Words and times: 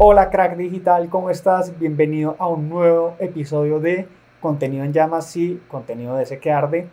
Hola 0.00 0.30
crack 0.30 0.56
digital, 0.56 1.08
¿cómo 1.08 1.28
estás? 1.28 1.76
Bienvenido 1.76 2.36
a 2.38 2.46
un 2.46 2.68
nuevo 2.68 3.16
episodio 3.18 3.80
de 3.80 4.06
Contenido 4.38 4.84
en 4.84 4.92
llamas, 4.92 5.26
sí, 5.26 5.60
contenido 5.66 6.14
de 6.14 6.22
ese 6.22 6.38
que 6.38 6.52
arde. 6.52 6.88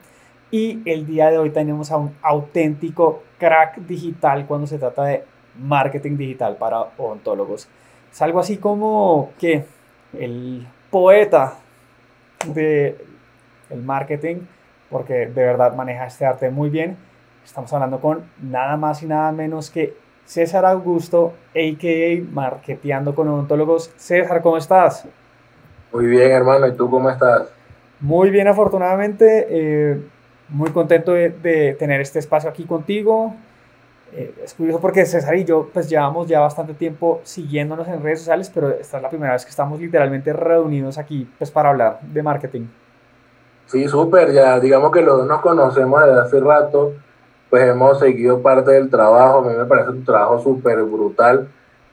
Y 0.49 0.81
el 0.89 1.05
día 1.05 1.29
de 1.29 1.37
hoy 1.37 1.51
tenemos 1.51 1.91
a 1.91 1.97
un 1.97 2.15
auténtico 2.23 3.21
crack 3.37 3.77
digital 3.81 4.47
cuando 4.47 4.65
se 4.65 4.79
trata 4.79 5.03
de 5.03 5.23
marketing 5.55 6.17
digital 6.17 6.55
para 6.55 6.79
odontólogos. 6.97 7.67
Es 8.11 8.21
algo 8.23 8.39
así 8.39 8.57
como 8.57 9.33
que 9.37 9.65
el 10.17 10.65
poeta 10.89 11.59
del 12.47 12.97
el 13.69 13.83
marketing, 13.83 14.37
porque 14.89 15.27
de 15.27 15.45
verdad 15.45 15.75
maneja 15.75 16.07
este 16.07 16.25
arte 16.25 16.49
muy 16.49 16.71
bien. 16.71 16.97
Estamos 17.45 17.71
hablando 17.71 18.01
con 18.01 18.23
nada 18.41 18.77
más 18.77 19.03
y 19.03 19.05
nada 19.05 19.31
menos 19.31 19.69
que 19.69 20.04
César 20.25 20.65
Augusto, 20.65 21.33
a.k.a. 21.51 22.23
Marketeando 22.33 23.13
con 23.13 23.27
Odontólogos. 23.29 23.91
César, 23.95 24.41
¿cómo 24.41 24.57
estás? 24.57 25.07
Muy 25.93 26.07
bien, 26.07 26.31
hermano. 26.31 26.67
¿Y 26.67 26.73
tú 26.73 26.89
cómo 26.89 27.09
estás? 27.09 27.47
Muy 27.99 28.29
bien, 28.29 28.47
afortunadamente. 28.47 29.47
Eh, 29.49 30.01
muy 30.49 30.71
contento 30.71 31.13
de, 31.13 31.75
tener 31.77 32.01
este 32.01 32.19
espacio 32.19 32.49
aquí 32.49 32.65
contigo. 32.65 33.35
Eh, 34.13 34.33
es 34.43 34.53
curioso 34.53 34.79
porque 34.79 35.05
César 35.05 35.35
y 35.35 35.43
yo 35.43 35.69
pues 35.73 35.89
llevamos 35.89 36.27
ya 36.27 36.39
bastante 36.39 36.73
tiempo 36.73 37.21
siguiéndonos 37.23 37.87
en 37.87 38.01
redes 38.01 38.19
sociales, 38.19 38.51
pero 38.53 38.69
esta 38.69 38.97
es 38.97 39.03
la 39.03 39.09
primera 39.09 39.33
vez 39.33 39.43
que 39.43 39.49
estamos 39.49 39.79
literalmente 39.79 40.31
reunidos 40.31 40.97
aquí 40.97 41.29
pues 41.37 41.51
para 41.51 41.69
hablar 41.69 41.99
de 42.01 42.23
marketing. 42.23 42.67
Sí, 43.65 43.87
súper, 43.87 44.31
ya 44.31 44.59
digamos 44.59 44.91
que 44.91 45.01
los 45.01 45.17
dos 45.17 45.27
nos 45.27 45.41
conocemos 45.41 46.05
desde 46.05 46.21
hace 46.21 46.39
rato 46.39 46.93
pues 47.49 47.63
hemos 47.69 47.99
seguido 47.99 48.41
parte 48.41 48.71
del 48.71 48.89
trabajo. 48.89 49.39
A 49.39 49.49
mí 49.49 49.57
me 49.57 49.65
parece 49.65 49.91
un 49.91 50.05
trabajo 50.05 50.41
súper 50.41 50.83
brutal 50.83 51.47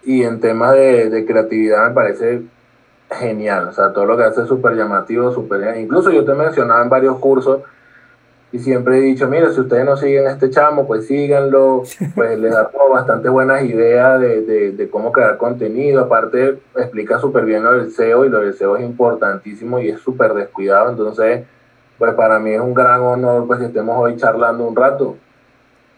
y 0.05 0.23
en 0.23 0.41
temas 0.41 0.75
de, 0.75 1.25
creatividad 1.27 1.89
me 1.89 1.95
parece 1.95 2.43
genial. 3.11 3.69
O 3.69 3.73
sea, 3.73 3.93
todo 3.93 4.07
lo 4.07 4.17
que 4.17 4.25
hace 4.25 4.43
es 4.43 4.49
súper 4.49 4.75
llamativo, 4.75 5.33
súper 5.33 5.77
Incluso 5.79 6.11
yo 6.11 6.25
te 6.25 6.35
mencionaba 6.35 6.83
en 6.83 6.89
varios 6.89 7.19
cursos 7.19 7.61
y 8.53 8.59
siempre 8.59 8.99
he 8.99 9.01
dicho, 9.01 9.29
mira, 9.29 9.51
si 9.51 9.61
ustedes 9.61 9.85
no 9.87 9.97
siguen 9.97 10.27
este 10.27 10.51
chamo, 10.51 10.87
pues 10.87 11.07
síganlo, 11.07 11.85
pues 12.15 12.39
le 12.39 12.51
da 12.51 12.69
como 12.69 12.91
bastante 12.91 13.31
buenas 13.31 13.65
ideas 13.65 14.21
de, 14.21 14.43
de, 14.43 14.73
de 14.73 14.91
cómo 14.91 15.11
crear 15.11 15.39
contenido, 15.39 16.03
aparte 16.03 16.59
explica 16.77 17.19
súper 17.19 17.47
bien 17.47 17.65
lo 17.65 17.73
del 17.73 17.91
SEO 17.91 18.27
y 18.27 18.29
lo 18.29 18.41
del 18.41 18.53
SEO 18.53 18.77
es 18.77 18.85
importantísimo 18.85 19.81
y 19.81 19.89
es 19.89 20.01
súper 20.01 20.35
descuidado, 20.35 20.91
entonces, 20.91 21.45
pues 21.99 22.13
para 22.13 22.39
mí 22.39 22.51
es 22.53 22.61
un 22.61 22.75
gran 22.75 23.01
honor 23.01 23.47
pues 23.47 23.59
que 23.59 23.67
estemos 23.67 23.97
hoy 23.99 24.17
charlando 24.17 24.67
un 24.67 24.77
rato. 24.77 25.17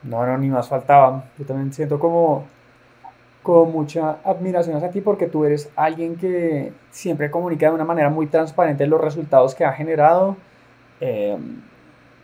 No, 0.04 0.26
no, 0.26 0.38
ni 0.38 0.48
más 0.48 0.68
faltaba. 0.68 1.24
Yo 1.38 1.46
también 1.46 1.72
siento 1.72 1.98
como, 1.98 2.44
como 3.42 3.66
mucha 3.66 4.18
admiración 4.24 4.76
hacia 4.76 4.90
ti 4.90 5.00
porque 5.00 5.26
tú 5.26 5.44
eres 5.44 5.70
alguien 5.76 6.16
que 6.16 6.72
siempre 6.90 7.30
comunica 7.30 7.68
de 7.68 7.74
una 7.74 7.84
manera 7.84 8.10
muy 8.10 8.26
transparente 8.26 8.86
los 8.86 9.00
resultados 9.00 9.54
que 9.54 9.64
ha 9.64 9.72
generado. 9.72 10.36
Eh, 11.00 11.36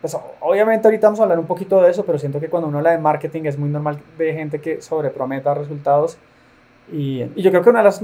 pues 0.01 0.17
obviamente 0.39 0.87
ahorita 0.87 1.07
vamos 1.07 1.19
a 1.19 1.23
hablar 1.23 1.39
un 1.39 1.45
poquito 1.45 1.79
de 1.81 1.91
eso, 1.91 2.03
pero 2.05 2.17
siento 2.17 2.39
que 2.39 2.49
cuando 2.49 2.67
uno 2.67 2.79
habla 2.79 2.91
de 2.91 2.97
marketing 2.97 3.43
es 3.45 3.57
muy 3.57 3.69
normal 3.69 3.99
de 4.17 4.33
gente 4.33 4.59
que 4.59 4.81
sobreprometa 4.81 5.53
resultados. 5.53 6.17
Y, 6.91 7.23
y 7.35 7.41
yo 7.41 7.51
creo 7.51 7.61
que 7.61 7.69
una 7.69 7.79
de 7.79 7.85
las 7.85 8.01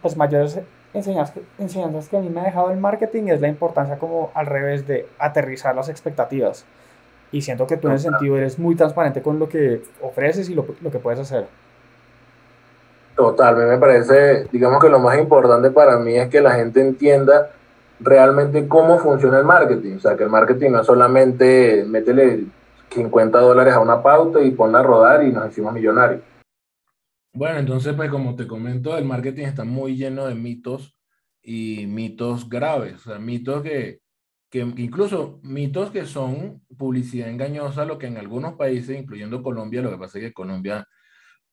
pues, 0.00 0.16
mayores 0.16 0.60
enseñanzas, 0.92 1.36
enseñanzas 1.58 2.08
que 2.08 2.16
a 2.16 2.20
mí 2.20 2.28
me 2.30 2.40
ha 2.40 2.44
dejado 2.44 2.70
el 2.70 2.78
marketing 2.78 3.24
es 3.24 3.40
la 3.40 3.48
importancia 3.48 3.98
como 3.98 4.30
al 4.34 4.46
revés 4.46 4.86
de 4.86 5.08
aterrizar 5.18 5.74
las 5.74 5.88
expectativas. 5.88 6.64
Y 7.34 7.42
siento 7.42 7.66
que 7.66 7.76
tú 7.76 7.88
en 7.88 7.94
ese 7.94 8.10
sentido 8.10 8.36
eres 8.36 8.60
muy 8.60 8.76
transparente 8.76 9.20
con 9.20 9.40
lo 9.40 9.48
que 9.48 9.82
ofreces 10.00 10.48
y 10.48 10.54
lo, 10.54 10.64
lo 10.80 10.90
que 10.92 11.00
puedes 11.00 11.18
hacer. 11.18 11.48
Total, 13.16 13.56
me 13.56 13.76
parece, 13.76 14.46
digamos 14.52 14.80
que 14.80 14.88
lo 14.88 15.00
más 15.00 15.18
importante 15.18 15.72
para 15.72 15.98
mí 15.98 16.14
es 16.14 16.28
que 16.28 16.40
la 16.40 16.52
gente 16.52 16.80
entienda 16.80 17.50
realmente 17.98 18.68
cómo 18.68 19.00
funciona 19.00 19.40
el 19.40 19.44
marketing. 19.44 19.96
O 19.96 19.98
sea, 19.98 20.16
que 20.16 20.22
el 20.22 20.30
marketing 20.30 20.70
no 20.70 20.82
es 20.82 20.86
solamente 20.86 21.84
métele 21.84 22.44
50 22.90 23.40
dólares 23.40 23.74
a 23.74 23.80
una 23.80 24.00
pauta 24.00 24.40
y 24.40 24.52
ponla 24.52 24.78
a 24.78 24.84
rodar 24.84 25.24
y 25.24 25.32
nos 25.32 25.50
hicimos 25.50 25.72
millonarios. 25.72 26.22
Bueno, 27.32 27.58
entonces, 27.58 27.94
pues 27.94 28.10
como 28.10 28.36
te 28.36 28.46
comento, 28.46 28.96
el 28.96 29.06
marketing 29.06 29.46
está 29.46 29.64
muy 29.64 29.96
lleno 29.96 30.26
de 30.26 30.36
mitos 30.36 30.96
y 31.42 31.88
mitos 31.88 32.48
graves, 32.48 32.94
o 32.94 33.10
sea, 33.10 33.18
mitos 33.18 33.64
que, 33.64 34.03
incluso 34.60 35.40
mitos 35.42 35.90
que 35.90 36.06
son 36.06 36.62
publicidad 36.76 37.28
engañosa, 37.28 37.84
lo 37.84 37.98
que 37.98 38.06
en 38.06 38.18
algunos 38.18 38.54
países, 38.54 38.98
incluyendo 38.98 39.42
Colombia, 39.42 39.82
lo 39.82 39.90
que 39.90 39.98
pasa 39.98 40.18
es 40.18 40.24
que 40.24 40.32
Colombia 40.32 40.86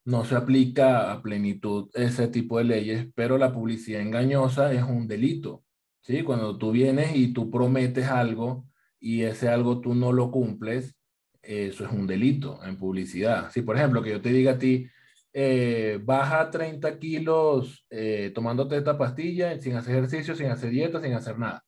no 0.06 0.26
se 0.26 0.36
aplica 0.36 1.12
a 1.12 1.22
plenitud 1.22 1.90
ese 1.94 2.28
tipo 2.28 2.58
de 2.58 2.66
leyes, 2.66 3.08
pero 3.16 3.38
la 3.38 3.54
publicidad 3.54 4.02
engañosa 4.02 4.74
es 4.74 4.84
un 4.84 5.08
delito, 5.08 5.64
¿sí? 6.02 6.24
Cuando 6.24 6.58
tú 6.58 6.72
vienes 6.72 7.16
y 7.16 7.34
tú 7.34 7.52
prometes 7.52 8.08
algo 8.08 8.66
y 9.00 9.24
ese 9.24 9.50
algo 9.50 9.82
tú 9.82 9.96
no 9.96 10.12
lo 10.12 10.32
cumples, 10.32 10.96
eso 11.42 11.86
es 11.86 11.92
un 11.92 12.08
delito 12.08 12.64
en 12.64 12.78
publicidad. 12.78 13.52
Si, 13.52 13.62
por 13.64 13.78
ejemplo, 13.78 14.04
que 14.04 14.12
yo 14.12 14.22
te 14.22 14.32
diga 14.32 14.54
a 14.54 14.58
ti, 14.60 14.88
eh, 15.34 16.00
baja 16.04 16.50
30 16.52 17.00
kilos 17.00 17.86
eh, 17.90 18.32
tomándote 18.36 18.78
esta 18.78 18.98
pastilla 18.98 19.60
sin 19.60 19.76
hacer 19.76 19.96
ejercicio, 19.96 20.36
sin 20.36 20.48
hacer 20.48 20.72
dieta, 20.72 21.02
sin 21.02 21.14
hacer 21.14 21.40
nada 21.40 21.64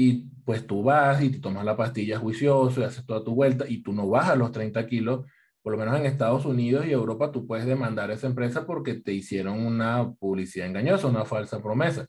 y 0.00 0.28
pues 0.44 0.64
tú 0.64 0.84
vas 0.84 1.20
y 1.20 1.28
te 1.28 1.40
tomas 1.40 1.64
la 1.64 1.76
pastilla 1.76 2.20
juicioso 2.20 2.80
y 2.80 2.84
haces 2.84 3.04
toda 3.04 3.24
tu 3.24 3.34
vuelta 3.34 3.64
y 3.68 3.82
tú 3.82 3.92
no 3.92 4.08
bajas 4.08 4.38
los 4.38 4.52
30 4.52 4.86
kilos, 4.86 5.26
por 5.60 5.72
lo 5.72 5.78
menos 5.80 5.98
en 5.98 6.06
Estados 6.06 6.44
Unidos 6.44 6.86
y 6.86 6.92
Europa 6.92 7.32
tú 7.32 7.48
puedes 7.48 7.66
demandar 7.66 8.08
a 8.08 8.14
esa 8.14 8.28
empresa 8.28 8.64
porque 8.64 8.94
te 8.94 9.12
hicieron 9.12 9.58
una 9.58 10.12
publicidad 10.12 10.68
engañosa, 10.68 11.08
una 11.08 11.24
falsa 11.24 11.60
promesa. 11.60 12.08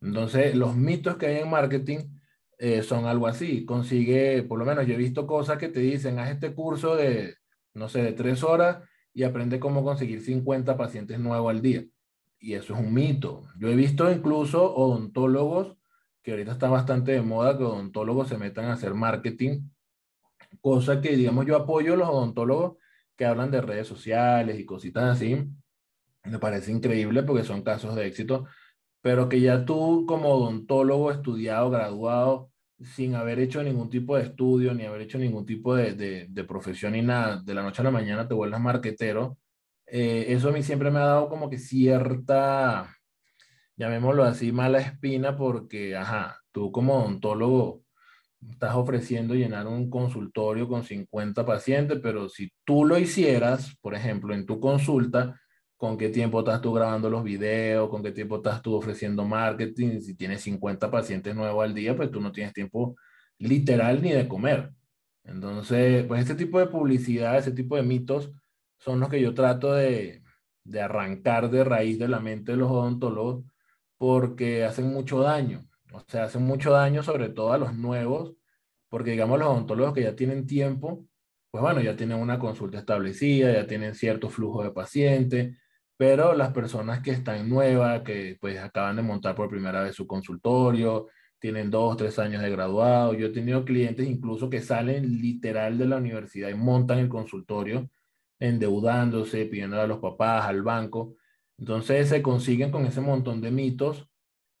Entonces, 0.00 0.54
los 0.54 0.74
mitos 0.74 1.18
que 1.18 1.26
hay 1.26 1.36
en 1.42 1.50
marketing 1.50 1.98
eh, 2.56 2.82
son 2.82 3.04
algo 3.04 3.26
así. 3.26 3.66
Consigue, 3.66 4.42
por 4.42 4.58
lo 4.58 4.64
menos 4.64 4.86
yo 4.86 4.94
he 4.94 4.96
visto 4.96 5.26
cosas 5.26 5.58
que 5.58 5.68
te 5.68 5.80
dicen, 5.80 6.18
haz 6.18 6.30
este 6.30 6.54
curso 6.54 6.96
de, 6.96 7.34
no 7.74 7.90
sé, 7.90 8.02
de 8.02 8.12
tres 8.12 8.42
horas 8.42 8.78
y 9.12 9.24
aprende 9.24 9.60
cómo 9.60 9.84
conseguir 9.84 10.22
50 10.22 10.78
pacientes 10.78 11.18
nuevos 11.18 11.50
al 11.50 11.60
día. 11.60 11.84
Y 12.40 12.54
eso 12.54 12.72
es 12.72 12.80
un 12.80 12.94
mito. 12.94 13.44
Yo 13.58 13.68
he 13.68 13.76
visto 13.76 14.10
incluso 14.10 14.74
odontólogos 14.74 15.76
que 16.22 16.32
ahorita 16.32 16.52
está 16.52 16.68
bastante 16.68 17.12
de 17.12 17.22
moda 17.22 17.56
que 17.56 17.64
odontólogos 17.64 18.28
se 18.28 18.38
metan 18.38 18.66
a 18.66 18.74
hacer 18.74 18.94
marketing, 18.94 19.62
cosa 20.60 21.00
que, 21.00 21.16
digamos, 21.16 21.46
yo 21.46 21.56
apoyo 21.56 21.94
a 21.94 21.96
los 21.96 22.08
odontólogos 22.08 22.76
que 23.16 23.24
hablan 23.24 23.50
de 23.50 23.60
redes 23.60 23.86
sociales 23.86 24.58
y 24.58 24.64
cositas 24.64 25.04
así. 25.04 25.48
Me 26.24 26.38
parece 26.38 26.72
increíble 26.72 27.22
porque 27.22 27.44
son 27.44 27.62
casos 27.62 27.94
de 27.96 28.06
éxito, 28.06 28.46
pero 29.00 29.28
que 29.28 29.40
ya 29.40 29.64
tú 29.64 30.04
como 30.06 30.30
odontólogo 30.30 31.10
estudiado, 31.10 31.70
graduado, 31.70 32.50
sin 32.80 33.14
haber 33.14 33.40
hecho 33.40 33.62
ningún 33.62 33.90
tipo 33.90 34.16
de 34.16 34.24
estudio, 34.24 34.74
ni 34.74 34.84
haber 34.84 35.02
hecho 35.02 35.18
ningún 35.18 35.46
tipo 35.46 35.74
de, 35.74 35.94
de, 35.94 36.26
de 36.28 36.44
profesión 36.44 36.92
ni 36.92 37.02
nada, 37.02 37.42
de 37.42 37.54
la 37.54 37.62
noche 37.62 37.82
a 37.82 37.84
la 37.84 37.90
mañana 37.90 38.28
te 38.28 38.34
vuelvas 38.34 38.60
marquetero, 38.60 39.38
eh, 39.90 40.26
eso 40.28 40.50
a 40.50 40.52
mí 40.52 40.62
siempre 40.62 40.90
me 40.90 40.98
ha 40.98 41.06
dado 41.06 41.28
como 41.28 41.48
que 41.48 41.58
cierta, 41.58 42.94
llamémoslo 43.78 44.24
así, 44.24 44.52
mala 44.52 44.80
espina 44.80 45.36
porque, 45.36 45.96
ajá, 45.96 46.42
tú 46.52 46.72
como 46.72 46.98
odontólogo 46.98 47.84
estás 48.50 48.74
ofreciendo 48.74 49.34
llenar 49.34 49.66
un 49.66 49.88
consultorio 49.88 50.68
con 50.68 50.84
50 50.84 51.46
pacientes, 51.46 52.00
pero 52.02 52.28
si 52.28 52.50
tú 52.64 52.84
lo 52.84 52.98
hicieras, 52.98 53.76
por 53.80 53.94
ejemplo, 53.94 54.34
en 54.34 54.46
tu 54.46 54.60
consulta, 54.60 55.40
¿con 55.76 55.96
qué 55.96 56.08
tiempo 56.08 56.40
estás 56.40 56.60
tú 56.60 56.72
grabando 56.72 57.08
los 57.08 57.22
videos? 57.24 57.88
¿Con 57.88 58.02
qué 58.02 58.12
tiempo 58.12 58.36
estás 58.36 58.62
tú 58.62 58.74
ofreciendo 58.74 59.24
marketing? 59.24 60.00
Si 60.00 60.16
tienes 60.16 60.42
50 60.42 60.90
pacientes 60.90 61.34
nuevos 61.34 61.64
al 61.64 61.74
día, 61.74 61.96
pues 61.96 62.10
tú 62.10 62.20
no 62.20 62.32
tienes 62.32 62.52
tiempo 62.52 62.96
literal 63.38 64.02
ni 64.02 64.12
de 64.12 64.28
comer. 64.28 64.72
Entonces, 65.24 66.04
pues 66.06 66.22
este 66.22 66.34
tipo 66.34 66.58
de 66.58 66.66
publicidad, 66.66 67.38
ese 67.38 67.52
tipo 67.52 67.76
de 67.76 67.82
mitos 67.82 68.32
son 68.78 69.00
los 69.00 69.08
que 69.08 69.20
yo 69.20 69.34
trato 69.34 69.72
de, 69.74 70.22
de 70.64 70.80
arrancar 70.80 71.50
de 71.50 71.64
raíz 71.64 71.98
de 71.98 72.08
la 72.08 72.20
mente 72.20 72.52
de 72.52 72.58
los 72.58 72.70
odontólogos 72.70 73.44
porque 73.98 74.64
hacen 74.64 74.92
mucho 74.92 75.20
daño. 75.20 75.68
O 75.92 76.00
sea, 76.06 76.24
hacen 76.24 76.42
mucho 76.42 76.72
daño 76.72 77.02
sobre 77.02 77.28
todo 77.30 77.52
a 77.52 77.58
los 77.58 77.74
nuevos, 77.74 78.34
porque 78.88 79.12
digamos 79.12 79.38
los 79.38 79.48
odontólogos 79.48 79.94
que 79.94 80.02
ya 80.02 80.16
tienen 80.16 80.46
tiempo, 80.46 81.06
pues 81.50 81.62
bueno, 81.62 81.80
ya 81.80 81.96
tienen 81.96 82.18
una 82.18 82.38
consulta 82.38 82.78
establecida, 82.78 83.52
ya 83.52 83.66
tienen 83.66 83.94
cierto 83.94 84.30
flujo 84.30 84.62
de 84.62 84.70
pacientes, 84.70 85.58
pero 85.96 86.34
las 86.34 86.52
personas 86.52 87.02
que 87.02 87.10
están 87.12 87.48
nuevas, 87.48 88.02
que 88.02 88.36
pues 88.40 88.58
acaban 88.58 88.96
de 88.96 89.02
montar 89.02 89.34
por 89.34 89.48
primera 89.50 89.82
vez 89.82 89.96
su 89.96 90.06
consultorio, 90.06 91.08
tienen 91.38 91.70
dos, 91.70 91.96
tres 91.96 92.18
años 92.18 92.42
de 92.42 92.50
graduado. 92.50 93.14
Yo 93.14 93.26
he 93.28 93.30
tenido 93.30 93.64
clientes 93.64 94.06
incluso 94.06 94.50
que 94.50 94.60
salen 94.60 95.20
literal 95.20 95.78
de 95.78 95.86
la 95.86 95.96
universidad 95.96 96.48
y 96.50 96.54
montan 96.54 96.98
el 96.98 97.08
consultorio 97.08 97.90
endeudándose, 98.38 99.46
pidiendo 99.46 99.80
a 99.80 99.86
los 99.86 99.98
papás, 99.98 100.46
al 100.46 100.62
banco, 100.62 101.16
entonces 101.58 102.08
se 102.08 102.22
consiguen 102.22 102.70
con 102.70 102.86
ese 102.86 103.00
montón 103.00 103.40
de 103.40 103.50
mitos, 103.50 104.08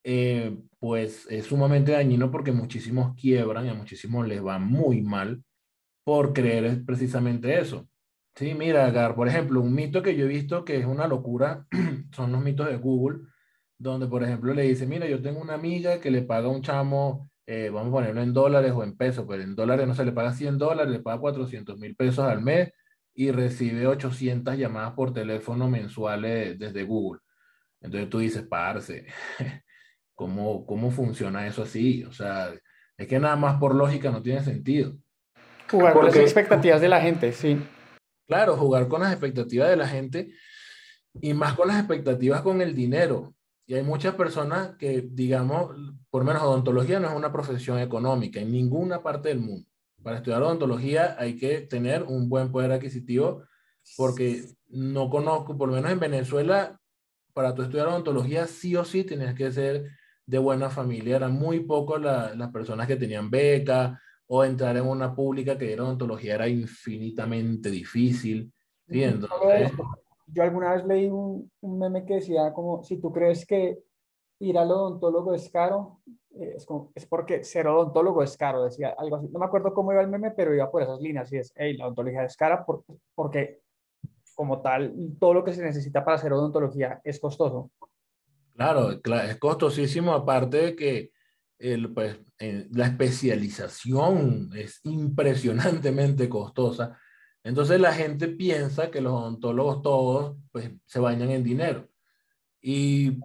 eh, 0.04 0.56
pues 0.78 1.26
es 1.30 1.46
sumamente 1.46 1.92
dañino 1.92 2.30
porque 2.30 2.52
muchísimos 2.52 3.14
quiebran 3.16 3.66
y 3.66 3.68
a 3.70 3.74
muchísimos 3.74 4.26
les 4.26 4.44
va 4.44 4.58
muy 4.58 5.02
mal 5.02 5.42
por 6.04 6.32
creer 6.32 6.84
precisamente 6.84 7.58
eso. 7.60 7.88
Sí, 8.34 8.54
mira, 8.54 8.90
Gar, 8.90 9.14
por 9.14 9.28
ejemplo, 9.28 9.60
un 9.60 9.74
mito 9.74 10.02
que 10.02 10.16
yo 10.16 10.24
he 10.24 10.28
visto 10.28 10.64
que 10.64 10.78
es 10.78 10.86
una 10.86 11.06
locura 11.08 11.66
son 12.12 12.32
los 12.32 12.42
mitos 12.42 12.68
de 12.68 12.76
Google, 12.76 13.20
donde 13.78 14.06
por 14.06 14.22
ejemplo 14.24 14.54
le 14.54 14.62
dice, 14.62 14.86
mira, 14.86 15.06
yo 15.08 15.20
tengo 15.22 15.40
una 15.40 15.54
amiga 15.54 16.00
que 16.00 16.10
le 16.10 16.22
paga 16.22 16.48
un 16.48 16.62
chamo, 16.62 17.28
eh, 17.46 17.70
vamos 17.70 17.88
a 17.88 17.92
ponerlo 17.92 18.22
en 18.22 18.32
dólares 18.32 18.72
o 18.74 18.84
en 18.84 18.96
pesos, 18.96 19.26
pero 19.28 19.42
en 19.42 19.54
dólares 19.56 19.86
no 19.86 19.94
se 19.94 20.04
le 20.04 20.12
paga 20.12 20.32
100 20.32 20.58
dólares, 20.58 20.92
le 20.92 21.00
paga 21.00 21.20
400 21.20 21.78
mil 21.78 21.96
pesos 21.96 22.24
al 22.24 22.42
mes 22.42 22.72
y 23.18 23.32
recibe 23.32 23.84
800 23.88 24.56
llamadas 24.56 24.92
por 24.92 25.12
teléfono 25.12 25.68
mensuales 25.68 26.56
desde 26.56 26.84
Google. 26.84 27.20
Entonces 27.80 28.08
tú 28.08 28.20
dices, 28.20 28.44
parce, 28.48 29.06
¿cómo, 30.14 30.64
¿cómo 30.64 30.92
funciona 30.92 31.44
eso 31.44 31.64
así? 31.64 32.04
O 32.04 32.12
sea, 32.12 32.54
es 32.96 33.08
que 33.08 33.18
nada 33.18 33.34
más 33.34 33.58
por 33.58 33.74
lógica 33.74 34.12
no 34.12 34.22
tiene 34.22 34.44
sentido. 34.44 34.96
Jugar 35.68 35.94
con 35.94 36.04
las 36.04 36.14
expectativas 36.14 36.80
de 36.80 36.88
la 36.88 37.00
gente, 37.00 37.32
sí. 37.32 37.60
Claro, 38.28 38.56
jugar 38.56 38.86
con 38.86 39.00
las 39.00 39.10
expectativas 39.10 39.68
de 39.68 39.76
la 39.76 39.88
gente 39.88 40.30
y 41.20 41.34
más 41.34 41.54
con 41.54 41.66
las 41.66 41.78
expectativas 41.78 42.42
con 42.42 42.62
el 42.62 42.72
dinero. 42.72 43.34
Y 43.66 43.74
hay 43.74 43.82
muchas 43.82 44.14
personas 44.14 44.76
que, 44.78 45.08
digamos, 45.10 45.74
por 46.08 46.22
menos 46.22 46.44
odontología 46.44 47.00
no 47.00 47.08
es 47.08 47.16
una 47.16 47.32
profesión 47.32 47.80
económica 47.80 48.38
en 48.38 48.52
ninguna 48.52 49.02
parte 49.02 49.30
del 49.30 49.40
mundo. 49.40 49.68
Para 50.02 50.18
estudiar 50.18 50.42
odontología 50.42 51.16
hay 51.18 51.36
que 51.36 51.62
tener 51.62 52.02
un 52.04 52.28
buen 52.28 52.50
poder 52.50 52.72
adquisitivo 52.72 53.42
porque 53.96 54.44
no 54.68 55.08
conozco, 55.10 55.56
por 55.56 55.68
lo 55.68 55.74
menos 55.74 55.90
en 55.90 56.00
Venezuela, 56.00 56.78
para 57.32 57.54
tu 57.54 57.62
estudiar 57.62 57.88
odontología 57.88 58.46
sí 58.46 58.76
o 58.76 58.84
sí 58.84 59.04
tienes 59.04 59.34
que 59.34 59.50
ser 59.50 59.90
de 60.26 60.38
buena 60.38 60.70
familia. 60.70 61.16
Eran 61.16 61.32
muy 61.32 61.60
pocos 61.60 62.00
las 62.00 62.50
personas 62.50 62.86
que 62.86 62.96
tenían 62.96 63.30
beca 63.30 64.00
o 64.26 64.44
entrar 64.44 64.76
en 64.76 64.86
una 64.86 65.14
pública 65.14 65.56
que 65.56 65.72
era 65.72 65.84
odontología 65.84 66.34
era 66.34 66.48
infinitamente 66.48 67.70
difícil. 67.70 68.52
¿sí? 68.88 69.02
yo 70.26 70.42
alguna 70.42 70.74
vez 70.74 70.84
leí 70.84 71.06
un, 71.06 71.50
un, 71.60 71.78
meme 71.78 72.04
que 72.04 72.16
decía 72.16 72.52
como, 72.52 72.82
si 72.82 72.98
tú 72.98 73.10
crees 73.10 73.46
que 73.46 73.78
ir 74.40 74.58
al 74.58 74.70
odontólogo 74.70 75.34
es 75.34 75.48
caro, 75.48 76.00
es, 76.30 76.66
como, 76.66 76.92
es 76.94 77.06
porque 77.06 77.44
ser 77.44 77.66
odontólogo 77.66 78.22
es 78.22 78.36
caro, 78.36 78.64
decía 78.64 78.94
algo 78.98 79.16
así. 79.16 79.28
No 79.28 79.38
me 79.38 79.46
acuerdo 79.46 79.72
cómo 79.72 79.92
iba 79.92 80.02
el 80.02 80.08
meme, 80.08 80.30
pero 80.32 80.54
iba 80.54 80.70
por 80.70 80.82
esas 80.82 81.00
líneas 81.00 81.32
y 81.32 81.38
es, 81.38 81.52
hey, 81.56 81.76
la 81.76 81.86
odontología 81.86 82.24
es 82.24 82.36
cara 82.36 82.64
por, 82.64 82.84
porque 83.14 83.60
como 84.34 84.60
tal, 84.62 84.94
todo 85.18 85.34
lo 85.34 85.44
que 85.44 85.52
se 85.52 85.62
necesita 85.62 86.04
para 86.04 86.16
hacer 86.16 86.32
odontología 86.32 87.00
es 87.02 87.18
costoso. 87.18 87.72
Claro, 88.54 88.90
es 88.92 89.36
costosísimo, 89.36 90.12
aparte 90.12 90.56
de 90.58 90.76
que 90.76 91.10
el, 91.58 91.92
pues, 91.92 92.20
la 92.70 92.86
especialización 92.86 94.50
es 94.54 94.80
impresionantemente 94.84 96.28
costosa. 96.28 96.96
Entonces 97.42 97.80
la 97.80 97.92
gente 97.92 98.28
piensa 98.28 98.90
que 98.90 99.00
los 99.00 99.12
odontólogos 99.12 99.82
todos 99.82 100.36
pues, 100.52 100.70
se 100.84 101.00
bañan 101.00 101.30
en 101.30 101.42
dinero. 101.42 101.88
Y 102.60 103.18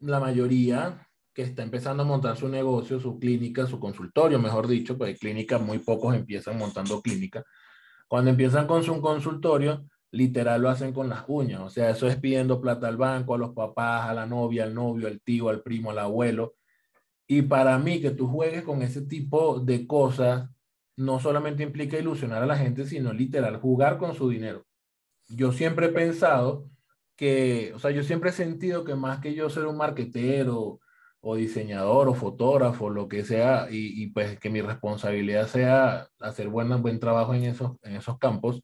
la 0.00 0.20
mayoría 0.20 1.05
que 1.36 1.42
está 1.42 1.62
empezando 1.62 2.02
a 2.02 2.06
montar 2.06 2.34
su 2.34 2.48
negocio, 2.48 2.98
su 2.98 3.18
clínica, 3.18 3.66
su 3.66 3.78
consultorio, 3.78 4.38
mejor 4.38 4.66
dicho, 4.66 4.96
pues 4.96 5.18
clínicas 5.18 5.60
muy 5.60 5.78
pocos 5.80 6.14
empiezan 6.14 6.56
montando 6.56 7.02
clínica. 7.02 7.44
Cuando 8.08 8.30
empiezan 8.30 8.66
con 8.66 8.82
su 8.82 8.98
consultorio, 9.02 9.86
literal 10.12 10.62
lo 10.62 10.70
hacen 10.70 10.94
con 10.94 11.10
las 11.10 11.24
uñas. 11.28 11.60
O 11.60 11.68
sea, 11.68 11.90
eso 11.90 12.06
es 12.08 12.16
pidiendo 12.16 12.58
plata 12.58 12.88
al 12.88 12.96
banco, 12.96 13.34
a 13.34 13.38
los 13.38 13.52
papás, 13.52 14.08
a 14.08 14.14
la 14.14 14.24
novia, 14.24 14.64
al 14.64 14.72
novio, 14.72 15.08
al 15.08 15.20
tío, 15.20 15.50
al 15.50 15.60
primo, 15.60 15.90
al 15.90 15.98
abuelo. 15.98 16.54
Y 17.26 17.42
para 17.42 17.78
mí 17.78 18.00
que 18.00 18.12
tú 18.12 18.28
juegues 18.28 18.62
con 18.62 18.80
ese 18.80 19.02
tipo 19.02 19.60
de 19.60 19.86
cosas 19.86 20.48
no 20.96 21.20
solamente 21.20 21.62
implica 21.62 21.98
ilusionar 21.98 22.42
a 22.42 22.46
la 22.46 22.56
gente, 22.56 22.86
sino 22.86 23.12
literal 23.12 23.58
jugar 23.58 23.98
con 23.98 24.14
su 24.14 24.30
dinero. 24.30 24.64
Yo 25.28 25.52
siempre 25.52 25.86
he 25.86 25.90
pensado 25.90 26.70
que, 27.14 27.72
o 27.74 27.78
sea, 27.78 27.90
yo 27.90 28.02
siempre 28.02 28.30
he 28.30 28.32
sentido 28.32 28.84
que 28.84 28.94
más 28.94 29.20
que 29.20 29.34
yo 29.34 29.50
ser 29.50 29.66
un 29.66 29.76
marquetero 29.76 30.80
o 31.28 31.34
diseñador 31.34 32.08
o 32.08 32.14
fotógrafo, 32.14 32.88
lo 32.88 33.08
que 33.08 33.24
sea, 33.24 33.66
y, 33.68 34.00
y 34.00 34.06
pues 34.08 34.38
que 34.38 34.48
mi 34.48 34.60
responsabilidad 34.60 35.48
sea 35.48 36.06
hacer 36.20 36.48
buen, 36.48 36.80
buen 36.80 37.00
trabajo 37.00 37.34
en 37.34 37.42
esos, 37.42 37.72
en 37.82 37.96
esos 37.96 38.16
campos, 38.18 38.62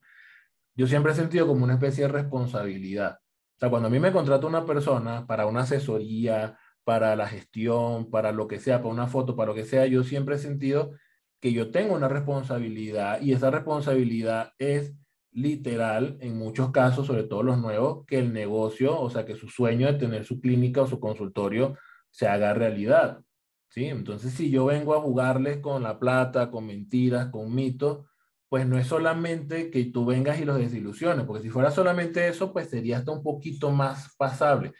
yo 0.76 0.87
siempre 0.87 1.11
he 1.11 1.14
sentido 1.17 1.49
como 1.49 1.64
una 1.64 1.75
especie 1.75 2.05
de 2.05 2.12
responsabilidad. 2.12 3.19
O 3.56 3.59
sea, 3.59 3.69
cuando 3.69 3.88
a 3.88 3.91
mí 3.91 3.99
me 3.99 4.12
contrata 4.12 4.47
una 4.47 4.64
persona 4.64 5.26
para 5.26 5.47
una 5.47 5.62
asesoría, 5.62 6.56
para 6.85 7.17
la 7.17 7.26
gestión, 7.26 8.09
para 8.11 8.31
lo 8.31 8.47
que 8.47 8.61
sea, 8.61 8.79
para 8.79 8.94
una 8.94 9.09
foto, 9.09 9.35
para 9.35 9.49
lo 9.49 9.55
que 9.56 9.64
sea, 9.64 9.87
yo 9.87 10.05
siempre 10.05 10.37
he 10.37 10.38
sentido 10.38 10.93
que 11.41 11.53
yo 11.53 11.73
tengo 11.73 11.97
una 11.97 12.09
responsabilidad 12.09 13.20
y 13.20 13.32
esa 13.32 13.50
responsabilidad 13.50 14.53
es 14.59 14.94
literal, 15.32 16.17
en 16.20 16.38
muchos 16.38 16.70
casos, 16.70 17.09
sobre 17.09 17.25
todo 17.25 17.43
los 17.43 17.59
nuevos, 17.59 18.06
que 18.06 18.20
el 18.20 18.32
negocio, 18.32 19.00
o 19.00 19.11
sea, 19.11 19.26
que 19.26 19.35
su 19.35 19.49
sueño 19.49 19.88
de 19.88 19.99
tener 19.99 20.25
su 20.25 20.41
clínica 20.41 20.82
o 20.82 20.87
su 20.87 21.00
consultorio 21.00 21.76
se 22.12 22.29
haga 22.29 22.55
realidad. 22.55 23.20
¿sí? 23.69 23.87
Entonces, 23.87 24.32
si 24.32 24.50
yo 24.50 24.67
vengo 24.67 24.94
a 24.94 25.00
jugarles 25.00 25.59
con 25.59 25.82
la 25.82 25.99
plata, 25.99 26.50
con 26.50 26.67
mentiras, 26.67 27.31
con 27.31 27.53
mitos, 27.53 28.06
pues 28.49 28.67
no 28.67 28.79
es 28.79 28.87
solamente 28.87 29.70
que 29.70 29.87
tú 29.87 30.05
vengas 30.05 30.38
y 30.38 30.44
los 30.44 30.59
desilusiones, 30.59 31.25
porque 31.25 31.43
si 31.43 31.49
fuera 31.49 31.70
solamente 31.70 32.29
eso, 32.29 32.53
pues 32.53 32.69
sería 32.69 32.99
hasta 32.99 33.11
un 33.11 33.23
poquito 33.23 33.70
más 33.70 34.14
pasable. 34.17 34.75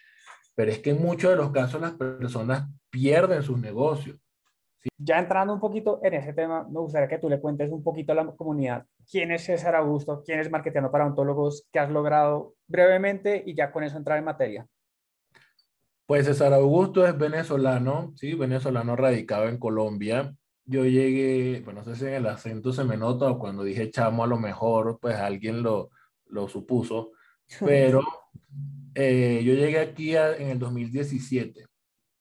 Pero 0.55 0.71
es 0.71 0.79
que 0.81 0.91
en 0.91 1.01
muchos 1.01 1.31
de 1.31 1.37
los 1.37 1.51
casos 1.51 1.81
las 1.81 1.93
personas 1.93 2.69
pierden 2.91 3.43
sus 3.43 3.59
negocios. 3.59 4.19
Ya 4.99 5.19
entrando 5.19 5.55
un 5.55 5.61
poquito 5.61 6.01
en 6.03 6.15
ese 6.15 6.35
tema, 6.35 6.65
me 6.69 6.81
gustaría 6.81 7.09
que 7.09 7.19
tú 7.19 7.31
le 7.31 7.41
cuentes 7.41 7.71
un 7.71 7.83
poquito 7.83 8.13
a 8.13 8.17
la 8.17 8.27
comunidad 8.27 8.85
quién 9.11 9.31
es 9.33 9.45
César 9.45 9.75
Augusto, 9.75 10.23
quién 10.25 10.41
es 10.41 10.51
Marketeando 10.51 10.91
para 10.91 11.07
Ontólogos, 11.07 11.67
qué 11.73 11.79
has 11.79 11.91
logrado 11.91 12.55
brevemente 12.67 13.43
y 13.47 13.55
ya 13.55 13.73
con 13.73 13.85
eso 13.85 13.97
entrar 13.97 14.19
en 14.19 14.25
materia. 14.25 14.67
Pues 16.07 16.27
César 16.27 16.53
Augusto 16.53 17.07
es 17.07 17.17
venezolano, 17.17 18.13
sí, 18.17 18.35
venezolano 18.35 18.97
radicado 18.97 19.49
en 19.49 19.59
Colombia. 19.59 20.35
Yo 20.65 20.85
llegué, 20.85 21.61
bueno, 21.65 21.81
no 21.81 21.85
sé 21.85 21.97
si 21.97 22.07
en 22.07 22.15
el 22.15 22.27
acento 22.27 22.73
se 22.73 22.85
me 22.85 22.97
nota 22.97 23.31
o 23.31 23.39
cuando 23.39 23.65
dije 23.65 23.91
chamo 23.91 24.25
a 24.25 24.27
lo 24.27 24.39
mejor, 24.39 24.99
pues 25.01 25.17
alguien 25.17 25.63
lo, 25.63 25.91
lo 26.27 26.49
supuso, 26.49 27.13
pero 27.61 28.03
eh, 28.95 29.43
yo 29.45 29.55
llegué 29.55 29.81
aquí 29.81 30.17
en 30.17 30.51
el 30.51 30.59
2017, 30.59 31.67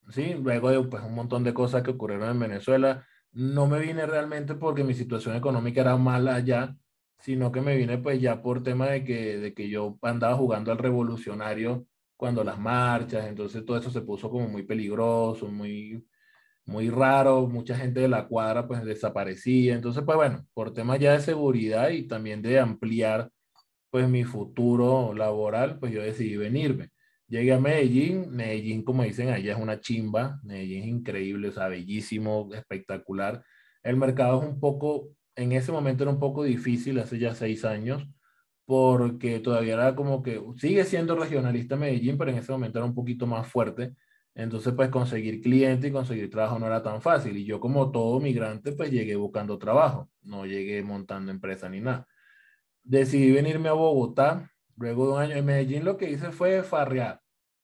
¿sí? 0.10 0.36
Luego 0.36 0.70
de 0.70 0.84
pues, 0.84 1.04
un 1.04 1.16
montón 1.16 1.44
de 1.44 1.54
cosas 1.54 1.84
que 1.84 1.92
ocurrieron 1.92 2.30
en 2.30 2.40
Venezuela, 2.40 3.06
no 3.32 3.68
me 3.68 3.80
vine 3.80 4.06
realmente 4.06 4.56
porque 4.56 4.84
mi 4.84 4.94
situación 4.94 5.36
económica 5.36 5.82
era 5.82 5.98
mala 5.98 6.36
allá, 6.36 6.76
sino 7.20 7.52
que 7.52 7.62
me 7.62 7.76
vine 7.76 7.98
pues 7.98 8.20
ya 8.22 8.42
por 8.42 8.64
tema 8.64 8.88
de 8.88 9.04
que, 9.04 9.38
de 9.38 9.54
que 9.54 9.70
yo 9.70 9.98
andaba 10.02 10.36
jugando 10.36 10.72
al 10.72 10.78
revolucionario 10.78 11.86
cuando 12.22 12.44
las 12.44 12.60
marchas, 12.60 13.26
entonces 13.26 13.66
todo 13.66 13.78
eso 13.78 13.90
se 13.90 14.02
puso 14.02 14.30
como 14.30 14.48
muy 14.48 14.62
peligroso, 14.62 15.48
muy 15.48 16.06
muy 16.68 16.88
raro, 16.92 17.48
mucha 17.48 17.76
gente 17.76 18.02
de 18.02 18.08
la 18.08 18.28
cuadra 18.28 18.68
pues 18.68 18.84
desaparecía, 18.86 19.74
entonces 19.74 20.04
pues 20.06 20.16
bueno, 20.16 20.46
por 20.54 20.72
temas 20.72 21.00
ya 21.00 21.14
de 21.14 21.20
seguridad 21.22 21.90
y 21.90 22.08
también 22.08 22.44
de 22.44 22.60
ampliar 22.60 23.32
pues 23.90 24.08
mi 24.08 24.24
futuro 24.24 25.16
laboral, 25.16 25.80
pues 25.80 25.94
yo 25.94 26.04
decidí 26.04 26.38
venirme. 26.38 26.92
Llegué 27.28 27.54
a 27.54 27.60
Medellín, 27.60 28.30
Medellín 28.30 28.84
como 28.84 29.02
dicen 29.02 29.30
allá 29.30 29.54
es 29.54 29.60
una 29.60 29.80
chimba, 29.80 30.40
Medellín 30.44 30.84
es 30.84 30.90
increíble, 30.90 31.48
o 31.48 31.52
sea, 31.52 31.70
bellísimo, 31.70 32.50
espectacular. 32.54 33.44
El 33.82 33.98
mercado 33.98 34.44
es 34.44 34.48
un 34.48 34.60
poco, 34.60 35.10
en 35.36 35.54
ese 35.54 35.72
momento 35.72 36.04
era 36.04 36.12
un 36.12 36.20
poco 36.20 36.44
difícil, 36.44 37.00
hace 37.00 37.18
ya 37.18 37.34
seis 37.34 37.66
años, 37.66 38.08
porque 38.72 39.40
todavía 39.40 39.74
era 39.74 39.96
como 39.96 40.24
que, 40.24 40.42
sigue 40.58 40.86
siendo 40.86 41.16
regionalista 41.16 41.76
Medellín, 41.76 42.18
pero 42.18 42.32
en 42.32 42.38
ese 42.38 42.52
momento 42.52 42.80
era 42.80 42.86
un 42.86 42.96
poquito 42.96 43.28
más 43.28 43.48
fuerte 43.48 43.96
entonces, 44.34 44.74
pues 44.74 44.90
conseguir 44.90 45.42
cliente 45.42 45.88
y 45.88 45.92
conseguir 45.92 46.30
trabajo 46.30 46.58
no 46.58 46.68
era 46.68 46.82
tan 46.82 47.02
fácil. 47.02 47.36
Y 47.38 47.46
yo 47.46 47.60
como 47.60 47.92
todo 47.92 48.20
migrante, 48.20 48.72
pues 48.72 48.92
llegué 48.92 49.16
buscando 49.16 49.58
trabajo, 49.58 50.10
no 50.22 50.46
llegué 50.46 50.82
montando 50.84 51.32
empresa 51.32 51.70
ni 51.70 51.82
nada. 51.82 52.08
Decidí 52.84 53.32
venirme 53.32 53.70
a 53.70 53.74
Bogotá. 53.74 54.50
Luego 54.78 55.08
de 55.08 55.14
un 55.14 55.20
año 55.22 55.36
en 55.36 55.46
Medellín 55.46 55.86
lo 55.86 55.98
que 55.98 56.10
hice 56.10 56.32
fue 56.32 56.64
farrear. 56.64 57.22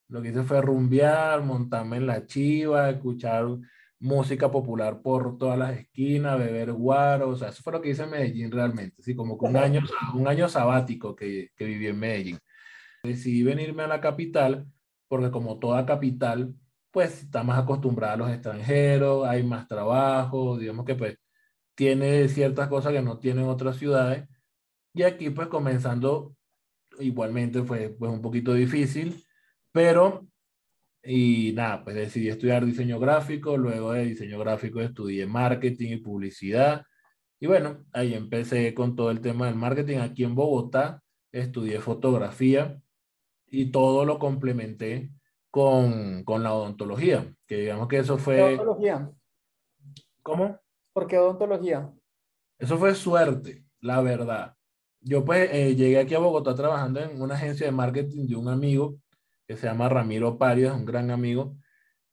Lo 0.08 0.22
que 0.22 0.28
hice 0.28 0.42
fue 0.42 0.60
rumbear, 0.62 1.42
montarme 1.42 1.96
en 1.96 2.06
la 2.06 2.26
chiva, 2.26 2.90
escuchar 2.90 3.46
música 4.00 4.50
popular 4.50 5.02
por 5.02 5.38
todas 5.38 5.58
las 5.58 5.78
esquinas, 5.78 6.38
beber 6.38 6.72
guaro. 6.72 7.30
O 7.30 7.36
sea, 7.36 7.48
eso 7.48 7.62
fue 7.62 7.72
lo 7.72 7.80
que 7.82 7.90
hice 7.90 8.04
en 8.04 8.10
Medellín 8.10 8.50
realmente. 8.50 9.02
Sí, 9.02 9.14
como 9.16 9.38
que 9.38 9.46
un 9.46 9.56
año, 9.56 9.80
un 10.14 10.28
año 10.28 10.48
sabático 10.48 11.14
que, 11.16 11.50
que 11.56 11.64
viví 11.64 11.86
en 11.88 11.98
Medellín. 11.98 12.38
Decidí 13.04 13.42
venirme 13.42 13.84
a 13.84 13.88
la 13.88 14.00
capital 14.00 14.66
porque 15.08 15.30
como 15.30 15.58
toda 15.58 15.86
capital, 15.86 16.54
pues 16.90 17.22
está 17.24 17.42
más 17.42 17.58
acostumbrada 17.58 18.14
a 18.14 18.16
los 18.18 18.30
extranjeros, 18.30 19.26
hay 19.26 19.42
más 19.42 19.66
trabajo, 19.68 20.58
digamos 20.58 20.84
que 20.84 20.94
pues 20.94 21.18
tiene 21.74 22.28
ciertas 22.28 22.68
cosas 22.68 22.92
que 22.92 23.02
no 23.02 23.18
tienen 23.18 23.44
otras 23.44 23.76
ciudades. 23.78 24.28
Y 24.94 25.02
aquí 25.04 25.30
pues 25.30 25.48
comenzando, 25.48 26.36
igualmente 27.00 27.62
fue 27.62 27.90
pues 27.90 28.12
un 28.12 28.22
poquito 28.22 28.54
difícil, 28.54 29.24
pero 29.72 30.26
y 31.02 31.52
nada, 31.54 31.84
pues 31.84 31.96
decidí 31.96 32.28
estudiar 32.28 32.64
diseño 32.64 32.98
gráfico, 32.98 33.56
luego 33.56 33.92
de 33.92 34.04
diseño 34.04 34.38
gráfico 34.38 34.80
estudié 34.80 35.26
marketing 35.26 35.92
y 35.92 35.96
publicidad. 35.98 36.84
Y 37.40 37.46
bueno, 37.46 37.84
ahí 37.92 38.14
empecé 38.14 38.74
con 38.74 38.96
todo 38.96 39.10
el 39.10 39.20
tema 39.20 39.46
del 39.46 39.54
marketing. 39.54 39.98
Aquí 39.98 40.24
en 40.24 40.34
Bogotá 40.34 41.02
estudié 41.30 41.80
fotografía 41.80 42.80
y 43.46 43.70
todo 43.70 44.04
lo 44.04 44.18
complementé 44.18 45.10
con, 45.50 46.24
con 46.24 46.42
la 46.42 46.52
odontología, 46.52 47.32
que 47.46 47.56
digamos 47.58 47.88
que 47.88 47.98
eso 47.98 48.18
fue... 48.18 48.42
¿Odontología? 48.42 49.10
¿Cómo? 50.22 50.60
¿Por 50.92 51.06
qué 51.06 51.18
odontología? 51.18 51.90
Eso 52.58 52.76
fue 52.76 52.94
suerte, 52.94 53.64
la 53.80 54.02
verdad. 54.02 54.54
Yo 55.00 55.24
pues 55.24 55.48
eh, 55.52 55.76
llegué 55.76 56.00
aquí 56.00 56.14
a 56.14 56.18
Bogotá 56.18 56.54
trabajando 56.54 57.00
en 57.00 57.22
una 57.22 57.34
agencia 57.34 57.66
de 57.66 57.72
marketing 57.72 58.26
de 58.26 58.36
un 58.36 58.48
amigo 58.48 58.98
que 59.48 59.56
se 59.56 59.66
llama 59.68 59.88
Ramiro 59.90 60.38
Parias, 60.38 60.74
un 60.76 60.86
gran 60.86 61.10
amigo. 61.10 61.56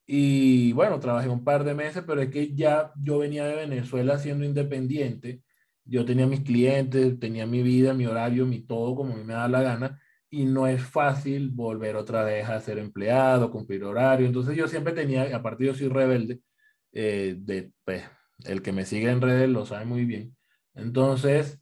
Y 0.07 0.73
bueno, 0.73 0.99
trabajé 0.99 1.29
un 1.29 1.43
par 1.43 1.63
de 1.63 1.73
meses, 1.75 2.03
pero 2.07 2.21
es 2.21 2.29
que 2.31 2.55
ya 2.55 2.91
yo 3.01 3.19
venía 3.19 3.45
de 3.45 3.55
Venezuela 3.55 4.19
siendo 4.19 4.45
independiente. 4.45 5.43
Yo 5.83 6.05
tenía 6.05 6.27
mis 6.27 6.41
clientes, 6.41 7.19
tenía 7.19 7.45
mi 7.47 7.63
vida, 7.63 7.93
mi 7.93 8.05
horario, 8.05 8.45
mi 8.45 8.61
todo 8.65 8.95
como 8.95 9.13
a 9.13 9.17
mí 9.17 9.23
me 9.23 9.33
da 9.33 9.47
la 9.47 9.61
gana. 9.61 10.01
Y 10.29 10.45
no 10.45 10.67
es 10.67 10.83
fácil 10.83 11.49
volver 11.51 11.95
otra 11.95 12.23
vez 12.23 12.49
a 12.49 12.59
ser 12.61 12.77
empleado, 12.79 13.51
cumplir 13.51 13.83
horario. 13.83 14.27
Entonces 14.27 14.55
yo 14.57 14.67
siempre 14.67 14.93
tenía, 14.93 15.35
aparte 15.35 15.65
yo 15.65 15.73
soy 15.75 15.87
rebelde, 15.89 16.41
eh, 16.93 17.35
de, 17.39 17.71
pues, 17.85 18.03
el 18.45 18.61
que 18.61 18.71
me 18.73 18.85
sigue 18.85 19.09
en 19.09 19.21
redes 19.21 19.49
lo 19.49 19.65
sabe 19.65 19.85
muy 19.85 20.05
bien. 20.05 20.35
Entonces, 20.73 21.61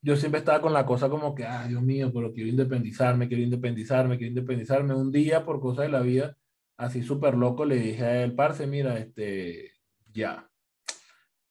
yo 0.00 0.16
siempre 0.16 0.38
estaba 0.40 0.60
con 0.60 0.72
la 0.72 0.86
cosa 0.86 1.08
como 1.08 1.34
que, 1.34 1.44
ah, 1.44 1.66
Dios 1.66 1.82
mío, 1.82 2.12
pero 2.12 2.32
quiero 2.32 2.48
independizarme, 2.48 3.28
quiero 3.28 3.42
independizarme, 3.42 4.16
quiero 4.16 4.30
independizarme. 4.30 4.94
Un 4.94 5.10
día, 5.10 5.44
por 5.44 5.60
cosas 5.60 5.86
de 5.86 5.90
la 5.90 6.00
vida, 6.00 6.36
así 6.76 7.02
súper 7.02 7.34
loco, 7.34 7.64
le 7.64 7.76
dije 7.76 8.04
a 8.04 8.24
él, 8.24 8.34
parce, 8.34 8.66
mira, 8.66 8.98
este, 8.98 9.72
ya, 10.12 10.48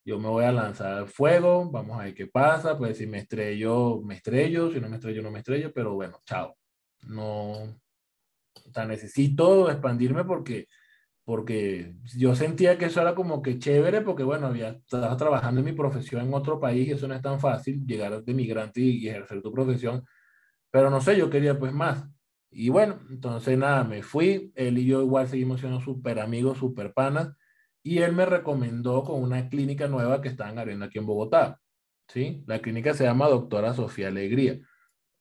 yo 0.06 0.20
me 0.20 0.30
voy 0.30 0.46
a 0.46 0.54
lanzar 0.54 0.94
al 0.94 1.08
fuego, 1.10 1.70
vamos 1.70 2.00
a 2.00 2.06
ver 2.06 2.14
qué 2.16 2.28
pasa, 2.28 2.78
pues 2.78 2.98
si 2.98 3.08
me 3.08 3.20
estrello, 3.20 4.02
me 4.02 4.16
estrello, 4.16 4.72
si 4.72 4.80
no 4.80 4.88
me 4.90 4.96
estrello, 4.96 5.22
no 5.22 5.32
me 5.32 5.40
estrello, 5.40 5.74
pero 5.74 5.96
bueno, 5.96 6.22
chao. 6.26 6.58
No, 7.08 7.52
o 7.54 8.72
sea, 8.74 8.86
necesito 8.86 9.70
expandirme 9.70 10.24
porque 10.24 10.68
porque 11.28 11.94
yo 12.16 12.36
sentía 12.36 12.78
que 12.78 12.86
eso 12.86 13.02
era 13.02 13.14
como 13.14 13.42
que 13.42 13.60
chévere, 13.60 14.00
porque 14.00 14.24
bueno, 14.24 14.48
había, 14.48 14.70
estaba 14.70 15.18
trabajando 15.18 15.60
en 15.60 15.66
mi 15.66 15.74
profesión 15.74 16.22
en 16.26 16.34
otro 16.34 16.58
país 16.58 16.88
y 16.88 16.92
eso 16.92 17.06
no 17.06 17.16
es 17.16 17.22
tan 17.22 17.42
fácil, 17.42 17.86
llegar 17.86 18.24
de 18.24 18.34
migrante 18.34 18.80
y, 18.80 19.10
ejercer 19.10 19.42
tu 19.42 19.52
profesión, 19.52 20.06
pero 20.72 20.90
no 20.90 21.02
sé, 21.02 21.18
yo 21.18 21.30
quería 21.30 21.60
pues 21.60 21.74
más. 21.74 22.06
Y 22.50 22.70
bueno, 22.70 23.02
entonces 23.10 23.58
nada, 23.58 23.84
me 23.84 24.04
fui, 24.04 24.54
él 24.56 24.78
y 24.78 24.86
yo 24.86 25.02
igual 25.02 25.28
seguimos 25.28 25.60
siendo 25.60 25.82
súper 25.82 26.22
amigos, 26.22 26.60
súper 26.60 26.94
panas, 26.94 27.34
y 27.84 27.98
él 27.98 28.14
me 28.14 28.26
recomendó 28.26 29.04
con 29.04 29.22
una 29.22 29.50
clínica 29.50 29.90
nueva 29.90 30.22
que 30.22 30.30
estaban 30.30 30.58
abriendo 30.58 30.86
aquí 30.86 30.98
en 30.98 31.08
Bogotá, 31.08 31.60
¿sí? 32.08 32.42
La 32.48 32.60
clínica 32.60 32.94
se 32.94 33.04
llama 33.04 33.28
Doctora 33.28 33.74
Sofía 33.74 34.08
Alegría. 34.08 34.62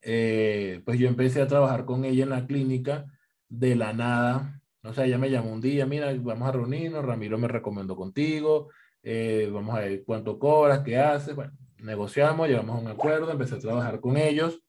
Eh, 0.01 0.81
pues 0.85 0.99
yo 0.99 1.09
empecé 1.09 1.41
a 1.41 1.47
trabajar 1.47 1.83
con 1.83 2.05
ella 2.05 2.23
en 2.23 2.29
la 2.29 2.47
clínica 2.47 3.07
de 3.49 3.75
la 3.75 3.91
nada, 3.91 4.57
o 4.87 4.93
sea, 4.93 5.05
ella 5.05 5.17
me 5.17 5.29
llamó 5.29 5.51
un 5.51 5.61
día, 5.61 5.85
mira, 5.85 6.13
vamos 6.19 6.47
a 6.47 6.51
reunirnos, 6.51 7.05
Ramiro 7.05 7.37
me 7.37 7.47
recomendó 7.47 7.95
contigo, 7.95 8.69
eh, 9.03 9.49
vamos 9.51 9.75
a 9.75 9.79
ver 9.79 10.03
cuánto 10.05 10.39
cobras, 10.39 10.79
qué 10.79 10.97
haces. 10.97 11.35
Bueno, 11.35 11.53
negociamos, 11.79 12.47
llegamos 12.47 12.77
a 12.77 12.79
un 12.79 12.87
acuerdo, 12.87 13.31
empecé 13.31 13.55
a 13.55 13.59
trabajar 13.59 13.99
con 13.99 14.17
ellos 14.17 14.61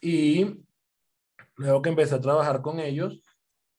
y 0.00 0.64
luego 1.56 1.82
que 1.82 1.88
empecé 1.88 2.14
a 2.14 2.20
trabajar 2.20 2.62
con 2.62 2.80
ellos, 2.80 3.22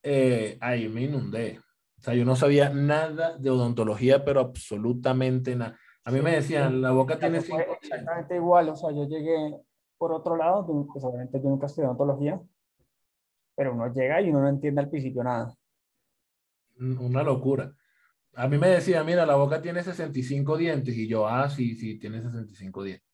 eh, 0.04 0.58
ahí 0.62 0.90
me 0.90 1.04
inundé. 1.04 1.60
O 2.00 2.02
sea, 2.02 2.14
yo 2.14 2.26
no 2.26 2.36
sabía 2.36 2.70
nada 2.70 3.38
de 3.38 3.50
odontología, 3.50 4.24
pero 4.24 4.40
absolutamente 4.40 5.56
nada. 5.56 5.78
A 6.04 6.12
mí 6.12 6.22
me 6.22 6.32
decían, 6.32 6.82
la 6.82 6.92
boca 6.92 7.20
tiene 7.20 7.42
cinco... 7.42 7.64
Exactamente 7.82 8.36
igual, 8.36 8.70
o 8.70 8.76
sea, 8.76 8.92
yo 8.92 9.06
llegué 9.08 9.54
por 9.98 10.14
otro 10.14 10.38
lado, 10.38 10.66
pues 10.92 11.04
obviamente 11.04 11.42
yo 11.42 11.50
nunca 11.50 11.66
estudié 11.66 11.88
odontología, 11.88 12.40
pero 13.56 13.74
uno 13.74 13.92
llega 13.92 14.22
y 14.22 14.30
uno 14.30 14.42
no 14.42 14.50
entiende 14.50 14.82
al 14.82 14.90
principio 14.90 15.24
nada. 15.24 15.57
Una 16.80 17.24
locura. 17.24 17.74
A 18.36 18.48
mí 18.48 18.58
me 18.58 18.70
decía, 18.70 19.04
mira, 19.04 19.26
la 19.26 19.36
boca 19.36 19.62
tiene 19.62 19.84
65 19.84 20.58
dientes 20.58 20.96
y 20.96 21.08
yo, 21.08 21.28
ah, 21.28 21.50
sí, 21.50 21.76
sí, 21.76 21.98
tiene 21.98 22.22
65 22.22 22.84
dientes. 22.84 23.08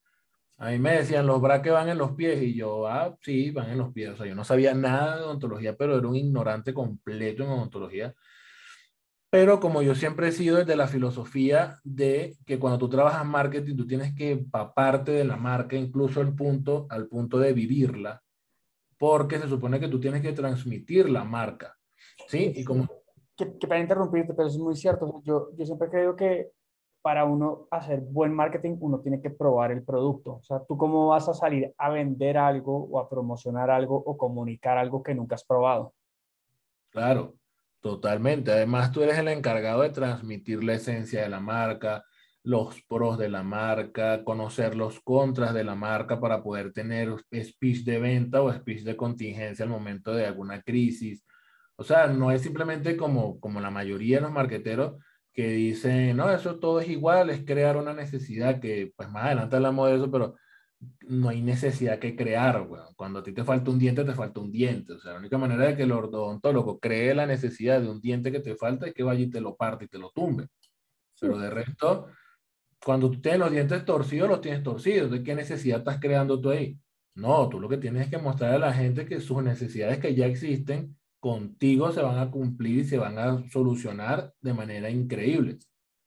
A 0.58 0.70
mí 0.70 0.78
me 0.78 0.98
decían, 0.98 1.26
los 1.26 1.40
braques 1.40 1.72
van 1.72 1.88
en 1.88 1.98
los 1.98 2.12
pies 2.12 2.42
y 2.42 2.54
yo, 2.54 2.86
ah, 2.86 3.16
sí, 3.22 3.50
van 3.50 3.70
en 3.70 3.78
los 3.78 3.92
pies. 3.92 4.10
O 4.10 4.16
sea, 4.16 4.26
yo 4.26 4.34
no 4.34 4.44
sabía 4.44 4.74
nada 4.74 5.16
de 5.16 5.22
odontología, 5.22 5.76
pero 5.76 5.96
era 5.98 6.06
un 6.06 6.16
ignorante 6.16 6.72
completo 6.72 7.42
en 7.42 7.50
odontología. 7.50 8.14
Pero 9.30 9.58
como 9.58 9.82
yo 9.82 9.94
siempre 9.94 10.28
he 10.28 10.32
sido 10.32 10.58
desde 10.58 10.76
la 10.76 10.86
filosofía 10.86 11.80
de 11.82 12.36
que 12.46 12.58
cuando 12.58 12.78
tú 12.78 12.88
trabajas 12.88 13.26
marketing, 13.26 13.76
tú 13.76 13.86
tienes 13.86 14.14
que 14.14 14.30
empaparte 14.30 15.10
de 15.10 15.24
la 15.24 15.36
marca, 15.36 15.74
incluso 15.74 16.20
al 16.20 16.34
punto, 16.34 16.86
al 16.90 17.08
punto 17.08 17.38
de 17.38 17.52
vivirla 17.52 18.22
porque 18.98 19.38
se 19.38 19.48
supone 19.48 19.78
que 19.78 19.88
tú 19.88 20.00
tienes 20.00 20.22
que 20.22 20.32
transmitir 20.32 21.10
la 21.10 21.24
marca. 21.24 21.76
¿Sí? 22.28 22.52
Y 22.56 22.64
como... 22.64 22.88
Que, 23.36 23.46
para 23.46 23.80
interrumpirte, 23.80 24.34
pero 24.34 24.48
es 24.48 24.58
muy 24.58 24.76
cierto. 24.76 25.20
Yo, 25.24 25.50
yo 25.56 25.66
siempre 25.66 25.88
creo 25.88 26.14
que 26.14 26.50
para 27.04 27.26
uno 27.26 27.68
hacer 27.70 28.00
buen 28.00 28.32
marketing, 28.32 28.78
uno 28.80 29.00
tiene 29.00 29.20
que 29.20 29.28
probar 29.28 29.70
el 29.72 29.84
producto. 29.84 30.36
O 30.36 30.42
sea, 30.42 30.62
tú 30.66 30.78
cómo 30.78 31.08
vas 31.08 31.28
a 31.28 31.34
salir 31.34 31.74
a 31.76 31.90
vender 31.90 32.38
algo 32.38 32.84
o 32.84 32.98
a 32.98 33.10
promocionar 33.10 33.70
algo 33.70 33.96
o 33.96 34.16
comunicar 34.16 34.78
algo 34.78 35.02
que 35.02 35.14
nunca 35.14 35.34
has 35.34 35.44
probado. 35.44 35.92
Claro, 36.88 37.34
totalmente. 37.82 38.52
Además, 38.52 38.90
tú 38.90 39.02
eres 39.02 39.18
el 39.18 39.28
encargado 39.28 39.82
de 39.82 39.90
transmitir 39.90 40.64
la 40.64 40.74
esencia 40.74 41.20
de 41.20 41.28
la 41.28 41.40
marca, 41.40 42.04
los 42.42 42.82
pros 42.84 43.18
de 43.18 43.28
la 43.28 43.42
marca, 43.42 44.24
conocer 44.24 44.74
los 44.74 44.98
contras 45.00 45.52
de 45.52 45.64
la 45.64 45.74
marca 45.74 46.18
para 46.18 46.42
poder 46.42 46.72
tener 46.72 47.14
speech 47.34 47.84
de 47.84 47.98
venta 47.98 48.40
o 48.40 48.50
speech 48.50 48.82
de 48.82 48.96
contingencia 48.96 49.62
al 49.62 49.70
momento 49.70 50.14
de 50.14 50.24
alguna 50.24 50.62
crisis. 50.62 51.22
O 51.76 51.84
sea, 51.84 52.06
no 52.06 52.30
es 52.30 52.42
simplemente 52.42 52.96
como, 52.96 53.40
como 53.40 53.60
la 53.60 53.70
mayoría 53.70 54.16
de 54.16 54.22
los 54.22 54.32
marqueteros 54.32 55.02
que 55.32 55.48
dicen, 55.48 56.16
no, 56.16 56.30
eso 56.30 56.58
todo 56.60 56.80
es 56.80 56.88
igual, 56.88 57.30
es 57.30 57.44
crear 57.44 57.76
una 57.76 57.92
necesidad 57.92 58.60
que, 58.60 58.92
pues 58.96 59.10
más 59.10 59.24
adelante 59.24 59.56
hablamos 59.56 59.88
de 59.88 59.96
eso, 59.96 60.10
pero 60.10 60.36
no 61.08 61.28
hay 61.28 61.42
necesidad 61.42 61.98
que 61.98 62.16
crear, 62.16 62.66
Cuando 62.96 63.20
a 63.20 63.22
ti 63.22 63.32
te 63.32 63.44
falta 63.44 63.70
un 63.70 63.78
diente, 63.78 64.04
te 64.04 64.14
falta 64.14 64.40
un 64.40 64.52
diente. 64.52 64.92
O 64.94 64.98
sea, 64.98 65.12
la 65.12 65.18
única 65.18 65.38
manera 65.38 65.66
de 65.66 65.76
que 65.76 65.82
el 65.84 65.92
odontólogo 65.92 66.78
cree 66.78 67.14
la 67.14 67.26
necesidad 67.26 67.80
de 67.80 67.88
un 67.90 68.00
diente 68.00 68.30
que 68.32 68.40
te 68.40 68.56
falta 68.56 68.86
es 68.86 68.94
que 68.94 69.02
vaya 69.02 69.20
y 69.22 69.30
te 69.30 69.40
lo 69.40 69.56
parte 69.56 69.86
y 69.86 69.88
te 69.88 69.98
lo 69.98 70.10
tumbe. 70.10 70.46
Pero 71.20 71.38
de 71.38 71.50
resto, 71.50 72.08
cuando 72.84 73.10
tú 73.10 73.20
tienes 73.20 73.40
los 73.40 73.50
dientes 73.50 73.84
torcidos, 73.84 74.28
los 74.28 74.40
tienes 74.40 74.62
torcidos. 74.62 75.10
¿De 75.10 75.22
qué 75.22 75.34
necesidad 75.34 75.78
estás 75.78 75.98
creando 76.00 76.40
tú 76.40 76.50
ahí? 76.50 76.78
No, 77.14 77.48
tú 77.48 77.60
lo 77.60 77.68
que 77.68 77.78
tienes 77.78 78.04
es 78.04 78.10
que 78.10 78.18
mostrar 78.18 78.54
a 78.54 78.58
la 78.58 78.72
gente 78.72 79.06
que 79.06 79.20
sus 79.20 79.42
necesidades 79.42 79.98
que 79.98 80.14
ya 80.14 80.26
existen 80.26 80.96
contigo 81.24 81.90
se 81.90 82.02
van 82.02 82.18
a 82.18 82.30
cumplir 82.30 82.80
y 82.80 82.84
se 82.84 82.98
van 82.98 83.18
a 83.18 83.48
solucionar 83.48 84.34
de 84.42 84.52
manera 84.52 84.90
increíble. 84.90 85.58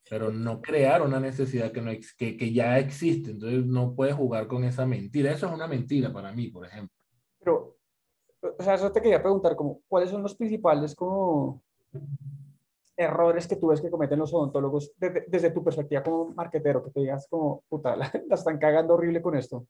Pero 0.07 0.31
no 0.31 0.61
crear 0.61 1.01
una 1.01 1.19
necesidad 1.19 1.71
que, 1.71 1.81
no, 1.81 1.89
que, 2.19 2.37
que 2.37 2.53
ya 2.53 2.77
existe. 2.77 3.31
Entonces 3.31 3.65
no 3.65 3.95
puedes 3.95 4.13
jugar 4.13 4.45
con 4.45 4.63
esa 4.63 4.85
mentira. 4.85 5.31
Eso 5.31 5.47
es 5.47 5.53
una 5.53 5.65
mentira 5.65 6.13
para 6.13 6.31
mí, 6.31 6.49
por 6.49 6.67
ejemplo. 6.67 6.95
Pero, 7.39 7.77
o 8.59 8.63
sea, 8.63 8.75
eso 8.75 8.91
te 8.91 9.01
quería 9.01 9.19
preguntar, 9.19 9.55
como, 9.55 9.81
¿cuáles 9.87 10.11
son 10.11 10.21
los 10.21 10.35
principales 10.35 10.93
como 10.93 11.63
errores 12.95 13.47
que 13.47 13.55
tú 13.55 13.69
ves 13.69 13.81
que 13.81 13.89
cometen 13.89 14.19
los 14.19 14.31
odontólogos 14.35 14.91
desde, 14.99 15.49
tu 15.49 15.63
perspectiva 15.63 16.03
como 16.03 16.31
marquetero, 16.35 16.83
que 16.83 16.91
te 16.91 16.99
digas 16.99 17.25
como, 17.27 17.63
puta, 17.67 17.95
la, 17.97 18.05
están 18.29 18.59
cagando 18.59 18.93
horrible 18.93 19.19
con 19.23 19.35
esto? 19.35 19.65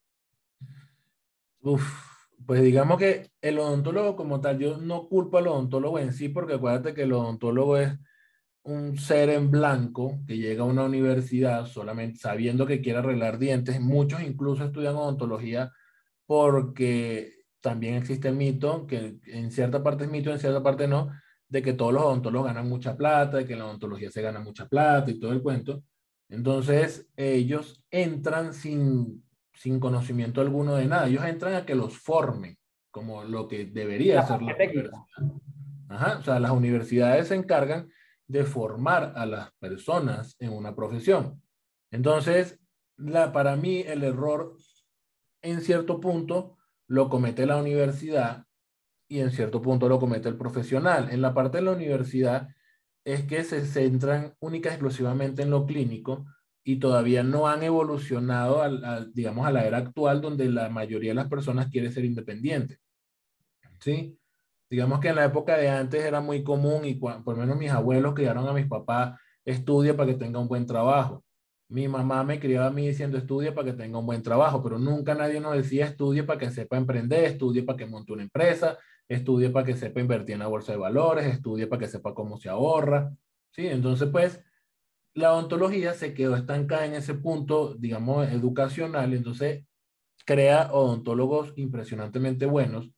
Uf, 1.62 2.17
pues 2.48 2.62
digamos 2.64 2.98
que 2.98 3.30
el 3.42 3.60
odontólogo 3.60 4.16
como 4.16 4.42
tal, 4.42 4.58
yo 4.58 4.78
no 4.78 5.10
culpo 5.10 5.38
al 5.38 5.48
odontólogo 5.48 6.00
en 6.00 6.14
sí, 6.14 6.30
porque 6.30 6.54
acuérdate 6.56 6.94
que 6.94 7.04
el 7.04 7.14
odontólogo 7.14 7.78
es 7.78 7.94
un 8.64 8.98
ser 8.98 9.30
en 9.30 9.52
blanco 9.52 10.20
que 10.26 10.38
llega 10.38 10.64
a 10.64 10.66
una 10.66 10.86
universidad 10.86 11.66
solamente 11.68 12.20
sabiendo 12.20 12.66
que 12.66 12.82
quiere 12.82 13.00
arreglar 13.00 13.38
dientes. 13.38 13.80
Muchos 13.82 14.22
incluso 14.22 14.66
estudian 14.66 14.96
odontología 14.96 15.72
porque 16.26 17.34
también 17.62 17.96
existe 17.96 18.30
el 18.30 18.36
mito, 18.36 18.88
que 18.88 19.20
en 19.26 19.52
cierta 19.52 19.84
parte 19.84 20.06
es 20.06 20.10
mito, 20.10 20.32
en 20.32 20.40
cierta 20.40 20.64
parte 20.64 20.88
no, 20.88 21.12
de 21.50 21.62
que 21.62 21.74
todos 21.74 21.94
los 21.94 22.04
odontólogos 22.04 22.48
ganan 22.48 22.70
mucha 22.70 22.96
plata, 22.96 23.38
de 23.38 23.46
que 23.46 23.54
en 23.54 23.60
la 23.60 23.66
odontología 23.66 24.10
se 24.10 24.22
gana 24.22 24.40
mucha 24.40 24.68
plata 24.68 25.12
y 25.12 25.20
todo 25.20 25.34
el 25.34 25.42
cuento. 25.42 25.84
Entonces, 26.30 27.08
ellos 27.18 27.84
entran 27.92 28.54
sin, 28.54 29.24
sin 29.58 29.80
conocimiento 29.80 30.42
alguno 30.42 30.76
de 30.76 30.86
nada. 30.86 31.08
Ellos 31.08 31.26
entran 31.26 31.56
a 31.56 31.66
que 31.66 31.76
los 31.76 31.98
formen, 31.98 32.58
como 32.92 33.24
lo 33.24 33.48
que 33.48 33.66
debería 33.66 34.26
ser 34.26 34.42
la 34.42 34.54
universidad. 34.56 34.92
Ajá, 35.90 36.18
o 36.20 36.24
sea, 36.24 36.40
las 36.40 36.52
universidades 36.52 37.30
se 37.30 37.36
encargan 37.36 37.90
de 38.28 38.44
formar 38.44 39.14
a 39.16 39.26
las 39.26 39.52
personas 39.54 40.36
en 40.40 40.52
una 40.52 40.76
profesión. 40.76 41.42
Entonces, 41.92 42.60
la, 42.98 43.32
para 43.32 43.56
mí 43.56 43.82
el 43.82 44.04
error 44.04 44.58
en 45.42 45.62
cierto 45.62 46.00
punto 46.00 46.58
lo 46.88 47.10
comete 47.10 47.46
la 47.46 47.58
universidad 47.58 48.46
y 49.08 49.20
en 49.20 49.32
cierto 49.32 49.62
punto 49.62 49.88
lo 49.88 50.00
comete 50.00 50.28
el 50.28 50.38
profesional. 50.38 51.10
En 51.10 51.22
la 51.22 51.34
parte 51.34 51.58
de 51.58 51.64
la 51.64 51.72
universidad 51.72 52.50
es 53.06 53.24
que 53.24 53.44
se 53.44 53.66
centran 53.66 54.36
única 54.40 54.70
y 54.70 54.74
exclusivamente 54.74 55.44
en 55.44 55.50
lo 55.50 55.66
clínico 55.66 56.26
y 56.68 56.80
todavía 56.80 57.24
no 57.24 57.48
han 57.48 57.64
evolucionado, 57.64 58.62
al, 58.62 59.14
digamos, 59.14 59.48
a 59.48 59.52
la 59.52 59.66
era 59.66 59.78
actual 59.78 60.20
donde 60.20 60.50
la 60.50 60.68
mayoría 60.68 61.12
de 61.12 61.16
las 61.16 61.30
personas 61.30 61.68
quiere 61.68 61.90
ser 61.94 62.04
independiente. 62.04 62.80
¿sí? 63.80 64.20
Digamos 64.70 65.00
que 65.00 65.08
en 65.08 65.16
la 65.16 65.24
época 65.24 65.56
de 65.56 65.70
antes 65.70 66.04
era 66.04 66.20
muy 66.20 66.44
común 66.44 66.84
y 66.84 66.96
por 66.96 67.26
lo 67.26 67.36
menos 67.38 67.58
mis 67.58 67.72
abuelos 67.72 68.14
criaron 68.14 68.46
a 68.50 68.52
mis 68.52 68.68
papás, 68.68 69.18
estudia 69.46 69.96
para 69.96 70.12
que 70.12 70.18
tenga 70.18 70.40
un 70.40 70.50
buen 70.50 70.66
trabajo. 70.66 71.24
Mi 71.70 71.88
mamá 71.88 72.26
me 72.26 72.38
criaba 72.38 72.68
a 72.68 72.72
mí 72.72 72.86
diciendo 72.86 73.18
estudia 73.18 73.56
para 73.56 73.72
que 73.72 73.78
tenga 73.78 74.00
un 74.00 74.06
buen 74.06 74.22
trabajo, 74.22 74.62
pero 74.62 74.78
nunca 74.78 75.16
nadie 75.16 75.40
nos 75.40 75.56
decía 75.56 75.86
estudie 75.86 76.24
para 76.24 76.38
que 76.38 76.52
sepa 76.52 76.76
emprender, 76.76 77.24
estudie 77.24 77.64
para 77.64 77.78
que 77.78 77.86
monte 77.86 78.12
una 78.12 78.24
empresa, 78.24 78.78
estudie 79.08 79.52
para 79.52 79.66
que 79.66 79.78
sepa 79.78 80.02
invertir 80.02 80.34
en 80.34 80.40
la 80.40 80.48
bolsa 80.48 80.74
de 80.74 80.80
valores, 80.80 81.28
estudie 81.28 81.66
para 81.66 81.80
que 81.80 81.88
sepa 81.88 82.14
cómo 82.14 82.38
se 82.38 82.50
ahorra. 82.50 83.16
¿sí? 83.52 83.68
Entonces, 83.68 84.10
pues, 84.12 84.42
la 85.18 85.34
odontología 85.34 85.96
se 85.96 86.14
quedó 86.14 86.36
estancada 86.36 86.86
en 86.86 86.94
ese 86.94 87.16
punto, 87.16 87.74
digamos, 87.74 88.30
educacional, 88.30 89.16
entonces 89.16 89.66
crea 90.26 90.72
odontólogos 90.72 91.54
impresionantemente 91.56 92.46
buenos, 92.46 92.92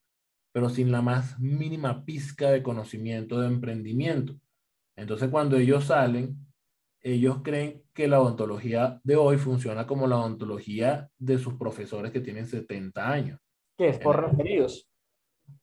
pero 0.51 0.69
sin 0.69 0.91
la 0.91 1.01
más 1.01 1.39
mínima 1.39 2.03
pizca 2.03 2.51
de 2.51 2.61
conocimiento 2.61 3.39
de 3.39 3.47
emprendimiento. 3.47 4.37
Entonces, 4.97 5.29
cuando 5.29 5.55
ellos 5.55 5.85
salen, 5.85 6.35
ellos 6.99 7.37
creen 7.41 7.83
que 7.93 8.09
la 8.09 8.19
odontología 8.19 8.99
de 9.01 9.15
hoy 9.15 9.37
funciona 9.37 9.87
como 9.87 10.05
la 10.05 10.17
odontología 10.17 11.09
de 11.17 11.37
sus 11.37 11.53
profesores 11.53 12.11
que 12.11 12.19
tienen 12.19 12.47
70 12.47 13.09
años. 13.09 13.39
Que 13.77 13.89
es 13.89 13.97
por 13.97 14.21
referidos. 14.21 14.89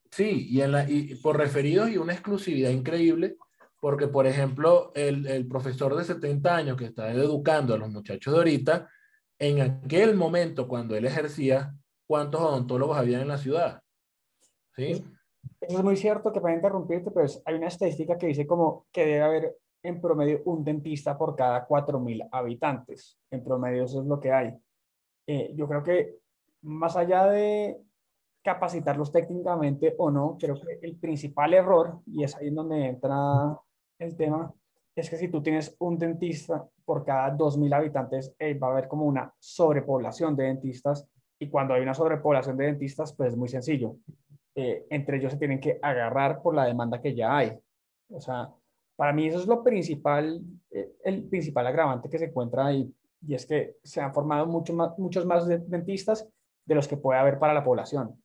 Sí, 0.09 0.47
y, 0.49 0.61
en 0.61 0.71
la, 0.71 0.89
y 0.89 1.13
por 1.21 1.37
referidos 1.37 1.91
y 1.91 1.97
una 1.97 2.13
exclusividad 2.13 2.71
increíble, 2.71 3.37
porque 3.79 4.07
por 4.07 4.25
ejemplo, 4.25 4.91
el, 4.95 5.27
el 5.27 5.47
profesor 5.47 5.95
de 5.95 6.03
70 6.03 6.55
años 6.55 6.77
que 6.77 6.85
está 6.85 7.11
educando 7.11 7.73
a 7.73 7.77
los 7.77 7.89
muchachos 7.89 8.33
de 8.33 8.39
ahorita, 8.39 8.89
en 9.39 9.61
aquel 9.61 10.15
momento 10.15 10.67
cuando 10.67 10.95
él 10.95 11.05
ejercía, 11.05 11.75
¿cuántos 12.07 12.41
odontólogos 12.41 12.97
había 12.97 13.21
en 13.21 13.27
la 13.27 13.37
ciudad? 13.37 13.81
¿Sí? 14.75 15.03
Eso 15.61 15.77
es 15.77 15.83
muy 15.83 15.95
cierto, 15.95 16.31
que 16.31 16.41
para 16.41 16.55
interrumpirte, 16.55 17.11
pero 17.11 17.27
hay 17.45 17.55
una 17.55 17.67
estadística 17.67 18.17
que 18.17 18.27
dice 18.27 18.47
como 18.47 18.85
que 18.91 19.05
debe 19.05 19.21
haber 19.21 19.57
en 19.83 20.01
promedio 20.01 20.41
un 20.45 20.63
dentista 20.63 21.17
por 21.17 21.35
cada 21.35 21.67
4.000 21.67 22.27
habitantes. 22.31 23.17
En 23.29 23.43
promedio 23.43 23.83
eso 23.83 24.01
es 24.01 24.07
lo 24.07 24.19
que 24.19 24.31
hay. 24.31 24.53
Eh, 25.27 25.53
yo 25.55 25.67
creo 25.67 25.83
que 25.83 26.17
más 26.63 26.95
allá 26.95 27.27
de 27.27 27.77
capacitarlos 28.43 29.11
técnicamente 29.11 29.95
o 29.97 30.09
no, 30.09 30.37
creo 30.39 30.55
que 30.55 30.79
el 30.81 30.97
principal 30.97 31.53
error, 31.53 31.99
y 32.05 32.23
es 32.23 32.35
ahí 32.35 32.49
donde 32.49 32.87
entra 32.87 33.57
el 33.99 34.15
tema, 34.15 34.53
es 34.95 35.09
que 35.09 35.17
si 35.17 35.27
tú 35.27 35.41
tienes 35.41 35.75
un 35.79 35.97
dentista 35.97 36.67
por 36.85 37.05
cada 37.05 37.35
2.000 37.35 37.73
habitantes, 37.73 38.33
eh, 38.39 38.53
va 38.55 38.67
a 38.67 38.71
haber 38.71 38.87
como 38.87 39.05
una 39.05 39.33
sobrepoblación 39.39 40.35
de 40.35 40.45
dentistas 40.45 41.07
y 41.39 41.49
cuando 41.49 41.73
hay 41.73 41.81
una 41.81 41.93
sobrepoblación 41.93 42.57
de 42.57 42.65
dentistas, 42.65 43.13
pues 43.13 43.33
es 43.33 43.37
muy 43.37 43.47
sencillo. 43.47 43.97
Eh, 44.55 44.87
entre 44.89 45.17
ellos 45.17 45.33
se 45.33 45.37
tienen 45.37 45.59
que 45.59 45.77
agarrar 45.81 46.41
por 46.41 46.55
la 46.55 46.65
demanda 46.65 46.99
que 46.99 47.13
ya 47.13 47.37
hay. 47.37 47.59
O 48.09 48.19
sea, 48.19 48.49
para 48.95 49.13
mí 49.13 49.27
eso 49.27 49.39
es 49.39 49.45
lo 49.45 49.63
principal, 49.63 50.41
eh, 50.71 50.93
el 51.03 51.27
principal 51.29 51.67
agravante 51.67 52.09
que 52.09 52.17
se 52.17 52.25
encuentra 52.25 52.65
ahí, 52.65 52.91
y 53.21 53.35
es 53.35 53.45
que 53.45 53.75
se 53.83 54.01
han 54.01 54.13
formado 54.13 54.47
mucho 54.47 54.73
más, 54.73 54.97
muchos 54.97 55.25
más 55.25 55.47
dentistas 55.47 56.27
de 56.65 56.75
los 56.75 56.87
que 56.87 56.97
puede 56.97 57.19
haber 57.19 57.37
para 57.37 57.53
la 57.53 57.63
población. 57.63 58.19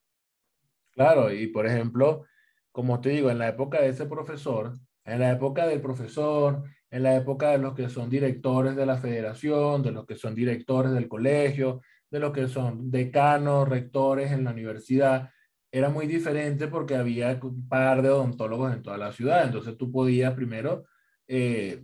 Claro, 0.92 1.30
y 1.30 1.48
por 1.48 1.66
ejemplo, 1.66 2.24
como 2.70 3.00
te 3.00 3.10
digo, 3.10 3.30
en 3.30 3.38
la 3.38 3.48
época 3.48 3.82
de 3.82 3.88
ese 3.88 4.06
profesor, 4.06 4.78
en 5.04 5.20
la 5.20 5.32
época 5.32 5.66
del 5.66 5.80
profesor, 5.80 6.62
en 6.90 7.02
la 7.02 7.16
época 7.16 7.50
de 7.50 7.58
los 7.58 7.74
que 7.74 7.88
son 7.88 8.10
directores 8.10 8.76
de 8.76 8.86
la 8.86 8.98
federación, 8.98 9.82
de 9.82 9.92
los 9.92 10.06
que 10.06 10.16
son 10.16 10.34
directores 10.34 10.92
del 10.92 11.08
colegio, 11.08 11.80
de 12.10 12.20
los 12.20 12.32
que 12.32 12.48
son 12.48 12.90
decanos, 12.90 13.68
rectores 13.68 14.30
en 14.32 14.44
la 14.44 14.50
universidad, 14.50 15.30
era 15.72 15.88
muy 15.88 16.06
diferente 16.06 16.68
porque 16.68 16.96
había 16.96 17.40
un 17.42 17.66
par 17.66 18.02
de 18.02 18.10
odontólogos 18.10 18.74
en 18.74 18.82
toda 18.82 18.98
la 18.98 19.10
ciudad. 19.10 19.44
Entonces 19.44 19.76
tú 19.78 19.90
podías 19.90 20.34
primero 20.34 20.84
eh, 21.26 21.82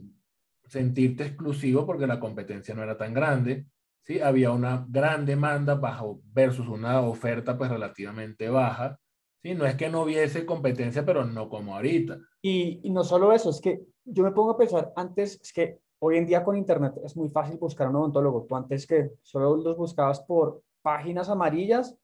sentirte 0.66 1.24
exclusivo 1.24 1.86
porque 1.86 2.06
la 2.06 2.20
competencia 2.20 2.74
no 2.74 2.82
era 2.82 2.98
tan 2.98 3.14
grande. 3.14 3.64
¿sí? 4.02 4.20
Había 4.20 4.50
una 4.50 4.84
gran 4.86 5.24
demanda 5.24 5.74
bajo 5.74 6.20
versus 6.26 6.68
una 6.68 7.00
oferta 7.00 7.56
pues 7.56 7.70
relativamente 7.70 8.50
baja. 8.50 8.98
¿Sí? 9.42 9.54
No 9.54 9.66
es 9.66 9.76
que 9.76 9.88
no 9.88 10.02
hubiese 10.02 10.44
competencia, 10.44 11.04
pero 11.04 11.24
no 11.24 11.48
como 11.48 11.76
ahorita. 11.76 12.18
Y, 12.42 12.80
no 12.90 13.04
solo 13.04 13.32
eso, 13.32 13.50
es 13.50 13.60
que 13.60 13.80
yo 14.04 14.22
me 14.22 14.32
pongo 14.32 14.52
a 14.52 14.58
pensar, 14.58 14.92
antes 14.96 15.40
es 15.40 15.52
que 15.52 15.78
hoy 16.00 16.16
en 16.16 16.26
día 16.26 16.44
con 16.44 16.56
Internet 16.56 16.94
es 17.04 17.16
muy 17.16 17.28
fácil 17.28 17.58
buscar 17.58 17.88
un 17.88 17.96
odontólogo. 17.96 18.46
Tú 18.48 18.56
antes 18.56 18.86
que 18.86 19.12
solo 19.22 19.56
los 19.56 19.76
buscabas 19.76 20.20
por 20.20 20.62
páginas 20.82 21.28
amarillas, 21.28 21.96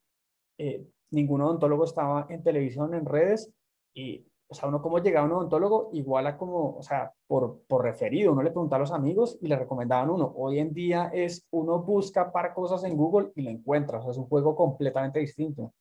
eh, 0.57 0.85
ningún 1.11 1.41
odontólogo 1.41 1.85
estaba 1.85 2.27
en 2.29 2.43
televisión, 2.43 2.93
en 2.93 3.05
redes, 3.05 3.51
y, 3.93 4.25
o 4.47 4.53
sea, 4.53 4.67
uno 4.69 4.81
como 4.81 4.99
llegaba 4.99 5.25
a 5.25 5.29
un 5.29 5.37
odontólogo, 5.37 5.89
igual 5.93 6.27
a 6.27 6.37
como, 6.37 6.75
o 6.77 6.83
sea, 6.83 7.13
por, 7.25 7.61
por 7.67 7.83
referido, 7.83 8.33
uno 8.33 8.43
le 8.43 8.51
preguntaba 8.51 8.77
a 8.77 8.79
los 8.81 8.91
amigos 8.91 9.37
y 9.41 9.47
le 9.47 9.57
recomendaban 9.57 10.09
uno. 10.09 10.33
Hoy 10.35 10.59
en 10.59 10.73
día 10.73 11.09
es, 11.13 11.47
uno 11.51 11.81
busca 11.81 12.31
para 12.31 12.53
cosas 12.53 12.83
en 12.83 12.95
Google 12.95 13.31
y 13.35 13.41
lo 13.41 13.49
encuentra, 13.49 13.99
o 13.99 14.01
sea, 14.01 14.11
es 14.11 14.17
un 14.17 14.27
juego 14.27 14.55
completamente 14.55 15.19
distinto. 15.19 15.73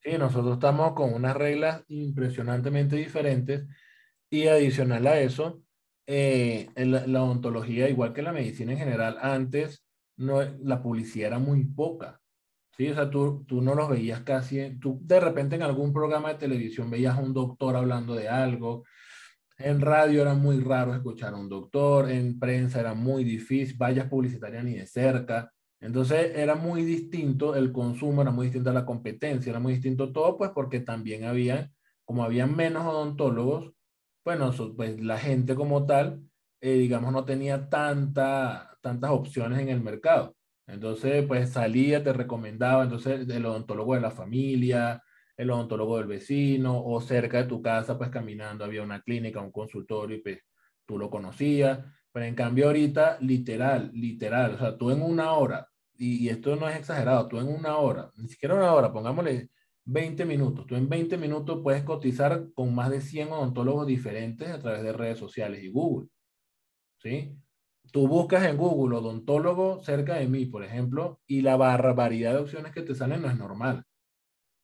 Sí, 0.00 0.16
nosotros 0.16 0.54
estamos 0.54 0.92
con 0.94 1.12
unas 1.12 1.36
reglas 1.36 1.82
impresionantemente 1.88 2.96
diferentes 2.96 3.66
y 4.30 4.46
adicional 4.46 5.06
a 5.06 5.20
eso, 5.20 5.62
eh, 6.06 6.68
la, 6.76 7.06
la 7.06 7.22
odontología, 7.22 7.88
igual 7.88 8.12
que 8.12 8.22
la 8.22 8.32
medicina 8.32 8.72
en 8.72 8.78
general, 8.78 9.18
antes 9.20 9.84
no, 10.16 10.40
la 10.42 10.82
publicidad 10.82 11.28
era 11.28 11.38
muy 11.38 11.64
poca. 11.64 12.20
Sí, 12.76 12.88
o 12.90 12.94
sea, 12.94 13.10
tú, 13.10 13.44
tú 13.46 13.60
no 13.60 13.74
los 13.74 13.88
veías 13.90 14.20
casi, 14.22 14.78
tú 14.78 15.00
de 15.02 15.18
repente 15.20 15.56
en 15.56 15.62
algún 15.62 15.92
programa 15.92 16.28
de 16.30 16.36
televisión 16.38 16.90
veías 16.90 17.16
a 17.16 17.20
un 17.20 17.34
doctor 17.34 17.74
hablando 17.76 18.14
de 18.14 18.28
algo, 18.28 18.84
en 19.58 19.80
radio 19.80 20.22
era 20.22 20.34
muy 20.34 20.60
raro 20.60 20.94
escuchar 20.94 21.34
a 21.34 21.36
un 21.36 21.48
doctor, 21.48 22.10
en 22.10 22.38
prensa 22.38 22.80
era 22.80 22.94
muy 22.94 23.24
difícil, 23.24 23.76
vallas 23.76 24.06
publicitarias 24.08 24.64
ni 24.64 24.74
de 24.76 24.86
cerca, 24.86 25.52
entonces 25.80 26.32
era 26.34 26.54
muy 26.56 26.84
distinto 26.84 27.54
el 27.54 27.72
consumo, 27.72 28.22
era 28.22 28.30
muy 28.30 28.46
distinta 28.46 28.72
la 28.72 28.84
competencia, 28.84 29.50
era 29.50 29.60
muy 29.60 29.74
distinto 29.74 30.12
todo, 30.12 30.36
pues 30.36 30.50
porque 30.54 30.80
también 30.80 31.24
había, 31.24 31.70
como 32.04 32.24
había 32.24 32.46
menos 32.46 32.84
odontólogos, 32.86 33.72
bueno, 34.24 34.52
pues 34.76 35.00
la 35.00 35.18
gente 35.18 35.54
como 35.54 35.86
tal, 35.86 36.22
eh, 36.60 36.74
digamos, 36.74 37.12
no 37.12 37.24
tenía 37.24 37.68
tanta, 37.70 38.76
tantas 38.82 39.10
opciones 39.10 39.60
en 39.60 39.68
el 39.70 39.80
mercado. 39.80 40.36
Entonces, 40.66 41.24
pues 41.26 41.50
salía, 41.50 42.02
te 42.04 42.12
recomendaba, 42.12 42.82
entonces 42.84 43.28
el 43.28 43.46
odontólogo 43.46 43.94
de 43.94 44.00
la 44.02 44.10
familia, 44.10 45.02
el 45.36 45.50
odontólogo 45.50 45.96
del 45.98 46.08
vecino, 46.08 46.84
o 46.84 47.00
cerca 47.00 47.38
de 47.38 47.44
tu 47.48 47.62
casa, 47.62 47.96
pues 47.96 48.10
caminando 48.10 48.64
había 48.64 48.82
una 48.82 49.00
clínica, 49.00 49.40
un 49.40 49.52
consultorio, 49.52 50.16
y 50.18 50.20
pues 50.20 50.40
tú 50.84 50.98
lo 50.98 51.08
conocías. 51.08 51.80
Pero 52.18 52.26
en 52.26 52.34
cambio 52.34 52.66
ahorita, 52.66 53.18
literal, 53.20 53.92
literal, 53.94 54.54
o 54.54 54.58
sea, 54.58 54.76
tú 54.76 54.90
en 54.90 55.02
una 55.02 55.34
hora, 55.34 55.68
y, 55.96 56.28
esto 56.28 56.56
no 56.56 56.68
es 56.68 56.76
exagerado, 56.76 57.28
tú 57.28 57.38
en 57.38 57.46
una 57.46 57.76
hora, 57.76 58.10
ni 58.16 58.26
siquiera 58.28 58.56
una 58.56 58.74
hora, 58.74 58.92
pongámosle 58.92 59.50
20 59.84 60.24
minutos, 60.24 60.66
tú 60.66 60.74
en 60.74 60.88
20 60.88 61.16
minutos 61.16 61.60
puedes 61.62 61.84
cotizar 61.84 62.52
con 62.54 62.74
más 62.74 62.90
de 62.90 63.02
100 63.02 63.30
odontólogos 63.30 63.86
diferentes 63.86 64.48
a 64.50 64.58
través 64.58 64.82
de 64.82 64.92
redes 64.92 65.18
sociales 65.20 65.62
y 65.62 65.68
Google. 65.70 66.08
¿Sí? 66.98 67.36
tú 67.92 68.08
buscas 68.08 68.44
en 68.46 68.56
Google 68.56 68.96
odontólogo 68.96 69.80
cerca 69.84 70.16
de 70.16 70.26
mí, 70.26 70.46
por 70.46 70.64
ejemplo, 70.64 71.20
y 71.28 71.42
la 71.42 71.56
barbaridad 71.56 72.32
de 72.32 72.40
opciones 72.40 72.72
que 72.72 72.82
te 72.82 72.96
salen 72.96 73.22
no 73.22 73.30
es 73.30 73.38
normal. 73.38 73.84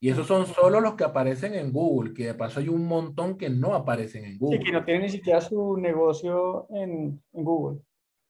Y 0.05 0.11
esos 0.11 0.27
son 0.27 0.47
solo 0.47 0.83
los 0.83 0.97
que 0.97 1.05
aparecen 1.05 1.55
en 1.55 1.73
Google, 1.73 2.13
que 2.13 2.27
de 2.27 2.35
paso 2.35 2.61
hay 2.61 2.69
un 2.69 2.87
montón 2.87 3.39
que 3.39 3.49
no 3.49 3.75
aparecen 3.75 4.27
en 4.27 4.37
Google. 4.37 4.59
Sí, 4.59 4.65
que 4.65 4.73
no 4.73 4.85
tienen 4.85 5.05
ni 5.05 5.09
siquiera 5.09 5.41
su 5.41 5.79
negocio 5.79 6.67
en, 6.69 7.23
en 7.33 7.43
Google. 7.43 7.81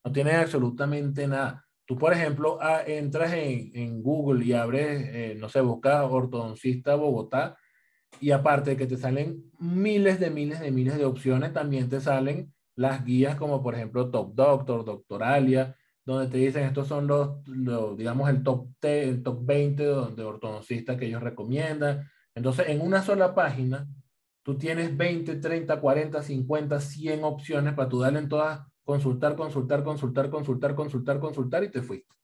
No 0.05 0.13
tienen 0.13 0.37
absolutamente 0.37 1.27
nada. 1.27 1.67
Tú, 1.85 1.99
por 1.99 2.13
ejemplo, 2.13 2.59
ah, 2.61 2.83
entras 2.87 3.33
en, 3.33 3.73
en, 3.75 4.05
Google 4.05 4.45
y 4.45 4.53
abres, 4.53 5.03
eh, 5.13 5.37
no 5.37 5.49
sé, 5.49 5.63
buscas 5.63 6.07
ortodoncista 6.09 6.95
Bogotá, 6.95 7.59
y 8.21 8.31
aparte 8.31 8.71
de 8.71 8.77
que 8.77 8.87
te 8.87 8.97
salen 8.97 9.43
miles 9.59 10.21
de 10.21 10.31
miles 10.31 10.61
de 10.61 10.71
miles 10.71 10.97
de 10.97 11.07
opciones, 11.07 11.53
también 11.53 11.89
te 11.89 12.01
salen 12.01 12.53
las 12.77 13.05
guías 13.05 13.35
como 13.35 13.65
por 13.65 13.75
ejemplo 13.75 14.13
Top 14.13 14.33
Doctor, 14.37 14.85
Doctoralia, 14.85 15.75
donde 16.05 16.29
te 16.29 16.39
dicen 16.39 16.65
estos 16.65 16.87
son 16.87 17.07
los, 17.07 17.45
digamos, 17.97 18.29
el 18.29 18.43
top, 18.43 18.69
el 18.83 19.23
top 19.23 19.45
20 19.45 19.83
de, 19.83 20.25
ortodoncistas 20.25 20.97
que 20.97 21.07
ellos 21.07 21.23
recomiendan. 21.23 22.09
Entonces, 22.35 22.69
en 22.69 22.81
una 22.81 23.03
sola 23.03 23.35
página, 23.35 23.89
tú 24.43 24.59
tienes 24.59 24.95
20, 24.97 25.37
30, 25.37 25.81
40, 25.81 26.23
50, 26.23 26.81
100 26.81 27.25
opciones 27.25 27.75
para 27.75 27.89
tú 27.89 28.01
darle 28.01 28.19
en 28.19 28.29
todas, 28.29 28.61
consultar, 28.85 29.35
consultar, 29.35 29.83
consultar, 29.83 30.31
consultar, 30.31 30.75
consultar, 30.75 31.21
consultar 31.21 31.65
y 31.65 31.71
te 31.71 31.83
fuiste. 31.83 32.15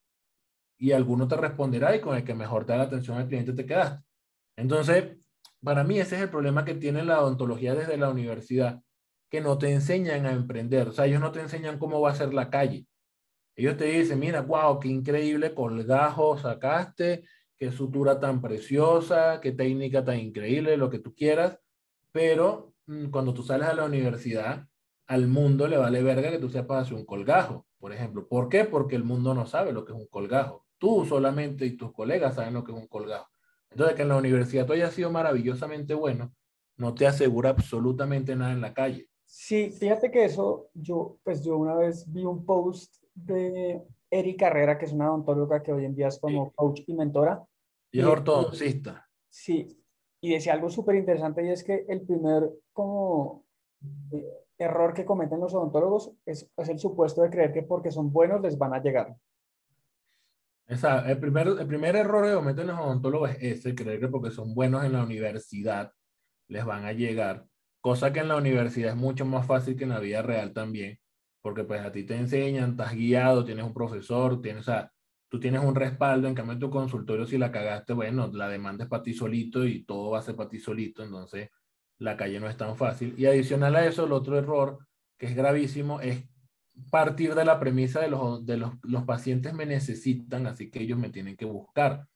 Y 0.79 0.93
alguno 0.93 1.27
te 1.27 1.37
responderá 1.37 1.95
y 1.97 2.01
con 2.01 2.17
el 2.17 2.25
que 2.25 2.35
mejor 2.35 2.67
te 2.67 2.73
da 2.73 2.79
la 2.79 2.85
atención 2.85 3.17
al 3.17 3.29
cliente 3.29 3.53
te 3.53 3.65
quedaste. 3.65 4.05
Entonces, 4.57 5.17
para 5.63 5.85
mí 5.85 5.99
ese 5.99 6.17
es 6.17 6.23
el 6.23 6.31
problema 6.31 6.65
que 6.65 6.75
tiene 6.75 7.03
la 7.03 7.21
odontología 7.21 7.75
desde 7.75 7.97
la 7.97 8.11
universidad 8.11 8.83
que 9.31 9.41
no 9.41 9.57
te 9.59 9.73
enseñan 9.73 10.27
a 10.27 10.33
emprender. 10.33 10.89
O 10.89 10.93
sea, 10.93 11.07
ellos 11.07 11.21
no 11.21 11.33
te 11.33 11.41
enseñan 11.41 11.79
cómo 11.79 12.01
va 12.01 12.11
a 12.11 12.17
ser 12.17 12.35
la 12.35 12.51
calle. 12.51 12.87
Ellos 13.61 13.77
te 13.77 13.85
dicen, 13.85 14.19
mira, 14.19 14.41
wow, 14.41 14.81
qué 14.81 14.89
increíble 14.89 15.55
colgajo 15.55 16.39
sacaste, 16.39 17.25
qué 17.59 17.71
sutura 17.71 18.19
tan 18.19 18.41
preciosa, 18.41 19.39
qué 19.39 19.53
técnica 19.53 20.03
tan 20.03 20.19
increíble, 20.19 20.79
lo 20.79 20.89
que 20.89 20.99
tú 20.99 21.15
quieras, 21.15 21.61
pero 22.11 22.73
mm, 22.87 23.11
cuando 23.11 23.35
tú 23.35 23.43
sales 23.43 23.69
a 23.69 23.75
la 23.75 23.85
universidad, 23.85 24.67
al 25.09 25.29
mundo 25.29 25.69
le 25.69 25.77
vale 25.77 26.03
verga 26.03 26.31
que 26.31 26.39
tú 26.39 26.49
sepas 26.49 26.87
hacer 26.87 26.97
un 26.97 27.05
colgajo, 27.05 27.67
por 27.79 27.93
ejemplo. 27.93 28.27
¿Por 28.27 28.49
qué? 28.49 28.65
Porque 28.65 28.97
el 28.97 29.05
mundo 29.05 29.35
no 29.35 29.45
sabe 29.45 29.75
lo 29.75 29.85
que 29.85 29.93
es 29.93 29.99
un 29.99 30.07
colgajo. 30.07 30.65
Tú 30.79 31.05
solamente 31.05 31.67
y 31.67 31.77
tus 31.77 31.93
colegas 31.93 32.37
saben 32.37 32.55
lo 32.55 32.65
que 32.65 32.73
es 32.73 32.79
un 32.79 32.87
colgajo. 32.87 33.29
Entonces, 33.71 33.95
que 33.95 34.03
en 34.03 34.09
la 34.09 34.17
universidad 34.17 34.65
tú 34.65 34.73
hayas 34.73 34.95
sido 34.95 35.11
maravillosamente 35.11 35.93
bueno, 35.93 36.35
no 36.79 36.95
te 36.95 37.07
asegura 37.07 37.51
absolutamente 37.51 38.35
nada 38.35 38.53
en 38.53 38.63
la 38.63 38.73
calle. 38.73 39.11
Sí, 39.27 39.71
fíjate 39.71 40.11
que 40.11 40.25
eso, 40.25 40.71
yo, 40.73 41.19
pues 41.23 41.45
yo 41.45 41.59
una 41.59 41.75
vez 41.75 42.11
vi 42.11 42.25
un 42.25 42.47
post 42.47 43.00
de 43.25 43.83
Eri 44.11 44.37
Carrera, 44.37 44.79
que 44.79 44.87
es 44.87 44.93
una 44.93 45.11
odontóloga 45.11 45.63
que 45.63 45.73
hoy 45.73 45.85
en 45.85 45.95
día 45.95 46.09
es 46.09 46.19
como 46.19 46.53
coach 46.53 46.83
y 46.87 46.95
mentora. 46.95 47.45
Y 47.93 48.01
es 48.01 48.07
ortodoncista. 48.07 49.09
Sí, 49.29 49.81
y 50.21 50.33
decía 50.33 50.53
algo 50.53 50.69
súper 50.69 50.97
interesante 50.97 51.45
y 51.45 51.51
es 51.51 51.65
que 51.65 51.85
el 51.89 52.03
primer 52.03 52.51
como 52.73 53.45
eh, 54.13 54.47
error 54.59 54.93
que 54.93 55.05
cometen 55.05 55.41
los 55.41 55.55
odontólogos 55.55 56.13
es, 56.27 56.51
es, 56.57 56.69
el 56.69 56.79
supuesto 56.79 57.23
de 57.23 57.31
creer 57.31 57.53
que 57.53 57.63
porque 57.63 57.91
son 57.91 58.13
buenos 58.13 58.41
les 58.43 58.59
van 58.59 58.75
a 58.75 58.83
llegar. 58.83 59.17
Esa, 60.67 61.11
el, 61.11 61.19
primer, 61.19 61.49
el 61.49 61.67
primer 61.67 61.97
error 61.97 62.27
que 62.27 62.35
cometen 62.35 62.67
los 62.67 62.79
odontólogos 62.79 63.31
es 63.31 63.59
ese, 63.59 63.75
creer 63.75 63.99
que 63.99 64.09
porque 64.09 64.31
son 64.31 64.55
buenos 64.55 64.85
en 64.85 64.93
la 64.93 65.03
universidad 65.03 65.93
les 66.49 66.65
van 66.65 66.85
a 66.85 66.93
llegar, 66.93 67.47
cosa 67.81 68.13
que 68.13 68.21
en 68.21 68.29
la 68.29 68.37
universidad 68.37 68.91
es 68.91 68.97
mucho 68.97 69.25
más 69.25 69.47
fácil 69.47 69.77
que 69.77 69.85
en 69.85 69.91
la 69.91 70.01
vida 70.01 70.21
real 70.21 70.53
también, 70.53 70.99
porque 71.43 71.65
pues 71.65 71.81
a 71.81 71.93
ti 71.93 72.05
te 72.05 72.17
enseñan, 72.17 72.73
estás 72.73 72.95
guiado, 72.95 73.45
tienes 73.45 73.65
un 73.65 73.75
profesor, 73.75 74.41
tienes, 74.41 74.63
o 74.63 74.65
sea, 74.65 74.93
tú 75.29 75.41
tienes 75.41 75.63
un 75.63 75.75
respaldo, 75.75 76.29
en 76.29 76.35
cambio 76.35 76.59
tu 76.59 76.71
consultorio 76.71 77.27
si 77.27 77.39
la 77.39 77.53
cagaste, 77.53 77.93
bueno, 77.93 78.31
la 78.33 78.49
demanda 78.49 78.85
es 78.85 78.91
para 78.91 79.03
ti 79.03 79.15
solito 79.15 79.65
y 79.65 79.85
todo 79.85 80.11
va 80.11 80.19
a 80.19 80.23
ser 80.23 80.37
para 80.37 80.49
ti 80.49 80.59
solito, 80.59 81.03
entonces 81.03 81.51
la 81.99 82.17
calle 82.17 82.41
no 82.41 82.49
es 82.49 82.57
tan 82.57 82.77
fácil. 82.77 83.15
Y 83.17 83.27
adicional 83.27 83.77
a 83.77 83.87
eso, 83.87 84.05
el 84.05 84.13
otro 84.13 84.39
error 84.39 84.79
que 85.19 85.27
es 85.27 85.37
gravísimo 85.37 86.01
es 86.01 86.25
partir 86.91 87.35
de 87.35 87.45
la 87.45 87.61
premisa 87.61 88.01
de 88.01 88.09
los, 88.09 88.45
de 88.47 88.57
los, 88.57 88.73
los 88.83 89.05
pacientes 89.05 89.53
me 89.53 89.67
necesitan, 89.67 90.47
así 90.47 90.71
que 90.71 90.81
ellos 90.81 90.99
me 90.99 91.11
tienen 91.11 91.37
que 91.37 91.45
buscar, 91.45 92.07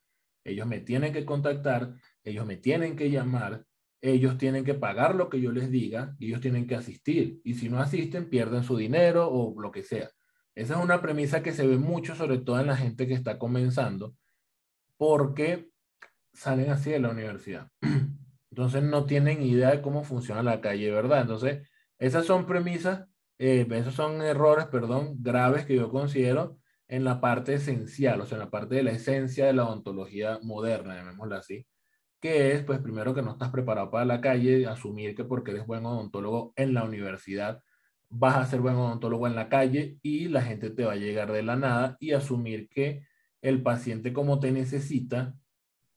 ellos 0.45 0.67
me 0.67 0.81
tienen 0.81 1.13
que 1.13 1.25
contactar, 1.25 1.95
ellos 2.23 2.47
me 2.47 2.57
tienen 2.57 2.97
que 2.97 3.11
llamar, 3.11 3.65
ellos 4.05 4.37
tienen 4.37 4.67
que 4.67 4.75
pagar 4.75 5.15
lo 5.15 5.31
que 5.31 5.41
yo 5.41 5.51
les 5.51 5.71
diga 5.71 6.15
y 6.19 6.27
ellos 6.27 6.43
tienen 6.43 6.67
que 6.67 6.75
asistir. 6.75 7.41
Y 7.43 7.55
si 7.55 7.71
no 7.71 7.81
asisten, 7.81 8.29
pierden 8.29 8.63
su 8.63 8.77
dinero 8.77 9.31
o 9.31 9.59
lo 9.59 9.71
que 9.71 9.83
sea. 9.83 10.11
Esa 10.55 10.75
es 10.75 10.85
una 10.85 11.01
premisa 11.01 11.43
que 11.43 11.53
se 11.53 11.67
ve 11.67 11.79
mucho, 11.79 12.15
sobre 12.15 12.37
todo 12.37 12.61
en 12.61 12.67
la 12.67 12.77
gente 12.77 13.07
que 13.07 13.15
está 13.15 13.39
comenzando, 13.39 14.15
porque 14.99 15.71
salen 16.35 16.71
así 16.71 16.91
de 16.91 16.99
la 16.99 17.09
universidad. 17.09 17.71
Entonces 18.51 18.83
no 18.83 19.07
tienen 19.07 19.43
idea 19.43 19.71
de 19.71 19.81
cómo 19.81 20.05
funciona 20.05 20.43
la 20.43 20.61
calle, 20.61 20.91
¿verdad? 20.91 21.23
Entonces, 21.23 21.67
esas 21.99 22.27
son 22.27 22.45
premisas, 22.45 23.07
eh, 23.39 23.67
esos 23.71 23.95
son 23.95 24.21
errores, 24.21 24.67
perdón, 24.67 25.17
graves 25.23 25.65
que 25.65 25.77
yo 25.77 25.89
considero 25.89 26.59
en 26.89 27.05
la 27.05 27.23
parte 27.23 27.55
esencial, 27.55 28.21
o 28.21 28.27
sea, 28.27 28.37
en 28.37 28.45
la 28.45 28.51
parte 28.51 28.75
de 28.75 28.83
la 28.83 28.93
esencia 28.93 29.47
de 29.47 29.55
la 29.55 29.65
odontología 29.67 30.41
moderna, 30.43 30.95
llamémosla 30.95 31.39
así 31.39 31.67
que 32.21 32.53
es, 32.53 32.63
pues 32.63 32.79
primero 32.81 33.15
que 33.15 33.23
no 33.23 33.33
estás 33.33 33.51
preparado 33.51 33.91
para 33.91 34.05
la 34.05 34.21
calle, 34.21 34.67
asumir 34.67 35.15
que 35.15 35.25
porque 35.25 35.51
eres 35.51 35.67
buen 35.67 35.85
odontólogo 35.85 36.53
en 36.57 36.75
la 36.75 36.85
universidad, 36.85 37.63
vas 38.09 38.37
a 38.37 38.47
ser 38.47 38.61
buen 38.61 38.77
odontólogo 38.77 39.27
en 39.27 39.35
la 39.35 39.49
calle 39.49 39.99
y 40.03 40.29
la 40.29 40.43
gente 40.43 40.71
te 40.71 40.85
va 40.85 40.93
a 40.93 40.97
llegar 40.97 41.33
de 41.33 41.43
la 41.43 41.57
nada 41.57 41.97
y 42.01 42.13
asumir 42.13 42.69
que 42.69 43.03
el 43.43 43.63
paciente 43.63 44.13
como 44.13 44.41
te 44.41 44.53
necesita, 44.53 45.35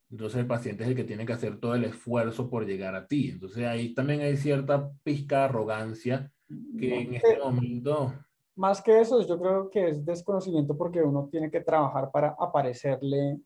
entonces 0.09 0.39
el 0.39 0.47
paciente 0.47 0.83
es 0.83 0.89
el 0.89 0.95
que 0.95 1.03
tiene 1.03 1.25
que 1.25 1.33
hacer 1.33 1.59
todo 1.59 1.75
el 1.75 1.83
esfuerzo 1.83 2.49
por 2.49 2.65
llegar 2.65 2.95
a 2.95 3.07
ti. 3.07 3.29
Entonces 3.29 3.65
ahí 3.65 3.93
también 3.93 4.21
hay 4.21 4.37
cierta 4.37 4.89
pizca 5.03 5.39
de 5.39 5.43
arrogancia 5.43 6.31
que 6.79 7.01
en 7.01 7.15
este 7.15 7.37
momento... 7.39 8.13
Más 8.55 8.81
que 8.81 8.99
eso, 8.99 9.25
yo 9.25 9.39
creo 9.39 9.69
que 9.69 9.89
es 9.89 10.03
desconocimiento 10.03 10.75
porque 10.75 11.01
uno 11.03 11.27
tiene 11.31 11.51
que 11.51 11.61
trabajar 11.61 12.09
para 12.11 12.35
aparecerle 12.39 13.37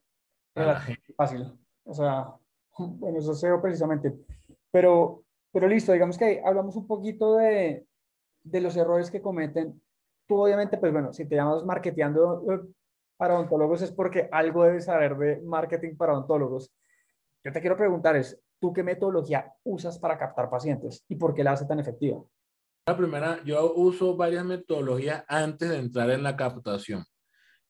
a 0.55 0.63
la 0.63 0.79
gente. 0.79 1.13
fácil. 1.17 1.51
O 1.83 1.93
sea, 1.93 2.33
bueno, 2.77 3.19
eso 3.19 3.33
SEO 3.33 3.61
precisamente. 3.61 4.13
Pero, 4.71 5.23
pero 5.51 5.67
listo, 5.67 5.91
digamos 5.91 6.17
que 6.17 6.41
hablamos 6.43 6.75
un 6.75 6.87
poquito 6.87 7.37
de, 7.37 7.85
de 8.43 8.61
los 8.61 8.75
errores 8.77 9.11
que 9.11 9.21
cometen. 9.21 9.81
Tú 10.27 10.41
obviamente, 10.41 10.77
pues 10.77 10.91
bueno, 10.91 11.13
si 11.13 11.27
te 11.27 11.35
llamas 11.35 11.63
marketeando 11.65 12.43
eh, 12.51 12.59
para 13.17 13.35
odontólogos 13.35 13.81
es 13.81 13.91
porque 13.91 14.29
algo 14.31 14.63
debes 14.63 14.85
saber 14.85 15.17
de 15.17 15.41
marketing 15.41 15.95
para 15.95 16.13
odontólogos. 16.13 16.71
Yo 17.43 17.51
te 17.51 17.59
quiero 17.59 17.77
preguntar 17.77 18.15
es, 18.15 18.39
¿tú 18.59 18.71
qué 18.71 18.83
metodología 18.83 19.53
usas 19.63 19.99
para 19.99 20.17
captar 20.17 20.49
pacientes 20.49 21.03
y 21.07 21.15
por 21.15 21.33
qué 21.33 21.43
la 21.43 21.53
hace 21.53 21.65
tan 21.65 21.79
efectiva? 21.79 22.23
La 22.87 22.97
primera, 22.97 23.43
yo 23.43 23.73
uso 23.75 24.15
varias 24.15 24.43
metodologías 24.43 25.23
antes 25.27 25.69
de 25.69 25.77
entrar 25.77 26.09
en 26.09 26.23
la 26.23 26.35
captación. 26.35 27.03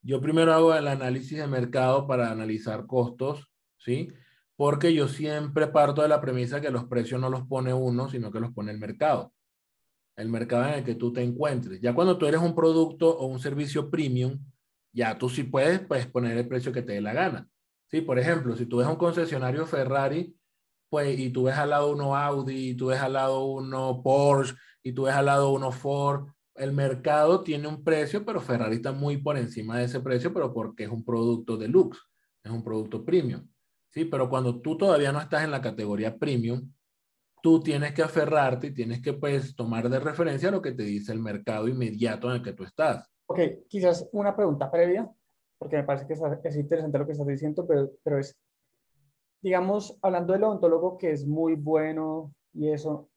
Yo 0.02 0.22
primero 0.22 0.54
hago 0.54 0.74
el 0.74 0.88
análisis 0.88 1.38
de 1.38 1.48
mercado 1.48 2.08
para 2.08 2.32
analizar 2.32 2.86
costos, 2.86 3.52
¿sí? 3.78 4.08
Porque 4.62 4.94
yo 4.94 5.08
siempre 5.08 5.66
parto 5.66 6.04
de 6.04 6.08
la 6.08 6.22
premisa 6.22 6.62
que 6.62 6.70
los 6.70 6.86
precios 6.86 7.20
no 7.20 7.32
los 7.32 7.48
pone 7.48 7.74
uno, 7.74 8.08
sino 8.12 8.32
que 8.32 8.40
los 8.40 8.54
pone 8.54 8.72
el 8.72 8.78
mercado. 8.78 9.34
El 10.16 10.30
mercado 10.30 10.68
en 10.68 10.74
el 10.76 10.84
que 10.84 10.94
tú 10.94 11.12
te 11.12 11.24
encuentres. 11.24 11.82
Ya 11.82 11.96
cuando 11.96 12.16
tú 12.16 12.28
eres 12.28 12.42
un 12.42 12.54
producto 12.54 13.10
o 13.10 13.26
un 13.26 13.40
servicio 13.40 13.90
premium, 13.90 14.38
ya 14.94 15.18
tú 15.18 15.30
sí 15.30 15.46
puedes, 15.46 15.80
pues, 15.80 16.06
poner 16.06 16.38
el 16.38 16.48
precio 16.48 16.72
que 16.72 16.84
te 16.84 16.94
dé 16.94 17.02
la 17.02 17.12
gana. 17.12 17.50
Sí, 17.90 18.02
por 18.02 18.20
ejemplo, 18.20 18.56
si 18.56 18.68
tú 18.68 18.78
ves 18.78 18.88
un 18.88 18.98
concesionario 18.98 19.66
Ferrari, 19.66 20.38
pues, 20.90 21.18
y 21.18 21.32
tú 21.32 21.46
ves 21.46 21.56
al 21.56 21.72
lado 21.72 21.92
uno 21.92 22.16
Audi, 22.16 22.70
y 22.70 22.76
tú 22.76 22.86
ves 22.90 23.00
al 23.00 23.14
lado 23.14 23.44
uno 23.46 24.04
Porsche, 24.04 24.54
y 24.84 24.94
tú 24.94 25.06
ves 25.06 25.16
al 25.16 25.26
lado 25.26 25.50
uno 25.50 25.72
Ford, 25.72 26.28
el 26.54 26.72
mercado 26.72 27.42
tiene 27.42 27.68
un 27.68 27.84
precio, 27.84 28.24
pero 28.24 28.40
Ferrari 28.40 28.76
está 28.76 28.92
muy 28.92 29.18
por 29.18 29.40
encima 29.40 29.80
de 29.80 29.86
ese 29.86 30.02
precio, 30.02 30.32
pero 30.32 30.54
porque 30.54 30.84
es 30.84 30.92
un 30.92 31.04
producto 31.04 31.58
de 31.58 31.68
luxe, 31.68 32.00
es 32.44 32.52
un 32.52 32.64
producto 32.64 33.04
premium. 33.04 33.51
¿Sí? 33.92 34.06
Pero 34.06 34.30
cuando 34.30 34.60
tú 34.62 34.78
todavía 34.78 35.12
no 35.12 35.20
estás 35.20 35.44
en 35.44 35.52
la 35.52 35.62
categoría 35.62 36.18
premium, 36.18 36.72
tú 37.42 37.62
tienes 37.62 37.94
que 37.94 38.04
aferrarte 38.04 38.68
y 38.68 38.74
tienes 38.74 39.02
que 39.02 39.14
pues 39.14 39.56
tomar 39.56 39.90
de 39.90 40.00
referencia 40.00 40.52
lo 40.52 40.62
que 40.62 40.72
te 40.72 40.84
dice 40.84 41.12
el 41.12 41.20
mercado 41.20 41.68
inmediato 41.68 42.30
en 42.30 42.36
el 42.38 42.44
que 42.44 42.54
tú 42.54 42.64
estás. 42.64 43.10
Ok, 43.28 43.40
quizás 43.68 44.08
una 44.12 44.36
pregunta 44.36 44.70
previa, 44.70 45.10
porque 45.58 45.78
me 45.78 45.84
parece 45.84 46.08
que 46.08 46.14
es, 46.14 46.56
interesante 46.56 46.98
lo 46.98 47.06
que 47.06 47.14
estás 47.14 47.28
diciendo, 47.28 47.66
pero, 47.68 47.92
pero 48.04 48.20
es, 48.20 48.38
digamos, 49.42 49.98
hablando 50.02 50.34
del 50.34 50.44
odontólogo 50.44 50.98
que 50.98 51.12
es 51.12 51.26
muy 51.26 51.56
bueno 51.56 52.34
y 52.54 52.70
eso, 52.70 53.10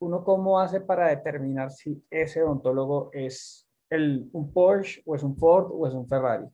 ¿uno 0.00 0.22
cómo 0.22 0.60
hace 0.60 0.80
para 0.80 1.08
determinar 1.08 1.70
si 1.70 2.04
ese 2.10 2.42
odontólogo 2.42 3.10
es 3.12 3.66
el, 3.90 4.28
un 4.32 4.52
Porsche 4.52 5.02
o 5.06 5.14
es 5.14 5.22
un 5.22 5.36
Ford 5.36 5.70
o 5.72 5.86
es 5.86 5.94
un 5.94 6.06
Ferrari? 6.06 6.46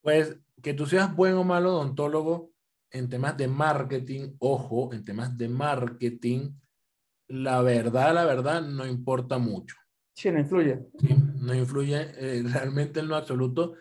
Pues 0.00 0.38
que 0.62 0.74
tú 0.74 0.86
seas 0.86 1.14
buen 1.14 1.34
o 1.34 1.44
malo 1.44 1.74
odontólogo 1.74 2.52
en 2.90 3.08
temas 3.08 3.36
de 3.36 3.48
marketing, 3.48 4.36
ojo, 4.38 4.92
en 4.92 5.04
temas 5.04 5.36
de 5.36 5.48
marketing, 5.48 6.50
la 7.28 7.60
verdad, 7.62 8.14
la 8.14 8.24
verdad, 8.24 8.62
no 8.62 8.86
importa 8.86 9.38
mucho. 9.38 9.76
Sí, 10.14 10.30
no 10.30 10.40
influye. 10.40 10.80
no 11.40 11.54
influye 11.54 12.10
eh, 12.16 12.42
realmente 12.52 13.00
en 13.00 13.08
lo 13.08 13.16
absoluto. 13.16 13.74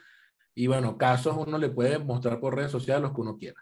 Y 0.54 0.68
bueno, 0.68 0.98
casos 0.98 1.36
uno 1.38 1.58
le 1.58 1.70
puede 1.70 2.00
mostrar 2.00 2.40
por 2.40 2.56
redes 2.56 2.72
sociales 2.72 3.04
los 3.04 3.14
que 3.14 3.22
uno 3.22 3.38
quiera. 3.38 3.62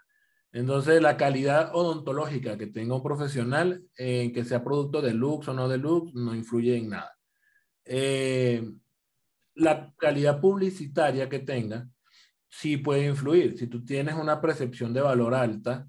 Entonces, 0.52 1.02
la 1.02 1.16
calidad 1.16 1.74
odontológica 1.74 2.56
que 2.56 2.66
tenga 2.66 2.94
un 2.94 3.02
profesional, 3.02 3.84
en 3.96 4.32
que 4.32 4.44
sea 4.44 4.64
producto 4.64 5.02
de 5.02 5.12
lux 5.12 5.48
o 5.48 5.54
no 5.54 5.68
de 5.68 5.76
lux, 5.76 6.14
no 6.14 6.34
influye 6.34 6.76
en 6.76 6.88
nada. 6.88 7.12
Eh, 7.84 8.66
la 9.54 9.92
calidad 9.98 10.40
publicitaria 10.40 11.28
que 11.28 11.40
tenga, 11.40 11.88
sí 12.60 12.78
puede 12.78 13.06
influir. 13.06 13.58
Si 13.58 13.66
tú 13.66 13.84
tienes 13.84 14.14
una 14.14 14.40
percepción 14.40 14.92
de 14.94 15.02
valor 15.02 15.34
alta, 15.34 15.86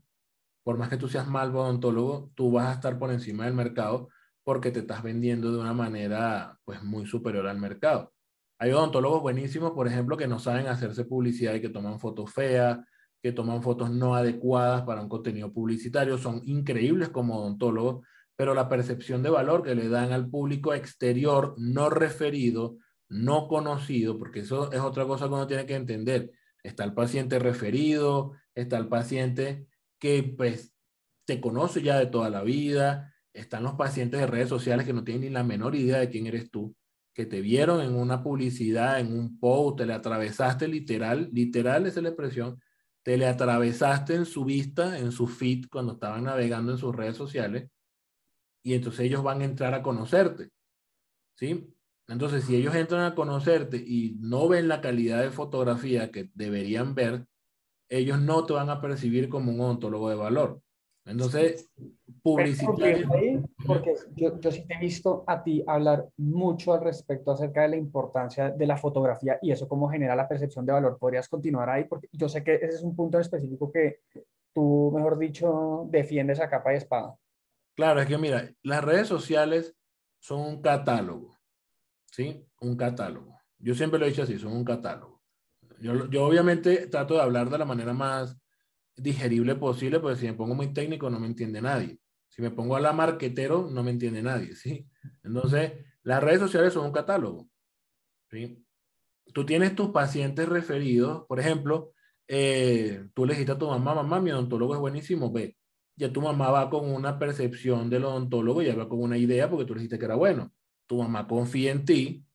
por 0.63 0.77
más 0.77 0.89
que 0.89 0.97
tú 0.97 1.07
seas 1.07 1.27
mal 1.27 1.55
odontólogo, 1.55 2.31
tú 2.35 2.51
vas 2.51 2.67
a 2.67 2.73
estar 2.73 2.99
por 2.99 3.11
encima 3.11 3.45
del 3.45 3.53
mercado 3.53 4.09
porque 4.43 4.71
te 4.71 4.79
estás 4.79 5.01
vendiendo 5.01 5.51
de 5.51 5.59
una 5.59 5.73
manera 5.73 6.57
pues 6.65 6.83
muy 6.83 7.05
superior 7.05 7.47
al 7.47 7.57
mercado. 7.57 8.13
Hay 8.59 8.71
odontólogos 8.71 9.21
buenísimos, 9.21 9.71
por 9.71 9.87
ejemplo, 9.87 10.17
que 10.17 10.27
no 10.27 10.39
saben 10.39 10.67
hacerse 10.67 11.05
publicidad 11.05 11.53
y 11.53 11.61
que 11.61 11.69
toman 11.69 11.99
fotos 11.99 12.33
feas, 12.33 12.79
que 13.21 13.31
toman 13.31 13.61
fotos 13.61 13.89
no 13.89 14.15
adecuadas 14.15 14.83
para 14.83 15.01
un 15.01 15.09
contenido 15.09 15.53
publicitario, 15.53 16.17
son 16.17 16.41
increíbles 16.45 17.09
como 17.09 17.37
odontólogos, 17.37 18.05
pero 18.35 18.53
la 18.53 18.67
percepción 18.67 19.23
de 19.23 19.29
valor 19.29 19.63
que 19.63 19.75
le 19.75 19.87
dan 19.87 20.11
al 20.11 20.29
público 20.29 20.73
exterior 20.73 21.55
no 21.57 21.89
referido, 21.89 22.77
no 23.09 23.47
conocido, 23.47 24.17
porque 24.17 24.41
eso 24.41 24.71
es 24.71 24.81
otra 24.81 25.05
cosa 25.05 25.27
que 25.27 25.33
uno 25.33 25.47
tiene 25.47 25.65
que 25.65 25.75
entender. 25.75 26.31
Está 26.67 26.83
el 26.83 26.93
paciente 26.93 27.39
referido, 27.39 28.33
está 28.53 28.77
el 28.77 28.89
paciente 28.89 29.67
que 29.99 30.21
pues 30.21 30.73
te 31.25 31.39
conoce 31.39 31.81
ya 31.81 31.97
de 31.97 32.07
toda 32.07 32.29
la 32.29 32.43
vida, 32.43 33.13
están 33.31 33.63
los 33.63 33.75
pacientes 33.75 34.19
de 34.19 34.27
redes 34.27 34.49
sociales 34.49 34.85
que 34.85 34.91
no 34.91 35.05
tienen 35.05 35.21
ni 35.21 35.29
la 35.29 35.45
menor 35.45 35.75
idea 35.75 35.99
de 35.99 36.09
quién 36.09 36.27
eres 36.27 36.51
tú, 36.51 36.75
que 37.13 37.25
te 37.25 37.39
vieron 37.39 37.79
en 37.79 37.95
una 37.95 38.21
publicidad, 38.21 38.99
en 38.99 39.17
un 39.17 39.39
post, 39.39 39.77
te 39.77 39.85
le 39.85 39.93
atravesaste 39.93 40.67
literal, 40.67 41.29
literal 41.31 41.85
esa 41.85 41.99
es 41.99 42.03
la 42.03 42.09
expresión, 42.09 42.61
te 43.01 43.17
le 43.17 43.27
atravesaste 43.27 44.15
en 44.15 44.25
su 44.25 44.43
vista, 44.43 44.99
en 44.99 45.13
su 45.13 45.25
feed, 45.25 45.67
cuando 45.71 45.93
estaban 45.93 46.25
navegando 46.25 46.73
en 46.73 46.77
sus 46.77 46.93
redes 46.93 47.15
sociales, 47.15 47.69
y 48.61 48.73
entonces 48.73 49.05
ellos 49.05 49.23
van 49.23 49.39
a 49.39 49.45
entrar 49.45 49.73
a 49.73 49.81
conocerte. 49.81 50.49
¿Sí? 51.37 51.76
Entonces, 52.07 52.45
si 52.45 52.55
ellos 52.55 52.73
entran 52.75 53.03
a 53.03 53.15
conocerte 53.15 53.77
y 53.77 54.15
no 54.19 54.47
ven 54.47 54.67
la 54.67 54.81
calidad 54.81 55.21
de 55.21 55.31
fotografía 55.31 56.11
que 56.11 56.29
deberían 56.33 56.95
ver, 56.95 57.25
ellos 57.89 58.19
no 58.19 58.45
te 58.45 58.53
van 58.53 58.69
a 58.69 58.81
percibir 58.81 59.29
como 59.29 59.51
un 59.51 59.61
ontólogo 59.61 60.09
de 60.09 60.15
valor. 60.15 60.61
Entonces, 61.05 61.69
publicitar. 62.21 62.75
Porque 63.65 63.95
yo, 64.15 64.39
yo, 64.39 64.51
sí 64.51 64.65
te 64.67 64.73
he 64.73 64.79
visto 64.79 65.23
a 65.25 65.41
ti 65.41 65.63
hablar 65.65 66.07
mucho 66.17 66.73
al 66.73 66.83
respecto 66.83 67.31
acerca 67.31 67.61
de 67.61 67.69
la 67.69 67.77
importancia 67.77 68.51
de 68.51 68.67
la 68.67 68.75
fotografía 68.75 69.39
y 69.41 69.51
eso 69.51 69.69
cómo 69.69 69.89
genera 69.89 70.15
la 70.15 70.27
percepción 70.27 70.65
de 70.65 70.73
valor. 70.73 70.97
¿Podrías 70.99 71.29
continuar 71.29 71.69
ahí? 71.69 71.85
Porque 71.85 72.09
yo 72.11 72.27
sé 72.27 72.43
que 72.43 72.55
ese 72.55 72.67
es 72.67 72.83
un 72.83 72.95
punto 72.95 73.19
específico 73.19 73.71
que 73.71 74.01
tú, 74.53 74.91
mejor 74.93 75.17
dicho, 75.17 75.87
defiendes 75.89 76.41
a 76.41 76.49
capa 76.49 76.73
y 76.73 76.77
espada. 76.77 77.15
Claro, 77.73 78.01
es 78.01 78.07
que 78.07 78.17
mira, 78.17 78.51
las 78.63 78.83
redes 78.83 79.07
sociales 79.07 79.75
son 80.19 80.41
un 80.41 80.61
catálogo, 80.61 81.36
¿sí? 82.11 82.45
Un 82.61 82.75
catálogo. 82.75 83.37
Yo 83.59 83.75
siempre 83.75 83.99
lo 83.99 84.05
he 84.05 84.09
dicho 84.09 84.23
así, 84.23 84.37
son 84.37 84.53
un 84.53 84.65
catálogo. 84.65 85.21
Yo, 85.79 86.09
yo 86.09 86.25
obviamente 86.25 86.87
trato 86.87 87.15
de 87.15 87.21
hablar 87.21 87.49
de 87.49 87.57
la 87.57 87.65
manera 87.65 87.93
más 87.93 88.37
digerible 88.95 89.55
posible, 89.55 89.99
porque 89.99 90.19
si 90.19 90.25
me 90.25 90.33
pongo 90.33 90.55
muy 90.55 90.73
técnico 90.73 91.09
no 91.09 91.19
me 91.19 91.27
entiende 91.27 91.61
nadie. 91.61 91.99
Si 92.29 92.41
me 92.41 92.51
pongo 92.51 92.75
a 92.75 92.79
la 92.79 92.93
marquetero, 92.93 93.69
no 93.71 93.83
me 93.83 93.91
entiende 93.91 94.21
nadie, 94.21 94.55
¿sí? 94.55 94.87
Entonces, 95.23 95.73
las 96.03 96.23
redes 96.23 96.39
sociales 96.39 96.73
son 96.73 96.85
un 96.85 96.91
catálogo, 96.91 97.49
¿sí? 98.29 98.65
Tú 99.33 99.45
tienes 99.45 99.75
tus 99.75 99.89
pacientes 99.89 100.47
referidos, 100.47 101.25
por 101.27 101.39
ejemplo, 101.39 101.93
eh, 102.27 103.07
tú 103.13 103.25
le 103.25 103.33
dijiste 103.33 103.53
a 103.53 103.57
tu 103.57 103.67
mamá, 103.67 103.95
mamá, 103.95 104.19
mi 104.19 104.31
odontólogo 104.31 104.73
es 104.73 104.79
buenísimo, 104.79 105.31
ve. 105.31 105.57
Ya 105.95 106.11
tu 106.11 106.21
mamá 106.21 106.51
va 106.51 106.69
con 106.69 106.89
una 106.89 107.17
percepción 107.17 107.89
del 107.89 108.05
odontólogo, 108.05 108.61
ya 108.61 108.75
va 108.75 108.87
con 108.87 109.01
una 109.01 109.17
idea 109.17 109.49
porque 109.49 109.65
tú 109.65 109.73
le 109.73 109.81
dijiste 109.81 109.97
que 109.99 110.05
era 110.05 110.15
bueno. 110.15 110.51
Tu 110.87 110.97
mamá 110.97 111.27
confía 111.27 111.71
en 111.71 111.85
ti, 111.85 112.25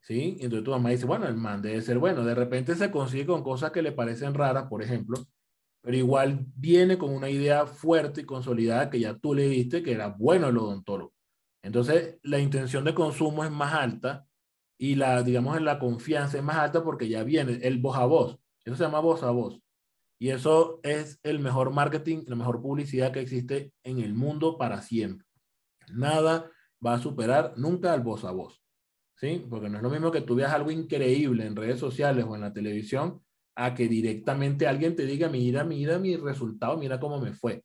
¿sí? 0.00 0.36
Y 0.40 0.44
entonces 0.44 0.64
tu 0.64 0.70
mamá 0.70 0.90
dice, 0.90 1.06
bueno, 1.06 1.26
el 1.26 1.36
man 1.36 1.62
debe 1.62 1.80
ser 1.82 1.98
bueno. 1.98 2.24
De 2.24 2.34
repente 2.34 2.74
se 2.74 2.90
consigue 2.90 3.26
con 3.26 3.42
cosas 3.42 3.70
que 3.70 3.82
le 3.82 3.92
parecen 3.92 4.34
raras, 4.34 4.64
por 4.68 4.82
ejemplo, 4.82 5.18
pero 5.82 5.96
igual 5.96 6.46
viene 6.54 6.98
con 6.98 7.10
una 7.10 7.30
idea 7.30 7.66
fuerte 7.66 8.22
y 8.22 8.24
consolidada 8.24 8.90
que 8.90 9.00
ya 9.00 9.16
tú 9.18 9.34
le 9.34 9.48
diste 9.48 9.82
que 9.82 9.92
era 9.92 10.08
bueno 10.08 10.48
el 10.48 10.58
odontólogo. 10.58 11.14
Entonces, 11.62 12.18
la 12.22 12.38
intención 12.38 12.84
de 12.84 12.94
consumo 12.94 13.44
es 13.44 13.50
más 13.50 13.74
alta 13.74 14.26
y 14.78 14.94
la, 14.94 15.22
digamos, 15.22 15.60
la 15.60 15.78
confianza 15.78 16.38
es 16.38 16.44
más 16.44 16.56
alta 16.56 16.84
porque 16.84 17.08
ya 17.08 17.24
viene 17.24 17.58
el 17.62 17.78
voz 17.78 17.96
a 17.96 18.06
voz. 18.06 18.38
Eso 18.64 18.76
se 18.76 18.84
llama 18.84 19.00
voz 19.00 19.22
a 19.22 19.30
voz. 19.30 19.60
Y 20.20 20.30
eso 20.30 20.80
es 20.82 21.20
el 21.22 21.38
mejor 21.40 21.72
marketing, 21.72 22.24
la 22.26 22.36
mejor 22.36 22.60
publicidad 22.60 23.12
que 23.12 23.20
existe 23.20 23.72
en 23.84 24.00
el 24.00 24.14
mundo 24.14 24.58
para 24.58 24.82
siempre. 24.82 25.26
Nada 25.92 26.50
va 26.84 26.94
a 26.94 26.98
superar 26.98 27.54
nunca 27.56 27.92
al 27.92 28.02
voz 28.02 28.24
a 28.24 28.30
voz. 28.30 28.62
¿Sí? 29.16 29.44
Porque 29.50 29.68
no 29.68 29.78
es 29.78 29.82
lo 29.82 29.90
mismo 29.90 30.12
que 30.12 30.20
tú 30.20 30.36
veas 30.36 30.52
algo 30.52 30.70
increíble 30.70 31.44
en 31.44 31.56
redes 31.56 31.80
sociales 31.80 32.24
o 32.28 32.36
en 32.36 32.40
la 32.40 32.52
televisión 32.52 33.20
a 33.56 33.74
que 33.74 33.88
directamente 33.88 34.68
alguien 34.68 34.94
te 34.94 35.04
diga, 35.04 35.28
mira, 35.28 35.64
mira 35.64 35.98
mi 35.98 36.16
resultado, 36.16 36.76
mira 36.76 37.00
cómo 37.00 37.20
me 37.20 37.32
fue. 37.32 37.64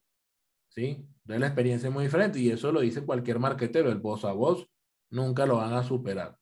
¿Sí? 0.70 1.06
Entonces 1.22 1.40
la 1.40 1.48
experiencia 1.48 1.90
es 1.90 1.94
muy 1.94 2.06
diferente 2.06 2.40
y 2.40 2.50
eso 2.50 2.72
lo 2.72 2.82
dice 2.82 3.06
cualquier 3.06 3.38
marketero, 3.38 3.92
el 3.92 4.00
voz 4.00 4.26
a 4.26 4.32
voz, 4.32 4.68
nunca 5.12 5.46
lo 5.46 5.58
van 5.58 5.74
a 5.74 5.84
superar. 5.84 6.36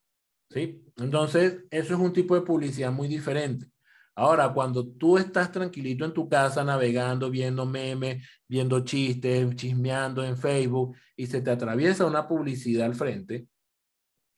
¿Sí? 0.50 0.82
Entonces, 0.98 1.66
eso 1.70 1.94
es 1.94 2.00
un 2.00 2.14
tipo 2.14 2.36
de 2.36 2.42
publicidad 2.42 2.92
muy 2.92 3.08
diferente. 3.08 3.68
Ahora, 4.16 4.54
cuando 4.54 4.88
tú 4.88 5.18
estás 5.18 5.52
tranquilito 5.52 6.04
en 6.04 6.14
tu 6.14 6.28
casa 6.28 6.64
navegando, 6.64 7.30
viendo 7.30 7.66
memes, 7.66 8.28
viendo 8.48 8.82
chistes, 8.82 9.56
chismeando 9.56 10.24
en 10.24 10.38
Facebook 10.38 10.96
y 11.16 11.28
se 11.28 11.42
te 11.42 11.52
atraviesa 11.52 12.06
una 12.06 12.28
publicidad 12.28 12.86
al 12.86 12.96
frente, 12.96 13.48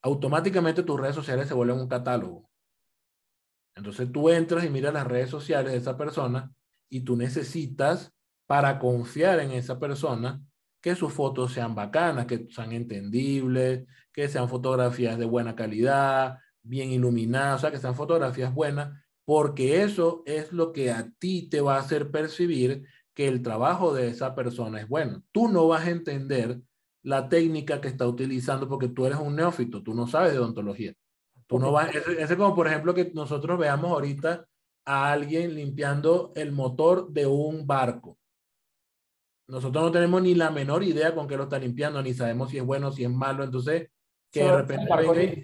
automáticamente 0.03 0.83
tus 0.83 0.99
redes 0.99 1.15
sociales 1.15 1.47
se 1.47 1.53
vuelven 1.53 1.79
un 1.79 1.87
catálogo. 1.87 2.49
Entonces 3.75 4.11
tú 4.11 4.29
entras 4.29 4.63
y 4.63 4.69
miras 4.69 4.93
las 4.93 5.07
redes 5.07 5.29
sociales 5.29 5.71
de 5.71 5.79
esa 5.79 5.97
persona 5.97 6.51
y 6.89 7.01
tú 7.01 7.17
necesitas, 7.17 8.13
para 8.45 8.77
confiar 8.77 9.39
en 9.39 9.51
esa 9.51 9.79
persona, 9.79 10.41
que 10.81 10.95
sus 10.95 11.13
fotos 11.13 11.53
sean 11.53 11.73
bacanas, 11.73 12.25
que 12.25 12.47
sean 12.51 12.73
entendibles, 12.73 13.87
que 14.11 14.27
sean 14.27 14.49
fotografías 14.49 15.17
de 15.17 15.25
buena 15.25 15.55
calidad, 15.55 16.37
bien 16.61 16.91
iluminadas, 16.91 17.55
o 17.55 17.59
sea, 17.59 17.71
que 17.71 17.79
sean 17.79 17.95
fotografías 17.95 18.53
buenas, 18.53 19.02
porque 19.25 19.83
eso 19.83 20.23
es 20.25 20.51
lo 20.51 20.73
que 20.73 20.91
a 20.91 21.09
ti 21.19 21.47
te 21.49 21.61
va 21.61 21.75
a 21.75 21.79
hacer 21.79 22.11
percibir 22.11 22.85
que 23.13 23.27
el 23.27 23.41
trabajo 23.41 23.93
de 23.93 24.07
esa 24.07 24.35
persona 24.35 24.81
es 24.81 24.87
bueno. 24.87 25.23
Tú 25.31 25.47
no 25.47 25.67
vas 25.67 25.85
a 25.85 25.91
entender 25.91 26.59
la 27.03 27.29
técnica 27.29 27.79
que 27.79 27.87
está 27.87 28.07
utilizando 28.07 28.67
porque 28.67 28.87
tú 28.87 29.05
eres 29.05 29.19
un 29.19 29.35
neófito, 29.35 29.83
tú 29.83 29.93
no 29.93 30.07
sabes 30.07 30.33
de 30.33 30.39
odontología. 30.39 30.93
Tú 31.47 31.59
no 31.59 31.71
vas, 31.71 31.93
ese, 31.93 32.21
es 32.21 32.35
como 32.35 32.55
por 32.55 32.67
ejemplo 32.67 32.93
que 32.93 33.11
nosotros 33.13 33.59
veamos 33.59 33.91
ahorita 33.91 34.47
a 34.85 35.11
alguien 35.11 35.53
limpiando 35.55 36.31
el 36.35 36.51
motor 36.51 37.11
de 37.11 37.25
un 37.25 37.67
barco. 37.67 38.17
Nosotros 39.47 39.83
no 39.83 39.91
tenemos 39.91 40.21
ni 40.21 40.35
la 40.35 40.51
menor 40.51 40.83
idea 40.83 41.13
con 41.13 41.27
qué 41.27 41.37
lo 41.37 41.43
está 41.43 41.59
limpiando, 41.59 42.01
ni 42.01 42.13
sabemos 42.13 42.49
si 42.49 42.57
es 42.57 42.63
bueno, 42.63 42.91
si 42.91 43.03
es 43.03 43.09
malo. 43.09 43.43
Entonces, 43.43 43.89
que 44.31 44.43
de 44.43 44.55
repente. 44.55 45.43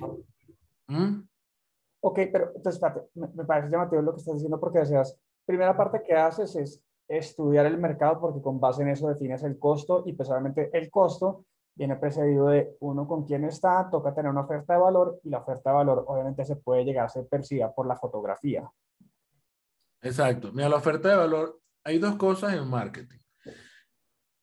Ok, 2.02 2.20
pero 2.32 2.52
entonces, 2.56 2.82
me, 3.14 3.28
me, 3.28 3.46
parece 3.46 3.70
llamativo 3.70 4.02
lo 4.02 4.14
que 4.14 4.20
estás 4.20 4.36
diciendo 4.36 4.60
porque 4.60 4.80
deseas, 4.80 5.18
primera 5.46 5.76
parte 5.76 6.02
que 6.04 6.14
haces 6.14 6.56
es 6.56 6.84
estudiar 7.08 7.66
el 7.66 7.78
mercado 7.78 8.20
porque 8.22 8.42
con 8.42 8.60
base 8.60 8.84
en 8.84 8.90
eso 8.90 9.08
defines 9.08 9.44
el 9.44 9.58
costo 9.58 10.04
y 10.06 10.14
personalmente 10.14 10.70
el 10.74 10.90
costo 10.90 11.46
viene 11.76 11.96
precedido 11.96 12.48
de 12.48 12.76
uno 12.82 13.08
con 13.08 13.26
quién 13.26 13.46
está, 13.46 13.90
toca 13.90 14.14
tener 14.14 14.30
una 14.30 14.42
oferta 14.42 14.74
de 14.74 14.80
valor 14.80 15.20
y 15.24 15.30
la 15.30 15.40
oferta 15.40 15.72
de 15.72 15.78
valor 15.78 16.04
obviamente 16.08 16.46
se 16.46 16.58
puede 16.58 16.84
llegar 16.84 17.06
a 17.06 17.10
ser 17.10 17.26
percibida 17.28 17.74
por 17.74 17.88
la 17.88 17.96
fotografía. 17.96 18.70
Exacto. 20.02 20.52
Mira, 20.54 20.70
la 20.70 20.76
oferta 20.76 21.10
de 21.10 21.16
valor, 21.16 21.60
hay 21.84 21.98
dos 21.98 22.16
cosas 22.16 22.54
en 22.54 22.68
marketing. 22.68 23.20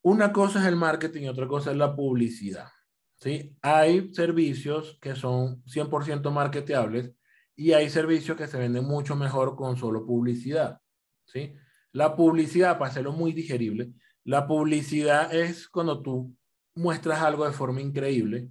Una 0.02 0.32
cosa 0.32 0.60
es 0.60 0.66
el 0.66 0.76
marketing 0.76 1.22
y 1.22 1.28
otra 1.28 1.46
cosa 1.46 1.70
es 1.70 1.76
la 1.76 1.94
publicidad. 1.94 2.68
¿sí? 3.16 3.56
Hay 3.60 4.12
servicios 4.14 4.98
que 5.00 5.14
son 5.14 5.62
100% 5.64 6.30
marketeables 6.30 7.12
y 7.56 7.72
hay 7.72 7.88
servicios 7.88 8.36
que 8.36 8.46
se 8.46 8.58
venden 8.58 8.84
mucho 8.84 9.16
mejor 9.16 9.56
con 9.56 9.76
solo 9.76 10.04
publicidad. 10.04 10.78
¿sí? 11.24 11.54
La 11.92 12.14
publicidad, 12.14 12.78
para 12.78 12.90
hacerlo 12.90 13.12
muy 13.12 13.32
digerible, 13.32 13.92
la 14.24 14.46
publicidad 14.46 15.34
es 15.34 15.66
cuando 15.68 16.02
tú 16.02 16.36
muestras 16.74 17.22
algo 17.22 17.46
de 17.46 17.52
forma 17.52 17.80
increíble, 17.80 18.50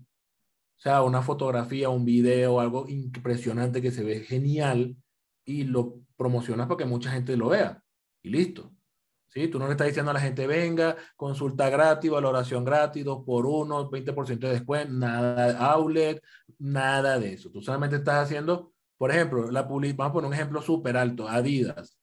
o 0.77 0.79
sea, 0.79 1.03
una 1.03 1.21
fotografía, 1.21 1.89
un 1.89 2.03
video, 2.03 2.59
algo 2.59 2.87
impresionante 2.89 3.81
que 3.81 3.91
se 3.91 4.03
ve 4.03 4.21
genial 4.21 4.95
y 5.45 5.63
lo 5.63 6.01
promocionas 6.17 6.67
para 6.67 6.77
que 6.79 6.85
mucha 6.85 7.11
gente 7.11 7.37
lo 7.37 7.49
vea 7.49 7.81
y 8.23 8.29
listo. 8.29 8.71
¿Sí? 9.27 9.47
Tú 9.49 9.59
no 9.59 9.65
le 9.65 9.71
estás 9.71 9.87
diciendo 9.87 10.11
a 10.11 10.13
la 10.13 10.21
gente, 10.21 10.47
venga, 10.47 10.95
consulta 11.17 11.69
gratis, 11.69 12.09
valoración 12.09 12.63
gratis, 12.63 13.03
dos 13.03 13.23
por 13.25 13.45
uno, 13.45 13.89
20% 13.89 14.39
de 14.39 14.53
descuento, 14.53 14.93
nada 14.93 15.47
de 15.47 15.57
outlet, 15.57 16.23
nada 16.57 17.19
de 17.19 17.33
eso. 17.33 17.51
Tú 17.51 17.61
solamente 17.61 17.97
estás 17.97 18.23
haciendo, 18.23 18.74
por 18.97 19.11
ejemplo, 19.11 19.51
la 19.51 19.63
vamos 19.63 19.93
a 19.99 20.13
poner 20.13 20.27
un 20.27 20.33
ejemplo 20.33 20.61
súper 20.61 20.97
alto, 20.97 21.27
Adidas. 21.27 21.97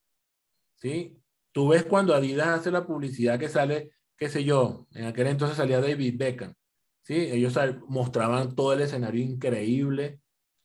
¿Sí? 0.75 1.17
Tú 1.51 1.69
ves 1.69 1.83
cuando 1.83 2.13
Adidas 2.13 2.47
hace 2.47 2.71
la 2.71 2.85
publicidad 2.85 3.39
que 3.39 3.49
sale 3.49 3.93
qué 4.17 4.29
sé 4.29 4.43
yo, 4.43 4.87
en 4.93 5.05
aquel 5.05 5.27
entonces 5.27 5.57
salía 5.57 5.81
David 5.81 6.15
Beckham, 6.17 6.53
¿sí? 7.01 7.15
Ellos 7.15 7.57
mostraban 7.87 8.55
todo 8.55 8.73
el 8.73 8.81
escenario 8.81 9.21
increíble, 9.21 10.21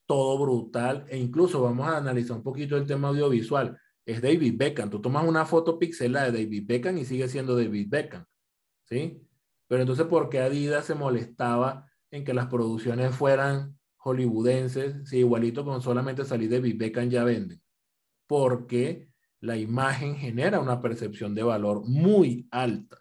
todo 0.07 0.39
brutal, 0.39 1.07
e 1.09 1.19
incluso 1.19 1.63
vamos 1.63 1.89
a 1.89 1.97
analizar 1.97 2.37
un 2.37 2.43
poquito 2.43 2.77
el 2.77 2.87
tema 2.87 3.09
audiovisual. 3.09 3.79
Es 4.07 4.23
David 4.23 4.55
Beckham, 4.57 4.91
tú 4.91 5.01
tomas 5.01 5.27
una 5.27 5.45
foto 5.45 5.79
pixelada 5.79 6.31
de 6.31 6.45
David 6.45 6.65
Beckham 6.67 6.99
y 6.99 7.05
sigue 7.05 7.29
siendo 7.29 7.57
David 7.57 7.89
Beckham, 7.89 8.25
¿sí? 8.85 9.23
Pero 9.67 9.83
entonces, 9.83 10.07
¿por 10.07 10.31
qué 10.31 10.41
Adidas 10.41 10.87
se 10.87 10.95
molestaba 10.95 11.87
en 12.11 12.25
que 12.25 12.33
las 12.33 12.47
producciones 12.47 13.15
fueran 13.15 13.78
hollywoodenses, 14.09 15.09
si 15.09 15.19
igualito 15.19 15.65
con 15.65 15.83
solamente 15.83 16.25
salir 16.25 16.51
David 16.51 16.77
Beckham 16.79 17.09
ya 17.09 17.25
venden? 17.25 17.63
Porque 18.27 19.09
la 19.41 19.57
imagen 19.57 20.17
genera 20.17 20.61
una 20.61 20.81
percepción 20.81 21.35
de 21.35 21.43
valor 21.43 21.83
muy 21.87 22.49
alta. 22.51 22.99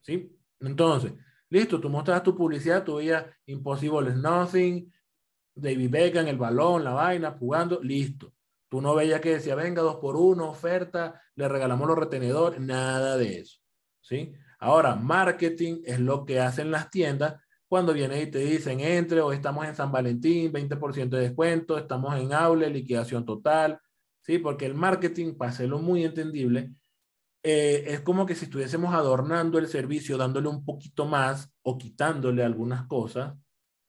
¿sí? 0.00 0.36
Entonces, 0.60 1.12
listo, 1.48 1.80
tú 1.80 1.88
mostras 1.88 2.22
tu 2.22 2.36
publicidad, 2.36 2.84
tu 2.84 2.96
veías 2.96 3.24
Impossible 3.46 4.10
is 4.10 4.16
Nothing, 4.16 4.92
David 5.54 5.90
Beckham, 5.90 6.26
el 6.26 6.36
balón, 6.36 6.84
la 6.84 6.92
vaina, 6.92 7.36
jugando, 7.38 7.80
listo. 7.82 8.34
Tú 8.68 8.80
no 8.80 8.94
veías 8.94 9.20
que 9.20 9.34
decía, 9.34 9.54
venga, 9.54 9.82
dos 9.82 9.96
por 9.96 10.16
uno, 10.16 10.50
oferta, 10.50 11.22
le 11.34 11.48
regalamos 11.48 11.86
los 11.86 11.98
retenedores, 11.98 12.60
nada 12.60 13.16
de 13.16 13.38
eso, 13.38 13.60
¿sí? 14.00 14.34
Ahora, 14.58 14.96
marketing 14.96 15.82
es 15.84 16.00
lo 16.00 16.24
que 16.26 16.40
hacen 16.40 16.70
las 16.70 16.90
tiendas 16.90 17.40
cuando 17.68 17.92
vienen 17.92 18.22
y 18.22 18.30
te 18.30 18.38
dicen, 18.38 18.80
entre, 18.80 19.20
o 19.20 19.32
estamos 19.32 19.66
en 19.66 19.74
San 19.74 19.90
Valentín, 19.90 20.52
20% 20.52 21.08
de 21.08 21.22
descuento, 21.22 21.78
estamos 21.78 22.16
en 22.16 22.32
aula, 22.32 22.68
liquidación 22.68 23.24
total, 23.24 23.80
¿sí? 24.22 24.38
Porque 24.38 24.66
el 24.66 24.74
marketing, 24.74 25.34
para 25.34 25.50
hacerlo 25.50 25.78
muy 25.80 26.04
entendible, 26.04 26.72
eh, 27.42 27.84
es 27.88 28.00
como 28.00 28.24
que 28.26 28.34
si 28.34 28.44
estuviésemos 28.44 28.94
adornando 28.94 29.58
el 29.58 29.68
servicio, 29.68 30.16
dándole 30.16 30.48
un 30.48 30.64
poquito 30.64 31.06
más 31.06 31.52
o 31.62 31.76
quitándole 31.76 32.44
algunas 32.44 32.86
cosas, 32.86 33.34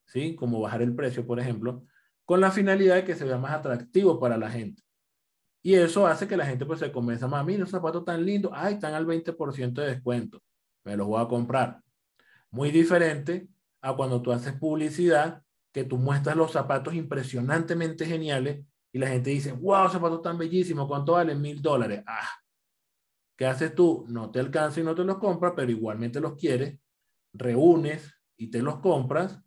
¿sí? 0.05 0.35
Como 0.35 0.59
bajar 0.59 0.81
el 0.81 0.95
precio, 0.95 1.25
por 1.25 1.39
ejemplo, 1.39 1.83
con 2.25 2.41
la 2.41 2.51
finalidad 2.51 2.95
de 2.95 3.05
que 3.05 3.15
se 3.15 3.25
vea 3.25 3.37
más 3.37 3.53
atractivo 3.53 4.19
para 4.19 4.37
la 4.37 4.49
gente. 4.49 4.83
Y 5.61 5.75
eso 5.75 6.07
hace 6.07 6.27
que 6.27 6.37
la 6.37 6.45
gente 6.45 6.65
pues 6.65 6.79
se 6.79 6.91
convenza 6.91 7.27
más, 7.27 7.45
mira, 7.45 7.59
los 7.59 7.69
zapatos 7.69 8.05
tan 8.05 8.25
lindos, 8.25 8.51
ay, 8.55 8.75
están 8.75 8.93
al 8.93 9.05
20% 9.05 9.81
de 9.81 9.87
descuento, 9.87 10.41
me 10.83 10.95
los 10.97 11.07
voy 11.07 11.21
a 11.21 11.27
comprar. 11.27 11.81
Muy 12.51 12.71
diferente 12.71 13.49
a 13.81 13.95
cuando 13.95 14.21
tú 14.21 14.31
haces 14.31 14.53
publicidad, 14.53 15.43
que 15.71 15.83
tú 15.83 15.97
muestras 15.97 16.35
los 16.35 16.51
zapatos 16.51 16.93
impresionantemente 16.95 18.05
geniales 18.05 18.65
y 18.91 18.99
la 18.99 19.07
gente 19.07 19.29
dice, 19.29 19.51
wow, 19.51 19.89
zapatos 19.89 20.21
tan 20.21 20.37
bellísimos, 20.37 20.87
¿cuánto 20.87 21.13
valen? 21.13 21.41
Mil 21.41 21.61
dólares. 21.61 22.03
Ah, 22.07 22.29
¿qué 23.37 23.45
haces 23.45 23.75
tú? 23.75 24.05
No 24.07 24.31
te 24.31 24.39
alcanza 24.39 24.79
y 24.79 24.83
no 24.83 24.95
te 24.95 25.03
los 25.03 25.17
compras, 25.17 25.53
pero 25.55 25.71
igualmente 25.71 26.19
los 26.19 26.35
quieres, 26.35 26.79
reúnes 27.33 28.13
y 28.37 28.49
te 28.49 28.61
los 28.61 28.79
compras, 28.79 29.39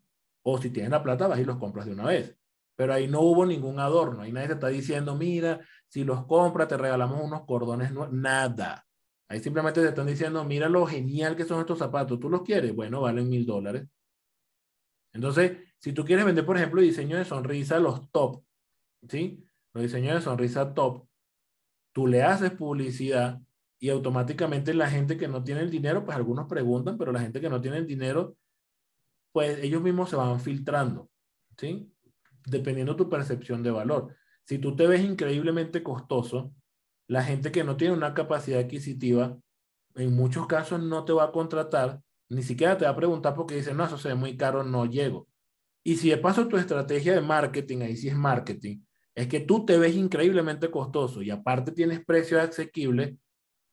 o 0.43 0.59
si 0.59 0.71
tienes 0.71 0.91
la 0.91 1.03
plata, 1.03 1.27
vas 1.27 1.41
y 1.41 1.45
los 1.45 1.59
compras 1.59 1.87
de 1.87 1.93
una 1.93 2.07
vez. 2.07 2.37
Pero 2.77 2.95
ahí 2.95 3.09
no 3.09 3.21
hubo 3.21 3.45
ningún 3.45 3.79
adorno, 3.79 4.23
ahí 4.23 4.33
nadie 4.33 4.49
te 4.49 4.55
está 4.55 4.69
diciendo, 4.69 5.15
mira, 5.17 5.61
si 5.89 6.05
los 6.05 6.25
compras 6.27 6.69
te 6.69 6.77
regalamos 6.77 7.21
unos 7.23 7.45
cordones, 7.45 7.93
no, 7.93 8.09
nada. 8.09 8.87
Ahí 9.29 9.41
simplemente 9.41 9.81
te 9.81 9.89
están 9.89 10.07
diciendo, 10.07 10.45
mira 10.45 10.69
lo 10.69 10.87
genial 10.87 11.37
que 11.37 11.45
son 11.45 11.61
estos 11.61 11.79
zapatos, 11.79 12.19
¿tú 12.19 12.29
los 12.29 12.43
quieres? 12.43 12.75
Bueno, 12.75 13.01
valen 13.01 13.29
mil 13.29 13.45
dólares. 13.45 13.87
Entonces, 15.13 15.59
si 15.79 15.93
tú 15.93 16.05
quieres 16.05 16.25
vender, 16.25 16.45
por 16.45 16.57
ejemplo, 16.57 16.81
diseño 16.81 17.17
de 17.17 17.25
sonrisa, 17.25 17.79
los 17.79 18.11
top, 18.11 18.43
¿sí? 19.09 19.45
Los 19.73 19.83
diseños 19.83 20.15
de 20.15 20.21
sonrisa 20.21 20.75
top, 20.75 21.07
tú 21.93 22.07
le 22.07 22.23
haces 22.23 22.53
publicidad 22.53 23.41
y 23.79 23.89
automáticamente 23.89 24.75
la 24.75 24.91
gente 24.91 25.17
que 25.17 25.27
no 25.27 25.43
tiene 25.43 25.63
el 25.63 25.71
dinero, 25.71 26.05
pues 26.05 26.17
algunos 26.17 26.47
preguntan, 26.47 26.99
pero 26.99 27.13
la 27.13 27.21
gente 27.21 27.41
que 27.41 27.49
no 27.49 27.61
tiene 27.61 27.79
el 27.79 27.87
dinero, 27.87 28.37
pues 29.33 29.59
ellos 29.63 29.81
mismos 29.81 30.11
se 30.11 30.17
van 30.17 30.41
filtrando, 30.41 31.09
¿sí? 31.57 31.91
Dependiendo 32.47 32.97
tu 32.97 33.09
percepción 33.09 33.63
de 33.63 33.71
valor. 33.71 34.15
Si 34.45 34.59
tú 34.59 34.77
te 34.77 34.87
ves 34.87 35.03
increíblemente 35.03 35.83
costoso, 35.83 36.53
la 37.07 37.25
gente 37.25 37.51
que 37.51 37.65
no 37.65 37.77
tiene 37.77 37.95
una 37.95 38.15
capacidad 38.15 38.61
adquisitiva, 38.61 39.39
en 39.95 40.15
muchos 40.15 40.47
casos 40.47 40.81
no 40.83 41.05
te 41.05 41.13
va 41.13 41.25
a 41.25 41.33
contratar, 41.33 42.01
ni 42.31 42.43
siquiera 42.43 42.79
te 42.79 42.85
va 42.85 42.93
a 42.93 42.97
preguntar 42.97 43.35
porque 43.35 43.57
dice, 43.57 43.75
no, 43.75 43.85
eso 43.85 43.99
se 43.99 44.09
ve 44.09 44.15
muy 44.15 44.37
caro, 44.37 44.63
no 44.63 44.87
llego. 44.87 45.29
Y 45.83 45.97
si 45.97 46.11
de 46.11 46.17
paso 46.17 46.47
tu 46.47 46.57
estrategia 46.57 47.15
de 47.15 47.21
marketing, 47.21 47.83
ahí 47.83 47.97
sí 47.97 48.09
es 48.09 48.17
marketing, 48.17 48.81
es 49.15 49.27
que 49.27 49.41
tú 49.41 49.65
te 49.67 49.77
ves 49.77 49.97
increíblemente 49.97 50.71
costoso 50.71 51.23
y 51.23 51.31
aparte 51.31 51.73
tienes 51.73 52.05
precios 52.05 52.41
asequibles, 52.41 53.17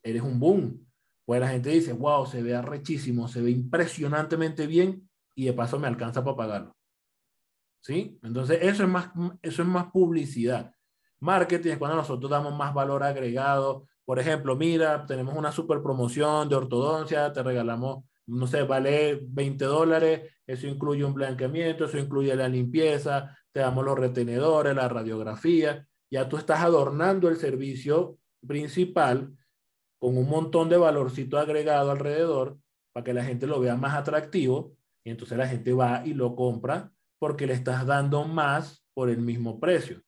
eres 0.04 0.22
un 0.24 0.40
boom. 0.40 0.86
Pues 1.26 1.40
la 1.40 1.50
gente 1.50 1.70
dice, 1.70 1.94
wow, 1.94 2.26
se 2.26 2.42
ve 2.42 2.56
arrechísimo, 2.56 3.28
se 3.28 3.42
ve 3.42 3.52
impresionantemente 3.52 4.66
bien 4.66 5.08
y 5.36 5.46
de 5.46 5.54
paso 5.54 5.78
me 5.78 5.88
alcanza 5.88 6.24
para 6.24 6.38
pagarlo. 6.38 6.76
¿Sí? 7.82 8.18
Entonces, 8.24 8.60
eso 8.62 8.84
es 8.84 8.90
más, 8.90 9.12
eso 9.42 9.62
es 9.62 9.68
más 9.68 9.92
publicidad. 9.92 10.74
Marketing 11.20 11.72
es 11.72 11.78
cuando 11.78 11.98
nosotros 11.98 12.32
damos 12.32 12.56
más 12.56 12.74
valor 12.74 13.04
agregado. 13.04 13.88
Por 14.06 14.20
ejemplo, 14.20 14.56
mira, 14.56 15.06
tenemos 15.06 15.36
una 15.36 15.52
super 15.52 15.82
promoción 15.82 16.50
de 16.50 16.56
ortodoncia, 16.56 17.32
te 17.32 17.44
regalamos, 17.44 18.06
no 18.28 18.48
sé, 18.48 18.64
vale 18.64 19.20
20 19.22 19.66
dólares, 19.66 20.32
eso 20.46 20.68
incluye 20.68 21.04
un 21.04 21.14
blanqueamiento, 21.14 21.86
eso 21.86 21.98
incluye 21.98 22.36
la 22.36 22.48
limpieza, 22.48 23.38
te 23.52 23.62
damos 23.62 23.84
los 23.86 23.98
retenedores, 23.98 24.76
la 24.76 24.88
radiografía, 24.88 25.88
ya 26.10 26.30
tú 26.30 26.38
estás 26.38 26.62
adornando 26.62 27.30
el 27.30 27.38
servicio 27.38 28.18
principal 28.46 29.36
con 30.00 30.18
un 30.18 30.30
montón 30.30 30.70
de 30.70 30.78
valorcito 30.78 31.38
agregado 31.38 31.92
alrededor 31.92 32.58
para 32.94 33.04
que 33.04 33.14
la 33.14 33.24
gente 33.24 33.48
lo 33.48 33.60
vea 33.60 33.76
más 33.76 33.96
atractivo 33.96 34.76
y 35.04 35.10
entonces 35.10 35.38
la 35.38 35.48
gente 35.48 35.74
va 35.74 36.06
y 36.06 36.14
lo 36.14 36.36
compra 36.36 36.92
porque 37.20 37.48
le 37.48 37.54
estás 37.54 37.86
dando 37.86 38.26
más 38.26 38.86
por 38.94 39.10
el 39.10 39.20
mismo 39.20 39.60
precio. 39.60 40.02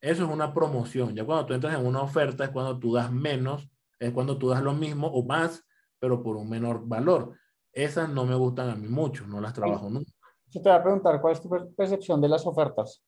Eso 0.00 0.24
es 0.24 0.30
una 0.30 0.54
promoción. 0.54 1.14
Ya 1.14 1.24
cuando 1.24 1.46
tú 1.46 1.54
entras 1.54 1.78
en 1.78 1.86
una 1.86 2.02
oferta 2.02 2.44
es 2.44 2.50
cuando 2.50 2.78
tú 2.78 2.94
das 2.94 3.10
menos, 3.10 3.68
es 3.98 4.12
cuando 4.12 4.38
tú 4.38 4.48
das 4.48 4.62
lo 4.62 4.72
mismo 4.72 5.08
o 5.08 5.24
más, 5.24 5.64
pero 5.98 6.22
por 6.22 6.36
un 6.36 6.48
menor 6.48 6.86
valor. 6.86 7.34
Esas 7.76 8.08
no 8.08 8.24
me 8.24 8.34
gustan 8.34 8.70
a 8.70 8.74
mí 8.74 8.88
mucho, 8.88 9.26
no 9.26 9.38
las 9.38 9.52
trabajo 9.52 9.90
nunca. 9.90 10.10
Yo 10.46 10.62
te 10.62 10.70
voy 10.70 10.78
a 10.78 10.82
preguntar, 10.82 11.20
¿cuál 11.20 11.34
es 11.34 11.42
tu 11.42 11.50
percepción 11.76 12.22
de 12.22 12.28
las 12.30 12.46
ofertas 12.46 13.04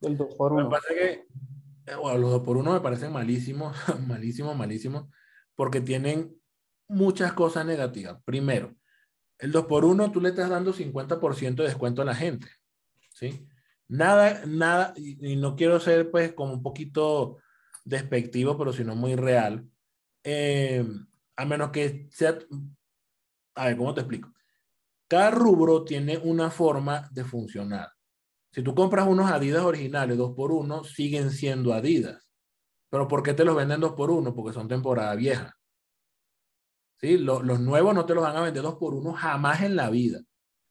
del 0.00 0.18
2x1? 0.18 0.64
Me 0.64 0.68
parece 0.68 0.94
que 0.94 1.10
eh, 1.86 2.18
los 2.18 2.42
2x1 2.42 2.72
me 2.72 2.80
parecen 2.80 3.12
malísimos, 3.12 3.76
malísimos, 4.08 4.56
malísimos, 4.56 5.04
porque 5.54 5.80
tienen 5.80 6.36
muchas 6.88 7.32
cosas 7.32 7.64
negativas. 7.64 8.20
Primero, 8.24 8.74
el 9.38 9.52
2x1 9.52 10.10
tú 10.10 10.20
le 10.20 10.30
estás 10.30 10.50
dando 10.50 10.72
50% 10.72 11.54
de 11.54 11.68
descuento 11.68 12.02
a 12.02 12.04
la 12.04 12.16
gente, 12.16 12.48
¿sí? 13.12 13.46
Nada, 13.86 14.42
nada, 14.46 14.94
y, 14.96 15.36
no 15.36 15.54
quiero 15.54 15.78
ser 15.78 16.10
pues 16.10 16.32
como 16.32 16.54
un 16.54 16.62
poquito 16.64 17.38
despectivo, 17.84 18.58
pero 18.58 18.72
sino 18.72 18.96
muy 18.96 19.14
real. 19.14 19.64
Eh, 20.24 20.84
a 21.36 21.44
menos 21.44 21.70
que 21.70 22.08
sea, 22.10 22.36
a 23.58 23.66
ver, 23.66 23.76
¿cómo 23.76 23.94
te 23.94 24.00
explico? 24.00 24.32
Cada 25.08 25.30
rubro 25.30 25.84
tiene 25.84 26.18
una 26.18 26.50
forma 26.50 27.08
de 27.12 27.24
funcionar. 27.24 27.90
Si 28.52 28.62
tú 28.62 28.74
compras 28.74 29.06
unos 29.06 29.30
Adidas 29.30 29.64
originales 29.64 30.18
2x1, 30.18 30.84
siguen 30.84 31.30
siendo 31.30 31.72
Adidas. 31.72 32.30
Pero 32.90 33.08
¿por 33.08 33.22
qué 33.22 33.34
te 33.34 33.44
los 33.44 33.56
venden 33.56 33.80
dos 33.80 33.92
por 33.92 34.10
uno? 34.10 34.34
Porque 34.34 34.54
son 34.54 34.68
temporada 34.68 35.14
vieja. 35.14 35.54
¿Sí? 37.00 37.18
Los, 37.18 37.42
nuevos 37.60 37.94
no 37.94 38.06
te 38.06 38.14
los 38.14 38.24
van 38.24 38.36
a 38.36 38.42
vender 38.42 38.62
dos 38.62 38.76
por 38.76 38.94
uno 38.94 39.12
jamás 39.12 39.62
en 39.62 39.76
la 39.76 39.90
vida. 39.90 40.20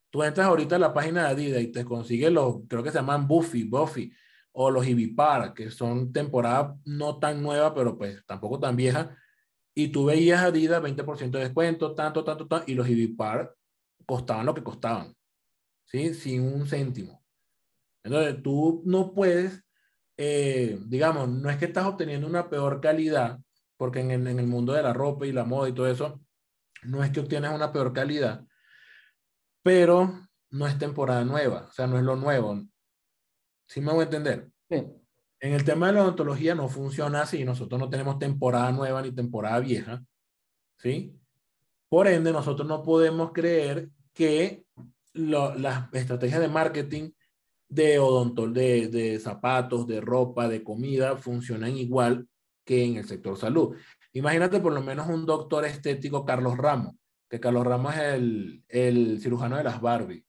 Tú 0.09 0.23
entras 0.23 0.47
ahorita 0.47 0.77
a 0.77 0.79
la 0.79 0.93
página 0.93 1.23
de 1.23 1.29
Adidas 1.29 1.61
y 1.61 1.71
te 1.71 1.85
consigues 1.85 2.31
los, 2.31 2.57
creo 2.67 2.83
que 2.83 2.91
se 2.91 2.97
llaman 2.97 3.27
Buffy, 3.27 3.63
Buffy, 3.63 4.11
o 4.51 4.71
los 4.71 4.87
Ibipar, 4.87 5.53
que 5.53 5.69
son 5.69 6.11
temporada 6.11 6.75
no 6.85 7.19
tan 7.19 7.43
nueva, 7.43 7.73
pero 7.73 7.97
pues 7.97 8.25
tampoco 8.25 8.59
tan 8.59 8.75
vieja. 8.75 9.15
Y 9.77 9.89
tú 9.89 10.05
veías 10.05 10.41
Adidas 10.41 10.81
20% 10.81 11.37
de 11.37 11.43
descuento, 11.45 11.93
tanto, 11.93 12.23
tanto, 12.23 12.47
tanto, 12.47 12.65
y 12.71 12.73
los 12.73 12.89
Ibipar 12.89 13.53
costaban 14.05 14.45
lo 14.45 14.53
que 14.53 14.63
costaban, 14.63 15.15
¿sí? 15.85 16.13
Sin 16.13 16.41
un 16.41 16.65
céntimo. 16.65 17.23
Entonces, 18.03 18.41
tú 18.41 18.81
no 18.85 19.13
puedes 19.13 19.67
eh, 20.17 20.79
digamos, 20.87 21.29
no 21.29 21.49
es 21.49 21.57
que 21.57 21.65
estás 21.65 21.85
obteniendo 21.85 22.27
una 22.27 22.49
peor 22.49 22.81
calidad, 22.81 23.39
porque 23.77 23.99
en 23.99 24.11
el, 24.11 24.27
en 24.27 24.39
el 24.39 24.47
mundo 24.47 24.73
de 24.73 24.81
la 24.81 24.93
ropa 24.93 25.27
y 25.27 25.31
la 25.31 25.45
moda 25.45 25.69
y 25.69 25.73
todo 25.73 25.87
eso, 25.87 26.19
no 26.83 27.03
es 27.03 27.11
que 27.11 27.19
obtienes 27.19 27.51
una 27.51 27.71
peor 27.71 27.93
calidad, 27.93 28.43
pero 29.63 30.27
no 30.49 30.67
es 30.67 30.77
temporada 30.79 31.23
nueva, 31.23 31.67
o 31.69 31.71
sea, 31.71 31.85
no 31.85 31.97
es 31.97 32.03
lo 32.03 32.15
nuevo. 32.15 32.63
¿Sí 33.67 33.79
me 33.79 33.91
voy 33.91 34.01
a 34.01 34.03
entender? 34.05 34.49
Sí. 34.69 34.83
En 35.39 35.53
el 35.53 35.63
tema 35.63 35.87
de 35.87 35.93
la 35.93 36.03
odontología 36.03 36.55
no 36.55 36.67
funciona 36.67 37.21
así, 37.21 37.45
nosotros 37.45 37.79
no 37.79 37.89
tenemos 37.89 38.17
temporada 38.17 38.71
nueva 38.71 39.01
ni 39.01 39.11
temporada 39.11 39.59
vieja, 39.59 40.03
¿sí? 40.77 41.15
Por 41.89 42.07
ende, 42.07 42.31
nosotros 42.31 42.67
no 42.67 42.81
podemos 42.83 43.31
creer 43.31 43.89
que 44.13 44.65
las 45.13 45.93
estrategias 45.93 46.41
de 46.41 46.47
marketing 46.47 47.11
de 47.69 47.99
odontol, 47.99 48.53
de, 48.53 48.87
de 48.87 49.19
zapatos, 49.19 49.87
de 49.87 50.01
ropa, 50.01 50.47
de 50.47 50.63
comida, 50.63 51.17
funcionan 51.17 51.77
igual 51.77 52.27
que 52.63 52.83
en 52.83 52.97
el 52.97 53.07
sector 53.07 53.37
salud. 53.37 53.75
Imagínate 54.13 54.59
por 54.59 54.73
lo 54.73 54.81
menos 54.81 55.07
un 55.07 55.25
doctor 55.25 55.65
estético, 55.65 56.25
Carlos 56.25 56.57
Ramos, 56.57 56.95
que 57.29 57.39
Carlos 57.39 57.65
Ramos 57.65 57.95
es 57.95 58.13
el, 58.13 58.63
el 58.67 59.21
cirujano 59.21 59.57
de 59.57 59.63
las 59.63 59.81
Barbie. 59.81 60.25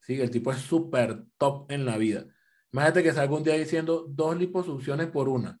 ¿sí? 0.00 0.20
El 0.20 0.30
tipo 0.30 0.52
es 0.52 0.58
súper 0.58 1.24
top 1.36 1.70
en 1.70 1.84
la 1.84 1.96
vida. 1.96 2.26
Imagínate 2.72 3.02
que 3.02 3.12
salga 3.12 3.36
un 3.36 3.42
día 3.42 3.54
diciendo 3.54 4.06
dos 4.08 4.36
liposucciones 4.36 5.08
por 5.08 5.28
una. 5.28 5.60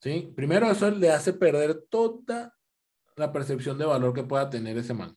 ¿sí? 0.00 0.32
Primero, 0.36 0.70
eso 0.70 0.90
le 0.90 1.10
hace 1.10 1.32
perder 1.32 1.86
toda 1.88 2.54
la 3.16 3.32
percepción 3.32 3.78
de 3.78 3.86
valor 3.86 4.12
que 4.12 4.24
pueda 4.24 4.50
tener 4.50 4.76
ese 4.76 4.92
man. 4.92 5.16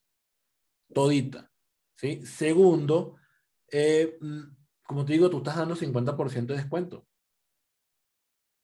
Todita. 0.94 1.52
¿sí? 1.96 2.26
Segundo, 2.26 3.16
eh, 3.70 4.18
como 4.86 5.04
te 5.04 5.14
digo, 5.14 5.30
tú 5.30 5.40
estás 5.40 5.58
dando 5.58 5.76
50% 5.76 6.46
de 6.46 6.56
descuento. 6.56 7.06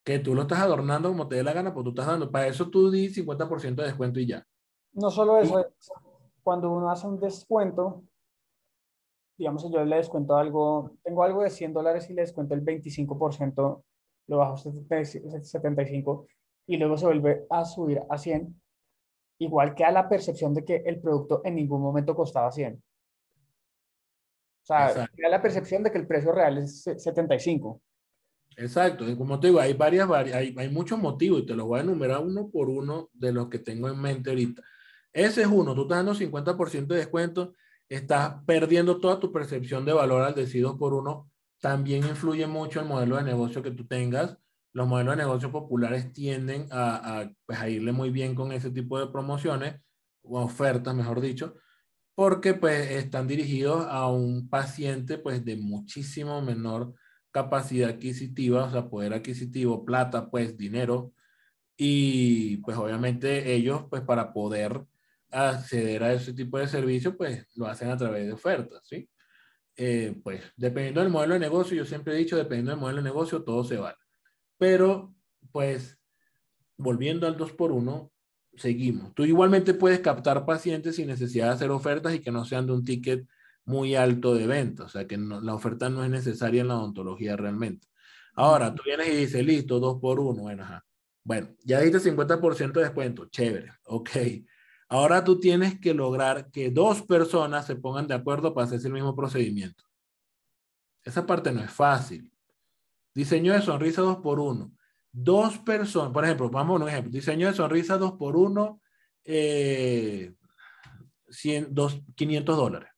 Que 0.06 0.20
tú 0.20 0.34
lo 0.34 0.44
estás 0.44 0.60
adornando 0.60 1.10
como 1.10 1.28
te 1.28 1.36
dé 1.36 1.44
la 1.44 1.54
gana, 1.54 1.74
pues 1.74 1.84
tú 1.84 1.90
estás 1.90 2.08
dando. 2.08 2.32
Para 2.32 2.48
eso 2.48 2.70
tú 2.70 2.90
di 2.90 3.10
50% 3.10 3.76
de 3.76 3.88
descuento 3.88 4.20
y 4.20 4.28
ya. 4.28 4.46
No 4.94 5.12
solo 5.12 5.40
eso, 5.40 5.66
cuando 6.42 6.72
uno 6.72 6.90
hace 6.90 7.08
un 7.08 7.20
descuento, 7.20 8.04
digamos 9.44 9.70
yo 9.70 9.84
le 9.84 9.98
descuento 9.98 10.38
algo, 10.38 10.96
tengo 11.04 11.22
algo 11.22 11.44
de 11.44 11.50
100 11.50 11.74
dólares 11.74 12.10
y 12.10 12.14
le 12.14 12.22
descuento 12.22 12.54
el 12.54 12.64
25%, 12.64 13.84
lo 14.28 14.38
bajo 14.38 14.54
a 14.54 14.58
75 14.58 16.28
y 16.66 16.78
luego 16.78 16.98
se 16.98 17.06
vuelve 17.08 17.46
a 17.50 17.66
subir 17.66 18.02
a 18.10 18.18
100, 18.18 18.62
igual 19.40 19.76
que 19.76 19.84
a 19.84 19.92
la 19.92 20.08
percepción 20.08 20.54
de 20.54 20.64
que 20.64 20.78
el 20.86 21.02
producto 21.02 21.42
en 21.44 21.56
ningún 21.56 21.82
momento 21.82 22.16
costaba 22.16 22.54
100. 22.54 22.76
O 22.76 24.66
sea, 24.66 25.10
era 25.18 25.28
la 25.28 25.42
percepción 25.42 25.84
de 25.84 25.92
que 25.92 25.98
el 25.98 26.08
precio 26.08 26.32
real 26.32 26.60
es 26.60 26.84
75. 26.84 27.82
Exacto, 28.56 29.04
como 29.18 29.42
te 29.42 29.48
digo, 29.48 29.60
hay 29.60 29.74
varias, 29.74 30.10
hay, 30.10 30.56
hay 30.58 30.70
muchos 30.70 30.98
motivos 30.98 31.42
y 31.42 31.46
te 31.46 31.54
los 31.54 31.68
voy 31.68 31.80
a 31.80 31.84
enumerar 31.84 32.20
uno 32.20 32.50
por 32.50 32.70
uno 32.70 33.10
de 33.12 33.34
los 33.34 33.50
que 33.50 33.60
tengo 33.60 33.90
en 33.90 34.00
mente 34.00 34.30
ahorita. 34.30 34.64
Ese 35.12 35.42
es 35.42 35.48
uno, 35.48 35.76
tú 35.76 35.82
estás 35.82 35.98
dando 35.98 36.16
50% 36.16 36.88
de 36.88 36.96
descuento, 36.96 37.54
estás 37.96 38.44
perdiendo 38.46 39.00
toda 39.00 39.20
tu 39.20 39.32
percepción 39.32 39.86
de 39.86 39.94
valor 39.94 40.22
al 40.22 40.36
decir 40.36 40.66
por 40.78 40.94
uno. 40.94 41.30
También 41.60 42.04
influye 42.06 42.48
mucho 42.48 42.80
el 42.80 42.88
modelo 42.88 43.18
de 43.18 43.24
negocio 43.24 43.64
que 43.64 43.72
tú 43.72 43.86
tengas. 43.88 44.38
Los 44.74 44.88
modelos 44.88 45.16
de 45.16 45.24
negocio 45.24 45.52
populares 45.52 46.12
tienden 46.12 46.68
a, 46.72 47.22
a, 47.22 47.32
pues, 47.46 47.60
a 47.60 47.70
irle 47.70 47.92
muy 47.92 48.10
bien 48.10 48.36
con 48.36 48.52
ese 48.52 48.72
tipo 48.72 49.00
de 49.00 49.08
promociones 49.08 49.82
o 50.24 50.42
ofertas, 50.42 50.96
mejor 50.96 51.22
dicho, 51.22 51.56
porque 52.16 52.54
pues 52.54 52.92
están 52.92 53.28
dirigidos 53.28 53.86
a 53.90 54.08
un 54.08 54.50
paciente 54.50 55.18
pues 55.18 55.44
de 55.46 55.58
muchísimo 55.58 56.42
menor 56.42 56.94
capacidad 57.32 57.90
adquisitiva, 57.90 58.66
o 58.66 58.72
sea, 58.72 58.90
poder 58.90 59.14
adquisitivo, 59.14 59.84
plata, 59.86 60.30
pues 60.30 60.58
dinero, 60.58 61.14
y 61.78 62.58
pues 62.58 62.78
obviamente 62.78 63.54
ellos 63.54 63.86
pues 63.90 64.04
para 64.04 64.34
poder 64.34 64.86
acceder 65.34 66.04
a 66.04 66.14
ese 66.14 66.34
tipo 66.34 66.58
de 66.58 66.68
servicio 66.68 67.18
pues 67.18 67.46
lo 67.56 67.68
hacen 67.68 67.90
a 67.90 67.98
través 67.98 68.26
de 68.26 68.34
ofertas, 68.34 68.82
¿sí? 68.84 69.10
Eh, 69.76 70.20
pues 70.24 70.44
dependiendo 70.56 71.02
del 71.02 71.10
modelo 71.10 71.34
de 71.34 71.40
negocio, 71.40 71.76
yo 71.76 71.86
siempre 71.86 72.14
he 72.14 72.18
dicho, 72.18 72.38
dependiendo 72.38 72.72
del 72.72 72.80
modelo 72.80 72.98
de 72.98 73.10
negocio, 73.10 73.44
todo 73.44 73.64
se 73.64 73.78
vale. 73.78 73.98
Pero 74.58 75.16
pues 75.52 76.00
volviendo 76.78 77.28
al 77.28 77.38
2 77.38 77.54
por 77.54 77.72
1 77.72 78.12
seguimos. 78.56 79.14
Tú 79.16 79.26
igualmente 79.26 79.74
puedes 79.74 80.00
captar 80.00 80.46
pacientes 80.46 80.96
sin 80.96 81.08
necesidad 81.08 81.48
de 81.48 81.54
hacer 81.54 81.72
ofertas 81.72 82.14
y 82.14 82.20
que 82.20 82.32
no 82.32 82.46
sean 82.46 82.68
de 82.68 82.74
un 82.74 82.84
ticket 82.84 83.28
muy 83.66 83.96
alto 83.96 84.36
de 84.36 84.46
venta, 84.46 84.84
o 84.84 84.90
sea 84.90 85.08
que 85.08 85.18
la 85.18 85.56
oferta 85.56 85.90
no 85.90 86.04
es 86.04 86.10
necesaria 86.10 86.62
en 86.62 86.68
la 86.68 86.78
odontología 86.78 87.36
realmente. 87.38 87.88
Ahora, 88.36 88.74
tú 88.74 88.84
vienes 88.86 89.08
y 89.10 89.16
dices, 89.16 89.46
listo, 89.46 89.80
dos 89.80 90.00
por 90.02 90.20
uno, 90.20 90.44
bueno, 90.44 90.64
ajá. 90.64 90.84
Bueno, 91.24 91.50
ya 91.64 91.80
diste 91.80 92.00
50% 92.00 92.80
de 92.80 92.86
descuento, 92.86 93.26
chévere, 93.30 93.72
ok. 93.86 94.10
Ahora 94.94 95.24
tú 95.24 95.40
tienes 95.40 95.80
que 95.80 95.92
lograr 95.92 96.52
que 96.52 96.70
dos 96.70 97.02
personas 97.02 97.66
se 97.66 97.76
pongan 97.76 98.08
de 98.08 98.14
acuerdo 98.14 98.54
para 98.54 98.68
hacer 98.68 98.80
el 98.86 98.94
mismo 98.94 99.16
procedimiento. 99.16 99.84
Esa 101.04 101.26
parte 101.26 101.52
no 101.52 101.64
es 101.64 101.72
fácil. 101.72 102.32
Diseño 103.16 103.54
de 103.54 103.64
sonrisa 103.64 104.04
dos 104.04 104.18
por 104.18 104.40
uno. 104.40 104.72
Dos 105.12 105.58
personas, 105.58 106.12
por 106.12 106.24
ejemplo, 106.24 106.48
vamos 106.52 106.80
a 106.80 106.84
un 106.84 106.90
ejemplo. 106.90 107.12
Diseño 107.12 107.48
de 107.48 107.56
sonrisa 107.56 107.98
dos 107.98 108.12
por 108.20 108.38
uno, 108.38 108.82
eh, 109.26 110.36
100, 111.28 111.74
500 112.16 112.56
dólares. 112.56 112.90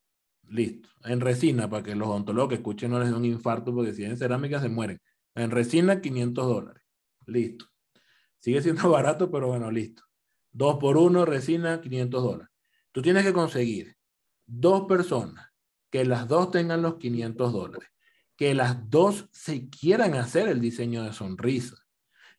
Listo. 0.49 0.89
En 1.05 1.21
resina, 1.21 1.69
para 1.69 1.81
que 1.81 1.95
los 1.95 2.09
odontólogos 2.09 2.49
que 2.49 2.55
escuchen 2.55 2.91
no 2.91 2.99
les 2.99 3.07
den 3.07 3.15
un 3.15 3.23
infarto, 3.23 3.73
porque 3.73 3.93
si 3.93 4.03
en 4.03 4.17
cerámica 4.17 4.59
se 4.59 4.67
mueren. 4.67 4.99
En 5.33 5.49
resina, 5.49 6.01
500 6.01 6.45
dólares. 6.45 6.83
Listo. 7.25 7.67
Sigue 8.39 8.61
siendo 8.61 8.89
barato, 8.91 9.31
pero 9.31 9.47
bueno, 9.47 9.71
listo. 9.71 10.04
Dos 10.55 10.77
por 10.77 10.95
uno, 10.95 11.25
resina, 11.25 11.81
500 11.81 12.23
dólares. 12.23 12.47
Tú 12.93 13.01
tienes 13.01 13.25
que 13.25 13.33
conseguir 13.33 13.97
dos 14.45 14.85
personas 14.87 15.49
que 15.91 16.05
las 16.05 16.29
dos 16.29 16.49
tengan 16.49 16.81
los 16.81 16.95
500 16.95 17.51
dólares, 17.51 17.89
que 18.37 18.55
las 18.55 18.89
dos 18.89 19.27
se 19.33 19.69
quieran 19.69 20.13
hacer 20.13 20.47
el 20.47 20.61
diseño 20.61 21.03
de 21.03 21.11
sonrisa, 21.11 21.75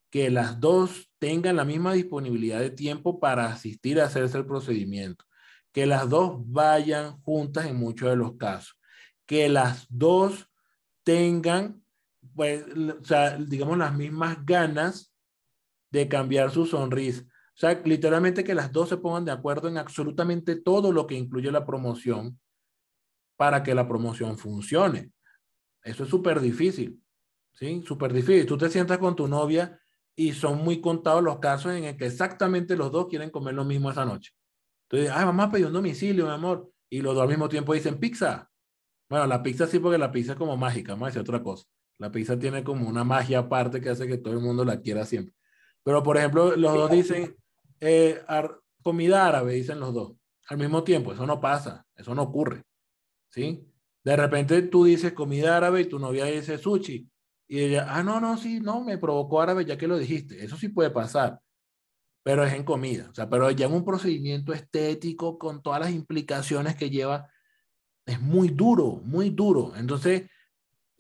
que 0.08 0.30
las 0.30 0.58
dos 0.60 1.10
tengan 1.18 1.56
la 1.56 1.66
misma 1.66 1.92
disponibilidad 1.92 2.60
de 2.60 2.70
tiempo 2.70 3.20
para 3.20 3.48
asistir 3.48 4.00
a 4.00 4.06
hacerse 4.06 4.38
el 4.38 4.46
procedimiento, 4.46 5.26
que 5.70 5.84
las 5.84 6.08
dos 6.08 6.38
vayan 6.46 7.20
juntas 7.20 7.66
en 7.66 7.76
muchos 7.76 8.08
de 8.08 8.16
los 8.16 8.38
casos, 8.38 8.78
que 9.26 9.50
las 9.50 9.84
dos 9.90 10.48
tengan, 11.04 11.84
pues, 12.34 12.64
digamos, 13.46 13.76
las 13.76 13.94
mismas 13.94 14.38
ganas 14.46 15.12
de 15.90 16.08
cambiar 16.08 16.50
su 16.50 16.64
sonrisa. 16.64 17.26
O 17.56 17.58
sea, 17.58 17.80
literalmente 17.84 18.44
que 18.44 18.54
las 18.54 18.70
dos 18.70 18.90
se 18.90 18.98
pongan 18.98 19.24
de 19.24 19.32
acuerdo 19.32 19.68
en 19.68 19.78
absolutamente 19.78 20.56
todo 20.56 20.92
lo 20.92 21.06
que 21.06 21.14
incluye 21.14 21.50
la 21.50 21.64
promoción 21.64 22.38
para 23.36 23.62
que 23.62 23.74
la 23.74 23.88
promoción 23.88 24.36
funcione. 24.36 25.10
Eso 25.82 26.04
es 26.04 26.10
súper 26.10 26.38
difícil, 26.40 27.02
¿sí? 27.54 27.82
Súper 27.86 28.12
difícil. 28.12 28.44
Tú 28.44 28.58
te 28.58 28.68
sientas 28.68 28.98
con 28.98 29.16
tu 29.16 29.26
novia 29.26 29.80
y 30.14 30.34
son 30.34 30.62
muy 30.62 30.82
contados 30.82 31.22
los 31.22 31.38
casos 31.38 31.72
en 31.72 31.84
el 31.84 31.96
que 31.96 32.04
exactamente 32.04 32.76
los 32.76 32.92
dos 32.92 33.06
quieren 33.06 33.30
comer 33.30 33.54
lo 33.54 33.64
mismo 33.64 33.90
esa 33.90 34.04
noche. 34.04 34.32
Entonces, 34.90 35.10
ay, 35.14 35.24
vamos 35.24 35.46
a 35.46 35.50
pedir 35.50 35.66
un 35.66 35.72
domicilio, 35.72 36.26
mi 36.26 36.32
amor. 36.32 36.70
Y 36.90 37.00
los 37.00 37.14
dos 37.14 37.22
al 37.22 37.28
mismo 37.28 37.48
tiempo 37.48 37.72
dicen 37.72 37.98
pizza. 37.98 38.50
Bueno, 39.08 39.26
la 39.26 39.42
pizza 39.42 39.66
sí, 39.66 39.78
porque 39.78 39.96
la 39.96 40.12
pizza 40.12 40.32
es 40.32 40.38
como 40.38 40.58
mágica, 40.58 40.92
vamos 40.92 41.06
a 41.06 41.08
decir 41.08 41.22
otra 41.22 41.42
cosa. 41.42 41.64
La 41.98 42.12
pizza 42.12 42.38
tiene 42.38 42.62
como 42.62 42.86
una 42.86 43.02
magia 43.02 43.38
aparte 43.38 43.80
que 43.80 43.88
hace 43.88 44.06
que 44.06 44.18
todo 44.18 44.34
el 44.34 44.40
mundo 44.40 44.62
la 44.62 44.82
quiera 44.82 45.06
siempre. 45.06 45.34
Pero, 45.82 46.02
por 46.02 46.18
ejemplo, 46.18 46.54
los 46.54 46.74
dos 46.74 46.90
dicen 46.90 47.34
eh, 47.80 48.22
comida 48.82 49.26
árabe, 49.26 49.54
dicen 49.54 49.80
los 49.80 49.94
dos. 49.94 50.12
Al 50.48 50.58
mismo 50.58 50.84
tiempo, 50.84 51.12
eso 51.12 51.26
no 51.26 51.40
pasa, 51.40 51.86
eso 51.96 52.14
no 52.14 52.22
ocurre. 52.22 52.62
¿Sí? 53.30 53.66
De 54.04 54.16
repente 54.16 54.62
tú 54.62 54.84
dices 54.84 55.12
comida 55.12 55.56
árabe 55.56 55.82
y 55.82 55.86
tu 55.86 55.98
novia 55.98 56.26
dice 56.26 56.58
sushi. 56.58 57.10
Y 57.48 57.60
ella, 57.60 57.86
ah, 57.88 58.02
no, 58.02 58.20
no, 58.20 58.36
sí, 58.36 58.60
no, 58.60 58.82
me 58.82 58.98
provocó 58.98 59.40
árabe 59.40 59.64
ya 59.64 59.76
que 59.76 59.86
lo 59.86 59.98
dijiste. 59.98 60.44
Eso 60.44 60.56
sí 60.56 60.68
puede 60.68 60.90
pasar 60.90 61.40
pero 62.26 62.42
es 62.42 62.52
en 62.54 62.64
comida. 62.64 63.06
O 63.08 63.14
sea, 63.14 63.30
pero 63.30 63.48
ya 63.52 63.66
en 63.66 63.72
un 63.72 63.84
procedimiento 63.84 64.52
estético 64.52 65.38
con 65.38 65.62
todas 65.62 65.78
las 65.78 65.92
implicaciones 65.92 66.74
que 66.74 66.90
lleva, 66.90 67.30
es 68.04 68.20
muy 68.20 68.48
duro, 68.48 69.00
muy 69.04 69.30
duro. 69.30 69.72
Entonces, 69.76 70.28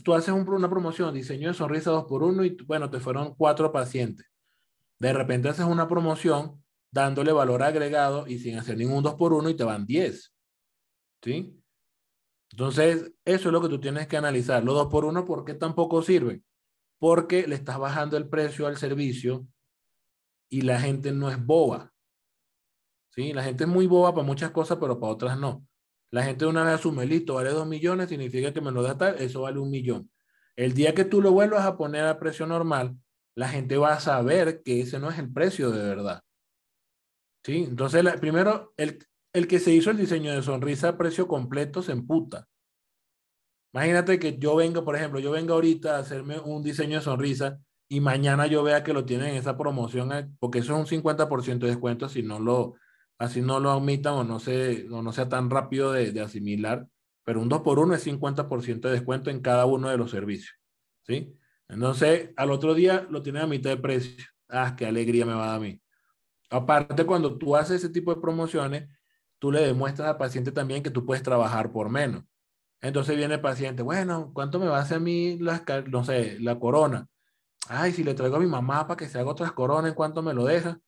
tú 0.04 0.14
haces 0.14 0.32
una 0.32 0.70
promoción, 0.70 1.12
diseño 1.12 1.48
de 1.48 1.54
sonrisa 1.54 1.90
2 1.90 2.04
por 2.04 2.22
1 2.22 2.44
y 2.44 2.56
bueno, 2.64 2.88
te 2.90 3.00
fueron 3.00 3.34
cuatro 3.34 3.72
pacientes. 3.72 4.24
De 5.00 5.12
repente 5.12 5.48
haces 5.48 5.64
una 5.64 5.88
promoción 5.88 6.62
dándole 7.02 7.32
valor 7.32 7.62
agregado 7.62 8.26
y 8.26 8.38
sin 8.38 8.58
hacer 8.58 8.76
ningún 8.76 9.02
2 9.02 9.14
por 9.14 9.32
1 9.32 9.50
y 9.50 9.54
te 9.54 9.64
van 9.64 9.86
10. 9.86 10.32
¿Sí? 11.22 11.62
Entonces, 12.50 13.12
eso 13.24 13.48
es 13.48 13.52
lo 13.52 13.60
que 13.60 13.68
tú 13.68 13.80
tienes 13.80 14.06
que 14.06 14.16
analizar. 14.16 14.62
Los 14.64 14.74
2 14.74 14.88
por 14.88 15.04
1 15.04 15.24
¿por 15.24 15.44
qué 15.44 15.54
tampoco 15.54 16.02
sirven? 16.02 16.44
Porque 16.98 17.46
le 17.46 17.54
estás 17.54 17.78
bajando 17.78 18.16
el 18.16 18.28
precio 18.28 18.66
al 18.66 18.76
servicio 18.76 19.46
y 20.48 20.62
la 20.62 20.80
gente 20.80 21.12
no 21.12 21.30
es 21.30 21.44
boba. 21.44 21.92
¿Sí? 23.10 23.32
La 23.32 23.42
gente 23.42 23.64
es 23.64 23.70
muy 23.70 23.86
boba 23.86 24.14
para 24.14 24.26
muchas 24.26 24.50
cosas, 24.50 24.78
pero 24.80 24.98
para 24.98 25.12
otras 25.12 25.38
no. 25.38 25.66
La 26.10 26.22
gente 26.22 26.46
una 26.46 26.64
vez 26.64 26.74
asume, 26.74 27.04
listo, 27.06 27.34
vale 27.34 27.50
dos 27.50 27.66
millones, 27.66 28.08
significa 28.08 28.52
que 28.52 28.60
me 28.60 28.70
lo 28.70 28.82
da 28.82 28.96
tal, 28.96 29.16
eso 29.18 29.42
vale 29.42 29.58
un 29.58 29.70
millón. 29.70 30.10
El 30.54 30.72
día 30.72 30.94
que 30.94 31.04
tú 31.04 31.20
lo 31.20 31.32
vuelvas 31.32 31.64
a 31.66 31.76
poner 31.76 32.04
a 32.04 32.18
precio 32.18 32.46
normal, 32.46 32.96
la 33.34 33.48
gente 33.48 33.76
va 33.76 33.94
a 33.94 34.00
saber 34.00 34.62
que 34.62 34.80
ese 34.80 34.98
no 34.98 35.10
es 35.10 35.18
el 35.18 35.32
precio 35.32 35.70
de 35.70 35.82
verdad. 35.82 36.22
¿Sí? 37.46 37.58
Entonces, 37.62 38.02
primero, 38.18 38.74
el, 38.76 38.98
el 39.32 39.46
que 39.46 39.60
se 39.60 39.72
hizo 39.72 39.92
el 39.92 39.96
diseño 39.96 40.32
de 40.32 40.42
sonrisa 40.42 40.88
a 40.88 40.98
precio 40.98 41.28
completo 41.28 41.80
se 41.80 41.92
emputa. 41.92 42.48
Imagínate 43.72 44.18
que 44.18 44.36
yo 44.36 44.56
venga, 44.56 44.84
por 44.84 44.96
ejemplo, 44.96 45.20
yo 45.20 45.30
venga 45.30 45.54
ahorita 45.54 45.94
a 45.94 46.00
hacerme 46.00 46.40
un 46.40 46.64
diseño 46.64 46.96
de 46.98 47.04
sonrisa 47.04 47.60
y 47.88 48.00
mañana 48.00 48.48
yo 48.48 48.64
vea 48.64 48.82
que 48.82 48.92
lo 48.92 49.04
tienen 49.04 49.28
en 49.28 49.36
esa 49.36 49.56
promoción, 49.56 50.10
eh, 50.12 50.28
porque 50.40 50.58
eso 50.58 50.74
es 50.74 50.80
un 50.80 50.86
50% 50.86 51.66
de 51.66 51.68
descuento, 51.68 52.08
si 52.08 52.24
no 52.24 52.40
lo, 52.40 52.74
así 53.16 53.42
no 53.42 53.60
lo 53.60 53.70
admitan 53.70 54.14
o 54.14 54.24
no, 54.24 54.40
se, 54.40 54.88
o 54.90 55.00
no 55.02 55.12
sea 55.12 55.28
tan 55.28 55.48
rápido 55.48 55.92
de, 55.92 56.20
asimilar, 56.20 56.88
pero 57.24 57.40
un 57.40 57.48
2 57.48 57.60
por 57.60 57.78
1 57.78 57.94
es 57.94 58.04
50% 58.04 58.88
de 58.88 58.90
descuento 58.90 59.30
en 59.30 59.40
cada 59.40 59.66
uno 59.66 59.88
de 59.88 59.98
los 59.98 60.10
servicios, 60.10 60.56
¿sí? 61.06 61.32
Entonces, 61.68 62.30
al 62.36 62.50
otro 62.50 62.74
día 62.74 63.06
lo 63.08 63.22
tienen 63.22 63.42
a 63.42 63.46
mitad 63.46 63.70
de 63.70 63.76
precio. 63.76 64.24
Ah, 64.48 64.74
qué 64.76 64.84
alegría 64.84 65.24
me 65.26 65.34
va 65.34 65.44
a 65.44 65.46
dar 65.48 65.56
a 65.58 65.60
mí. 65.60 65.80
Aparte, 66.50 67.04
cuando 67.04 67.36
tú 67.38 67.56
haces 67.56 67.82
ese 67.82 67.92
tipo 67.92 68.14
de 68.14 68.20
promociones, 68.20 68.88
tú 69.38 69.50
le 69.52 69.60
demuestras 69.66 70.08
al 70.08 70.16
paciente 70.16 70.52
también 70.52 70.82
que 70.82 70.90
tú 70.90 71.04
puedes 71.04 71.22
trabajar 71.22 71.72
por 71.72 71.90
menos. 71.90 72.24
Entonces 72.80 73.16
viene 73.16 73.34
el 73.34 73.40
paciente, 73.40 73.82
bueno, 73.82 74.32
¿cuánto 74.34 74.58
me 74.60 74.68
va 74.68 74.78
a 74.78 74.82
hacer 74.82 74.98
a 74.98 75.00
mí, 75.00 75.38
la, 75.38 75.64
no 75.88 76.04
sé, 76.04 76.38
la 76.40 76.58
corona? 76.58 77.08
Ay, 77.68 77.92
si 77.92 78.04
le 78.04 78.14
traigo 78.14 78.36
a 78.36 78.40
mi 78.40 78.46
mamá 78.46 78.86
para 78.86 78.96
que 78.98 79.08
se 79.08 79.18
haga 79.18 79.30
otras 79.30 79.52
coronas, 79.52 79.90
¿en 79.90 79.94
cuánto 79.94 80.22
me 80.22 80.34
lo 80.34 80.44
deja? 80.44 80.80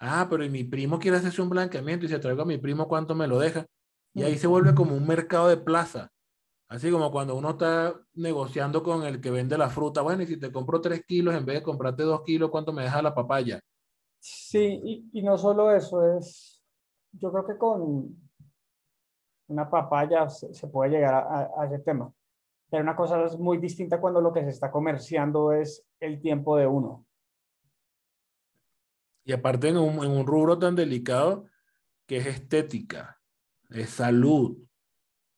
Ah, 0.00 0.26
pero 0.30 0.44
y 0.44 0.50
mi 0.50 0.64
primo 0.64 0.98
quiere 0.98 1.16
hacerse 1.18 1.42
un 1.42 1.50
blanqueamiento 1.50 2.06
y 2.06 2.08
si 2.08 2.18
traigo 2.20 2.42
a 2.42 2.44
mi 2.46 2.58
primo, 2.58 2.88
¿cuánto 2.88 3.14
me 3.14 3.26
lo 3.26 3.38
deja? 3.38 3.66
Y 4.14 4.22
ahí 4.22 4.38
se 4.38 4.46
vuelve 4.46 4.74
como 4.74 4.94
un 4.96 5.06
mercado 5.06 5.48
de 5.48 5.56
plaza. 5.56 6.10
Así 6.68 6.90
como 6.90 7.10
cuando 7.10 7.34
uno 7.34 7.50
está 7.50 8.00
negociando 8.14 8.82
con 8.82 9.04
el 9.04 9.20
que 9.20 9.30
vende 9.30 9.58
la 9.58 9.70
fruta. 9.70 10.02
Bueno, 10.02 10.22
y 10.22 10.26
si 10.26 10.38
te 10.38 10.52
compro 10.52 10.80
tres 10.80 11.02
kilos 11.06 11.34
en 11.34 11.44
vez 11.46 11.56
de 11.56 11.62
comprarte 11.62 12.02
dos 12.04 12.22
kilos, 12.24 12.50
¿cuánto 12.50 12.72
me 12.72 12.82
deja 12.82 13.02
la 13.02 13.14
papaya? 13.14 13.60
Sí, 14.20 15.08
y, 15.12 15.22
no 15.22 15.38
solo 15.38 15.72
eso, 15.72 16.16
es, 16.16 16.62
yo 17.12 17.30
creo 17.30 17.46
que 17.46 17.56
con 17.56 18.16
una 19.48 19.70
papaya 19.70 20.28
se, 20.28 20.52
se 20.52 20.66
puede 20.68 20.90
llegar 20.90 21.14
a, 21.14 21.50
a, 21.56 21.66
ese 21.66 21.78
tema. 21.80 22.12
Pero 22.70 22.82
una 22.82 22.96
cosa 22.96 23.24
es 23.24 23.38
muy 23.38 23.58
distinta 23.58 24.00
cuando 24.00 24.20
lo 24.20 24.32
que 24.32 24.42
se 24.42 24.50
está 24.50 24.70
comerciando 24.70 25.52
es 25.52 25.86
el 26.00 26.20
tiempo 26.20 26.56
de 26.56 26.66
uno. 26.66 27.06
Y 29.24 29.32
aparte 29.32 29.68
en 29.68 29.78
un, 29.78 30.04
en 30.04 30.10
un 30.10 30.26
rubro 30.26 30.58
tan 30.58 30.74
delicado 30.74 31.46
que 32.06 32.18
es 32.18 32.26
estética, 32.26 33.20
es 33.70 33.90
salud, 33.90 34.56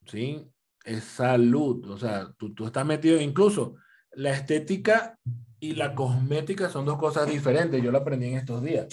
¿sí? 0.07 0.49
Es 0.85 1.05
salud. 1.05 1.91
O 1.91 1.99
sea, 1.99 2.33
tú, 2.39 2.55
tú 2.55 2.66
estás 2.66 2.87
metido, 2.87 3.20
incluso 3.20 3.74
la 4.12 4.31
estética 4.31 5.18
y 5.61 5.74
la 5.74 5.94
cosmética 5.94 6.70
son 6.70 6.86
dos 6.86 6.98
cosas 6.98 7.28
diferentes. 7.28 7.82
Yo 7.82 7.92
lo 7.92 7.98
aprendí 7.98 8.28
en 8.28 8.38
estos 8.38 8.62
días. 8.62 8.88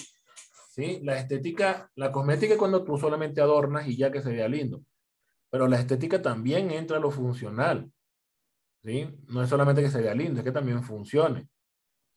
¿sí? 0.69 0.99
La 1.03 1.17
estética, 1.17 1.89
la 1.95 2.11
cosmética 2.11 2.53
es 2.53 2.59
cuando 2.59 2.83
tú 2.83 2.97
solamente 2.97 3.41
adornas 3.41 3.87
y 3.87 3.95
ya 3.95 4.11
que 4.11 4.21
se 4.21 4.31
vea 4.31 4.47
lindo. 4.47 4.83
Pero 5.49 5.67
la 5.67 5.79
estética 5.79 6.21
también 6.21 6.69
entra 6.71 6.97
a 6.97 6.99
lo 6.99 7.09
funcional. 7.09 7.89
¿sí? 8.83 9.09
No 9.27 9.41
es 9.41 9.49
solamente 9.49 9.81
que 9.81 9.89
se 9.89 10.01
vea 10.01 10.13
lindo, 10.13 10.39
es 10.39 10.43
que 10.43 10.51
también 10.51 10.83
funcione. 10.83 11.47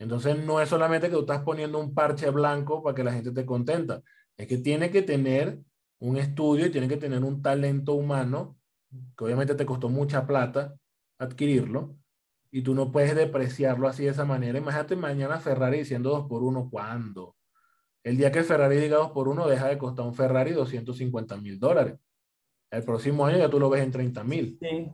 Entonces 0.01 0.37
no 0.45 0.61
es 0.61 0.69
solamente 0.69 1.09
que 1.09 1.15
tú 1.15 1.21
estás 1.21 1.43
poniendo 1.43 1.79
un 1.79 1.95
parche 1.95 2.29
blanco 2.31 2.83
para 2.83 2.95
que 2.95 3.05
la 3.05 3.13
gente 3.13 3.33
te 3.33 3.47
contenta. 3.47 4.03
Es 4.37 4.49
que 4.49 4.59
tiene 4.59 4.91
que 4.91 5.03
tener 5.03 5.61
un 6.01 6.17
estudio 6.17 6.67
y 6.67 6.71
tiene 6.71 6.89
que 6.89 6.97
tener 6.97 7.23
un 7.23 7.43
talento 7.43 7.95
humano, 7.95 8.57
que 9.17 9.25
obviamente 9.25 9.55
te 9.55 9.67
costó 9.67 9.89
mucha 9.89 10.27
plata 10.27 10.75
adquirirlo, 11.19 11.97
y 12.51 12.63
tú 12.63 12.75
no 12.75 12.91
puedes 12.91 13.15
depreciarlo 13.15 13.89
así 13.89 14.05
de 14.05 14.11
esa 14.11 14.25
manera. 14.25 14.59
Imagínate 14.59 14.97
mañana 14.97 15.39
Ferrari 15.39 15.79
diciendo 15.79 16.11
2 16.11 16.29
por 16.29 16.43
1 16.43 16.69
¿cuándo? 16.71 17.37
El 18.03 18.17
día 18.17 18.33
que 18.33 18.43
Ferrari 18.43 18.77
diga 18.77 18.97
2 18.97 19.13
por 19.13 19.29
1 19.29 19.47
deja 19.47 19.69
de 19.69 19.79
costar 19.79 20.07
un 20.07 20.15
Ferrari 20.15 20.53
250 20.53 21.37
mil 21.37 21.59
dólares. 21.59 21.99
El 22.71 22.85
próximo 22.85 23.27
año 23.27 23.39
ya 23.39 23.51
tú 23.51 23.61
lo 23.61 23.69
ves 23.69 23.83
en 23.83 23.91
30 23.91 24.25
mil. 24.25 24.59
Sí. 24.61 24.91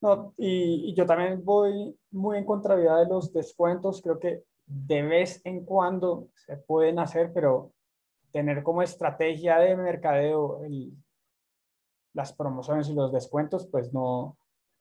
No, 0.00 0.34
y, 0.36 0.94
yo 0.94 1.06
también 1.06 1.44
voy 1.44 1.96
muy 2.10 2.38
en 2.38 2.44
contrariedad 2.44 3.02
de 3.02 3.08
los 3.08 3.32
descuentos. 3.32 4.02
Creo 4.02 4.18
que 4.18 4.42
de 4.66 5.02
vez 5.02 5.40
en 5.44 5.64
cuando 5.64 6.28
se 6.34 6.56
pueden 6.56 6.98
hacer, 6.98 7.32
pero 7.32 7.72
tener 8.32 8.62
como 8.62 8.82
estrategia 8.82 9.58
de 9.58 9.76
mercadeo 9.76 10.64
el, 10.64 10.92
las 12.12 12.32
promociones 12.32 12.88
y 12.88 12.94
los 12.94 13.12
descuentos, 13.12 13.66
pues 13.66 13.92
no, 13.92 14.36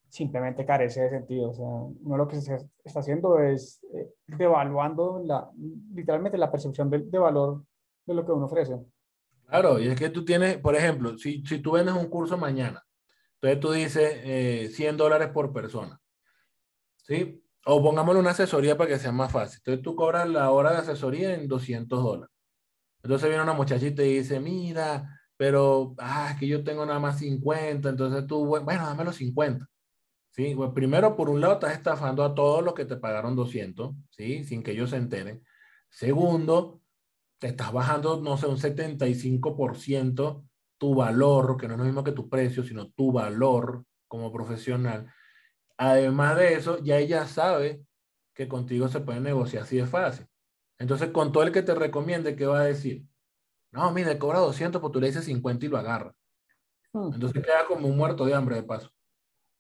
simplemente 0.10 0.66
carece 0.66 1.02
de 1.02 1.10
sentido. 1.10 1.50
O 1.50 1.54
sea, 1.54 1.66
uno 1.66 2.18
lo 2.18 2.28
que 2.28 2.42
se 2.42 2.58
está 2.84 3.00
haciendo 3.00 3.40
es 3.40 3.84
eh, 3.94 4.10
devaluando 4.28 5.22
la, 5.24 5.50
literalmente 5.94 6.38
la 6.38 6.52
percepción 6.52 6.90
de, 6.90 7.00
de, 7.00 7.18
valor 7.18 7.64
de 8.06 8.14
lo 8.14 8.26
que 8.26 8.32
uno 8.32 8.46
ofrece. 8.46 8.78
Claro, 9.48 9.80
y 9.80 9.88
es 9.88 10.00
que 10.00 10.10
tú 10.10 10.26
tienes, 10.26 10.58
por 10.58 10.76
ejemplo, 10.76 11.18
si, 11.18 11.46
si 11.46 11.60
tú 11.60 11.72
vendes 11.74 11.96
un 11.96 12.10
curso 12.10 12.38
mañana, 12.38 12.84
entonces 13.36 13.60
tú 13.60 13.72
dices 13.72 14.12
eh, 14.24 14.70
100 14.74 14.98
dólares 14.98 15.30
por 15.30 15.54
persona, 15.54 16.00
¿sí? 16.98 17.44
O 17.66 17.82
pongámosle 17.82 18.20
una 18.20 18.32
asesoría 18.32 18.78
para 18.78 18.90
que 18.90 19.00
sea 19.00 19.12
más 19.12 19.32
fácil. 19.32 19.60
Entonces 19.60 19.84
tú 19.84 19.96
cobras 19.96 20.28
la 20.28 20.52
hora 20.52 20.72
de 20.72 20.78
asesoría 20.78 21.34
en 21.36 21.48
200 21.48 22.04
dólares. 22.04 22.36
Entonces 23.04 23.30
viene 23.30 23.44
una 23.44 23.54
muchachita 23.54 24.04
y 24.04 24.18
dice, 24.18 24.40
mira, 24.40 25.20
pero, 25.38 25.94
ah, 26.00 26.30
es 26.32 26.40
que 26.40 26.48
yo 26.48 26.64
tengo 26.64 26.86
nada 26.86 27.00
más 27.00 27.20
50, 27.20 27.90
entonces 27.90 28.26
tú, 28.26 28.46
bueno, 28.46 28.86
dame 28.86 29.04
los 29.04 29.18
50. 29.18 29.68
¿Sí? 30.36 30.56
Primero, 30.74 31.16
por 31.16 31.30
un 31.30 31.40
lado, 31.40 31.54
estás 31.54 31.74
estafando 31.74 32.24
a 32.24 32.36
todos 32.36 32.64
los 32.64 32.74
que 32.74 32.86
te 32.86 32.98
pagaron 32.98 33.36
200, 33.36 33.96
¿sí? 34.10 34.44
Sin 34.44 34.64
que 34.64 34.72
ellos 34.72 34.90
se 34.90 34.98
enteren. 34.98 35.44
Segundo, 35.90 36.82
te 37.40 37.48
estás 37.48 37.72
bajando, 37.72 38.22
no 38.22 38.38
sé, 38.38 38.48
un 38.48 38.58
75% 38.58 40.44
tu 40.78 40.94
valor, 40.94 41.56
que 41.58 41.68
no 41.68 41.76
es 41.76 41.80
lo 41.80 41.86
mismo 41.86 42.04
que 42.04 42.12
tu 42.12 42.30
precio, 42.30 42.64
sino 42.64 42.90
tu 42.92 43.14
valor 43.14 43.86
como 44.10 44.32
profesional. 44.32 45.10
Además 45.78 46.38
de 46.38 46.54
eso, 46.56 46.80
ya 46.84 46.98
ella 46.98 47.26
sabe 47.28 47.82
que 48.34 48.50
contigo 48.50 48.90
se 48.90 49.00
puede 49.00 49.22
negociar 49.22 49.64
así 49.64 49.78
de 49.78 49.86
fácil. 49.86 50.28
Entonces, 50.78 51.12
con 51.12 51.32
todo 51.32 51.44
el 51.44 51.54
que 51.54 51.64
te 51.64 51.74
recomiende, 51.74 52.36
¿qué 52.36 52.46
va 52.46 52.60
a 52.60 52.66
decir? 52.66 53.06
No, 53.72 53.90
mire, 53.92 54.18
cobra 54.20 54.40
200, 54.40 54.82
pues 54.82 54.92
tú 54.92 55.00
le 55.00 55.08
dices 55.08 55.24
50 55.24 55.66
y 55.66 55.70
lo 55.70 55.78
agarra. 55.78 56.14
Hmm. 56.92 57.14
Entonces 57.14 57.42
queda 57.42 57.66
como 57.68 57.88
un 57.88 57.96
muerto 57.96 58.26
de 58.26 58.34
hambre 58.34 58.58
de 58.58 58.64
paso. 58.64 58.95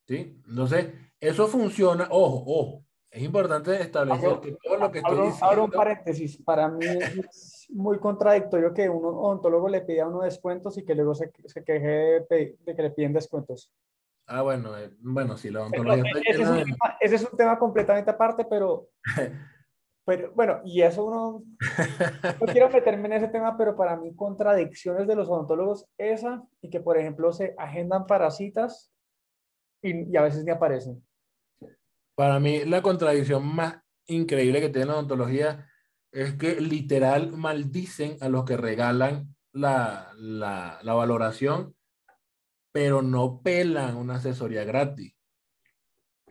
¿Sí? 0.08 0.42
Entonces, 0.48 0.94
eso 1.20 1.48
funciona, 1.48 2.08
ojo, 2.12 2.44
ojo, 2.46 2.86
es 3.10 3.24
importante 3.24 3.82
establecer 3.82 4.30
abro, 4.30 4.42
que 4.42 4.58
todo 4.62 4.78
lo 4.78 4.92
que 4.92 5.00
estoy 5.00 5.14
abro, 5.14 5.26
diciendo... 5.26 5.46
Abro 5.46 5.64
un 5.64 5.72
paréntesis, 5.72 6.44
para 6.44 6.68
mí 6.68 6.86
es 6.86 7.68
muy 7.70 7.98
contradictorio 7.98 8.74
que 8.74 8.90
un 8.90 9.06
odontólogo 9.06 9.70
le 9.70 9.82
pida 9.82 10.04
a 10.04 10.08
uno 10.08 10.22
descuentos 10.22 10.78
y 10.78 10.86
que 10.86 10.96
luego 10.96 11.16
se, 11.16 11.32
se 11.46 11.64
queje 11.64 11.88
de, 12.30 12.58
de, 12.60 12.76
que 12.76 12.82
le 12.82 12.92
piden 12.92 13.14
descuentos. 13.14 13.72
Ah, 14.28 14.42
bueno, 14.42 14.78
eh, 14.78 14.92
bueno, 15.00 15.38
sí, 15.38 15.50
la 15.50 15.62
odontología... 15.62 16.04
Pero, 16.04 16.20
ese, 16.28 16.42
es 16.42 16.50
un 16.50 16.58
tema, 16.58 16.98
ese 17.00 17.16
es 17.16 17.24
un 17.32 17.38
tema 17.38 17.58
completamente 17.58 18.12
aparte, 18.12 18.46
pero... 18.46 18.90
Pero 20.08 20.32
bueno, 20.36 20.62
y 20.64 20.84
eso 20.84 21.04
uno, 21.04 21.42
no 22.40 22.46
quiero 22.46 22.70
meterme 22.70 23.08
en 23.08 23.14
ese 23.14 23.28
tema, 23.28 23.58
pero 23.58 23.76
para 23.76 23.98
mí 23.98 24.16
contradicciones 24.16 25.08
de 25.08 25.16
los 25.16 25.28
odontólogos, 25.28 25.88
esa 25.98 26.44
y 26.62 26.70
que 26.70 26.80
por 26.80 27.00
ejemplo 27.00 27.34
se 27.34 27.56
agendan 27.58 28.06
para 28.06 28.30
citas 28.30 28.94
y, 29.86 30.12
y, 30.12 30.18
a 30.18 30.22
veces 30.22 30.44
ni 30.44 30.52
aparecen. 30.52 31.04
Para 32.16 32.40
mí 32.40 32.66
la 32.66 32.82
contradicción 32.82 33.46
más 33.46 33.82
increíble 34.08 34.62
que 34.62 34.70
tiene 34.70 34.88
la 34.88 34.94
odontología 34.96 35.68
es 36.12 36.34
que 36.36 36.60
literal 36.62 37.32
maldicen 37.34 38.18
a 38.22 38.30
los 38.30 38.46
que 38.46 38.58
regalan 38.58 39.36
la, 39.52 40.12
la, 40.18 40.80
la 40.82 40.94
valoración, 40.94 41.76
pero 42.72 43.02
no 43.02 43.42
pelan 43.42 43.98
una 43.98 44.16
asesoría 44.16 44.64
gratis. 44.64 45.14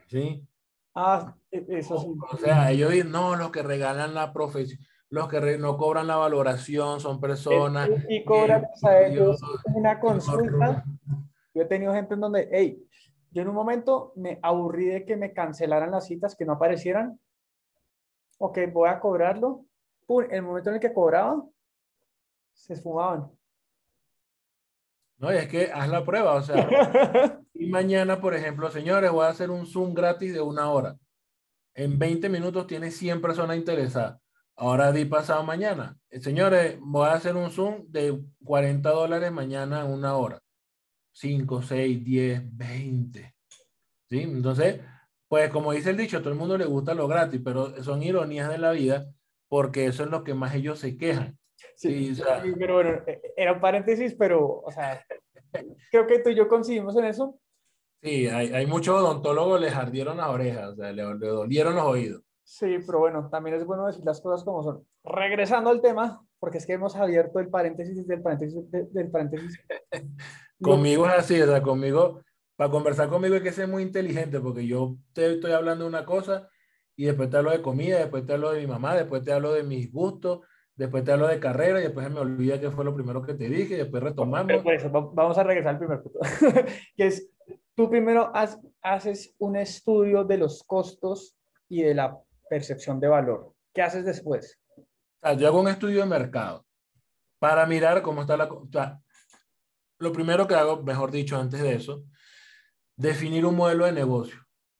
¿Sí? 0.06 0.46
Ah, 0.94 1.34
eso 1.50 1.98
sí. 1.98 2.08
O 2.30 2.36
sea, 2.36 2.70
ellos 2.70 2.92
dicen, 2.92 3.10
no, 3.10 3.36
los 3.36 3.50
que 3.50 3.62
regalan 3.62 4.14
la 4.14 4.32
profesión, 4.32 4.80
los 5.10 5.28
que 5.28 5.40
re, 5.40 5.58
no 5.58 5.76
cobran 5.76 6.06
la 6.06 6.16
valoración 6.16 7.00
son 7.00 7.20
personas. 7.20 7.88
Y, 8.08 8.16
y 8.16 8.24
cobran, 8.24 8.64
o 8.64 8.76
sea, 8.76 9.06
ellos, 9.06 9.40
una 9.74 10.00
consulta. 10.00 10.84
Yo 11.54 11.62
he 11.62 11.66
tenido 11.66 11.92
gente 11.92 12.14
en 12.14 12.20
donde, 12.20 12.48
hey, 12.50 12.84
yo 13.34 13.42
en 13.42 13.48
un 13.48 13.54
momento 13.56 14.12
me 14.14 14.38
aburrí 14.42 14.86
de 14.86 15.04
que 15.04 15.16
me 15.16 15.32
cancelaran 15.32 15.90
las 15.90 16.06
citas, 16.06 16.36
que 16.36 16.44
no 16.44 16.52
aparecieran. 16.52 17.18
Ok, 18.38 18.58
voy 18.72 18.88
a 18.88 19.00
cobrarlo. 19.00 19.66
Pum, 20.06 20.24
el 20.30 20.42
momento 20.42 20.70
en 20.70 20.76
el 20.76 20.80
que 20.80 20.92
cobraba, 20.92 21.44
se 22.52 22.74
esfumaban. 22.74 23.32
No, 25.16 25.32
y 25.32 25.36
es 25.36 25.48
que 25.48 25.72
haz 25.72 25.88
la 25.88 26.04
prueba, 26.04 26.34
o 26.34 26.42
sea, 26.42 26.54
y 27.54 27.66
mañana, 27.66 28.20
por 28.20 28.34
ejemplo, 28.34 28.70
señores, 28.70 29.10
voy 29.10 29.24
a 29.24 29.30
hacer 29.30 29.50
un 29.50 29.66
Zoom 29.66 29.94
gratis 29.94 30.32
de 30.32 30.40
una 30.40 30.70
hora. 30.70 30.96
En 31.74 31.98
20 31.98 32.28
minutos 32.28 32.68
tiene 32.68 32.92
100 32.92 33.20
personas 33.20 33.56
interesadas. 33.56 34.20
Ahora 34.54 34.92
di 34.92 35.06
pasado 35.06 35.42
mañana. 35.42 35.98
Eh, 36.08 36.20
señores, 36.20 36.78
voy 36.80 37.08
a 37.08 37.14
hacer 37.14 37.34
un 37.34 37.50
Zoom 37.50 37.86
de 37.88 38.16
40 38.44 38.88
dólares 38.90 39.32
mañana 39.32 39.80
en 39.80 39.90
una 39.90 40.16
hora. 40.16 40.43
5, 41.14 41.62
6, 41.62 42.04
10, 42.04 42.56
20. 42.56 43.34
¿Sí? 44.10 44.20
Entonces, 44.20 44.80
pues 45.28 45.50
como 45.50 45.72
dice 45.72 45.90
el 45.90 45.96
dicho, 45.96 46.18
a 46.18 46.20
todo 46.20 46.32
el 46.32 46.38
mundo 46.38 46.58
le 46.58 46.66
gusta 46.66 46.94
lo 46.94 47.08
gratis, 47.08 47.40
pero 47.42 47.82
son 47.82 48.02
ironías 48.02 48.50
de 48.50 48.58
la 48.58 48.72
vida 48.72 49.06
porque 49.48 49.86
eso 49.86 50.04
es 50.04 50.10
lo 50.10 50.24
que 50.24 50.34
más 50.34 50.54
ellos 50.54 50.78
se 50.78 50.96
quejan. 50.96 51.38
Sí, 51.76 52.10
o 52.12 52.14
sea, 52.14 52.42
pero 52.58 52.74
bueno, 52.74 53.02
e, 53.06 53.20
era 53.36 53.52
un 53.52 53.60
paréntesis, 53.60 54.14
pero, 54.18 54.60
o 54.60 54.70
sea, 54.70 55.04
creo 55.90 56.06
que 56.06 56.18
tú 56.20 56.30
y 56.30 56.34
yo 56.34 56.48
coincidimos 56.48 56.96
en 56.96 57.04
eso. 57.06 57.38
Sí, 58.02 58.26
hay, 58.26 58.52
hay 58.52 58.66
muchos 58.66 59.00
odontólogos 59.00 59.60
les 59.60 59.74
ardieron 59.74 60.18
las 60.18 60.28
orejas, 60.28 60.70
o 60.70 60.74
sea, 60.76 60.92
le, 60.92 61.02
le, 61.02 61.26
dolieron 61.26 61.74
los 61.74 61.84
oídos. 61.84 62.22
Sí, 62.42 62.78
pero 62.84 62.98
bueno, 62.98 63.28
también 63.30 63.56
es 63.56 63.64
bueno 63.64 63.86
decir 63.86 64.04
las 64.04 64.20
cosas 64.20 64.44
como 64.44 64.62
son. 64.62 64.86
Regresando 65.04 65.70
al 65.70 65.80
tema, 65.80 66.22
porque 66.44 66.58
es 66.58 66.66
que 66.66 66.74
hemos 66.74 66.94
abierto 66.94 67.40
el 67.40 67.48
paréntesis 67.48 68.06
del 68.06 68.20
paréntesis 68.20 68.70
del 68.70 69.10
paréntesis. 69.10 69.58
conmigo 70.62 71.06
es 71.06 71.14
así, 71.14 71.40
o 71.40 71.46
sea, 71.46 71.62
conmigo, 71.62 72.20
para 72.54 72.70
conversar 72.70 73.08
conmigo 73.08 73.34
hay 73.34 73.42
que 73.42 73.50
ser 73.50 73.66
muy 73.66 73.82
inteligente, 73.82 74.40
porque 74.40 74.66
yo 74.66 74.98
te 75.14 75.32
estoy 75.32 75.52
hablando 75.52 75.84
de 75.84 75.88
una 75.88 76.04
cosa 76.04 76.50
y 76.96 77.06
después 77.06 77.30
te 77.30 77.38
hablo 77.38 77.50
de 77.50 77.62
comida, 77.62 77.96
después 77.96 78.26
te 78.26 78.34
hablo 78.34 78.52
de 78.52 78.60
mi 78.60 78.66
mamá, 78.66 78.94
después 78.94 79.24
te 79.24 79.32
hablo 79.32 79.54
de 79.54 79.62
mis 79.62 79.90
gustos, 79.90 80.40
después 80.76 81.02
te 81.02 81.12
hablo 81.12 81.28
de 81.28 81.40
carrera 81.40 81.80
y 81.80 81.84
después 81.84 82.10
me 82.10 82.20
olvida 82.20 82.60
que 82.60 82.70
fue 82.70 82.84
lo 82.84 82.94
primero 82.94 83.22
que 83.22 83.32
te 83.32 83.48
dije 83.48 83.72
y 83.72 83.78
después 83.78 84.02
retomamos. 84.02 84.62
Por 84.62 84.74
eso, 84.74 84.90
vamos 84.90 85.38
a 85.38 85.44
regresar 85.44 85.70
al 85.70 85.78
primer 85.78 86.02
punto, 86.02 86.18
que 86.94 87.06
es, 87.06 87.30
tú 87.74 87.88
primero 87.88 88.30
has, 88.34 88.60
haces 88.82 89.34
un 89.38 89.56
estudio 89.56 90.24
de 90.24 90.36
los 90.36 90.62
costos 90.62 91.38
y 91.70 91.84
de 91.84 91.94
la 91.94 92.18
percepción 92.50 93.00
de 93.00 93.08
valor. 93.08 93.54
¿Qué 93.72 93.80
haces 93.80 94.04
después? 94.04 94.60
Sea, 95.24 95.32
yo 95.34 95.48
hago 95.48 95.60
un 95.60 95.68
estudio 95.68 96.00
de 96.00 96.06
mercado 96.06 96.66
para 97.38 97.66
mirar 97.66 98.02
cómo 98.02 98.20
está 98.20 98.36
la... 98.36 98.44
O 98.44 98.68
sea, 98.70 99.00
lo 99.98 100.12
primero 100.12 100.46
que 100.46 100.54
hago, 100.54 100.82
mejor 100.82 101.10
dicho, 101.10 101.38
antes 101.38 101.62
de 101.62 101.74
eso, 101.74 102.04
definir 102.96 103.46
un 103.46 103.56
modelo 103.56 103.86
de 103.86 103.92
negocio. 103.92 104.36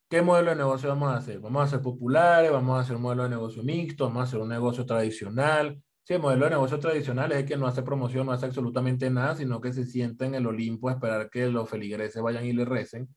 ¿Qué 0.08 0.20
modelo 0.22 0.50
de 0.50 0.56
negocio 0.56 0.88
vamos 0.90 1.12
a 1.12 1.16
hacer? 1.16 1.40
Vamos 1.40 1.62
a 1.62 1.64
hacer 1.64 1.80
populares, 1.80 2.50
vamos 2.50 2.76
a 2.76 2.80
hacer 2.80 2.96
un 2.96 3.02
modelo 3.02 3.22
de 3.24 3.30
negocio 3.30 3.62
mixto, 3.62 4.04
vamos 4.04 4.20
a 4.20 4.24
hacer 4.24 4.40
un 4.40 4.48
negocio 4.48 4.84
tradicional. 4.84 5.82
Sí, 6.02 6.14
el 6.14 6.20
modelo 6.20 6.44
de 6.44 6.50
negocio 6.50 6.78
tradicional 6.78 7.32
es 7.32 7.38
el 7.38 7.46
que 7.46 7.56
no 7.56 7.66
hace 7.66 7.82
promoción, 7.82 8.26
no 8.26 8.32
hace 8.32 8.44
absolutamente 8.46 9.08
nada, 9.08 9.34
sino 9.34 9.60
que 9.60 9.72
se 9.72 9.86
sienta 9.86 10.26
en 10.26 10.34
el 10.34 10.46
Olimpo 10.46 10.90
a 10.90 10.92
esperar 10.92 11.30
que 11.30 11.48
los 11.48 11.68
feligreses 11.70 12.22
vayan 12.22 12.44
y 12.44 12.52
le 12.52 12.66
recen. 12.66 13.08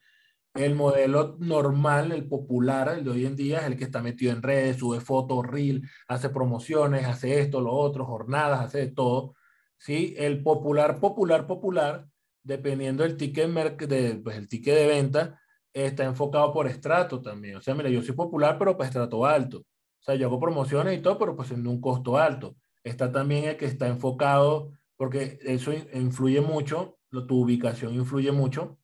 El 0.58 0.76
modelo 0.76 1.38
normal, 1.40 2.12
el 2.12 2.28
popular, 2.28 2.90
el 2.90 3.04
de 3.04 3.12
hoy 3.12 3.26
en 3.26 3.36
día, 3.36 3.60
es 3.60 3.66
el 3.66 3.78
que 3.78 3.84
está 3.84 4.02
metido 4.02 4.34
en 4.34 4.42
redes, 4.42 4.78
sube 4.78 5.00
fotos, 5.00 5.46
reel, 5.46 5.88
hace 6.08 6.30
promociones, 6.30 7.06
hace 7.06 7.40
esto, 7.40 7.62
lo 7.62 7.74
otro, 7.74 8.06
jornadas, 8.06 8.62
hace 8.62 8.80
de 8.80 8.88
todo. 8.88 9.36
¿sí? 9.78 10.16
El 10.18 10.42
popular, 10.42 11.00
popular, 11.00 11.46
popular, 11.46 12.08
dependiendo 12.44 13.04
del 13.04 13.18
ticket, 13.18 13.50
de, 13.88 14.16
pues, 14.16 14.38
el 14.38 14.48
ticket 14.48 14.76
de 14.76 14.88
venta, 14.88 15.40
está 15.74 16.06
enfocado 16.06 16.52
por 16.52 16.68
estrato 16.68 17.22
también. 17.22 17.58
O 17.58 17.62
sea, 17.62 17.76
mira, 17.76 17.90
yo 17.90 18.02
soy 18.02 18.16
popular, 18.16 18.58
pero 18.58 18.76
para 18.76 18.88
estrato 18.88 19.26
alto. 19.26 19.60
O 19.60 20.04
sea, 20.04 20.16
yo 20.16 20.28
hago 20.28 20.40
promociones 20.40 20.98
y 20.98 21.02
todo, 21.02 21.18
pero 21.20 21.36
pues 21.36 21.52
en 21.52 21.68
un 21.68 21.80
costo 21.82 22.18
alto. 22.18 22.56
Está 22.84 23.12
también 23.12 23.46
el 23.46 23.58
que 23.58 23.66
está 23.66 23.88
enfocado, 23.88 24.72
porque 24.96 25.38
eso 25.44 25.72
influye 25.94 26.42
mucho, 26.42 26.98
tu 27.28 27.42
ubicación 27.42 27.94
influye 27.94 28.32
mucho, 28.32 28.78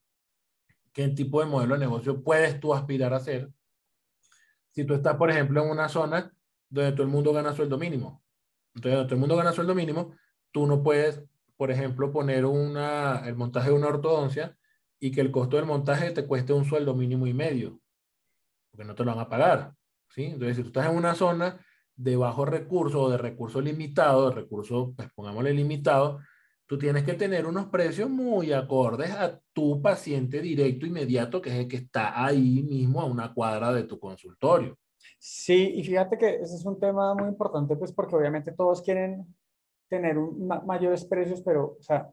qué 0.94 1.08
tipo 1.10 1.40
de 1.40 1.48
modelo 1.48 1.74
de 1.74 1.82
negocio 1.82 2.24
puedes 2.24 2.60
tú 2.60 2.74
aspirar 2.74 3.14
a 3.14 3.18
hacer. 3.18 3.52
Si 4.72 4.86
tú 4.86 4.94
estás, 4.94 5.16
por 5.16 5.30
ejemplo, 5.30 5.64
en 5.64 5.70
una 5.70 5.90
zona 5.90 6.34
donde 6.70 6.92
todo 6.94 7.04
el 7.04 7.10
mundo 7.10 7.34
gana 7.34 7.54
sueldo 7.54 7.78
mínimo, 7.78 8.24
entonces 8.76 8.98
donde 8.98 9.08
todo 9.08 9.16
el 9.16 9.20
mundo 9.20 9.36
gana 9.36 9.52
sueldo 9.52 9.76
mínimo, 9.76 10.16
tú 10.52 10.66
no 10.66 10.82
puedes, 10.82 11.24
por 11.58 11.72
ejemplo, 11.72 12.12
poner 12.12 12.46
una, 12.46 13.28
el 13.28 13.36
montaje 13.36 13.70
de 13.70 13.76
una 13.76 13.88
ortodoncia 13.88 14.58
y 15.00 15.12
que 15.12 15.22
el 15.22 15.32
costo 15.32 15.58
del 15.58 15.66
montaje 15.66 16.12
te 16.12 16.26
cueste 16.26 16.54
un 16.54 16.66
sueldo 16.66 16.96
mínimo 16.96 17.28
y 17.28 17.34
medio, 17.34 17.80
porque 18.72 18.86
no 18.86 18.96
te 18.96 19.04
lo 19.04 19.12
van 19.12 19.20
a 19.20 19.30
pagar. 19.30 19.74
¿sí? 20.10 20.26
Entonces, 20.26 20.58
si 20.58 20.64
tú 20.64 20.70
estás 20.70 20.90
en 20.90 20.96
una 20.96 21.14
zona 21.14 21.60
de 21.96 22.16
bajo 22.16 22.46
recurso 22.46 23.02
o 23.02 23.10
de 23.10 23.18
recurso 23.18 23.62
limitado, 23.62 24.30
de 24.30 24.36
recurso, 24.36 24.94
pues 24.96 25.10
pongámosle 25.14 25.54
limitado, 25.54 26.20
tú 26.66 26.78
tienes 26.78 27.04
que 27.04 27.14
tener 27.14 27.46
unos 27.46 27.66
precios 27.68 28.10
muy 28.10 28.54
acordes 28.54 29.12
a 29.12 29.40
tu 29.52 29.82
paciente 29.82 30.42
directo 30.42 30.86
inmediato, 30.86 31.42
que 31.42 31.50
es 31.50 31.56
el 31.56 31.68
que 31.68 31.78
está 31.78 32.24
ahí 32.24 32.64
mismo 32.64 33.02
a 33.02 33.06
una 33.06 33.34
cuadra 33.34 33.72
de 33.74 33.84
tu 33.84 34.00
consultorio. 34.00 34.78
Sí, 35.20 35.74
y 35.76 35.84
fíjate 35.84 36.18
que 36.18 36.36
ese 36.36 36.56
es 36.56 36.66
un 36.66 36.80
tema 36.80 37.14
muy 37.16 37.28
importante, 37.28 37.76
pues 37.76 37.92
porque 37.92 38.16
obviamente 38.16 38.52
todos 38.52 38.82
quieren 38.82 39.26
tener 39.90 40.18
mayores 40.66 41.06
precios, 41.06 41.42
pero, 41.42 41.78
o 41.80 41.82
sea, 41.82 42.10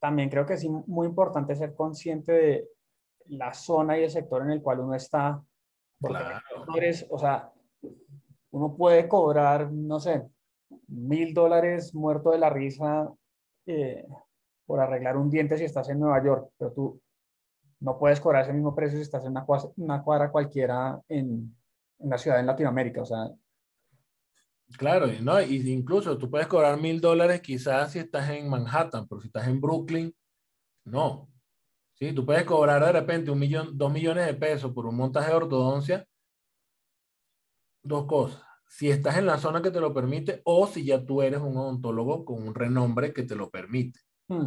también 0.00 0.28
creo 0.28 0.44
que 0.44 0.54
es 0.54 0.64
muy 0.68 1.06
importante 1.06 1.56
ser 1.56 1.74
consciente 1.74 2.32
de 2.32 2.68
la 3.26 3.54
zona 3.54 3.98
y 3.98 4.04
el 4.04 4.10
sector 4.10 4.42
en 4.42 4.50
el 4.50 4.62
cual 4.62 4.80
uno 4.80 4.94
está. 4.94 5.42
claro. 6.00 6.40
o 7.10 7.18
sea, 7.18 7.50
uno 8.50 8.76
puede 8.76 9.08
cobrar, 9.08 9.72
no 9.72 9.98
sé, 9.98 10.28
mil 10.88 11.32
dólares 11.32 11.94
muerto 11.94 12.30
de 12.30 12.38
la 12.38 12.50
risa 12.50 13.10
eh, 13.66 14.06
por 14.66 14.80
arreglar 14.80 15.16
un 15.16 15.30
diente 15.30 15.58
si 15.58 15.64
estás 15.64 15.88
en 15.88 16.00
Nueva 16.00 16.22
York, 16.24 16.50
pero 16.58 16.72
tú 16.72 17.00
no 17.80 17.98
puedes 17.98 18.20
cobrar 18.20 18.44
ese 18.44 18.52
mismo 18.52 18.74
precio 18.74 18.96
si 18.98 19.02
estás 19.02 19.24
en 19.24 19.34
una, 19.76 20.02
cuadra 20.02 20.30
cualquiera 20.30 21.00
en, 21.08 21.54
en 21.98 22.10
la 22.10 22.18
ciudad 22.18 22.40
en 22.40 22.46
Latinoamérica. 22.46 23.02
O 23.02 23.06
sea, 23.06 23.30
Claro, 24.78 25.06
¿no? 25.20 25.40
Y 25.40 25.70
incluso 25.70 26.18
tú 26.18 26.30
puedes 26.30 26.46
cobrar 26.46 26.80
mil 26.80 27.00
dólares 27.00 27.40
quizás 27.40 27.92
si 27.92 27.98
estás 28.00 28.28
en 28.30 28.48
Manhattan, 28.48 29.06
pero 29.06 29.20
si 29.20 29.28
estás 29.28 29.46
en 29.46 29.60
Brooklyn, 29.60 30.14
no. 30.84 31.28
¿Sí? 31.94 32.12
Tú 32.12 32.26
puedes 32.26 32.44
cobrar 32.44 32.84
de 32.84 32.92
repente 32.92 33.30
un 33.30 33.38
millón, 33.38 33.76
dos 33.78 33.92
millones 33.92 34.26
de 34.26 34.34
pesos 34.34 34.72
por 34.72 34.86
un 34.86 34.96
montaje 34.96 35.30
de 35.30 35.36
ortodoncia. 35.36 36.06
Dos 37.82 38.06
cosas. 38.06 38.43
Si 38.68 38.90
estás 38.90 39.16
en 39.18 39.26
la 39.26 39.38
zona 39.38 39.62
que 39.62 39.70
te 39.70 39.80
lo 39.80 39.94
permite 39.94 40.42
o 40.44 40.66
si 40.66 40.84
ya 40.84 41.04
tú 41.04 41.22
eres 41.22 41.40
un 41.40 41.56
odontólogo 41.56 42.24
con 42.24 42.42
un 42.42 42.54
renombre 42.54 43.12
que 43.12 43.22
te 43.22 43.36
lo 43.36 43.50
permite. 43.50 44.00
Hmm. 44.28 44.46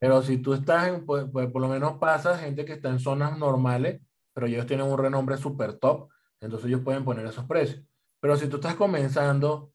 Pero 0.00 0.22
si 0.22 0.38
tú 0.38 0.54
estás 0.54 0.88
en, 0.88 1.04
pues, 1.04 1.26
pues, 1.30 1.50
por 1.50 1.60
lo 1.60 1.68
menos 1.68 1.98
pasa 1.98 2.38
gente 2.38 2.64
que 2.64 2.72
está 2.72 2.88
en 2.88 2.98
zonas 2.98 3.38
normales, 3.38 4.00
pero 4.32 4.46
ellos 4.46 4.66
tienen 4.66 4.86
un 4.86 4.98
renombre 4.98 5.36
súper 5.36 5.74
top, 5.74 6.08
entonces 6.40 6.68
ellos 6.68 6.80
pueden 6.80 7.04
poner 7.04 7.26
esos 7.26 7.44
precios. 7.44 7.84
Pero 8.18 8.36
si 8.36 8.48
tú 8.48 8.56
estás 8.56 8.74
comenzando, 8.76 9.72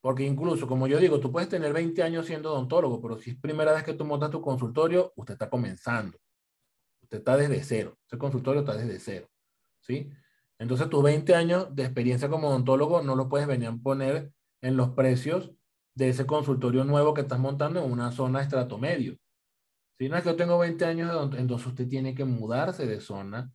porque 0.00 0.22
incluso, 0.22 0.68
como 0.68 0.86
yo 0.86 0.98
digo, 0.98 1.18
tú 1.18 1.32
puedes 1.32 1.48
tener 1.48 1.72
20 1.72 2.02
años 2.02 2.26
siendo 2.26 2.52
odontólogo, 2.52 3.00
pero 3.00 3.18
si 3.18 3.30
es 3.30 3.36
primera 3.36 3.72
vez 3.72 3.82
que 3.82 3.94
tú 3.94 4.04
montas 4.04 4.30
tu 4.30 4.40
consultorio, 4.40 5.12
usted 5.16 5.34
está 5.34 5.50
comenzando. 5.50 6.18
Usted 7.02 7.18
está 7.18 7.36
desde 7.36 7.62
cero. 7.64 7.98
Ese 8.06 8.18
consultorio 8.18 8.60
está 8.60 8.76
desde 8.76 8.98
cero. 9.00 9.28
¿Sí? 9.80 10.08
Entonces, 10.58 10.88
tus 10.88 11.02
20 11.02 11.34
años 11.34 11.74
de 11.74 11.84
experiencia 11.84 12.28
como 12.28 12.48
odontólogo 12.48 13.02
no 13.02 13.16
lo 13.16 13.28
puedes 13.28 13.46
venir 13.46 13.68
a 13.68 13.76
poner 13.76 14.32
en 14.62 14.76
los 14.76 14.90
precios 14.90 15.52
de 15.94 16.08
ese 16.08 16.26
consultorio 16.26 16.84
nuevo 16.84 17.14
que 17.14 17.22
estás 17.22 17.38
montando 17.38 17.84
en 17.84 17.90
una 17.90 18.12
zona 18.12 18.42
estrato 18.42 18.78
medio. 18.78 19.16
Si 19.98 20.08
no 20.08 20.16
es 20.16 20.22
que 20.22 20.30
yo 20.30 20.36
tengo 20.36 20.58
20 20.58 20.84
años 20.84 21.30
de 21.30 21.38
entonces 21.38 21.66
usted 21.68 21.88
tiene 21.88 22.14
que 22.14 22.24
mudarse 22.24 22.86
de 22.86 23.00
zona 23.00 23.52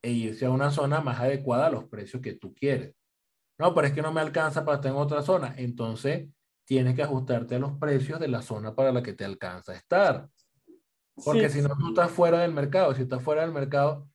e 0.00 0.10
irse 0.10 0.46
a 0.46 0.50
una 0.50 0.70
zona 0.70 1.00
más 1.00 1.20
adecuada 1.20 1.66
a 1.66 1.70
los 1.70 1.84
precios 1.84 2.22
que 2.22 2.34
tú 2.34 2.54
quieres. 2.54 2.94
No, 3.58 3.74
pero 3.74 3.86
es 3.86 3.92
que 3.92 4.02
no 4.02 4.12
me 4.12 4.20
alcanza 4.20 4.64
para 4.64 4.76
estar 4.76 4.92
en 4.92 4.98
otra 4.98 5.22
zona. 5.22 5.54
Entonces, 5.56 6.28
tienes 6.64 6.94
que 6.94 7.02
ajustarte 7.02 7.56
a 7.56 7.58
los 7.58 7.78
precios 7.78 8.18
de 8.20 8.28
la 8.28 8.42
zona 8.42 8.74
para 8.74 8.92
la 8.92 9.02
que 9.02 9.12
te 9.12 9.24
alcanza 9.24 9.74
estar. 9.74 10.28
Porque 11.24 11.48
si 11.48 11.60
no, 11.60 11.76
tú 11.76 11.90
estás 11.90 12.10
fuera 12.10 12.40
del 12.40 12.52
mercado. 12.52 12.94
Si 12.94 13.02
estás 13.02 13.22
fuera 13.22 13.42
del 13.42 13.52
mercado, 13.52 14.08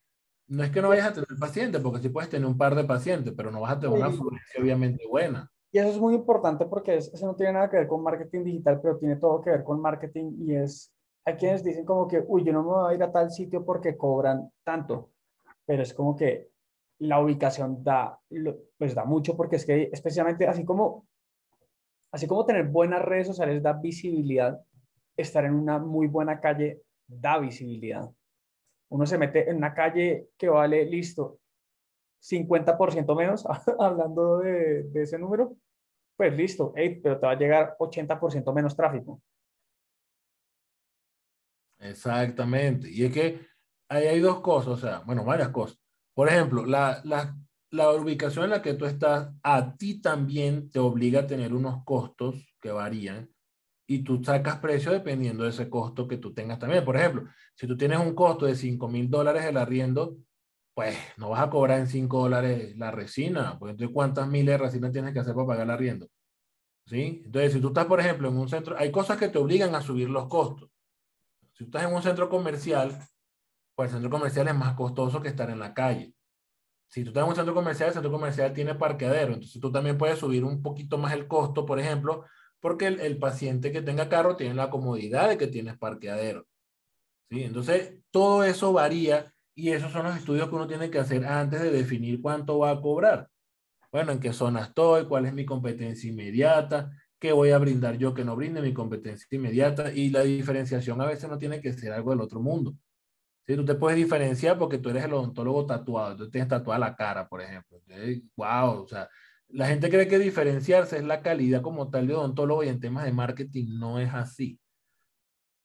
no 0.47 0.63
es 0.63 0.71
que 0.71 0.81
no 0.81 0.89
vayas 0.89 1.07
a 1.07 1.13
tener 1.13 1.39
pacientes, 1.39 1.81
porque 1.81 1.99
sí 1.99 2.09
puedes 2.09 2.29
tener 2.29 2.47
un 2.47 2.57
par 2.57 2.75
de 2.75 2.83
pacientes, 2.83 3.33
pero 3.35 3.51
no 3.51 3.61
vas 3.61 3.73
a 3.73 3.79
tener 3.79 3.97
una 3.97 4.11
fluencia 4.11 4.61
obviamente 4.61 5.05
buena. 5.07 5.51
Y 5.71 5.79
eso 5.79 5.89
es 5.89 5.99
muy 5.99 6.15
importante 6.15 6.65
porque 6.65 6.95
eso 6.95 7.25
no 7.25 7.35
tiene 7.35 7.53
nada 7.53 7.69
que 7.69 7.77
ver 7.77 7.87
con 7.87 8.01
marketing 8.01 8.43
digital, 8.43 8.79
pero 8.81 8.97
tiene 8.97 9.17
todo 9.17 9.41
que 9.41 9.49
ver 9.49 9.63
con 9.63 9.81
marketing 9.81 10.31
y 10.39 10.55
es, 10.55 10.93
hay 11.25 11.35
quienes 11.35 11.63
dicen 11.63 11.85
como 11.85 12.07
que, 12.07 12.23
uy, 12.25 12.43
yo 12.45 12.53
no 12.53 12.63
me 12.63 12.69
voy 12.69 12.91
a 12.91 12.95
ir 12.95 13.03
a 13.03 13.11
tal 13.11 13.29
sitio 13.29 13.65
porque 13.65 13.97
cobran 13.97 14.49
tanto, 14.63 15.11
pero 15.65 15.83
es 15.83 15.93
como 15.93 16.15
que 16.15 16.49
la 16.99 17.19
ubicación 17.19 17.83
da, 17.83 18.19
pues 18.77 18.95
da 18.95 19.03
mucho 19.03 19.35
porque 19.35 19.57
es 19.57 19.65
que 19.65 19.89
especialmente 19.91 20.47
así 20.47 20.63
como, 20.63 21.05
así 22.11 22.27
como 22.27 22.45
tener 22.45 22.69
buenas 22.69 23.03
redes 23.03 23.27
sociales 23.27 23.61
da 23.61 23.73
visibilidad, 23.73 24.59
estar 25.17 25.43
en 25.43 25.53
una 25.53 25.79
muy 25.79 26.07
buena 26.07 26.39
calle 26.39 26.81
da 27.05 27.37
visibilidad. 27.39 28.09
Uno 28.89 29.05
se 29.05 29.17
mete 29.17 29.49
en 29.49 29.57
una 29.57 29.73
calle 29.73 30.29
que 30.37 30.49
vale, 30.49 30.85
listo, 30.85 31.39
50% 32.21 33.15
menos, 33.15 33.45
hablando 33.79 34.39
de, 34.39 34.89
ese 34.95 35.19
número, 35.19 35.57
pues 36.15 36.33
listo, 36.33 36.73
pero 36.75 37.19
te 37.19 37.25
va 37.25 37.31
a 37.31 37.37
llegar 37.37 37.75
80% 37.79 38.53
menos 38.53 38.75
tráfico. 38.75 39.21
Exactamente. 41.79 42.89
Y 42.89 43.05
es 43.05 43.13
que 43.13 43.39
ahí 43.89 44.07
hay 44.07 44.19
dos 44.19 44.41
cosas, 44.41 44.73
o 44.73 44.77
sea, 44.77 44.99
bueno, 44.99 45.23
varias 45.23 45.49
cosas. 45.49 45.79
Por 46.15 46.27
ejemplo, 46.27 46.65
la, 46.65 47.01
la, 47.03 47.35
la 47.69 47.91
ubicación 47.91 48.45
en 48.45 48.51
la 48.51 48.61
que 48.61 48.73
tú 48.73 48.85
estás 48.85 49.31
a 49.43 49.75
ti 49.75 50.01
también 50.01 50.71
te 50.71 50.79
obliga 50.79 51.21
a 51.21 51.27
tener 51.27 51.53
unos 51.53 51.83
costos 51.83 52.35
que 52.59 52.71
varían 52.71 53.29
y 53.87 54.03
tú 54.03 54.21
sacas 54.23 54.57
precio 54.57 54.91
dependiendo 54.91 55.45
de 55.45 55.49
ese 55.49 55.69
costo 55.69 56.07
que 56.07 56.17
tú 56.17 56.33
tengas 56.33 56.59
también. 56.59 56.83
Por 56.83 56.97
ejemplo, 56.97 57.23
si 57.55 57.65
tú 57.65 57.77
tienes 57.77 57.97
un 57.99 58.13
costo 58.13 58.45
de 58.45 58.55
5 58.55 58.87
mil 58.89 59.09
dólares 59.09 59.45
el 59.45 59.55
arriendo, 59.55 60.17
pues 60.75 60.95
no 61.15 61.29
vas 61.29 61.41
a 61.41 61.49
cobrar 61.49 61.79
en 61.79 61.87
5 61.87 62.19
dólares 62.19 62.77
la 62.77 62.91
resina, 62.91 63.57
pues 63.57 63.71
entonces 63.71 63.93
cuántas 63.93 64.27
miles 64.27 64.53
de 64.53 64.57
resina 64.57 64.91
tienes 64.91 65.13
que 65.13 65.19
hacer 65.19 65.33
para 65.33 65.47
pagar 65.47 65.63
el 65.63 65.71
arriendo. 65.71 66.07
¿Sí? 66.85 67.21
Entonces, 67.25 67.53
si 67.53 67.59
tú 67.59 67.69
estás, 67.69 67.85
por 67.85 67.99
ejemplo, 67.99 68.29
en 68.29 68.37
un 68.37 68.47
centro, 68.47 68.77
hay 68.77 68.91
cosas 68.91 69.17
que 69.17 69.27
te 69.29 69.37
obligan 69.37 69.73
a 69.75 69.81
subir 69.81 70.09
los 70.09 70.27
costos. 70.27 70.69
Si 71.53 71.63
tú 71.63 71.65
estás 71.65 71.83
en 71.89 71.95
un 71.95 72.01
centro 72.01 72.29
comercial, 72.29 72.97
pues 73.75 73.89
el 73.89 73.95
centro 73.95 74.09
comercial 74.09 74.47
es 74.47 74.55
más 74.55 74.73
costoso 74.75 75.21
que 75.21 75.29
estar 75.29 75.49
en 75.49 75.59
la 75.59 75.73
calle. 75.73 76.13
Si 76.87 77.03
tú 77.03 77.09
estás 77.09 77.23
en 77.23 77.29
un 77.29 77.35
centro 77.35 77.53
comercial, 77.53 77.89
el 77.89 77.93
centro 77.93 78.11
comercial 78.11 78.53
tiene 78.53 78.75
parqueadero, 78.75 79.33
entonces 79.33 79.59
tú 79.59 79.71
también 79.71 79.97
puedes 79.97 80.19
subir 80.19 80.45
un 80.45 80.61
poquito 80.61 80.97
más 80.97 81.13
el 81.13 81.27
costo, 81.27 81.65
por 81.65 81.79
ejemplo, 81.79 82.23
porque 82.67 82.87
el, 82.87 83.17
paciente 83.17 83.71
que 83.71 83.81
tenga 83.81 84.09
carro 84.09 84.35
tiene 84.35 84.53
la 84.53 84.69
comodidad 84.69 85.29
de 85.29 85.37
que 85.37 85.47
tienes 85.47 85.77
parqueadero. 85.77 86.45
¿Sí? 87.29 87.43
Entonces, 87.43 87.93
todo 88.11 88.43
eso 88.43 88.73
varía 88.73 89.33
y 89.55 89.71
esos 89.71 89.93
son 89.93 90.05
los 90.05 90.17
estudios 90.17 90.49
que 90.49 90.55
uno 90.55 90.67
tiene 90.67 90.91
que 90.91 90.99
hacer 90.99 91.25
antes 91.25 91.61
de 91.61 91.71
definir 91.71 92.21
cuánto 92.21 92.59
va 92.59 92.71
a 92.71 92.81
cobrar. 92.81 93.29
Bueno, 93.89 94.11
en 94.11 94.19
qué 94.19 94.33
zona 94.33 94.63
estoy, 94.63 95.05
cuál 95.05 95.27
es 95.27 95.33
mi 95.33 95.45
competencia 95.45 96.09
inmediata, 96.09 96.91
qué 97.17 97.31
voy 97.31 97.51
a 97.51 97.57
brindar 97.57 97.97
yo 97.97 98.13
que 98.13 98.25
no 98.25 98.35
brinde 98.35 98.61
mi 98.61 98.73
competencia 98.73 99.25
inmediata 99.31 99.93
y 99.93 100.09
la 100.09 100.23
diferenciación 100.23 100.99
a 100.99 101.05
veces 101.05 101.29
no 101.29 101.37
tiene 101.37 101.61
que 101.61 101.71
ser 101.71 101.93
algo 101.93 102.11
del 102.11 102.19
otro 102.19 102.41
mundo. 102.41 102.75
Sí, 103.45 103.55
tú 103.55 103.63
te 103.63 103.75
puedes 103.75 103.95
diferenciar 103.95 104.57
porque 104.57 104.77
tú 104.77 104.89
eres 104.89 105.05
el 105.05 105.13
odontólogo 105.13 105.65
tatuado, 105.65 106.17
tú 106.17 106.29
tienes 106.29 106.49
tatuada 106.49 106.79
la 106.79 106.97
cara, 106.97 107.29
por 107.29 107.41
ejemplo. 107.41 107.79
wow, 108.35 108.83
o 108.83 108.87
sea, 108.89 109.07
la 109.49 109.67
gente 109.67 109.89
cree 109.89 110.07
que 110.07 110.19
diferenciarse 110.19 110.97
es 110.97 111.03
la 111.03 111.21
calidad 111.21 111.61
como 111.61 111.89
tal 111.89 112.07
de 112.07 112.15
odontólogo 112.15 112.63
y 112.63 112.69
en 112.69 112.79
temas 112.79 113.05
de 113.05 113.13
marketing 113.13 113.79
no 113.79 113.99
es 113.99 114.13
así. 114.13 114.59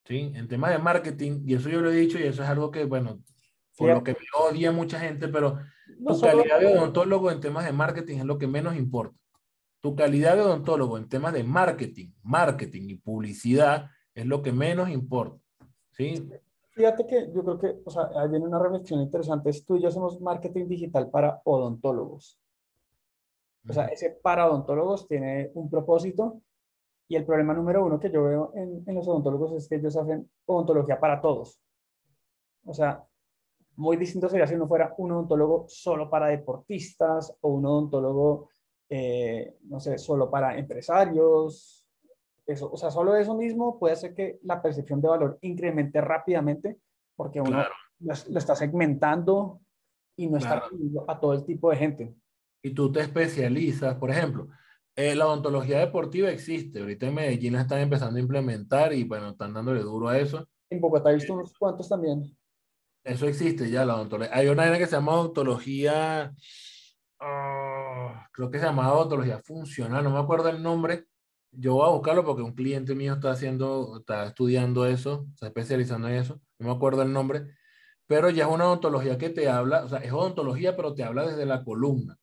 ¿Sí? 0.04 0.32
En 0.34 0.48
temas 0.48 0.72
de 0.72 0.78
marketing, 0.78 1.42
y 1.46 1.54
eso 1.54 1.68
yo 1.68 1.80
lo 1.80 1.90
he 1.90 1.96
dicho 1.96 2.18
y 2.18 2.24
eso 2.24 2.42
es 2.42 2.48
algo 2.48 2.70
que, 2.70 2.84
bueno, 2.84 3.20
por 3.76 3.90
lo 3.90 4.02
que 4.02 4.12
me 4.12 4.26
odia 4.38 4.72
mucha 4.72 4.98
gente, 4.98 5.28
pero 5.28 5.58
tu 6.06 6.20
calidad 6.20 6.60
de 6.60 6.66
odontólogo 6.66 7.30
en 7.30 7.40
temas 7.40 7.64
de 7.64 7.72
marketing 7.72 8.18
es 8.18 8.24
lo 8.24 8.38
que 8.38 8.46
menos 8.46 8.76
importa. 8.76 9.16
Tu 9.80 9.94
calidad 9.96 10.36
de 10.36 10.42
odontólogo 10.42 10.98
en 10.98 11.08
temas 11.08 11.32
de 11.32 11.44
marketing, 11.44 12.10
marketing 12.22 12.88
y 12.88 12.94
publicidad 12.96 13.90
es 14.14 14.26
lo 14.26 14.42
que 14.42 14.52
menos 14.52 14.88
importa. 14.88 15.38
¿Sí? 15.92 16.28
Fíjate 16.70 17.06
que 17.06 17.30
yo 17.34 17.44
creo 17.44 17.58
que, 17.58 17.82
o 17.84 17.90
sea, 17.90 18.10
ahí 18.16 18.28
viene 18.28 18.46
una 18.46 18.58
reflexión 18.58 19.00
interesante. 19.00 19.50
Es 19.50 19.64
tú 19.64 19.76
y 19.76 19.82
yo 19.82 19.88
hacemos 19.88 20.20
marketing 20.20 20.68
digital 20.68 21.10
para 21.10 21.40
odontólogos. 21.44 22.41
O 23.68 23.72
sea, 23.72 23.86
ese 23.86 24.10
para 24.10 24.48
odontólogos 24.48 25.06
tiene 25.06 25.50
un 25.54 25.70
propósito 25.70 26.40
y 27.08 27.16
el 27.16 27.24
problema 27.24 27.54
número 27.54 27.84
uno 27.84 28.00
que 28.00 28.10
yo 28.10 28.24
veo 28.24 28.52
en, 28.54 28.82
en 28.86 28.94
los 28.94 29.06
odontólogos 29.06 29.52
es 29.52 29.68
que 29.68 29.76
ellos 29.76 29.96
hacen 29.96 30.28
odontología 30.46 30.98
para 30.98 31.20
todos. 31.20 31.60
O 32.64 32.74
sea, 32.74 33.04
Muy 33.76 33.96
distinto 33.96 34.28
sería 34.28 34.46
si 34.46 34.54
uno 34.54 34.68
fuera 34.68 34.94
un 34.98 35.12
odontólogo 35.12 35.64
solo 35.68 36.10
para 36.10 36.26
deportistas 36.26 37.34
o 37.40 37.48
un 37.50 37.66
odontólogo, 37.66 38.48
eh, 38.88 39.56
no 39.62 39.80
sé, 39.80 39.96
solo 39.98 40.30
para 40.30 40.58
empresarios. 40.58 41.86
Eso, 42.44 42.70
o 42.70 42.76
sea, 42.76 42.90
solo 42.90 43.16
eso 43.16 43.34
mismo 43.34 43.78
puede 43.78 43.94
hacer 43.94 44.14
que 44.14 44.38
la 44.42 44.60
percepción 44.60 45.00
de 45.00 45.08
valor 45.08 45.38
incremente 45.42 46.00
rápidamente 46.00 46.78
porque 47.16 47.40
uno 47.40 47.64
lo, 48.00 48.12
está 48.12 48.56
segmentando 48.56 49.60
y 50.16 50.28
no 50.28 50.38
está 50.38 50.64
a 51.08 51.20
todo 51.20 51.34
el 51.34 51.44
tipo 51.44 51.70
de 51.70 51.76
gente. 51.76 52.14
Y 52.62 52.70
tú 52.70 52.92
te 52.92 53.00
especializas, 53.00 53.96
por 53.96 54.10
ejemplo, 54.10 54.48
eh, 54.94 55.14
la 55.16 55.26
odontología 55.26 55.78
deportiva 55.80 56.30
existe. 56.30 56.80
Ahorita 56.80 57.06
en 57.06 57.14
Medellín 57.14 57.54
la 57.54 57.62
están 57.62 57.80
empezando 57.80 58.18
a 58.18 58.22
implementar 58.22 58.92
y 58.92 59.04
bueno, 59.04 59.30
están 59.30 59.52
dándole 59.52 59.80
duro 59.80 60.08
a 60.08 60.18
eso. 60.18 60.46
En 60.70 60.80
Bogotá 60.80 61.10
he 61.10 61.14
visto 61.14 61.34
unos 61.34 61.52
cuantos 61.58 61.88
también. 61.88 62.36
Eso 63.04 63.26
existe 63.26 63.68
ya, 63.70 63.84
la 63.84 63.96
odontología. 63.96 64.34
Hay 64.34 64.48
una 64.48 64.78
que 64.78 64.86
se 64.86 64.92
llama 64.92 65.14
odontología, 65.14 66.32
ah, 67.20 68.28
creo 68.32 68.50
que 68.50 68.58
se 68.58 68.64
llama 68.66 68.92
odontología 68.92 69.40
funcional, 69.42 70.04
no 70.04 70.10
me 70.10 70.20
acuerdo 70.20 70.50
el 70.50 70.62
nombre. 70.62 71.06
Yo 71.50 71.74
voy 71.74 71.86
a 71.86 71.92
buscarlo 71.92 72.24
porque 72.24 72.42
un 72.42 72.54
cliente 72.54 72.94
mío 72.94 73.14
está 73.14 73.32
haciendo, 73.32 73.98
está 73.98 74.26
estudiando 74.26 74.86
eso, 74.86 75.26
está 75.34 75.48
especializando 75.48 76.08
en 76.08 76.14
eso, 76.14 76.40
no 76.58 76.68
me 76.68 76.74
acuerdo 76.74 77.02
el 77.02 77.12
nombre, 77.12 77.54
pero 78.06 78.30
ya 78.30 78.44
es 78.44 78.50
una 78.50 78.66
odontología 78.66 79.18
que 79.18 79.30
te 79.30 79.48
habla, 79.48 79.84
o 79.84 79.88
sea, 79.88 79.98
es 79.98 80.12
odontología, 80.12 80.76
pero 80.76 80.94
te 80.94 81.02
habla 81.04 81.26
desde 81.26 81.44
la 81.44 81.64
columna. 81.64 82.18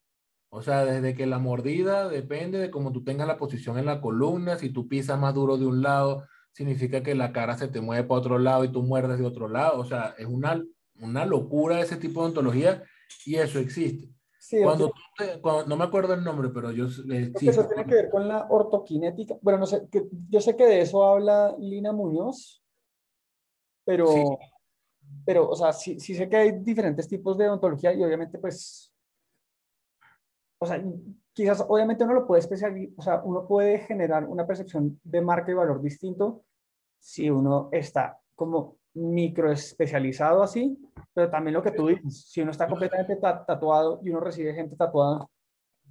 O 0.51 0.61
sea, 0.63 0.83
desde 0.83 1.13
que 1.13 1.27
la 1.27 1.37
mordida 1.37 2.09
depende 2.09 2.57
de 2.57 2.71
cómo 2.71 2.91
tú 2.91 3.03
tengas 3.03 3.27
la 3.27 3.37
posición 3.37 3.77
en 3.77 3.85
la 3.85 4.01
columna, 4.01 4.57
si 4.57 4.71
tú 4.71 4.87
pisas 4.87 5.19
más 5.19 5.35
duro 5.35 5.57
de 5.57 5.67
un 5.67 5.81
lado, 5.83 6.25
significa 6.51 7.03
que 7.03 7.13
la 7.13 7.31
cara 7.31 7.55
se 7.55 7.67
te 7.67 7.81
mueve 7.81 8.03
para 8.03 8.19
otro 8.19 8.39
lado 8.39 8.63
y 8.63 8.71
tú 8.71 8.81
muerdes 8.81 9.19
de 9.19 9.25
otro 9.25 9.47
lado. 9.47 9.79
O 9.79 9.85
sea, 9.85 10.15
es 10.17 10.25
una, 10.25 10.63
una 11.01 11.25
locura 11.25 11.79
ese 11.79 11.97
tipo 11.97 12.21
de 12.21 12.27
ontología 12.27 12.83
y 13.25 13.35
eso 13.35 13.59
existe. 13.59 14.09
Sí, 14.39 14.57
cuando, 14.63 14.91
no 15.67 15.77
me 15.77 15.83
acuerdo 15.83 16.13
el 16.13 16.23
nombre, 16.23 16.49
pero 16.49 16.71
yo... 16.71 16.85
Eh, 17.11 17.31
eso 17.39 17.67
tiene 17.67 17.85
que 17.85 17.93
ver 17.93 18.09
con 18.09 18.27
la 18.27 18.47
ortoquinética. 18.49 19.37
Bueno, 19.41 19.59
no 19.59 19.65
sé, 19.67 19.87
que, 19.91 20.07
yo 20.29 20.41
sé 20.41 20.55
que 20.55 20.65
de 20.65 20.81
eso 20.81 21.03
habla 21.03 21.55
Lina 21.59 21.91
Muñoz, 21.91 22.63
pero, 23.85 24.39
pero 25.25 25.49
o 25.49 25.55
sea, 25.55 25.73
sí, 25.73 25.99
sí 25.99 26.15
sé 26.15 26.27
que 26.29 26.37
hay 26.37 26.51
diferentes 26.63 27.07
tipos 27.07 27.37
de 27.37 27.49
ontología 27.49 27.93
y 27.93 28.03
obviamente 28.03 28.39
pues 28.39 28.88
o 30.59 30.65
sea, 30.65 30.83
quizás 31.33 31.63
obviamente 31.67 32.03
uno 32.03 32.13
lo 32.13 32.27
puede 32.27 32.41
especializar, 32.41 32.93
o 32.97 33.01
sea, 33.01 33.21
uno 33.23 33.47
puede 33.47 33.79
generar 33.79 34.25
una 34.25 34.45
percepción 34.45 34.99
de 35.03 35.21
marca 35.21 35.51
y 35.51 35.55
valor 35.55 35.81
distinto 35.81 36.43
si 36.99 37.29
uno 37.29 37.69
está 37.71 38.19
como 38.35 38.77
micro 38.93 39.51
especializado 39.51 40.43
así, 40.43 40.77
pero 41.13 41.29
también 41.29 41.53
lo 41.53 41.63
que 41.63 41.71
tú 41.71 41.87
dices, 41.87 42.25
si 42.29 42.41
uno 42.41 42.51
está 42.51 42.67
completamente 42.67 43.15
tatuado 43.15 44.01
y 44.03 44.09
uno 44.09 44.19
recibe 44.19 44.53
gente 44.53 44.75
tatuada, 44.75 45.25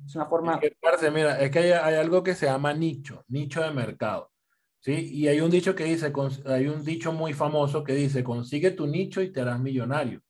es 0.04 0.14
una 0.14 0.26
forma... 0.26 0.60
Es 0.62 1.00
que, 1.00 1.10
mira, 1.10 1.40
es 1.40 1.50
que 1.50 1.58
hay, 1.60 1.70
hay, 1.72 1.94
algo 1.94 2.22
que 2.22 2.34
se 2.34 2.46
llama 2.46 2.74
nicho, 2.74 3.24
nicho 3.28 3.62
de 3.62 3.70
mercado, 3.70 4.30
¿sí? 4.80 4.92
Y 4.92 5.28
hay 5.28 5.40
un 5.40 5.50
dicho 5.50 5.74
que 5.74 5.84
dice, 5.84 6.12
hay 6.44 6.66
un 6.66 6.84
dicho 6.84 7.12
muy 7.12 7.32
famoso 7.32 7.82
que 7.82 7.94
dice, 7.94 8.22
consigue 8.22 8.72
tu 8.72 8.86
nicho 8.86 9.22
y 9.22 9.32
te 9.32 9.40
harás 9.40 9.58
millonario, 9.58 10.20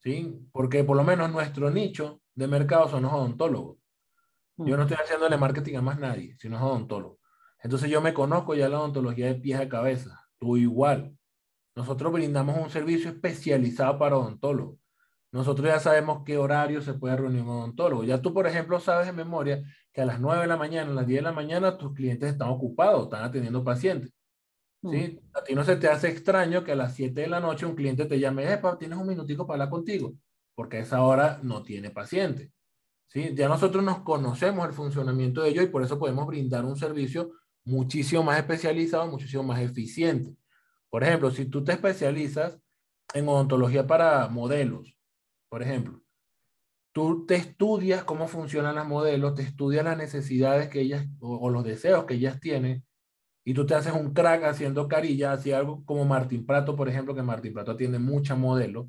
¿sí? 0.00 0.38
Porque 0.52 0.84
por 0.84 0.96
lo 0.96 1.04
menos 1.04 1.32
nuestro 1.32 1.70
nicho 1.70 2.20
de 2.34 2.48
mercado 2.48 2.88
son 2.88 3.02
los 3.02 3.12
odontólogos. 3.12 3.78
Yo 4.56 4.76
no 4.76 4.82
estoy 4.82 4.98
haciéndole 5.02 5.36
marketing 5.36 5.76
a 5.76 5.82
más 5.82 5.98
nadie, 5.98 6.36
sino 6.38 6.58
a 6.58 6.64
odontólogos. 6.64 7.18
Entonces 7.60 7.90
yo 7.90 8.00
me 8.00 8.14
conozco 8.14 8.54
ya 8.54 8.68
la 8.68 8.78
odontología 8.78 9.26
de 9.26 9.34
pies 9.34 9.58
a 9.58 9.68
cabeza. 9.68 10.28
Tú 10.38 10.56
igual. 10.56 11.16
Nosotros 11.74 12.12
brindamos 12.12 12.56
un 12.56 12.70
servicio 12.70 13.10
especializado 13.10 13.98
para 13.98 14.16
odontólogos. 14.16 14.78
Nosotros 15.32 15.66
ya 15.66 15.80
sabemos 15.80 16.22
qué 16.24 16.38
horario 16.38 16.80
se 16.82 16.94
puede 16.94 17.16
reunir 17.16 17.42
un 17.42 17.48
odontólogo. 17.48 18.04
Ya 18.04 18.22
tú, 18.22 18.32
por 18.32 18.46
ejemplo, 18.46 18.78
sabes 18.78 19.06
de 19.06 19.12
memoria 19.12 19.64
que 19.92 20.02
a 20.02 20.06
las 20.06 20.20
9 20.20 20.42
de 20.42 20.46
la 20.46 20.56
mañana, 20.56 20.92
a 20.92 20.94
las 20.94 21.06
10 21.08 21.18
de 21.18 21.22
la 21.22 21.32
mañana, 21.32 21.76
tus 21.76 21.92
clientes 21.92 22.30
están 22.30 22.50
ocupados, 22.50 23.04
están 23.04 23.24
atendiendo 23.24 23.64
pacientes. 23.64 24.12
¿sí? 24.82 25.20
A 25.32 25.42
ti 25.42 25.56
no 25.56 25.64
se 25.64 25.74
te 25.74 25.88
hace 25.88 26.08
extraño 26.08 26.62
que 26.62 26.72
a 26.72 26.76
las 26.76 26.94
7 26.94 27.22
de 27.22 27.26
la 27.26 27.40
noche 27.40 27.66
un 27.66 27.74
cliente 27.74 28.04
te 28.04 28.20
llame, 28.20 28.52
Epa, 28.52 28.78
tienes 28.78 28.96
un 28.96 29.08
minutico 29.08 29.44
para 29.44 29.64
hablar 29.64 29.70
contigo 29.70 30.14
porque 30.54 30.78
a 30.78 30.80
esa 30.80 31.02
hora 31.02 31.40
no 31.42 31.62
tiene 31.62 31.90
paciente. 31.90 32.52
¿sí? 33.08 33.32
Ya 33.34 33.48
nosotros 33.48 33.82
nos 33.82 34.00
conocemos 34.00 34.66
el 34.66 34.72
funcionamiento 34.72 35.42
de 35.42 35.50
ellos 35.50 35.64
y 35.64 35.68
por 35.68 35.82
eso 35.82 35.98
podemos 35.98 36.26
brindar 36.26 36.64
un 36.64 36.76
servicio 36.76 37.32
muchísimo 37.64 38.22
más 38.22 38.38
especializado, 38.38 39.06
muchísimo 39.06 39.42
más 39.42 39.60
eficiente. 39.60 40.36
Por 40.90 41.02
ejemplo, 41.02 41.30
si 41.30 41.46
tú 41.46 41.64
te 41.64 41.72
especializas 41.72 42.58
en 43.14 43.28
odontología 43.28 43.86
para 43.86 44.28
modelos, 44.28 44.96
por 45.48 45.62
ejemplo, 45.62 46.02
tú 46.92 47.26
te 47.26 47.34
estudias 47.34 48.04
cómo 48.04 48.28
funcionan 48.28 48.76
las 48.76 48.86
modelos, 48.86 49.34
te 49.34 49.42
estudias 49.42 49.84
las 49.84 49.98
necesidades 49.98 50.68
que 50.68 50.80
ellas 50.80 51.06
o, 51.20 51.50
los 51.50 51.64
deseos 51.64 52.04
que 52.04 52.14
ellas 52.14 52.38
tienen 52.38 52.84
y 53.44 53.54
tú 53.54 53.66
te 53.66 53.74
haces 53.74 53.92
un 53.92 54.14
crack 54.14 54.44
haciendo 54.44 54.88
carillas, 54.88 55.40
así 55.40 55.52
algo 55.52 55.84
como 55.84 56.04
Martín 56.04 56.46
Prato, 56.46 56.76
por 56.76 56.88
ejemplo, 56.88 57.14
que 57.14 57.22
Martín 57.22 57.52
Prato 57.52 57.72
atiende 57.72 57.98
mucha 57.98 58.36
modelo 58.36 58.88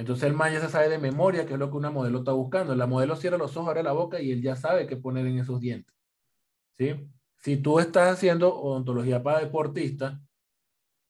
entonces 0.00 0.24
el 0.24 0.32
man 0.32 0.50
se 0.58 0.68
sabe 0.70 0.88
de 0.88 0.98
memoria 0.98 1.44
qué 1.44 1.52
es 1.52 1.58
lo 1.58 1.70
que 1.70 1.76
una 1.76 1.90
modelo 1.90 2.20
está 2.20 2.32
buscando. 2.32 2.74
La 2.74 2.86
modelo 2.86 3.16
cierra 3.16 3.36
los 3.36 3.54
ojos, 3.58 3.68
abre 3.68 3.82
la 3.82 3.92
boca 3.92 4.18
y 4.18 4.30
él 4.30 4.40
ya 4.40 4.56
sabe 4.56 4.86
qué 4.86 4.96
poner 4.96 5.26
en 5.26 5.38
esos 5.38 5.60
dientes. 5.60 5.94
¿Sí? 6.78 7.06
Si 7.36 7.58
tú 7.58 7.78
estás 7.80 8.14
haciendo 8.14 8.54
odontología 8.54 9.22
para 9.22 9.40
deportistas, 9.40 10.18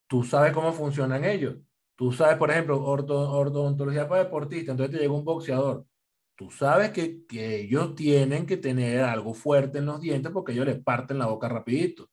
tú 0.09 0.25
sabes 0.25 0.53
cómo 0.53 0.73
funcionan 0.73 1.25
ellos. 1.25 1.55
Tú 1.95 2.11
sabes, 2.11 2.37
por 2.37 2.51
ejemplo, 2.51 2.83
odontología 2.85 4.09
para 4.09 4.25
deportistas, 4.25 4.73
entonces 4.73 4.97
te 4.97 5.03
llega 5.03 5.15
un 5.15 5.25
boxeador. 5.25 5.87
Tú 6.35 6.51
sabes 6.51 6.91
que, 6.91 7.25
que 7.27 7.61
ellos 7.61 7.95
tienen 7.95 8.45
que 8.45 8.57
tener 8.57 9.03
algo 9.05 9.35
fuerte 9.35 9.79
en 9.79 9.87
los 9.87 10.01
dientes 10.01 10.33
porque 10.33 10.51
ellos 10.51 10.67
le 10.67 10.75
parten 10.75 11.19
la 11.19 11.27
boca 11.27 11.49
rapidito. 11.49 12.11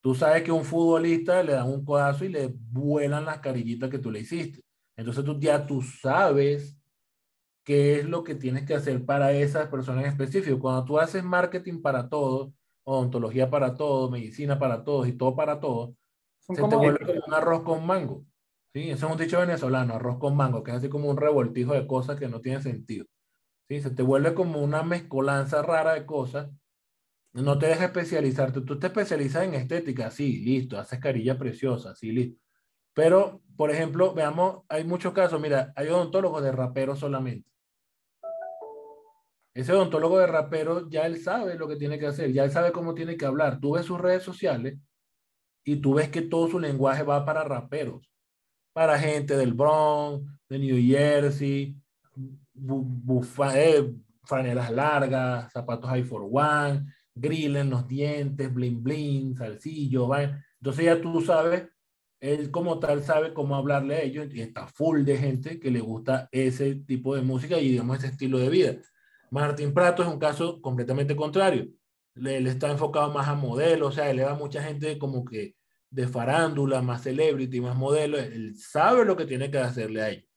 Tú 0.00 0.14
sabes 0.14 0.44
que 0.44 0.52
un 0.52 0.64
futbolista 0.64 1.42
le 1.42 1.54
dan 1.54 1.68
un 1.68 1.84
codazo 1.84 2.24
y 2.24 2.28
le 2.28 2.46
vuelan 2.54 3.24
las 3.24 3.40
carillitas 3.40 3.90
que 3.90 3.98
tú 3.98 4.12
le 4.12 4.20
hiciste. 4.20 4.62
Entonces 5.00 5.24
tú 5.24 5.38
ya 5.40 5.66
tú 5.66 5.80
sabes 5.80 6.78
qué 7.64 8.00
es 8.00 8.04
lo 8.04 8.22
que 8.22 8.34
tienes 8.34 8.66
que 8.66 8.74
hacer 8.74 9.06
para 9.06 9.32
esas 9.32 9.68
personas 9.68 10.04
en 10.04 10.10
específico. 10.10 10.60
Cuando 10.60 10.84
tú 10.84 10.98
haces 10.98 11.24
marketing 11.24 11.80
para 11.80 12.10
todos, 12.10 12.52
odontología 12.84 13.48
para 13.48 13.74
todos, 13.74 14.10
medicina 14.10 14.58
para 14.58 14.84
todos 14.84 15.08
y 15.08 15.14
todo 15.14 15.34
para 15.34 15.58
todos, 15.58 15.94
se 16.40 16.54
te 16.54 16.76
vuelve 16.76 16.98
como 17.06 17.20
un 17.26 17.34
arroz 17.34 17.62
con 17.62 17.86
mango. 17.86 18.26
¿sí? 18.74 18.90
Eso 18.90 19.06
es 19.06 19.12
un 19.12 19.18
dicho 19.18 19.40
venezolano, 19.40 19.94
arroz 19.94 20.18
con 20.18 20.36
mango, 20.36 20.62
que 20.62 20.70
es 20.70 20.76
así 20.76 20.90
como 20.90 21.08
un 21.08 21.16
revoltijo 21.16 21.72
de 21.72 21.86
cosas 21.86 22.18
que 22.18 22.28
no 22.28 22.42
tienen 22.42 22.62
sentido. 22.62 23.06
¿sí? 23.70 23.80
Se 23.80 23.90
te 23.90 24.02
vuelve 24.02 24.34
como 24.34 24.62
una 24.62 24.82
mezcolanza 24.82 25.62
rara 25.62 25.94
de 25.94 26.04
cosas. 26.04 26.50
No 27.32 27.58
te 27.58 27.68
deja 27.68 27.86
especializarte. 27.86 28.60
Tú 28.60 28.78
te 28.78 28.88
especializas 28.88 29.44
en 29.44 29.54
estética, 29.54 30.10
sí, 30.10 30.44
listo. 30.44 30.78
Haces 30.78 30.98
carilla 31.00 31.38
preciosa, 31.38 31.94
sí, 31.94 32.12
listo. 32.12 32.38
Pero, 32.94 33.42
por 33.56 33.70
ejemplo, 33.70 34.14
veamos, 34.14 34.62
hay 34.68 34.84
muchos 34.84 35.12
casos, 35.12 35.40
mira, 35.40 35.72
hay 35.76 35.88
odontólogos 35.88 36.42
de 36.42 36.52
rapero 36.52 36.96
solamente. 36.96 37.50
Ese 39.52 39.72
odontólogo 39.72 40.18
de 40.18 40.26
rapero 40.26 40.88
ya 40.88 41.06
él 41.06 41.20
sabe 41.20 41.56
lo 41.56 41.66
que 41.66 41.76
tiene 41.76 41.98
que 41.98 42.06
hacer, 42.06 42.32
ya 42.32 42.44
él 42.44 42.50
sabe 42.50 42.72
cómo 42.72 42.94
tiene 42.94 43.16
que 43.16 43.26
hablar. 43.26 43.60
Tú 43.60 43.72
ves 43.72 43.84
sus 43.84 44.00
redes 44.00 44.22
sociales 44.22 44.78
y 45.64 45.76
tú 45.76 45.94
ves 45.94 46.08
que 46.08 46.22
todo 46.22 46.48
su 46.48 46.60
lenguaje 46.60 47.02
va 47.02 47.24
para 47.24 47.44
raperos, 47.44 48.08
para 48.72 48.98
gente 48.98 49.36
del 49.36 49.54
Bronx, 49.54 50.24
de 50.48 50.58
New 50.58 50.78
Jersey, 50.80 51.76
eh, 53.54 53.94
franelas 54.24 54.70
largas, 54.70 55.52
zapatos 55.52 55.90
high 55.90 56.04
for 56.04 56.28
one, 56.30 56.86
grill 57.14 57.56
en 57.56 57.70
los 57.70 57.86
dientes, 57.88 58.52
bling 58.52 58.82
bling, 58.82 59.34
salsillo, 59.34 60.08
Entonces 60.60 60.84
ya 60.84 61.00
tú 61.00 61.20
sabes 61.20 61.68
él 62.20 62.50
como 62.50 62.78
tal 62.78 63.02
sabe 63.02 63.32
cómo 63.32 63.56
hablarle 63.56 63.96
a 63.96 64.02
ellos 64.02 64.28
y 64.32 64.42
está 64.42 64.66
full 64.66 65.04
de 65.04 65.16
gente 65.16 65.58
que 65.58 65.70
le 65.70 65.80
gusta 65.80 66.28
ese 66.32 66.74
tipo 66.76 67.16
de 67.16 67.22
música 67.22 67.58
y 67.58 67.70
digamos 67.70 67.98
ese 67.98 68.08
estilo 68.08 68.38
de 68.38 68.50
vida. 68.50 68.76
Martín 69.30 69.72
Prato 69.72 70.02
es 70.02 70.08
un 70.08 70.18
caso 70.18 70.60
completamente 70.60 71.16
contrario. 71.16 71.68
Le, 72.14 72.38
está 72.48 72.70
enfocado 72.70 73.10
más 73.12 73.28
a 73.28 73.34
modelos, 73.34 73.88
o 73.88 73.92
sea, 73.92 74.10
él 74.10 74.18
le 74.18 74.24
da 74.24 74.34
mucha 74.34 74.62
gente 74.62 74.98
como 74.98 75.24
que 75.24 75.56
de 75.90 76.06
farándula, 76.06 76.82
más 76.82 77.02
celebrity, 77.02 77.60
más 77.60 77.76
modelo. 77.76 78.18
Él 78.18 78.54
sabe 78.56 79.04
lo 79.04 79.16
que 79.16 79.26
tiene 79.26 79.50
que 79.50 79.58
hacerle 79.58 80.02
a 80.02 80.10
ellos. 80.10 80.28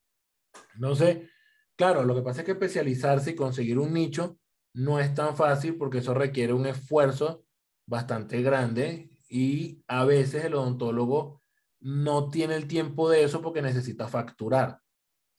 Entonces, 0.74 1.28
claro, 1.76 2.04
lo 2.04 2.14
que 2.14 2.22
pasa 2.22 2.40
es 2.40 2.46
que 2.46 2.52
especializarse 2.52 3.32
y 3.32 3.34
conseguir 3.34 3.78
un 3.78 3.92
nicho 3.92 4.38
no 4.72 4.98
es 4.98 5.14
tan 5.14 5.36
fácil 5.36 5.76
porque 5.76 5.98
eso 5.98 6.14
requiere 6.14 6.52
un 6.52 6.66
esfuerzo 6.66 7.44
bastante 7.86 8.42
grande 8.42 9.10
y 9.28 9.84
a 9.86 10.04
veces 10.04 10.44
el 10.44 10.54
odontólogo 10.54 11.43
no 11.84 12.30
tiene 12.30 12.56
el 12.56 12.66
tiempo 12.66 13.10
de 13.10 13.24
eso 13.24 13.42
porque 13.42 13.60
necesita 13.60 14.08
facturar. 14.08 14.80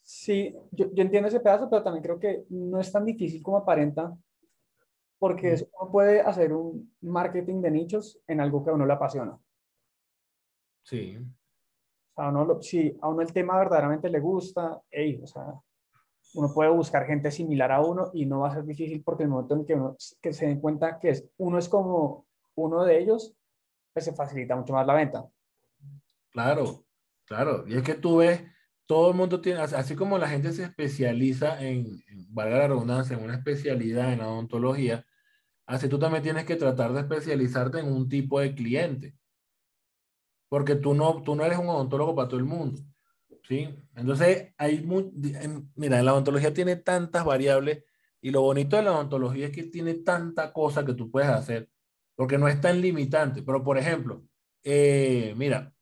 Sí, 0.03 0.55
yo, 0.71 0.85
entiendo 0.95 1.27
ese 1.27 1.39
pedazo, 1.39 1.67
pero 1.67 1.81
también 1.81 2.03
creo 2.03 2.19
que 2.19 2.45
no 2.49 2.79
es 2.79 2.91
tan 2.91 3.03
difícil 3.03 3.41
como 3.41 3.57
aparenta, 3.57 4.15
porque 5.17 5.67
uno 5.79 5.91
puede 5.91 6.21
hacer 6.21 6.53
un 6.53 6.95
marketing 7.01 7.61
de 7.61 7.71
nichos 7.71 8.21
en 8.27 8.39
algo 8.41 8.63
que 8.63 8.69
a 8.69 8.73
uno 8.73 8.85
le 8.85 8.93
apasiona. 8.93 9.35
Sí. 10.83 11.17
O 11.17 12.13
sea, 12.13 12.29
uno 12.29 12.61
si 12.61 12.95
a 13.01 13.09
uno 13.09 13.21
el 13.21 13.33
tema 13.33 13.57
verdaderamente 13.57 14.07
le 14.07 14.19
gusta, 14.19 14.79
hey, 14.91 15.19
o 15.23 15.25
sea, 15.25 15.51
uno 16.35 16.53
puede 16.53 16.69
buscar 16.69 17.07
gente 17.07 17.31
similar 17.31 17.71
a 17.71 17.81
uno 17.81 18.11
y 18.13 18.27
no 18.27 18.41
va 18.41 18.49
a 18.49 18.53
ser 18.53 18.65
difícil 18.65 19.01
porque 19.03 19.23
el 19.23 19.29
momento 19.29 19.55
en 19.55 19.65
que 19.65 19.73
uno 19.73 19.95
que 20.21 20.31
se 20.31 20.45
den 20.45 20.61
cuenta 20.61 20.99
que 20.99 21.09
es, 21.09 21.27
uno 21.37 21.57
es 21.57 21.67
como 21.67 22.27
uno 22.53 22.83
de 22.83 22.99
ellos, 22.99 23.35
pues 23.91 24.05
se 24.05 24.13
facilita 24.13 24.55
mucho 24.55 24.73
más 24.73 24.85
la 24.85 24.93
venta. 24.93 25.27
Claro, 26.35 26.85
claro. 27.25 27.63
Y 27.65 27.75
es 27.75 27.83
que 27.83 27.93
tú 27.95 28.17
ves, 28.17 28.41
todo 28.85 29.11
el 29.11 29.15
mundo 29.15 29.39
tiene, 29.39 29.61
así 29.61 29.95
como 29.95 30.17
la 30.17 30.27
gente 30.27 30.51
se 30.51 30.63
especializa 30.63 31.61
en, 31.65 31.85
valga 32.29 32.57
la 32.57 32.67
redundancia, 32.67 33.15
en 33.15 33.23
una 33.23 33.35
especialidad 33.35 34.11
en 34.11 34.19
odontología, 34.19 35.05
así 35.67 35.89
tú 35.89 35.97
también 35.99 36.23
tienes 36.23 36.45
que 36.45 36.57
tratar 36.57 36.93
de 36.93 37.01
especializarte 37.01 37.79
en 37.79 37.87
un 37.91 38.09
tipo 38.09 38.39
de 38.41 38.53
cliente. 38.53 39.15
Porque 40.49 40.75
tú 40.75 40.93
no, 40.93 41.21
tú 41.23 41.35
no 41.35 41.45
eres 41.45 41.57
un 41.57 41.69
odontólogo 41.69 42.15
para 42.15 42.27
todo 42.27 42.39
el 42.39 42.45
mundo. 42.45 42.81
¿sí? 43.47 43.69
Entonces, 43.95 44.53
hay 44.57 44.85
mira, 45.75 46.01
la 46.03 46.13
odontología 46.13 46.53
tiene 46.53 46.75
tantas 46.77 47.25
variables 47.25 47.83
y 48.21 48.31
lo 48.31 48.41
bonito 48.41 48.75
de 48.77 48.83
la 48.83 48.93
odontología 48.93 49.47
es 49.47 49.51
que 49.53 49.63
tiene 49.63 49.95
tanta 49.95 50.51
cosa 50.53 50.85
que 50.85 50.93
tú 50.93 51.11
puedes 51.11 51.29
hacer, 51.29 51.69
porque 52.15 52.37
no 52.37 52.47
es 52.49 52.59
tan 52.61 52.81
limitante. 52.81 53.43
Pero, 53.43 53.63
por 53.63 53.77
ejemplo, 53.77 54.25
eh, 54.63 55.33
mira, 55.37 55.74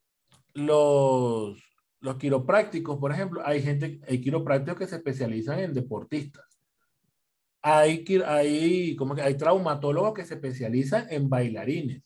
los, 0.54 1.62
los 2.00 2.16
quiroprácticos, 2.18 2.98
por 2.98 3.12
ejemplo, 3.12 3.42
hay 3.46 3.62
gente, 3.62 4.00
hay 4.08 4.22
quiroprácticos 4.22 4.80
que 4.80 4.88
se 4.88 4.98
especializan 4.98 5.60
en 5.60 5.74
deportistas. 5.74 6.46
Hay, 7.62 8.04
hay, 8.26 8.96
como 8.96 9.16
que 9.16 9.22
hay 9.22 9.36
traumatólogos 9.36 10.14
que 10.14 10.26
se 10.26 10.34
especializan 10.34 11.08
en 11.10 11.30
bailarines, 11.30 12.04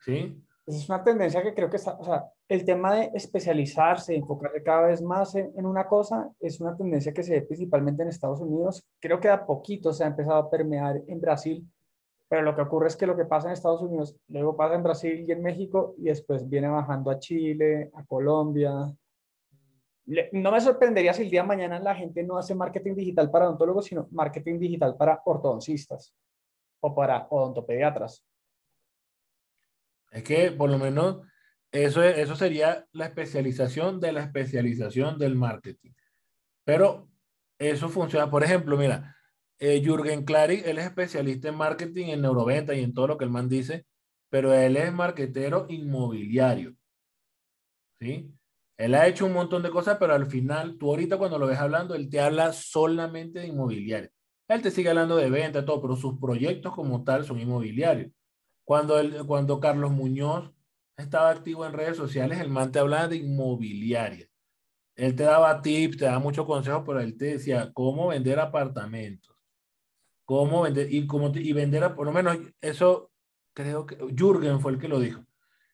¿sí? 0.00 0.42
Es 0.66 0.88
una 0.88 1.02
tendencia 1.02 1.42
que 1.42 1.54
creo 1.54 1.70
que 1.70 1.76
está, 1.76 1.94
o 1.94 2.04
sea, 2.04 2.24
el 2.48 2.64
tema 2.64 2.96
de 2.96 3.10
especializarse, 3.14 4.14
enfocarse 4.14 4.62
cada 4.64 4.88
vez 4.88 5.00
más 5.00 5.36
en, 5.36 5.64
una 5.64 5.86
cosa, 5.86 6.30
es 6.40 6.60
una 6.60 6.76
tendencia 6.76 7.14
que 7.14 7.22
se 7.22 7.34
ve 7.34 7.42
principalmente 7.42 8.02
en 8.02 8.08
Estados 8.08 8.40
Unidos. 8.40 8.84
Creo 8.98 9.20
que 9.20 9.28
a 9.28 9.46
poquito 9.46 9.92
se 9.92 10.02
ha 10.02 10.08
empezado 10.08 10.36
a 10.36 10.50
permear 10.50 11.00
en 11.06 11.20
Brasil, 11.20 11.64
pero 12.30 12.42
lo 12.42 12.54
que 12.54 12.62
ocurre 12.62 12.86
es 12.86 12.96
que 12.96 13.08
lo 13.08 13.16
que 13.16 13.24
pasa 13.24 13.48
en 13.48 13.54
Estados 13.54 13.82
Unidos, 13.82 14.16
luego 14.28 14.56
pasa 14.56 14.76
en 14.76 14.84
Brasil 14.84 15.24
y 15.26 15.32
en 15.32 15.42
México, 15.42 15.96
y 15.98 16.04
después 16.04 16.48
viene 16.48 16.68
bajando 16.68 17.10
a 17.10 17.18
Chile, 17.18 17.90
a 17.92 18.04
Colombia. 18.06 18.70
No 20.30 20.52
me 20.52 20.60
sorprendería 20.60 21.12
si 21.12 21.22
el 21.22 21.30
día 21.30 21.42
de 21.42 21.48
mañana 21.48 21.80
la 21.80 21.92
gente 21.92 22.22
no 22.22 22.38
hace 22.38 22.54
marketing 22.54 22.94
digital 22.94 23.32
para 23.32 23.48
odontólogos, 23.48 23.86
sino 23.86 24.06
marketing 24.12 24.60
digital 24.60 24.96
para 24.96 25.20
ortodoncistas 25.24 26.14
o 26.78 26.94
para 26.94 27.26
odontopediatras. 27.30 28.24
Es 30.12 30.22
que 30.22 30.52
por 30.52 30.70
lo 30.70 30.78
menos 30.78 31.26
eso, 31.72 32.00
eso 32.00 32.36
sería 32.36 32.86
la 32.92 33.06
especialización 33.06 33.98
de 33.98 34.12
la 34.12 34.22
especialización 34.22 35.18
del 35.18 35.34
marketing. 35.34 35.94
Pero 36.62 37.08
eso 37.58 37.88
funciona. 37.88 38.30
Por 38.30 38.44
ejemplo, 38.44 38.76
mira, 38.76 39.16
eh, 39.60 39.80
Jürgen 39.84 40.24
Klarik, 40.24 40.66
él 40.66 40.78
es 40.78 40.86
especialista 40.86 41.48
en 41.48 41.54
marketing, 41.54 42.06
en 42.06 42.22
neuroventa 42.22 42.74
y 42.74 42.82
en 42.82 42.94
todo 42.94 43.06
lo 43.08 43.18
que 43.18 43.24
el 43.24 43.30
man 43.30 43.48
dice, 43.48 43.86
pero 44.30 44.52
él 44.54 44.76
es 44.76 44.92
marketero 44.92 45.66
inmobiliario. 45.68 46.74
¿Sí? 48.00 48.32
Él 48.78 48.94
ha 48.94 49.06
hecho 49.06 49.26
un 49.26 49.34
montón 49.34 49.62
de 49.62 49.70
cosas, 49.70 49.98
pero 50.00 50.14
al 50.14 50.26
final, 50.26 50.78
tú 50.78 50.88
ahorita 50.88 51.18
cuando 51.18 51.38
lo 51.38 51.46
ves 51.46 51.58
hablando, 51.58 51.94
él 51.94 52.08
te 52.08 52.20
habla 52.20 52.52
solamente 52.54 53.40
de 53.40 53.48
inmobiliario. 53.48 54.10
Él 54.48 54.62
te 54.62 54.70
sigue 54.70 54.88
hablando 54.88 55.16
de 55.16 55.28
venta, 55.28 55.64
todo, 55.64 55.82
pero 55.82 55.94
sus 55.96 56.18
proyectos 56.18 56.74
como 56.74 57.04
tal 57.04 57.24
son 57.26 57.38
inmobiliarios. 57.38 58.10
Cuando, 58.64 58.96
cuando 59.26 59.60
Carlos 59.60 59.90
Muñoz 59.90 60.50
estaba 60.96 61.30
activo 61.30 61.66
en 61.66 61.74
redes 61.74 61.98
sociales, 61.98 62.40
el 62.40 62.48
man 62.48 62.72
te 62.72 62.78
hablaba 62.78 63.08
de 63.08 63.16
inmobiliaria. 63.16 64.26
Él 64.96 65.14
te 65.14 65.24
daba 65.24 65.60
tips, 65.60 65.98
te 65.98 66.04
daba 66.06 66.18
muchos 66.18 66.46
consejos, 66.46 66.82
pero 66.86 67.00
él 67.00 67.16
te 67.16 67.26
decía 67.26 67.70
cómo 67.72 68.08
vender 68.08 68.40
apartamentos, 68.40 69.29
cómo 70.30 70.62
vender, 70.62 70.92
y, 70.92 71.06
cómo 71.06 71.32
y 71.34 71.52
vender, 71.52 71.94
por 71.94 72.06
lo 72.06 72.12
menos 72.12 72.38
eso 72.60 73.10
creo 73.52 73.84
que 73.86 73.96
Jürgen 74.16 74.60
fue 74.60 74.72
el 74.72 74.78
que 74.78 74.88
lo 74.88 75.00
dijo. 75.00 75.24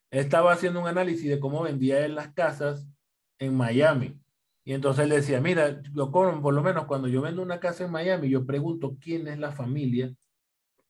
Estaba 0.09 0.51
haciendo 0.51 0.79
un 0.79 0.87
análisis 0.87 1.29
de 1.29 1.39
cómo 1.39 1.61
vendía 1.61 2.03
él 2.03 2.15
las 2.15 2.33
casas 2.33 2.87
en 3.37 3.55
Miami. 3.55 4.19
Y 4.63 4.73
entonces 4.73 5.03
él 5.03 5.11
decía, 5.11 5.39
mira, 5.41 5.81
yo 5.93 6.11
por 6.11 6.53
lo 6.53 6.63
menos 6.63 6.85
cuando 6.85 7.07
yo 7.07 7.21
vendo 7.21 7.41
una 7.43 7.59
casa 7.59 7.85
en 7.85 7.91
Miami, 7.91 8.29
yo 8.29 8.45
pregunto 8.45 8.97
quién 8.99 9.27
es 9.27 9.37
la 9.37 9.51
familia 9.51 10.13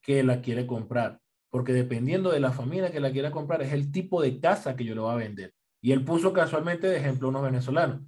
que 0.02 0.24
la 0.24 0.42
quiere 0.42 0.66
comprar 0.66 1.20
porque 1.50 1.74
dependiendo 1.74 2.32
de 2.32 2.40
la 2.40 2.52
familia 2.52 2.92
que 2.92 3.00
la 3.00 3.12
quiera 3.12 3.32
comprar, 3.32 3.62
es 3.62 3.72
el 3.74 3.92
tipo 3.92 4.22
de 4.22 4.40
casa 4.40 4.76
que 4.76 4.84
yo 4.84 4.94
le 4.94 5.02
voy 5.02 5.12
a 5.12 5.16
vender. 5.16 5.54
Y 5.82 5.92
él 5.92 6.04
puso 6.04 6.34
casualmente 6.34 6.88
de 6.88 6.98
ejemplo 6.98 7.30
unos 7.30 7.44
venezolanos. 7.44 8.02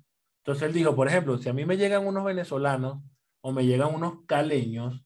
Entonces 0.43 0.67
él 0.67 0.73
dijo, 0.73 0.95
por 0.95 1.07
ejemplo, 1.07 1.37
si 1.37 1.49
a 1.49 1.53
mí 1.53 1.65
me 1.65 1.77
llegan 1.77 2.05
unos 2.05 2.23
venezolanos 2.23 3.01
o 3.41 3.51
me 3.51 3.65
llegan 3.65 3.93
unos 3.93 4.25
caleños, 4.25 5.03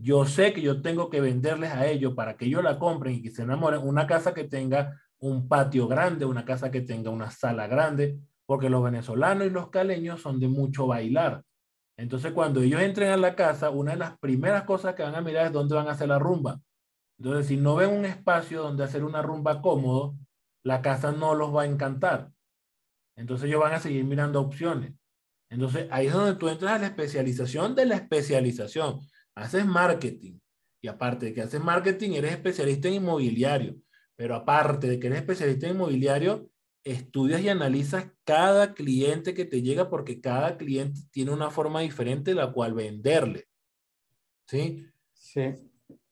yo 0.00 0.24
sé 0.24 0.52
que 0.52 0.62
yo 0.62 0.80
tengo 0.80 1.10
que 1.10 1.20
venderles 1.20 1.72
a 1.72 1.86
ellos 1.86 2.14
para 2.14 2.36
que 2.36 2.46
ellos 2.46 2.62
la 2.62 2.78
compren 2.78 3.16
y 3.16 3.22
que 3.22 3.30
se 3.30 3.42
enamoren 3.42 3.80
una 3.82 4.06
casa 4.06 4.32
que 4.32 4.44
tenga 4.44 5.00
un 5.18 5.48
patio 5.48 5.88
grande, 5.88 6.24
una 6.24 6.44
casa 6.44 6.70
que 6.70 6.82
tenga 6.82 7.10
una 7.10 7.30
sala 7.30 7.66
grande, 7.66 8.18
porque 8.46 8.70
los 8.70 8.82
venezolanos 8.82 9.48
y 9.48 9.50
los 9.50 9.70
caleños 9.70 10.22
son 10.22 10.38
de 10.38 10.46
mucho 10.46 10.86
bailar. 10.86 11.42
Entonces, 11.96 12.32
cuando 12.32 12.62
ellos 12.62 12.80
entren 12.80 13.10
a 13.10 13.16
la 13.16 13.34
casa, 13.34 13.70
una 13.70 13.90
de 13.90 13.98
las 13.98 14.16
primeras 14.18 14.62
cosas 14.62 14.94
que 14.94 15.02
van 15.02 15.16
a 15.16 15.20
mirar 15.20 15.46
es 15.46 15.52
dónde 15.52 15.74
van 15.74 15.88
a 15.88 15.92
hacer 15.92 16.08
la 16.08 16.20
rumba. 16.20 16.60
Entonces, 17.18 17.48
si 17.48 17.56
no 17.56 17.74
ven 17.74 17.90
un 17.90 18.04
espacio 18.04 18.62
donde 18.62 18.84
hacer 18.84 19.02
una 19.02 19.20
rumba 19.20 19.60
cómodo, 19.60 20.14
la 20.62 20.80
casa 20.80 21.10
no 21.10 21.34
los 21.34 21.54
va 21.54 21.62
a 21.62 21.66
encantar. 21.66 22.30
Entonces 23.16 23.48
ellos 23.48 23.60
van 23.60 23.72
a 23.72 23.80
seguir 23.80 24.04
mirando 24.04 24.40
opciones. 24.40 24.92
Entonces 25.50 25.88
ahí 25.90 26.06
es 26.06 26.12
donde 26.12 26.36
tú 26.36 26.48
entras 26.48 26.72
a 26.72 26.78
la 26.78 26.86
especialización 26.86 27.74
de 27.74 27.86
la 27.86 27.96
especialización. 27.96 29.00
Haces 29.38 29.66
marketing. 29.66 30.38
Y 30.80 30.88
aparte 30.88 31.26
de 31.26 31.34
que 31.34 31.42
haces 31.42 31.62
marketing, 31.62 32.12
eres 32.12 32.32
especialista 32.32 32.88
en 32.88 32.94
inmobiliario. 32.94 33.76
Pero 34.16 34.34
aparte 34.34 34.88
de 34.88 34.98
que 34.98 35.06
eres 35.06 35.20
especialista 35.20 35.66
en 35.66 35.74
inmobiliario, 35.74 36.50
estudias 36.84 37.40
y 37.42 37.48
analizas 37.48 38.06
cada 38.24 38.74
cliente 38.74 39.34
que 39.34 39.44
te 39.44 39.62
llega 39.62 39.90
porque 39.90 40.20
cada 40.20 40.56
cliente 40.56 41.00
tiene 41.10 41.32
una 41.32 41.50
forma 41.50 41.80
diferente 41.80 42.34
la 42.34 42.52
cual 42.52 42.74
venderle. 42.74 43.48
¿Sí? 44.46 44.86
Sí. 45.12 45.54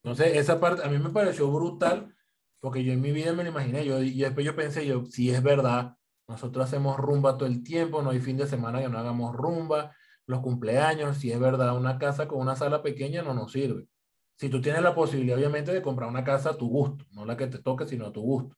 Entonces, 0.02 0.36
esa 0.36 0.60
parte 0.60 0.84
a 0.84 0.88
mí 0.88 0.98
me 0.98 1.10
pareció 1.10 1.50
brutal, 1.50 2.14
porque 2.60 2.84
yo 2.84 2.92
en 2.92 3.00
mi 3.00 3.12
vida 3.12 3.32
me 3.32 3.42
lo 3.42 3.50
imaginé, 3.50 3.84
yo, 3.84 4.02
y 4.02 4.18
después 4.20 4.44
yo 4.44 4.54
pensé, 4.54 4.86
yo, 4.86 5.04
si 5.06 5.30
es 5.30 5.42
verdad, 5.42 5.96
nosotros 6.28 6.64
hacemos 6.64 6.96
rumba 6.96 7.36
todo 7.36 7.48
el 7.48 7.62
tiempo, 7.62 8.02
no 8.02 8.10
hay 8.10 8.20
fin 8.20 8.36
de 8.36 8.46
semana 8.46 8.80
que 8.80 8.88
no 8.88 8.98
hagamos 8.98 9.34
rumba, 9.34 9.94
los 10.26 10.40
cumpleaños, 10.40 11.18
si 11.18 11.32
es 11.32 11.38
verdad, 11.40 11.76
una 11.76 11.98
casa 11.98 12.28
con 12.28 12.40
una 12.40 12.56
sala 12.56 12.82
pequeña 12.82 13.22
no 13.22 13.34
nos 13.34 13.52
sirve. 13.52 13.86
Si 14.36 14.48
tú 14.48 14.60
tienes 14.60 14.82
la 14.82 14.94
posibilidad, 14.94 15.38
obviamente, 15.38 15.72
de 15.72 15.82
comprar 15.82 16.08
una 16.08 16.24
casa 16.24 16.50
a 16.50 16.56
tu 16.56 16.68
gusto, 16.68 17.04
no 17.12 17.24
la 17.24 17.36
que 17.36 17.46
te 17.46 17.58
toque, 17.58 17.86
sino 17.86 18.06
a 18.06 18.12
tu 18.12 18.22
gusto. 18.22 18.56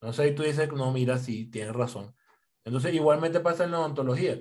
Entonces 0.00 0.24
ahí 0.24 0.34
tú 0.34 0.42
dices, 0.42 0.72
no, 0.72 0.92
mira, 0.92 1.18
sí, 1.18 1.46
tienes 1.50 1.74
razón. 1.74 2.14
Entonces, 2.64 2.94
igualmente 2.94 3.40
pasa 3.40 3.64
en 3.64 3.72
la 3.72 3.80
odontología. 3.80 4.40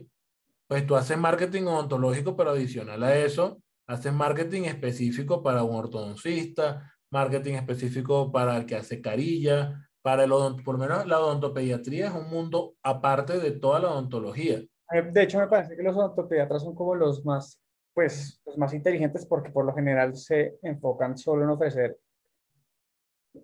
Pues 0.68 0.86
tú 0.88 0.96
haces 0.96 1.18
marketing 1.18 1.64
odontológico, 1.64 2.36
pero 2.38 2.52
adicional 2.52 3.04
a 3.04 3.18
eso, 3.18 3.62
Haces 3.90 4.14
marketing 4.14 4.66
específico 4.66 5.42
para 5.42 5.64
un 5.64 5.76
ortodoncista, 5.76 6.94
marketing 7.10 7.56
específico 7.56 8.32
para 8.32 8.56
el 8.56 8.68
que 8.68 8.76
hace 8.76 9.02
carilla, 9.02 9.90
para 10.04 10.26
el 10.26 10.32
odont 10.32 10.64
por 10.64 10.76
lo 10.76 10.82
menos 10.82 11.08
la 11.08 11.20
odontopediatría 11.20 12.10
es 12.10 12.14
un 12.14 12.30
mundo 12.30 12.76
aparte 12.84 13.40
de 13.40 13.50
toda 13.50 13.80
la 13.80 13.90
odontología. 13.90 14.62
De 14.92 15.24
hecho, 15.24 15.40
me 15.40 15.48
parece 15.48 15.76
que 15.76 15.84
los 15.84 15.96
odontopediatras 15.96 16.64
son 16.64 16.74
como 16.76 16.96
los 16.96 17.24
más, 17.24 17.62
pues, 17.94 18.42
los 18.46 18.58
más 18.58 18.74
inteligentes 18.74 19.26
porque 19.26 19.52
por 19.52 19.66
lo 19.66 19.74
general 19.74 20.16
se 20.16 20.58
enfocan 20.64 21.18
solo 21.18 21.44
en 21.44 21.50
ofrecer 21.52 21.98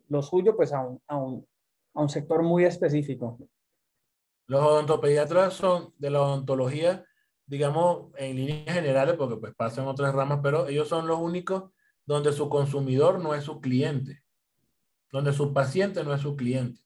lo 0.10 0.22
suyo, 0.22 0.56
pues, 0.56 0.74
a 0.74 0.82
un, 0.82 1.02
a 1.08 1.18
un, 1.18 1.48
a 1.94 2.02
un 2.02 2.10
sector 2.10 2.42
muy 2.42 2.66
específico. 2.66 3.38
Los 4.48 4.62
odontopediatras 4.62 5.54
son 5.54 5.94
de 5.98 6.10
la 6.10 6.22
odontología 6.22 7.06
digamos, 7.48 8.12
en 8.18 8.36
líneas 8.36 8.74
generales, 8.74 9.16
porque 9.18 9.38
pues 9.38 9.54
pasan 9.56 9.88
otras 9.88 10.14
ramas, 10.14 10.40
pero 10.42 10.68
ellos 10.68 10.88
son 10.88 11.08
los 11.08 11.20
únicos 11.20 11.72
donde 12.06 12.34
su 12.34 12.50
consumidor 12.50 13.20
no 13.20 13.34
es 13.34 13.44
su 13.44 13.60
cliente, 13.62 14.24
donde 15.12 15.34
su 15.34 15.54
paciente 15.54 16.04
no 16.04 16.14
es 16.14 16.22
su 16.22 16.36
cliente. 16.36 16.82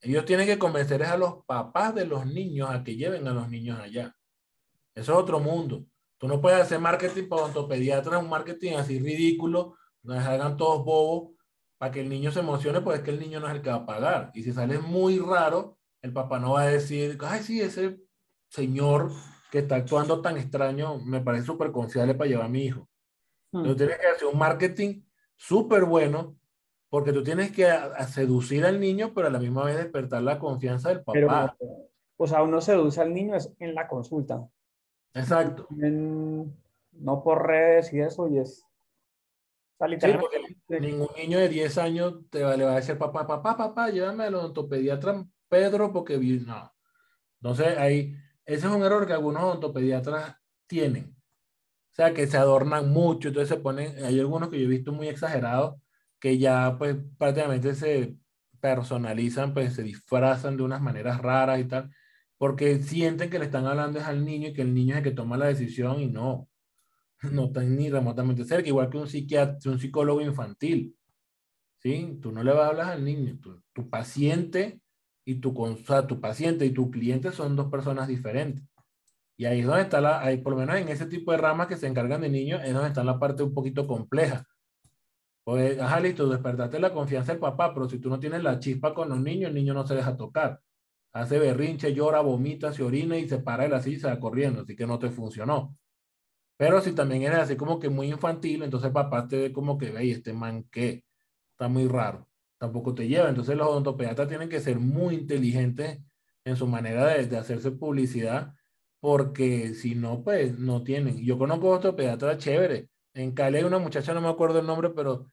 Ellos 0.00 0.24
tienen 0.24 0.46
que 0.46 0.58
convencer 0.58 1.02
a 1.02 1.16
los 1.16 1.44
papás 1.44 1.94
de 1.94 2.06
los 2.06 2.26
niños 2.26 2.70
a 2.70 2.82
que 2.82 2.96
lleven 2.96 3.28
a 3.28 3.32
los 3.32 3.48
niños 3.48 3.78
allá. 3.78 4.16
Eso 4.94 5.12
es 5.12 5.18
otro 5.18 5.40
mundo. 5.40 5.84
Tú 6.18 6.26
no 6.26 6.40
puedes 6.40 6.60
hacer 6.60 6.78
marketing 6.80 7.28
para 7.28 7.42
odontopediatras, 7.42 8.22
un 8.22 8.28
marketing 8.28 8.74
así 8.74 8.98
ridículo, 8.98 9.76
donde 10.02 10.22
hagan 10.22 10.56
todos 10.56 10.84
bobos 10.84 11.32
para 11.78 11.92
que 11.92 12.00
el 12.00 12.08
niño 12.08 12.30
se 12.30 12.40
emocione, 12.40 12.80
pues 12.82 12.98
es 12.98 13.04
que 13.04 13.10
el 13.10 13.20
niño 13.20 13.40
no 13.40 13.48
es 13.48 13.54
el 13.54 13.62
que 13.62 13.70
va 13.70 13.76
a 13.76 13.86
pagar. 13.86 14.30
Y 14.34 14.42
si 14.42 14.52
sale 14.52 14.78
muy 14.78 15.18
raro, 15.18 15.78
el 16.02 16.12
papá 16.12 16.38
no 16.38 16.52
va 16.52 16.62
a 16.62 16.66
decir, 16.66 17.18
ay, 17.22 17.42
sí, 17.42 17.60
ese 17.60 18.00
señor 18.48 19.10
que 19.50 19.60
está 19.60 19.76
actuando 19.76 20.20
tan 20.20 20.36
extraño 20.36 20.98
me 20.98 21.20
parece 21.20 21.46
súper 21.46 21.72
confiable 21.72 22.14
para 22.14 22.28
llevar 22.28 22.46
a 22.46 22.50
mi 22.50 22.64
hijo. 22.64 22.88
Hmm. 23.52 23.58
Entonces 23.58 23.76
tienes 23.76 23.98
que 23.98 24.06
hacer 24.06 24.28
un 24.28 24.38
marketing 24.38 25.02
súper 25.36 25.84
bueno 25.84 26.36
porque 26.90 27.12
tú 27.12 27.22
tienes 27.22 27.52
que 27.52 27.72
seducir 28.08 28.66
al 28.66 28.80
niño, 28.80 29.12
pero 29.14 29.28
a 29.28 29.30
la 29.30 29.38
misma 29.38 29.64
vez 29.64 29.76
despertar 29.76 30.22
la 30.22 30.38
confianza 30.38 30.88
del 30.90 31.02
papá. 31.02 31.56
Pero, 31.58 31.88
o 32.16 32.26
sea, 32.26 32.42
uno 32.42 32.60
seduce 32.60 33.00
al 33.00 33.14
niño 33.14 33.36
es 33.36 33.50
en 33.60 33.74
la 33.74 33.88
consulta. 33.88 34.46
Exacto. 35.14 35.66
no 35.70 37.22
por 37.22 37.46
redes 37.46 37.92
y 37.92 38.00
eso, 38.00 38.28
y 38.28 38.38
es... 38.38 38.66
Sí, 39.98 40.08
porque 40.20 40.78
ningún 40.78 41.08
niño 41.16 41.38
de 41.38 41.48
10 41.48 41.78
años 41.78 42.14
te 42.28 42.42
va, 42.42 42.54
le 42.54 42.64
va 42.64 42.72
a 42.72 42.76
decir, 42.76 42.98
papá, 42.98 43.26
papá, 43.26 43.56
papá, 43.56 43.88
llévame 43.88 44.24
al 44.24 44.34
odontopediatra 44.34 45.24
Pedro 45.48 45.90
porque 45.90 46.18
no. 46.18 46.72
Entonces, 47.40 47.78
ahí, 47.78 48.14
ese 48.44 48.66
es 48.66 48.72
un 48.72 48.82
error 48.82 49.06
que 49.06 49.14
algunos 49.14 49.42
odontopediatras 49.42 50.36
tienen. 50.66 51.16
O 51.92 51.94
sea, 51.94 52.12
que 52.12 52.26
se 52.26 52.36
adornan 52.36 52.90
mucho, 52.90 53.28
entonces 53.28 53.48
se 53.48 53.62
ponen, 53.62 54.04
hay 54.04 54.20
algunos 54.20 54.50
que 54.50 54.58
yo 54.60 54.66
he 54.66 54.68
visto 54.70 54.92
muy 54.92 55.08
exagerados, 55.08 55.80
que 56.20 56.38
ya 56.38 56.76
pues 56.78 56.96
prácticamente 57.18 57.74
se 57.74 58.16
personalizan, 58.60 59.54
pues 59.54 59.74
se 59.74 59.82
disfrazan 59.82 60.56
de 60.56 60.62
unas 60.62 60.82
maneras 60.82 61.20
raras 61.20 61.60
y 61.60 61.64
tal, 61.64 61.90
porque 62.38 62.82
sienten 62.82 63.30
que 63.30 63.38
le 63.38 63.46
están 63.46 63.66
hablando 63.66 64.00
al 64.00 64.24
niño 64.24 64.48
y 64.48 64.52
que 64.52 64.62
el 64.62 64.74
niño 64.74 64.94
es 64.94 64.98
el 64.98 65.04
que 65.04 65.10
toma 65.12 65.36
la 65.38 65.46
decisión 65.46 66.00
y 66.00 66.08
no, 66.08 66.48
no 67.32 67.46
están 67.46 67.76
ni 67.76 67.90
remotamente 67.90 68.44
cerca, 68.44 68.68
igual 68.68 68.90
que 68.90 68.98
un 68.98 69.08
psiquiatra, 69.08 69.70
un 69.70 69.80
psicólogo 69.80 70.20
infantil. 70.20 70.96
¿Sí? 71.82 72.18
Tú 72.20 72.30
no 72.30 72.42
le 72.42 72.52
vas 72.52 72.64
a 72.64 72.68
hablar 72.68 72.90
al 72.90 73.04
niño, 73.04 73.38
tu, 73.40 73.62
tu 73.72 73.88
paciente 73.88 74.82
y 75.24 75.36
tu, 75.36 75.58
o 75.58 75.76
sea, 75.78 76.06
tu 76.06 76.20
paciente 76.20 76.66
y 76.66 76.72
tu 76.72 76.90
cliente 76.90 77.32
son 77.32 77.56
dos 77.56 77.70
personas 77.70 78.06
diferentes. 78.06 78.64
Y 79.36 79.46
ahí 79.46 79.60
es 79.60 79.66
donde 79.66 79.82
está 79.82 80.02
la, 80.02 80.20
ahí, 80.20 80.36
por 80.36 80.52
lo 80.52 80.58
menos 80.58 80.76
en 80.76 80.90
ese 80.90 81.06
tipo 81.06 81.32
de 81.32 81.38
ramas 81.38 81.68
que 81.68 81.76
se 81.76 81.86
encargan 81.86 82.20
de 82.20 82.28
niños, 82.28 82.60
es 82.62 82.74
donde 82.74 82.88
está 82.88 83.02
la 83.02 83.18
parte 83.18 83.42
un 83.42 83.54
poquito 83.54 83.86
compleja. 83.86 84.44
Pues, 85.50 85.80
ajá, 85.80 85.98
listo, 85.98 86.28
despertaste 86.28 86.78
la 86.78 86.92
confianza 86.92 87.32
del 87.32 87.40
papá, 87.40 87.74
pero 87.74 87.88
si 87.88 87.98
tú 87.98 88.08
no 88.08 88.20
tienes 88.20 88.40
la 88.40 88.60
chispa 88.60 88.94
con 88.94 89.08
los 89.08 89.18
niños, 89.20 89.48
el 89.48 89.54
niño 89.56 89.74
no 89.74 89.84
se 89.84 89.96
deja 89.96 90.16
tocar. 90.16 90.60
Hace 91.12 91.40
berrinche, 91.40 91.92
llora, 91.92 92.20
vomita, 92.20 92.72
se 92.72 92.84
orina 92.84 93.18
y 93.18 93.28
se 93.28 93.38
para 93.40 93.64
de 93.64 93.70
la 93.70 93.82
silla 93.82 94.14
y 94.14 94.20
corriendo, 94.20 94.60
así 94.62 94.76
que 94.76 94.86
no 94.86 95.00
te 95.00 95.10
funcionó. 95.10 95.76
Pero 96.56 96.80
si 96.82 96.92
también 96.94 97.24
eres 97.24 97.40
así 97.40 97.56
como 97.56 97.80
que 97.80 97.88
muy 97.90 98.08
infantil, 98.08 98.62
entonces 98.62 98.92
papá 98.92 99.28
te 99.28 99.38
ve 99.38 99.52
como 99.52 99.78
que, 99.78 99.90
ve, 99.90 100.12
este 100.12 100.32
man 100.32 100.64
que 100.70 101.04
está 101.52 101.68
muy 101.68 101.88
raro, 101.88 102.28
tampoco 102.58 102.94
te 102.94 103.08
lleva. 103.08 103.28
Entonces 103.28 103.56
los 103.56 103.68
odontopediatras 103.68 104.28
tienen 104.28 104.48
que 104.48 104.60
ser 104.60 104.78
muy 104.78 105.16
inteligentes 105.16 106.00
en 106.44 106.56
su 106.56 106.68
manera 106.68 107.06
de, 107.08 107.26
de 107.26 107.38
hacerse 107.38 107.72
publicidad, 107.72 108.54
porque 109.00 109.74
si 109.74 109.96
no, 109.96 110.22
pues 110.22 110.58
no 110.58 110.84
tienen. 110.84 111.18
Yo 111.24 111.38
conozco 111.38 111.70
odontopediatras 111.70 112.38
chévere. 112.38 112.88
En 113.14 113.32
Cali 113.32 113.58
hay 113.58 113.64
una 113.64 113.78
muchacha, 113.80 114.14
no 114.14 114.20
me 114.20 114.28
acuerdo 114.28 114.60
el 114.60 114.66
nombre, 114.66 114.90
pero 114.90 115.26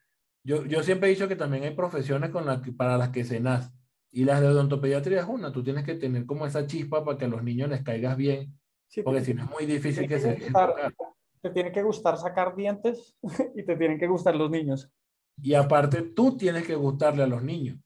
yo, 0.48 0.66
yo 0.66 0.82
siempre 0.82 1.10
he 1.10 1.12
dicho 1.12 1.28
que 1.28 1.36
también 1.36 1.64
hay 1.64 1.76
profesiones 1.76 2.30
con 2.30 2.46
las 2.46 2.62
para 2.78 2.98
las 2.98 3.10
que 3.10 3.26
se 3.26 3.42
nace. 3.42 3.70
Y 4.12 4.24
las 4.24 4.40
de 4.40 4.48
odontopediatría 4.48 5.20
es 5.20 5.28
una. 5.28 5.52
Tú 5.52 5.62
tienes 5.62 5.84
que 5.84 5.96
tener 5.96 6.26
como 6.26 6.46
esa 6.46 6.66
chispa 6.66 7.04
para 7.04 7.18
que 7.18 7.26
a 7.26 7.28
los 7.28 7.44
niños 7.44 7.70
les 7.70 7.84
caigas 7.84 8.16
bien. 8.16 8.58
porque 9.04 9.26
si 9.26 9.34
no 9.34 9.44
es 9.44 9.50
muy 9.52 9.66
difícil 9.66 10.08
que, 10.08 10.22
se... 10.22 10.36
te 11.42 11.50
tiene 11.50 11.74
que 11.74 11.84
gustar 11.84 12.18
sacar 12.18 12.56
dientes 12.56 13.18
y 13.56 13.64
te 13.66 13.76
tienen 13.76 14.00
que 14.00 14.08
gustar 14.08 14.38
los 14.38 14.50
niños. 14.50 14.90
Y 15.42 15.54
aparte 15.54 16.02
tú 16.02 16.38
tienes 16.38 16.66
que 16.66 16.76
gustarle 16.76 17.24
a 17.24 17.28
los 17.28 17.44
niños. 17.44 17.78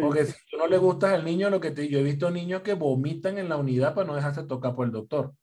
Porque 0.00 0.26
si 0.26 0.34
tú 0.48 0.56
no 0.56 0.68
le 0.68 0.78
gustas 0.78 1.14
al 1.14 1.24
niño, 1.24 1.50
lo 1.50 1.58
que 1.58 1.72
te, 1.72 1.88
yo 1.88 1.98
he 1.98 2.04
visto 2.04 2.30
niños 2.30 2.62
que 2.62 2.74
vomitan 2.74 3.38
en 3.38 3.48
la 3.48 3.56
unidad 3.56 3.92
para 3.92 4.06
no 4.06 4.14
dejarse 4.14 4.44
tocar 4.44 4.76
por 4.76 4.86
el 4.86 4.92
doctor. 4.92 5.34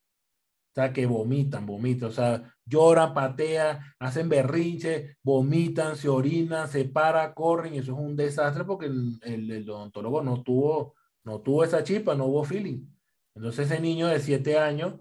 O 0.70 0.74
sea, 0.76 0.94
que 0.94 1.06
vomitan, 1.08 1.66
vomitan, 1.66 2.10
o 2.10 2.12
sea, 2.12 2.56
lloran, 2.66 3.14
patean, 3.14 3.80
hacen 3.98 4.30
berrinche, 4.30 5.18
vomitan, 5.24 5.96
se 5.96 6.10
orinan, 6.10 6.68
se 6.70 6.86
paran, 6.86 7.34
corren, 7.34 7.74
y 7.74 7.80
eso 7.80 7.94
es 7.94 7.98
un 7.98 8.16
desastre 8.16 8.64
porque 8.66 8.86
el, 8.86 9.20
el, 9.24 9.70
odontólogo 9.70 10.22
no 10.22 10.44
tuvo, 10.44 10.94
no 11.24 11.42
tuvo 11.42 11.64
esa 11.64 11.84
chispa, 11.84 12.14
no 12.16 12.26
hubo 12.26 12.44
feeling. 12.44 12.86
Entonces 13.34 13.72
ese 13.72 13.82
niño 13.82 14.08
de 14.08 14.20
siete 14.20 14.60
años, 14.60 14.96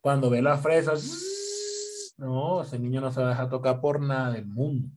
cuando 0.00 0.30
ve 0.30 0.40
las 0.40 0.62
fresas, 0.62 2.14
no, 2.16 2.62
ese 2.62 2.78
niño 2.78 3.00
no 3.00 3.12
se 3.12 3.20
va 3.20 3.26
a 3.26 3.30
dejar 3.30 3.50
tocar 3.50 3.80
por 3.80 4.00
nada 4.00 4.32
del 4.32 4.46
mundo. 4.46 4.88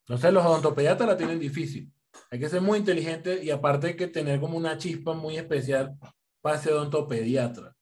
Entonces 0.00 0.32
los 0.32 0.46
odontopediatras 0.46 1.08
la 1.08 1.16
tienen 1.16 1.40
difícil. 1.40 1.92
Hay 2.30 2.38
que 2.38 2.48
ser 2.48 2.60
muy 2.60 2.78
inteligente 2.78 3.42
y 3.42 3.50
aparte 3.50 3.88
hay 3.88 3.96
que 3.96 4.06
tener 4.06 4.40
como 4.40 4.56
una 4.56 4.78
chispa 4.78 5.12
muy 5.14 5.36
especial 5.36 5.98
para 6.40 6.58
ser 6.58 6.74
odontopediatra. 6.74 7.75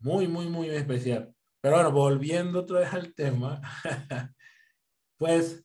Muy, 0.00 0.28
muy, 0.28 0.48
muy 0.48 0.68
especial. 0.70 1.34
Pero 1.60 1.76
bueno, 1.76 1.92
volviendo 1.92 2.60
otra 2.60 2.80
vez 2.80 2.92
al 2.94 3.14
tema, 3.14 3.60
pues 5.18 5.64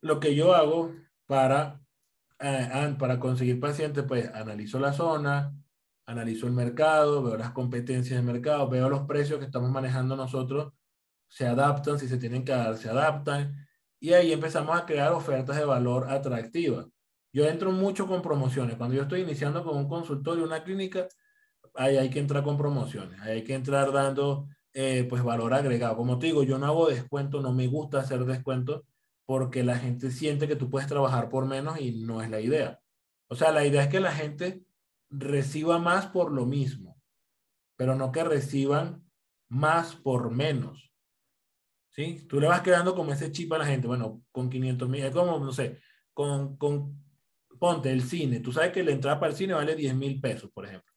lo 0.00 0.20
que 0.20 0.34
yo 0.34 0.54
hago 0.54 0.92
para, 1.26 1.80
eh, 2.38 2.96
para 2.98 3.18
conseguir 3.18 3.58
pacientes, 3.60 4.04
pues 4.06 4.32
analizo 4.32 4.78
la 4.78 4.92
zona, 4.92 5.52
analizo 6.06 6.46
el 6.46 6.52
mercado, 6.52 7.22
veo 7.22 7.36
las 7.36 7.50
competencias 7.52 8.16
del 8.16 8.32
mercado, 8.32 8.68
veo 8.68 8.88
los 8.88 9.02
precios 9.02 9.38
que 9.40 9.46
estamos 9.46 9.70
manejando 9.70 10.16
nosotros, 10.16 10.72
se 11.28 11.46
adaptan, 11.46 11.98
si 11.98 12.08
se 12.08 12.18
tienen 12.18 12.44
que 12.44 12.52
dar, 12.52 12.76
se 12.76 12.88
adaptan, 12.88 13.66
y 13.98 14.12
ahí 14.12 14.32
empezamos 14.32 14.78
a 14.78 14.86
crear 14.86 15.12
ofertas 15.12 15.56
de 15.56 15.64
valor 15.64 16.08
atractivas. 16.08 16.86
Yo 17.32 17.46
entro 17.46 17.72
mucho 17.72 18.06
con 18.06 18.22
promociones. 18.22 18.76
Cuando 18.76 18.94
yo 18.96 19.02
estoy 19.02 19.22
iniciando 19.22 19.64
con 19.64 19.76
un 19.76 19.88
consultorio, 19.88 20.44
una 20.44 20.62
clínica, 20.62 21.08
ahí 21.76 21.96
hay 21.96 22.10
que 22.10 22.18
entrar 22.18 22.42
con 22.42 22.56
promociones, 22.56 23.20
ahí 23.20 23.36
hay 23.36 23.44
que 23.44 23.54
entrar 23.54 23.92
dando 23.92 24.48
eh, 24.72 25.06
pues 25.08 25.22
valor 25.22 25.54
agregado. 25.54 25.96
Como 25.96 26.18
te 26.18 26.26
digo, 26.26 26.42
yo 26.42 26.58
no 26.58 26.66
hago 26.66 26.88
descuento, 26.88 27.40
no 27.40 27.52
me 27.52 27.66
gusta 27.66 28.00
hacer 28.00 28.24
descuento 28.24 28.84
porque 29.24 29.64
la 29.64 29.78
gente 29.78 30.10
siente 30.10 30.46
que 30.46 30.56
tú 30.56 30.70
puedes 30.70 30.88
trabajar 30.88 31.28
por 31.28 31.46
menos 31.46 31.80
y 31.80 31.92
no 31.92 32.22
es 32.22 32.30
la 32.30 32.40
idea. 32.40 32.80
O 33.28 33.34
sea, 33.34 33.52
la 33.52 33.66
idea 33.66 33.82
es 33.82 33.88
que 33.88 34.00
la 34.00 34.12
gente 34.12 34.64
reciba 35.10 35.78
más 35.78 36.06
por 36.06 36.30
lo 36.30 36.46
mismo, 36.46 37.00
pero 37.76 37.94
no 37.94 38.12
que 38.12 38.22
reciban 38.22 39.04
más 39.48 39.96
por 39.96 40.30
menos. 40.30 40.92
¿Sí? 41.90 42.26
Tú 42.28 42.40
le 42.40 42.46
vas 42.46 42.60
quedando 42.60 42.94
como 42.94 43.12
ese 43.12 43.32
chip 43.32 43.52
a 43.54 43.58
la 43.58 43.66
gente. 43.66 43.86
Bueno, 43.86 44.22
con 44.30 44.50
500 44.50 44.88
mil, 44.88 45.04
es 45.04 45.12
como, 45.12 45.38
no 45.38 45.52
sé, 45.52 45.80
con, 46.12 46.56
con, 46.58 47.02
ponte 47.58 47.90
el 47.90 48.02
cine. 48.02 48.40
Tú 48.40 48.52
sabes 48.52 48.72
que 48.72 48.84
la 48.84 48.92
entrada 48.92 49.18
para 49.18 49.30
el 49.30 49.36
cine 49.36 49.54
vale 49.54 49.74
10 49.74 49.94
mil 49.94 50.20
pesos, 50.20 50.50
por 50.52 50.66
ejemplo. 50.66 50.92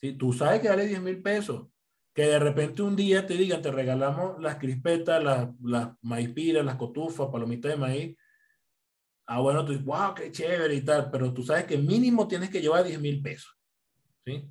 ¿Sí? 0.00 0.14
Tú 0.14 0.32
sabes 0.32 0.60
que 0.60 0.68
vale 0.68 0.86
10 0.86 1.02
mil 1.02 1.22
pesos. 1.22 1.66
Que 2.12 2.22
de 2.22 2.38
repente 2.38 2.82
un 2.82 2.96
día 2.96 3.26
te 3.26 3.34
digan, 3.34 3.62
te 3.62 3.70
regalamos 3.70 4.40
las 4.42 4.56
crispetas, 4.56 5.22
las, 5.22 5.48
las 5.62 5.90
maíz 6.02 6.30
piras, 6.30 6.64
las 6.64 6.76
cotufas, 6.76 7.28
palomitas 7.30 7.70
de 7.70 7.76
maíz. 7.76 8.16
Ah, 9.26 9.40
bueno, 9.40 9.64
tú 9.64 9.72
dices, 9.72 9.86
wow, 9.86 10.12
qué 10.14 10.32
chévere 10.32 10.74
y 10.74 10.84
tal, 10.84 11.08
pero 11.10 11.32
tú 11.32 11.44
sabes 11.44 11.64
que 11.64 11.78
mínimo 11.78 12.26
tienes 12.26 12.50
que 12.50 12.60
llevar 12.60 12.84
10 12.84 13.00
mil 13.00 13.22
pesos. 13.22 13.56
¿Sí? 14.24 14.44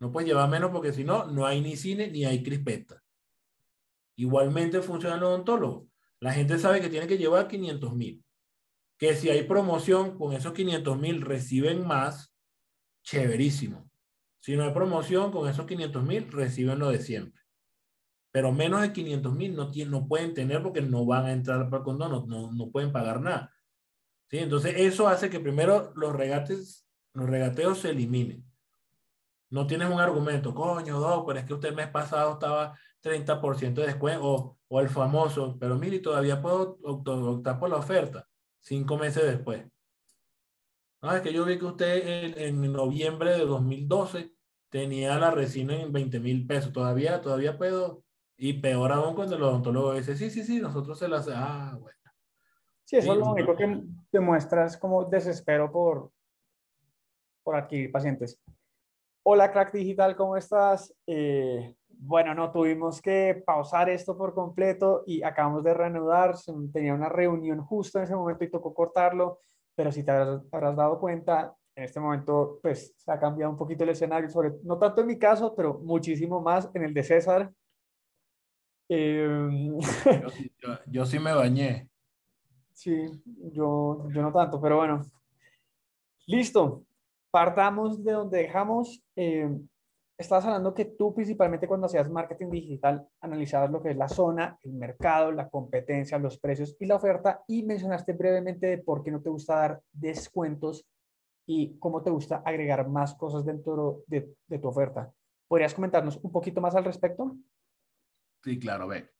No 0.00 0.10
puedes 0.10 0.28
llevar 0.28 0.48
menos 0.48 0.70
porque 0.70 0.92
si 0.92 1.04
no, 1.04 1.26
no 1.26 1.46
hay 1.46 1.60
ni 1.60 1.76
cine 1.76 2.10
ni 2.10 2.24
hay 2.24 2.42
crispetas. 2.42 3.00
Igualmente 4.16 4.80
funciona 4.82 5.16
el 5.16 5.22
odontólogo. 5.22 5.88
La 6.18 6.32
gente 6.32 6.58
sabe 6.58 6.80
que 6.80 6.88
tiene 6.88 7.06
que 7.06 7.18
llevar 7.18 7.46
500 7.46 7.94
mil. 7.94 8.24
Que 8.98 9.14
si 9.14 9.28
hay 9.28 9.42
promoción 9.42 10.16
con 10.16 10.32
esos 10.32 10.52
500 10.52 10.98
mil 10.98 11.20
reciben 11.20 11.86
más, 11.86 12.34
chéverísimo. 13.02 13.91
Si 14.42 14.56
no 14.56 14.64
hay 14.64 14.72
promoción, 14.72 15.30
con 15.30 15.48
esos 15.48 15.66
500 15.66 16.02
mil 16.02 16.30
reciben 16.32 16.80
lo 16.80 16.90
de 16.90 16.98
siempre. 16.98 17.40
Pero 18.32 18.50
menos 18.50 18.82
de 18.82 18.92
500 18.92 19.32
mil 19.32 19.54
no, 19.54 19.70
no 19.86 20.08
pueden 20.08 20.34
tener 20.34 20.60
porque 20.64 20.82
no 20.82 21.06
van 21.06 21.26
a 21.26 21.32
entrar 21.32 21.70
para 21.70 21.78
el 21.78 21.84
condón, 21.84 22.28
no, 22.28 22.50
no, 22.50 22.70
pueden 22.72 22.90
pagar 22.90 23.20
nada. 23.20 23.52
¿Sí? 24.28 24.38
Entonces, 24.38 24.74
eso 24.78 25.06
hace 25.06 25.30
que 25.30 25.38
primero 25.38 25.92
los 25.94 26.12
regates, 26.12 26.88
los 27.14 27.30
regateos 27.30 27.78
se 27.78 27.90
eliminen. 27.90 28.44
No 29.48 29.68
tienes 29.68 29.88
un 29.88 30.00
argumento, 30.00 30.52
coño, 30.52 30.98
dos, 30.98 31.22
pero 31.24 31.38
es 31.38 31.44
que 31.44 31.54
usted 31.54 31.68
el 31.68 31.76
mes 31.76 31.88
pasado 31.90 32.32
estaba 32.32 32.76
30% 33.00 33.74
de 33.74 33.86
descuento, 33.86 34.26
o, 34.26 34.58
o, 34.66 34.80
el 34.80 34.88
famoso, 34.88 35.56
pero 35.60 35.76
mire, 35.76 36.00
todavía 36.00 36.42
puedo 36.42 36.78
optar 36.82 37.60
por 37.60 37.70
la 37.70 37.76
oferta, 37.76 38.26
cinco 38.58 38.96
meses 38.98 39.22
después. 39.22 39.62
No, 41.02 41.12
es 41.16 41.20
que 41.20 41.32
yo 41.32 41.44
vi 41.44 41.58
que 41.58 41.64
usted 41.64 42.38
en, 42.38 42.72
noviembre 42.72 43.32
de 43.32 43.44
2012 43.44 44.32
tenía 44.70 45.18
la 45.18 45.32
resina 45.32 45.74
en 45.82 45.92
20 45.92 46.20
mil 46.20 46.46
pesos. 46.46 46.72
Todavía, 46.72 47.20
todavía 47.20 47.58
puedo. 47.58 48.04
Y 48.36 48.54
peor 48.54 48.92
aún 48.92 49.14
cuando 49.14 49.34
el 49.34 49.42
odontólogo 49.42 49.94
dice, 49.94 50.16
sí, 50.16 50.30
sí, 50.30 50.44
sí, 50.44 50.60
nosotros 50.60 50.98
se 50.98 51.08
las... 51.08 51.28
Ah, 51.28 51.76
bueno. 51.78 51.98
Sí, 52.84 52.96
eso 52.96 53.12
es 53.12 53.18
lo 53.18 53.32
único 53.32 53.56
que 53.56 53.82
demuestra 54.12 54.66
es 54.66 54.76
como 54.76 55.04
desespero 55.04 55.70
por, 55.72 56.12
por 57.42 57.56
adquirir 57.56 57.90
pacientes. 57.90 58.40
Hola, 59.24 59.50
Crack 59.52 59.72
Digital, 59.72 60.16
¿cómo 60.16 60.36
estás? 60.36 60.94
Eh, 61.06 61.74
bueno, 61.88 62.34
no, 62.34 62.50
tuvimos 62.52 63.00
que 63.00 63.42
pausar 63.44 63.88
esto 63.90 64.16
por 64.16 64.34
completo 64.34 65.02
y 65.06 65.22
acabamos 65.22 65.64
de 65.64 65.74
reanudar. 65.74 66.34
Tenía 66.72 66.94
una 66.94 67.08
reunión 67.08 67.60
justo 67.60 67.98
en 67.98 68.04
ese 68.04 68.16
momento 68.16 68.44
y 68.44 68.50
tocó 68.50 68.72
cortarlo 68.72 69.38
pero 69.82 69.90
si 69.90 70.04
te 70.04 70.12
habrás, 70.12 70.76
dado 70.76 71.00
cuenta, 71.00 71.56
en 71.74 71.82
este 71.82 71.98
momento 71.98 72.60
pues 72.62 72.94
se 72.96 73.10
ha 73.10 73.18
cambiado 73.18 73.50
un 73.50 73.58
poquito 73.58 73.82
el 73.82 73.90
escenario, 73.90 74.30
sobre, 74.30 74.52
no 74.62 74.78
tanto 74.78 75.00
en 75.00 75.08
mi 75.08 75.18
caso, 75.18 75.56
pero 75.56 75.80
muchísimo 75.80 76.40
más 76.40 76.70
en 76.72 76.84
el 76.84 76.94
de 76.94 77.02
César. 77.02 77.52
Em, 78.88 79.76
yo, 80.86 81.04
sí, 81.04 81.18
me 81.18 81.34
bañé. 81.34 81.88
Sí, 82.74 83.22
yo, 83.52 84.08
yo 84.12 84.22
no 84.22 84.32
tanto, 84.32 84.60
pero 84.60 84.76
bueno. 84.76 85.02
Listo. 86.26 86.84
Partamos 87.30 88.02
de 88.02 88.12
donde 88.12 88.38
dejamos. 88.38 89.04
Eh, 89.14 89.50
estabas 90.22 90.46
hablando 90.46 90.74
que 90.74 90.86
tú 90.86 91.14
principalmente 91.14 91.68
cuando 91.68 91.86
hacías 91.86 92.10
marketing 92.10 92.50
digital 92.50 93.06
analizabas 93.20 93.70
lo 93.70 93.82
que 93.82 93.90
es 93.90 93.96
la 93.96 94.08
zona, 94.08 94.58
el 94.62 94.72
mercado, 94.72 95.30
la 95.30 95.48
competencia, 95.48 96.18
los 96.18 96.38
precios 96.38 96.76
y 96.80 96.86
la 96.86 96.96
oferta 96.96 97.44
y 97.46 97.62
mencionaste 97.62 98.12
brevemente 98.14 98.66
de 98.66 98.78
por 98.78 99.02
qué 99.02 99.10
no 99.10 99.20
te 99.20 99.30
gusta 99.30 99.56
dar 99.56 99.82
descuentos 99.92 100.86
y 101.46 101.78
cómo 101.78 102.02
te 102.02 102.10
gusta 102.10 102.42
agregar 102.44 102.88
más 102.88 103.14
cosas 103.14 103.44
dentro 103.44 104.02
de, 104.06 104.34
de 104.46 104.58
tu 104.58 104.68
oferta. 104.68 105.12
¿Podrías 105.48 105.74
comentarnos 105.74 106.18
un 106.22 106.32
poquito 106.32 106.60
más 106.60 106.74
al 106.74 106.84
respecto? 106.84 107.36
Sí, 108.42 108.58
claro, 108.58 108.88
ve. 108.88 109.10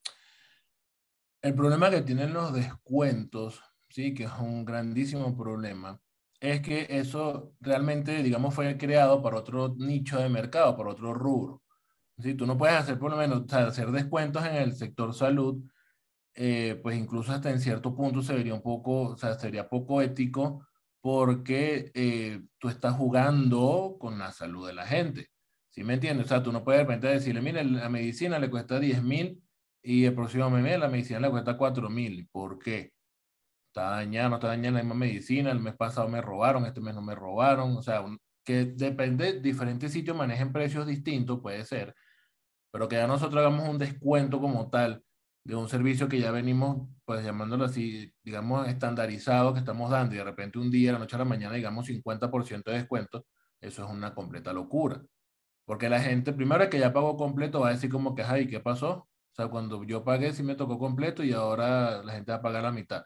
El 1.43 1.55
problema 1.55 1.91
que 1.91 2.03
tienen 2.03 2.33
los 2.33 2.55
descuentos, 2.55 3.63
sí, 3.89 4.15
que 4.15 4.25
es 4.25 4.33
un 4.41 4.65
grandísimo 4.65 5.37
problema, 5.37 6.01
es 6.43 6.61
que 6.61 6.87
eso 6.91 7.55
realmente, 7.61 8.23
digamos, 8.23 8.55
fue 8.55 8.77
creado 8.77 9.23
para 9.23 9.39
otro 9.39 9.75
nicho 9.79 10.19
de 10.19 10.29
mercado, 10.29 10.77
para 10.77 10.91
otro 10.91 11.15
rubro. 11.15 11.63
Si 12.19 12.35
tú 12.35 12.47
no 12.47 12.59
puedes 12.59 12.77
hacer, 12.77 12.99
por 12.99 13.13
lo 13.13 13.17
menos, 13.17 13.53
hacer 13.53 13.93
descuentos 13.93 14.45
en 14.47 14.57
el 14.57 14.75
sector 14.75 15.15
salud, 15.15 15.63
eh, 16.35 16.81
pues 16.83 16.97
incluso 16.99 17.33
hasta 17.33 17.51
en 17.51 17.61
cierto 17.61 17.95
punto 17.95 18.23
se 18.23 18.35
vería 18.35 18.55
un 18.55 18.63
poco, 18.63 19.11
o 19.11 19.17
sea, 19.17 19.35
sería 19.39 19.69
poco 19.69 20.03
ético 20.03 20.67
porque 21.01 21.93
eh, 21.95 22.43
tú 22.59 22.69
estás 22.69 22.95
jugando 22.97 23.97
con 24.01 24.19
la 24.19 24.33
salud 24.33 24.67
de 24.67 24.75
la 24.75 24.87
gente. 24.87 25.31
¿Sí 25.71 25.85
me 25.85 25.95
entiendes? 25.95 26.27
O 26.27 26.29
sea, 26.29 26.43
tú 26.43 26.53
no 26.53 26.65
puedes 26.65 26.81
de 26.81 26.85
repente 26.85 27.09
decirle, 27.09 27.41
mire, 27.43 27.65
la 27.65 27.89
medicina 27.89 28.39
le 28.39 28.51
cuesta 28.51 28.81
10 28.81 29.03
mil 29.03 29.43
y 29.83 30.05
el 30.07 30.15
próximo 30.15 30.51
mes 30.51 30.79
la 30.79 30.89
medicina 30.89 31.21
le 31.21 31.31
cuesta 31.31 31.57
4 31.57 31.89
mil. 31.91 32.29
¿Por 32.33 32.59
qué? 32.59 32.93
Está 33.73 33.91
dañada, 33.91 34.29
no 34.29 34.35
está 34.37 34.49
dañada 34.49 34.77
la 34.79 34.83
misma 34.83 34.95
medicina, 34.97 35.51
el 35.51 35.59
mes 35.61 35.75
pasado 35.75 36.07
me 36.07 36.21
robaron, 36.21 36.67
este 36.67 36.83
mes 36.83 36.95
no 36.95 37.01
me 37.01 37.15
robaron. 37.15 37.75
O 37.79 37.83
sea, 37.83 38.05
que 38.45 38.67
depende, 38.67 39.41
diferentes 39.41 39.93
sitios 39.93 40.15
manejen 40.17 40.53
precios 40.53 40.87
distintos, 40.87 41.41
puede 41.41 41.65
ser, 41.65 41.95
pero 42.73 42.89
que 42.89 42.97
ya 42.97 43.07
nosotros 43.07 43.41
hagamos 43.41 43.69
un 43.69 43.79
descuento 43.79 44.41
como 44.41 44.71
tal 44.71 45.05
de 45.45 45.57
un 45.57 45.69
servicio 45.69 46.09
que 46.09 46.21
ya 46.21 46.31
venimos, 46.33 46.89
pues 47.05 47.25
llamándolo 47.25 47.65
así, 47.65 48.13
digamos, 48.25 48.69
estandarizado 48.69 49.55
que 49.55 49.61
estamos 49.61 49.91
dando 49.91 50.15
y 50.15 50.19
de 50.19 50.25
repente 50.25 50.59
un 50.59 50.71
día, 50.71 50.91
de 50.91 50.93
la 50.95 50.99
noche 51.01 51.17
a 51.17 51.21
la 51.21 51.25
mañana, 51.25 51.55
digamos 51.57 51.87
50% 51.87 52.71
de 52.71 52.79
descuento, 52.79 53.27
eso 53.61 53.85
es 53.85 53.91
una 53.91 54.15
completa 54.15 54.53
locura. 54.53 55.03
Porque 55.65 55.89
la 55.89 56.01
gente, 56.01 56.33
primero 56.35 56.69
que 56.71 56.79
ya 56.79 56.93
pagó 56.93 57.17
completo, 57.17 57.61
va 57.61 57.69
a 57.71 57.73
decir 57.73 57.91
como 57.91 58.15
que, 58.15 58.23
ay, 58.23 58.49
¿qué 58.49 58.61
pasó? 58.61 58.91
O 59.33 59.35
sea, 59.37 59.49
cuando 59.49 59.85
yo 59.85 60.05
pagué 60.05 60.33
sí 60.35 60.43
me 60.43 60.57
tocó 60.57 60.79
completo 60.79 61.25
y 61.25 61.33
ahora 61.33 62.03
la 62.03 62.13
gente 62.15 62.33
va 62.33 62.39
a 62.39 62.43
pagar 62.43 62.65
la 62.65 62.73
mitad. 62.73 63.03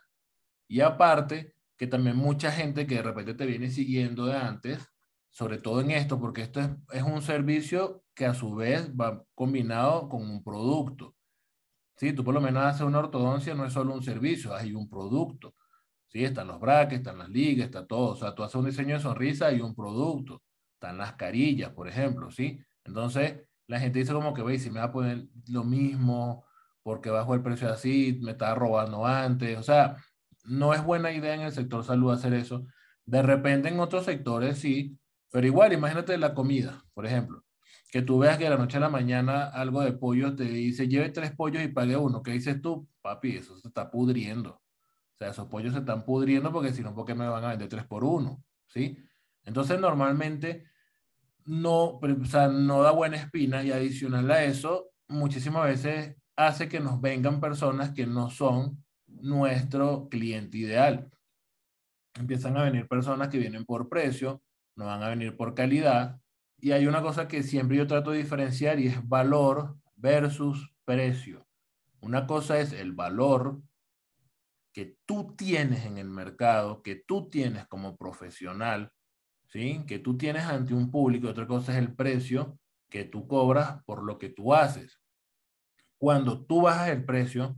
Y 0.69 0.81
aparte, 0.81 1.55
que 1.77 1.87
también 1.87 2.17
mucha 2.17 2.51
gente 2.51 2.87
que 2.87 2.97
de 2.97 3.03
repente 3.03 3.35
te 3.35 3.47
viene 3.47 3.71
siguiendo 3.71 4.27
de 4.27 4.37
antes, 4.37 4.87
sobre 5.31 5.59
todo 5.59 5.81
en 5.81 5.91
esto, 5.91 6.19
porque 6.19 6.43
esto 6.43 6.61
es, 6.61 6.71
es 6.93 7.03
un 7.03 7.21
servicio 7.23 8.03
que 8.15 8.27
a 8.27 8.35
su 8.35 8.55
vez 8.55 8.91
va 8.99 9.23
combinado 9.35 10.09
con 10.09 10.23
un 10.23 10.43
producto. 10.43 11.15
Sí, 11.97 12.13
tú 12.13 12.25
por 12.25 12.35
lo 12.35 12.41
menos 12.41 12.63
haces 12.65 12.83
una 12.83 12.99
ortodoncia, 12.99 13.55
no 13.55 13.65
es 13.65 13.73
solo 13.73 13.95
un 13.95 14.03
servicio, 14.03 14.55
hay 14.55 14.75
un 14.75 14.89
producto. 14.89 15.55
Sí, 16.09 16.25
están 16.25 16.49
los 16.49 16.61
brackets, 16.61 17.01
están 17.01 17.19
las 17.19 17.29
ligas, 17.31 17.67
está 17.67 17.87
todo. 17.87 18.13
O 18.13 18.17
sea, 18.17 18.35
tú 18.35 18.43
haces 18.43 18.55
un 18.57 18.67
diseño 18.67 18.95
de 18.97 19.03
sonrisa 19.03 19.53
y 19.53 19.61
un 19.61 19.75
producto. 19.75 20.43
Están 20.75 20.99
las 20.99 21.15
carillas, 21.15 21.71
por 21.73 21.89
ejemplo, 21.89 22.31
¿sí? 22.31 22.59
Entonces, 22.85 23.43
la 23.67 23.81
gente 23.81 23.99
dice 23.99 24.13
como 24.13 24.33
que, 24.35 24.43
ve, 24.43 24.59
si 24.59 24.71
me 24.71 24.81
va 24.81 24.87
a 24.87 24.93
poner 24.93 25.27
lo 25.49 25.65
mismo, 25.65 26.45
porque 26.83 27.11
bajo 27.11 27.35
el 27.35 27.43
precio 27.43 27.71
así, 27.71 28.19
me 28.23 28.33
estaba 28.33 28.55
robando 28.55 29.05
antes. 29.05 29.59
O 29.59 29.63
sea, 29.63 29.97
no 30.47 30.75
es 30.75 30.83
buena 30.85 31.13
idea 31.13 31.35
en 31.35 31.43
el 31.43 31.53
sector 31.53 31.85
salud 31.85 32.13
hacer 32.13 32.35
eso. 32.35 32.67
De 33.05 33.23
repente 33.23 33.69
en 33.69 33.81
otros 33.81 34.05
sectores 34.05 34.59
sí, 34.59 34.99
pero 35.31 35.47
igual, 35.47 35.73
imagínate 35.73 36.17
la 36.19 36.35
comida, 36.35 36.85
por 36.95 37.07
ejemplo 37.07 37.47
que 37.91 38.03
tú 38.03 38.19
veas 38.19 38.37
que 38.37 38.45
de 38.45 38.51
la 38.51 38.59
noche 38.59 38.77
a 38.77 38.81
la 38.81 38.89
mañana 38.89 39.47
algo 39.47 39.81
de 39.81 39.93
pollo 39.93 40.35
te 40.35 40.45
dice, 40.45 40.89
lleve 40.89 41.11
tres 41.11 41.33
pollos 41.33 41.63
y 41.63 41.69
pague 41.69 41.97
uno. 41.97 42.23
¿Qué 42.23 42.33
dices 42.33 42.61
tú? 42.61 42.89
Papi, 43.01 43.37
eso 43.37 43.57
se 43.59 43.69
está 43.69 43.91
pudriendo. 43.91 44.51
O 44.51 45.19
sea, 45.19 45.31
esos 45.31 45.49
pollos 45.49 45.73
se 45.73 45.79
están 45.81 46.05
pudriendo 46.05 46.53
porque 46.53 46.73
si 46.73 46.83
no, 46.83 46.95
¿por 46.95 47.07
qué 47.07 47.15
me 47.15 47.29
van 47.29 47.45
a 47.45 47.49
vender 47.49 47.69
tres 47.69 47.87
por 47.87 48.05
uno? 48.05 48.43
¿Sí? 48.67 48.99
Entonces, 49.45 49.81
normalmente 49.81 50.65
no, 51.45 51.99
o 51.99 52.25
sea, 52.29 52.49
no 52.49 52.83
da 52.83 52.91
buena 52.91 53.17
espina 53.17 53.63
y 53.63 53.71
adicional 53.71 54.31
a 54.31 54.45
eso, 54.45 54.91
muchísimas 55.09 55.65
veces 55.65 56.17
hace 56.35 56.69
que 56.69 56.81
nos 56.81 57.01
vengan 57.01 57.41
personas 57.41 57.93
que 57.93 58.07
no 58.07 58.29
son 58.29 58.85
nuestro 59.21 60.09
cliente 60.09 60.59
ideal. 60.59 61.11
Empiezan 62.15 62.57
a 62.57 62.65
venir 62.65 62.89
personas 62.89 63.29
que 63.29 63.39
vienen 63.39 63.65
por 63.65 63.89
precio, 63.89 64.43
no 64.77 64.87
van 64.87 65.03
a 65.03 65.09
venir 65.09 65.37
por 65.37 65.55
calidad 65.55 66.21
y 66.59 66.73
hay 66.73 66.87
una 66.87 67.03
cosa 67.03 67.29
que 67.29 67.43
siempre 67.43 67.77
yo 67.77 67.87
trato 67.87 68.11
de 68.11 68.19
diferenciar 68.19 68.81
y 68.81 68.89
es 68.89 69.07
valor 69.07 69.77
versus 69.95 70.73
precio. 70.85 71.47
Una 72.01 72.27
cosa 72.27 72.59
es 72.61 72.73
el 72.73 72.93
valor 72.93 73.61
que 74.73 74.97
tú 75.07 75.35
tienes 75.37 75.85
en 75.87 75.99
el 75.99 76.09
mercado, 76.09 76.83
que 76.83 76.97
tú 76.97 77.29
tienes 77.31 77.67
como 77.67 77.97
profesional, 77.97 78.93
¿sí? 79.49 79.83
que 79.87 79.99
tú 79.99 80.17
tienes 80.17 80.45
ante 80.45 80.75
un 80.75 80.91
público. 80.91 81.29
Otra 81.29 81.47
cosa 81.47 81.73
es 81.73 81.79
el 81.79 81.95
precio 81.95 82.59
que 82.89 83.05
tú 83.05 83.27
cobras 83.27 83.83
por 83.85 84.03
lo 84.03 84.19
que 84.19 84.29
tú 84.29 84.55
haces. 84.55 85.01
Cuando 85.99 86.45
tú 86.45 86.63
bajas 86.63 86.91
el 86.91 87.05
precio 87.05 87.57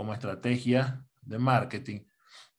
como 0.00 0.14
estrategia 0.14 1.04
de 1.20 1.38
marketing, 1.38 2.00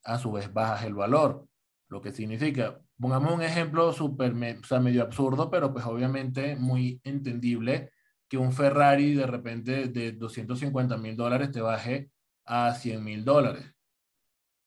a 0.04 0.20
su 0.20 0.32
vez 0.32 0.54
bajas 0.54 0.86
el 0.86 0.94
valor, 0.94 1.48
lo 1.88 2.00
que 2.00 2.12
significa, 2.12 2.80
Pongamos 3.00 3.34
un 3.34 3.42
ejemplo 3.42 3.92
súper, 3.94 4.32
o 4.32 4.64
sea, 4.64 4.80
medio 4.80 5.02
absurdo, 5.02 5.50
pero 5.50 5.74
pues 5.74 5.84
obviamente 5.88 6.56
muy 6.56 7.02
entendible, 7.04 7.94
que 8.30 8.38
un 8.38 8.54
Ferrari 8.54 9.16
de 9.16 9.26
repente 9.26 9.88
de 9.88 10.12
250 10.12 10.98
mil 10.98 11.18
dólares 11.18 11.50
te 11.52 11.62
baje 11.62 12.12
a 12.46 12.76
100 12.76 13.04
mil 13.04 13.26
dólares. 13.26 13.74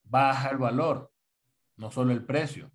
Baja 0.03 0.49
el 0.49 0.57
valor, 0.57 1.13
no 1.77 1.91
solo 1.91 2.11
el 2.11 2.25
precio. 2.25 2.73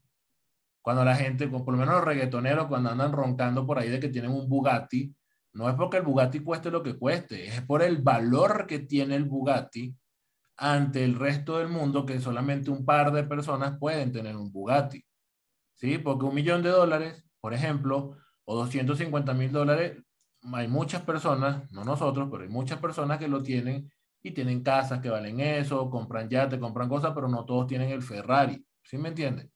Cuando 0.81 1.05
la 1.05 1.15
gente, 1.15 1.47
por 1.47 1.71
lo 1.75 1.77
menos 1.77 1.97
los 1.97 2.05
reggaetoneros, 2.05 2.69
cuando 2.69 2.89
andan 2.89 3.13
roncando 3.13 3.67
por 3.67 3.79
ahí 3.79 3.91
de 3.91 4.01
que 4.01 4.09
tienen 4.09 4.31
un 4.31 4.49
Bugatti, 4.49 5.15
no 5.53 5.69
es 5.69 5.75
porque 5.75 5.99
el 5.99 6.05
Bugatti 6.05 6.41
cueste 6.41 6.71
lo 6.71 6.83
que 6.83 6.97
cueste, 6.97 7.47
es 7.47 7.63
por 7.63 7.83
el 7.83 7.99
valor 7.99 8.67
que 8.67 8.81
tiene 8.81 9.17
el 9.17 9.25
Bugatti 9.25 9.95
ante 10.57 11.05
el 11.05 11.19
resto 11.19 11.59
del 11.59 11.69
mundo, 11.69 12.05
que 12.05 12.21
solamente 12.21 12.71
un 12.71 12.85
par 12.85 13.13
de 13.13 13.25
personas 13.25 13.79
pueden 13.79 14.13
tener 14.13 14.37
un 14.37 14.53
Bugatti. 14.53 15.03
¿sí? 15.75 15.99
Porque 15.99 16.27
un 16.27 16.35
millón 16.35 16.63
de 16.63 16.69
dólares, 16.69 17.25
por 17.41 17.55
ejemplo, 17.55 18.17
o 18.45 18.57
250 18.57 19.33
mil 19.35 19.51
dólares, 19.51 19.97
hay 20.53 20.69
muchas 20.69 21.03
personas, 21.03 21.71
no 21.73 21.85
nosotros, 21.85 22.29
pero 22.31 22.43
hay 22.43 22.49
muchas 22.51 22.79
personas 22.79 23.19
que 23.19 23.29
lo 23.29 23.43
tienen 23.43 23.91
y 24.23 24.33
tienen 24.33 24.63
casas 24.63 25.01
que 25.01 25.09
valen 25.09 25.41
eso, 25.41 25.89
compran 25.91 26.29
yates, 26.29 26.59
compran 26.59 26.89
cosas, 26.89 27.13
pero 27.15 27.29
no 27.29 27.45
todos 27.45 27.67
tienen 27.67 27.91
el 27.91 28.03
Ferrari, 28.03 28.65
¿sí 28.83 28.99
me 28.99 29.09
entienden? 29.09 29.50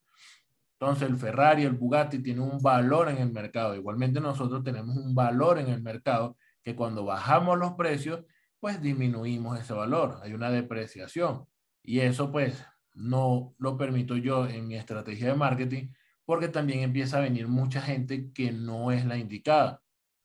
Entonces 0.79 1.09
el 1.09 1.17
Ferrari, 1.17 1.63
el 1.63 1.73
Bugatti 1.73 2.19
tienen 2.21 2.43
un 2.43 2.61
valor 2.61 3.09
en 3.09 3.17
el 3.17 3.31
mercado. 3.31 3.75
Igualmente 3.75 4.19
nosotros 4.19 4.63
tenemos 4.63 4.95
un 4.97 5.15
valor 5.15 5.59
en 5.59 5.69
el 5.69 5.81
mercado 5.81 6.37
que 6.63 6.75
cuando 6.75 7.05
bajamos 7.05 7.57
los 7.57 7.73
precios, 7.73 8.25
pues 8.59 8.81
disminuimos 8.81 9.59
ese 9.59 9.73
valor. 9.73 10.19
Hay 10.23 10.33
una 10.33 10.49
depreciación. 10.49 11.45
Y 11.83 11.99
eso 11.99 12.31
pues 12.31 12.65
no 12.93 13.53
lo 13.57 13.77
permito 13.77 14.17
yo 14.17 14.47
en 14.47 14.67
mi 14.67 14.75
estrategia 14.75 15.29
de 15.29 15.35
marketing 15.35 15.89
porque 16.25 16.47
también 16.47 16.79
empieza 16.79 17.17
a 17.17 17.21
venir 17.21 17.47
mucha 17.47 17.81
gente 17.81 18.31
que 18.33 18.51
no 18.51 18.91
es 18.91 19.05
la 19.05 19.17
indicada. 19.17 19.81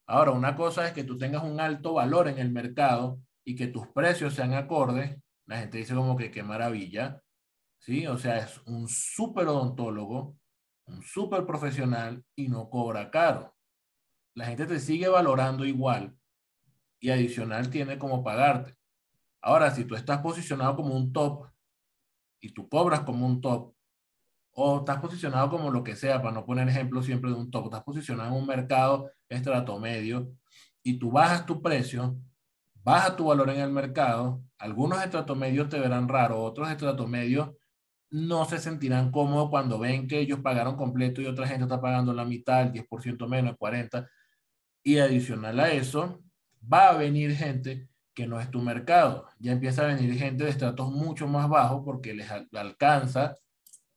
Ahora, 0.07 0.33
una 0.33 0.57
cosa 0.57 0.87
es 0.87 0.93
que 0.93 1.05
tú 1.05 1.19
tengas 1.19 1.45
un 1.45 1.61
alto 1.61 1.95
valor 1.95 2.27
en 2.29 2.39
el 2.39 2.51
mercado 2.51 3.21
y 3.45 3.55
que 3.55 3.69
tus 3.69 3.87
precios 3.89 4.35
sean 4.35 4.55
acordes. 4.55 5.17
La 5.47 5.59
gente 5.59 5.79
dice 5.79 5.95
como 5.95 6.17
que 6.17 6.31
qué 6.31 6.43
maravilla, 6.43 7.23
¿sí? 7.79 8.07
O 8.07 8.19
sea, 8.19 8.39
es 8.39 8.61
un 8.67 8.89
súper 8.89 9.47
odontólogo, 9.49 10.37
un 10.91 11.03
súper 11.03 11.47
profesional 11.47 12.25
y 12.35 12.49
no 12.49 12.69
cobra 12.69 13.11
caro. 13.11 13.55
La 14.35 14.47
gente 14.47 14.67
te 14.67 14.81
sigue 14.81 15.09
valorando 15.09 15.65
igual 15.65 16.17
y 17.01 17.11
adicional 17.11 17.71
tiene 17.71 17.99
como 17.99 18.23
pagarte. 18.23 18.77
Ahora, 19.43 19.71
si 19.71 19.85
tú 19.85 19.95
estás 19.95 20.19
posicionado 20.21 20.77
como 20.77 20.95
un 20.95 21.13
top 21.13 21.49
y 22.41 22.53
tú 22.53 22.69
cobras 22.69 23.01
como 23.01 23.27
un 23.27 23.41
top, 23.41 23.75
o 24.53 24.81
estás 24.81 25.01
posicionado 25.01 25.49
como 25.49 25.71
lo 25.71 25.83
que 25.83 25.97
sea, 25.97 26.21
para 26.21 26.35
no 26.35 26.45
poner 26.45 26.69
ejemplo 26.69 27.03
siempre 27.03 27.31
de 27.31 27.37
un 27.37 27.51
top, 27.51 27.67
estás 27.67 27.83
posicionado 27.83 28.31
en 28.31 28.37
un 28.41 28.47
mercado 28.47 29.11
estrato 29.29 29.79
medio 29.79 30.33
y 30.83 30.99
tú 30.99 31.11
bajas 31.11 31.47
tu 31.47 31.63
precio, 31.63 32.19
baja 32.83 33.17
tu 33.17 33.27
valor 33.27 33.51
en 33.51 33.61
el 33.61 33.71
mercado, 33.71 34.43
algunos 34.59 35.03
estratos 35.03 35.37
medios 35.37 35.69
te 35.69 35.79
verán 35.79 36.09
raro, 36.09 36.43
otros 36.43 36.71
estratos 36.71 37.09
medios 37.09 37.51
no 38.11 38.45
se 38.45 38.59
sentirán 38.59 39.11
cómodos 39.11 39.51
cuando 39.51 39.79
ven 39.79 40.09
que 40.09 40.19
ellos 40.19 40.41
pagaron 40.41 40.77
completo 40.77 41.23
y 41.23 41.27
otra 41.27 41.47
gente 41.47 41.65
está 41.65 41.81
pagando 41.81 42.13
la 42.13 42.25
mitad, 42.25 42.63
el 42.63 42.73
10% 42.73 43.29
menos, 43.29 43.53
el 43.53 43.59
40%. 43.59 44.09
Y 44.83 44.99
adicional 44.99 45.61
a 45.61 45.71
eso, 45.71 46.23
va 46.73 46.89
a 46.89 46.97
venir 46.97 47.35
gente 47.37 47.89
que 48.15 48.27
no 48.27 48.41
es 48.41 48.51
tu 48.51 48.61
mercado. 48.61 49.27
Ya 49.39 49.53
empieza 49.53 49.83
a 49.83 49.95
venir 49.95 50.15
gente 50.19 50.45
de 50.45 50.51
estratos 50.51 50.91
mucho 50.91 51.29
más 51.29 51.49
bajos 51.49 51.83
porque 51.85 52.15
les 52.15 52.29
alcanza. 52.53 53.37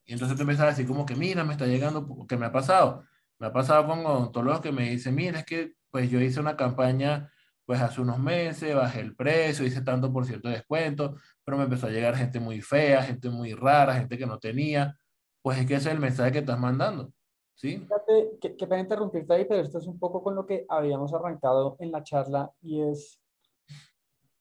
Y 0.06 0.14
entonces 0.14 0.38
tú 0.38 0.44
empiezas 0.44 0.66
a 0.66 0.70
decir 0.70 0.86
como 0.86 1.06
que, 1.06 1.16
mira, 1.16 1.44
me 1.44 1.54
está 1.54 1.66
llegando, 1.66 2.26
¿qué 2.28 2.38
me 2.38 2.46
ha 2.46 2.52
pasado? 2.52 3.06
Me 3.40 3.48
ha 3.48 3.54
pasado 3.54 3.88
con 3.88 4.06
odontólogos 4.06 4.62
que 4.62 4.72
me 4.72 4.90
dicen, 4.90 5.16
mira, 5.16 5.40
es 5.40 5.46
que 5.46 5.74
pues 5.90 6.10
yo 6.10 6.20
hice 6.20 6.40
una 6.40 6.56
campaña 6.56 7.33
pues 7.66 7.82
hace 7.82 8.02
unos 8.02 8.20
meses, 8.20 8.76
bajé 8.76 9.00
el 9.00 9.16
precio, 9.16 9.66
hice 9.66 9.82
tanto 9.82 10.12
por 10.12 10.26
ciento 10.26 10.50
de 10.50 10.56
descuento, 10.56 11.16
pero 11.44 11.58
me 11.58 11.64
empezó 11.64 11.88
a 11.88 11.92
llegar 11.92 12.16
gente 12.16 12.40
muy 12.40 12.62
fea, 12.62 13.04
gente 13.04 13.30
muy 13.30 13.54
rara, 13.54 13.96
gente 13.96 14.18
que 14.18 14.26
no 14.26 14.40
tenía. 14.40 14.98
Pues 15.42 15.60
es 15.60 15.66
que 15.66 15.76
ese 15.76 15.90
es 15.90 15.96
el 15.96 16.02
mensaje 16.02 16.32
que 16.32 16.40
estás 16.40 16.60
mandando. 16.60 17.12
¿Sí? 17.56 17.78
Fíjate, 17.78 18.38
que, 18.42 18.58
que 18.58 18.68
para 18.68 18.82
interrumpirte 18.82 19.34
ahí, 19.34 19.46
pero 19.46 19.62
esto 19.62 19.78
es 19.78 19.88
un 19.88 20.00
poco 20.00 20.24
con 20.24 20.36
lo 20.36 20.46
que 20.46 20.66
habíamos 20.68 21.14
arrancado 21.14 21.78
en 21.80 21.92
la 21.92 22.04
charla 22.04 22.52
y 22.62 22.82
es 22.82 23.22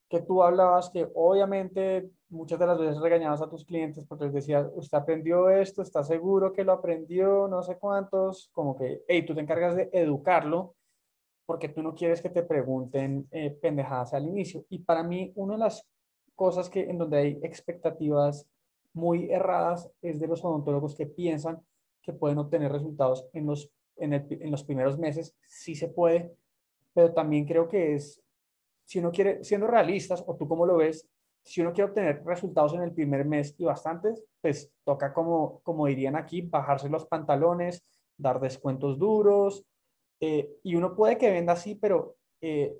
que 0.09 0.21
tú 0.21 0.43
hablabas 0.43 0.89
que 0.89 1.09
obviamente 1.15 2.11
muchas 2.29 2.59
de 2.59 2.67
las 2.67 2.77
veces 2.77 2.99
regañabas 2.99 3.41
a 3.41 3.49
tus 3.49 3.65
clientes 3.65 4.05
porque 4.05 4.25
les 4.25 4.33
decías, 4.33 4.67
usted 4.75 4.97
aprendió 4.97 5.49
esto, 5.49 5.81
está 5.81 6.03
seguro 6.03 6.53
que 6.53 6.63
lo 6.63 6.73
aprendió, 6.73 7.47
no 7.47 7.63
sé 7.63 7.77
cuántos, 7.77 8.49
como 8.51 8.75
que, 8.75 9.03
hey, 9.07 9.25
tú 9.25 9.33
te 9.33 9.41
encargas 9.41 9.75
de 9.75 9.89
educarlo 9.93 10.75
porque 11.45 11.69
tú 11.69 11.81
no 11.81 11.95
quieres 11.95 12.21
que 12.21 12.29
te 12.29 12.43
pregunten 12.43 13.27
eh, 13.31 13.51
pendejadas 13.61 14.13
al 14.13 14.27
inicio. 14.27 14.65
Y 14.69 14.79
para 14.79 15.03
mí, 15.03 15.31
una 15.35 15.53
de 15.53 15.59
las 15.59 15.85
cosas 16.35 16.69
que 16.69 16.89
en 16.89 16.97
donde 16.97 17.17
hay 17.17 17.39
expectativas 17.43 18.47
muy 18.93 19.31
erradas 19.31 19.89
es 20.01 20.19
de 20.19 20.27
los 20.27 20.43
odontólogos 20.43 20.95
que 20.95 21.05
piensan 21.05 21.61
que 22.01 22.13
pueden 22.13 22.37
obtener 22.37 22.71
resultados 22.71 23.27
en 23.33 23.45
los, 23.45 23.69
en, 23.97 24.13
en 24.13 24.51
los 24.51 24.63
primeros 24.63 24.97
meses, 24.97 25.35
sí 25.47 25.75
se 25.75 25.87
puede, 25.87 26.35
pero 26.93 27.13
también 27.13 27.45
creo 27.45 27.67
que 27.67 27.95
es 27.95 28.23
si 28.85 28.99
uno 28.99 29.11
quiere, 29.11 29.43
siendo 29.43 29.67
realistas, 29.67 30.23
o 30.27 30.35
tú 30.35 30.47
cómo 30.47 30.65
lo 30.65 30.77
ves, 30.77 31.07
si 31.43 31.61
uno 31.61 31.73
quiere 31.73 31.89
obtener 31.89 32.23
resultados 32.25 32.73
en 32.73 32.83
el 32.83 32.93
primer 32.93 33.25
mes 33.25 33.55
y 33.57 33.65
bastantes, 33.65 34.23
pues 34.41 34.71
toca, 34.83 35.13
como, 35.13 35.59
como 35.61 35.87
dirían 35.87 36.15
aquí, 36.15 36.41
bajarse 36.41 36.89
los 36.89 37.05
pantalones, 37.05 37.83
dar 38.17 38.39
descuentos 38.39 38.97
duros, 38.97 39.65
eh, 40.25 40.57
y 40.63 40.75
uno 40.75 40.95
puede 40.95 41.17
que 41.17 41.29
venda 41.29 41.51
así, 41.51 41.75
pero 41.75 42.15
eh, 42.39 42.73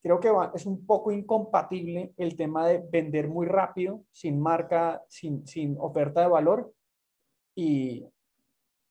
creo 0.00 0.20
que 0.20 0.30
es 0.54 0.66
un 0.66 0.86
poco 0.86 1.10
incompatible 1.10 2.12
el 2.16 2.36
tema 2.36 2.68
de 2.68 2.78
vender 2.78 3.26
muy 3.26 3.44
rápido, 3.44 4.04
sin 4.12 4.40
marca, 4.40 5.02
sin, 5.08 5.44
sin 5.48 5.76
oferta 5.80 6.20
de 6.20 6.28
valor 6.28 6.72
y, 7.56 8.06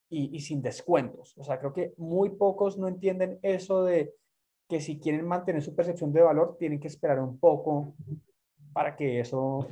y, 0.09 0.35
y 0.35 0.41
sin 0.41 0.61
descuentos. 0.61 1.37
O 1.37 1.43
sea, 1.45 1.57
creo 1.57 1.71
que 1.71 1.93
muy 1.95 2.31
pocos 2.31 2.77
no 2.77 2.89
entienden 2.89 3.39
eso 3.43 3.85
de 3.85 4.13
que 4.67 4.81
si 4.81 4.99
quieren 4.99 5.25
mantener 5.25 5.61
su 5.61 5.73
percepción 5.73 6.11
de 6.11 6.21
valor, 6.21 6.57
tienen 6.59 6.81
que 6.81 6.89
esperar 6.89 7.21
un 7.21 7.39
poco 7.39 7.95
para 8.73 8.93
que 8.97 9.21
eso 9.21 9.69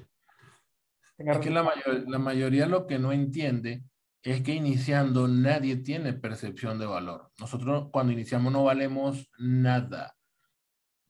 tenga 1.17 1.33
Es 1.33 1.39
que 1.39 1.49
la, 1.49 1.69
la 2.07 2.19
mayoría 2.19 2.67
lo 2.67 2.87
que 2.87 2.99
no 2.99 3.11
entiende 3.11 3.83
es 4.25 4.41
que 4.41 4.53
iniciando 4.55 5.27
nadie 5.27 5.77
tiene 5.77 6.13
percepción 6.13 6.79
de 6.79 6.87
valor. 6.87 7.31
Nosotros 7.39 7.89
cuando 7.91 8.11
iniciamos 8.11 8.51
no 8.51 8.63
valemos 8.63 9.29
nada. 9.37 10.15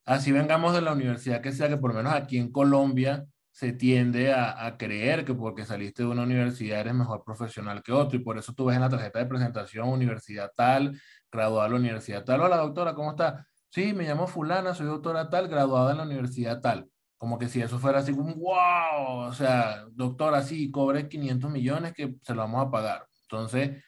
Así 0.05 0.33
vengamos 0.33 0.73
de 0.75 0.81
la 0.81 0.91
universidad 0.91 1.41
que 1.41 1.53
sea, 1.53 1.69
que 1.69 1.77
por 1.77 1.91
lo 1.91 1.97
menos 1.97 2.13
aquí 2.13 2.37
en 2.37 2.51
Colombia 2.51 3.25
se 3.51 3.71
tiende 3.71 4.33
a, 4.33 4.75
creer 4.77 5.23
que 5.23 5.33
porque 5.33 5.65
saliste 5.65 6.03
de 6.03 6.09
una 6.09 6.23
universidad 6.23 6.81
eres 6.81 6.93
mejor 6.93 7.23
profesional 7.23 7.81
que 7.81 7.93
otro 7.93 8.19
y 8.19 8.23
por 8.23 8.37
eso 8.37 8.53
tú 8.53 8.65
ves 8.65 8.75
en 8.75 8.81
la 8.81 8.89
tarjeta 8.89 9.19
de 9.19 9.25
presentación 9.27 9.87
universidad 9.87 10.51
tal, 10.55 10.99
graduado 11.31 11.63
de 11.63 11.69
la 11.69 11.75
universidad 11.77 12.25
tal. 12.25 12.41
Hola 12.41 12.57
doctora, 12.57 12.93
¿cómo 12.95 13.11
está? 13.11 13.47
Sí, 13.69 13.93
me 13.93 14.03
llamo 14.03 14.27
fulana, 14.27 14.73
soy 14.75 14.87
doctora 14.87 15.29
tal, 15.29 15.47
graduada 15.47 15.91
en 15.91 15.97
la 15.99 16.03
universidad 16.03 16.59
tal. 16.59 16.89
Como 17.25 17.39
que 17.39 17.49
si 17.49 17.59
eso 17.59 17.79
fuera 17.79 17.97
así, 17.97 18.13
como, 18.13 18.35
wow, 18.35 19.25
o 19.27 19.33
sea, 19.33 19.83
doctora, 19.93 20.43
sí, 20.43 20.69
cobre 20.69 21.09
500 21.09 21.49
millones 21.49 21.91
que 21.91 22.17
se 22.21 22.35
lo 22.35 22.43
vamos 22.43 22.67
a 22.67 22.69
pagar. 22.69 23.07
Entonces, 23.23 23.83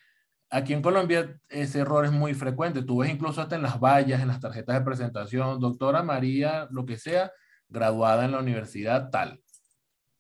aquí 0.50 0.74
en 0.74 0.82
Colombia 0.82 1.40
ese 1.48 1.82
error 1.82 2.04
es 2.04 2.12
muy 2.12 2.34
frecuente. 2.34 2.82
Tú 2.82 2.98
ves 2.98 3.12
incluso 3.12 3.40
hasta 3.40 3.56
en 3.56 3.62
las 3.62 3.80
vallas, 3.80 4.24
en 4.24 4.28
las 4.28 4.40
tarjetas 4.40 4.80
de 4.80 4.84
presentación, 4.84 5.60
doctora 5.60 6.02
María, 6.02 6.68
lo 6.72 6.84
que 6.88 6.98
sea, 6.98 7.32
graduada 7.70 8.26
en 8.26 8.32
la 8.32 8.40
universidad 8.40 9.12
tal. 9.12 9.40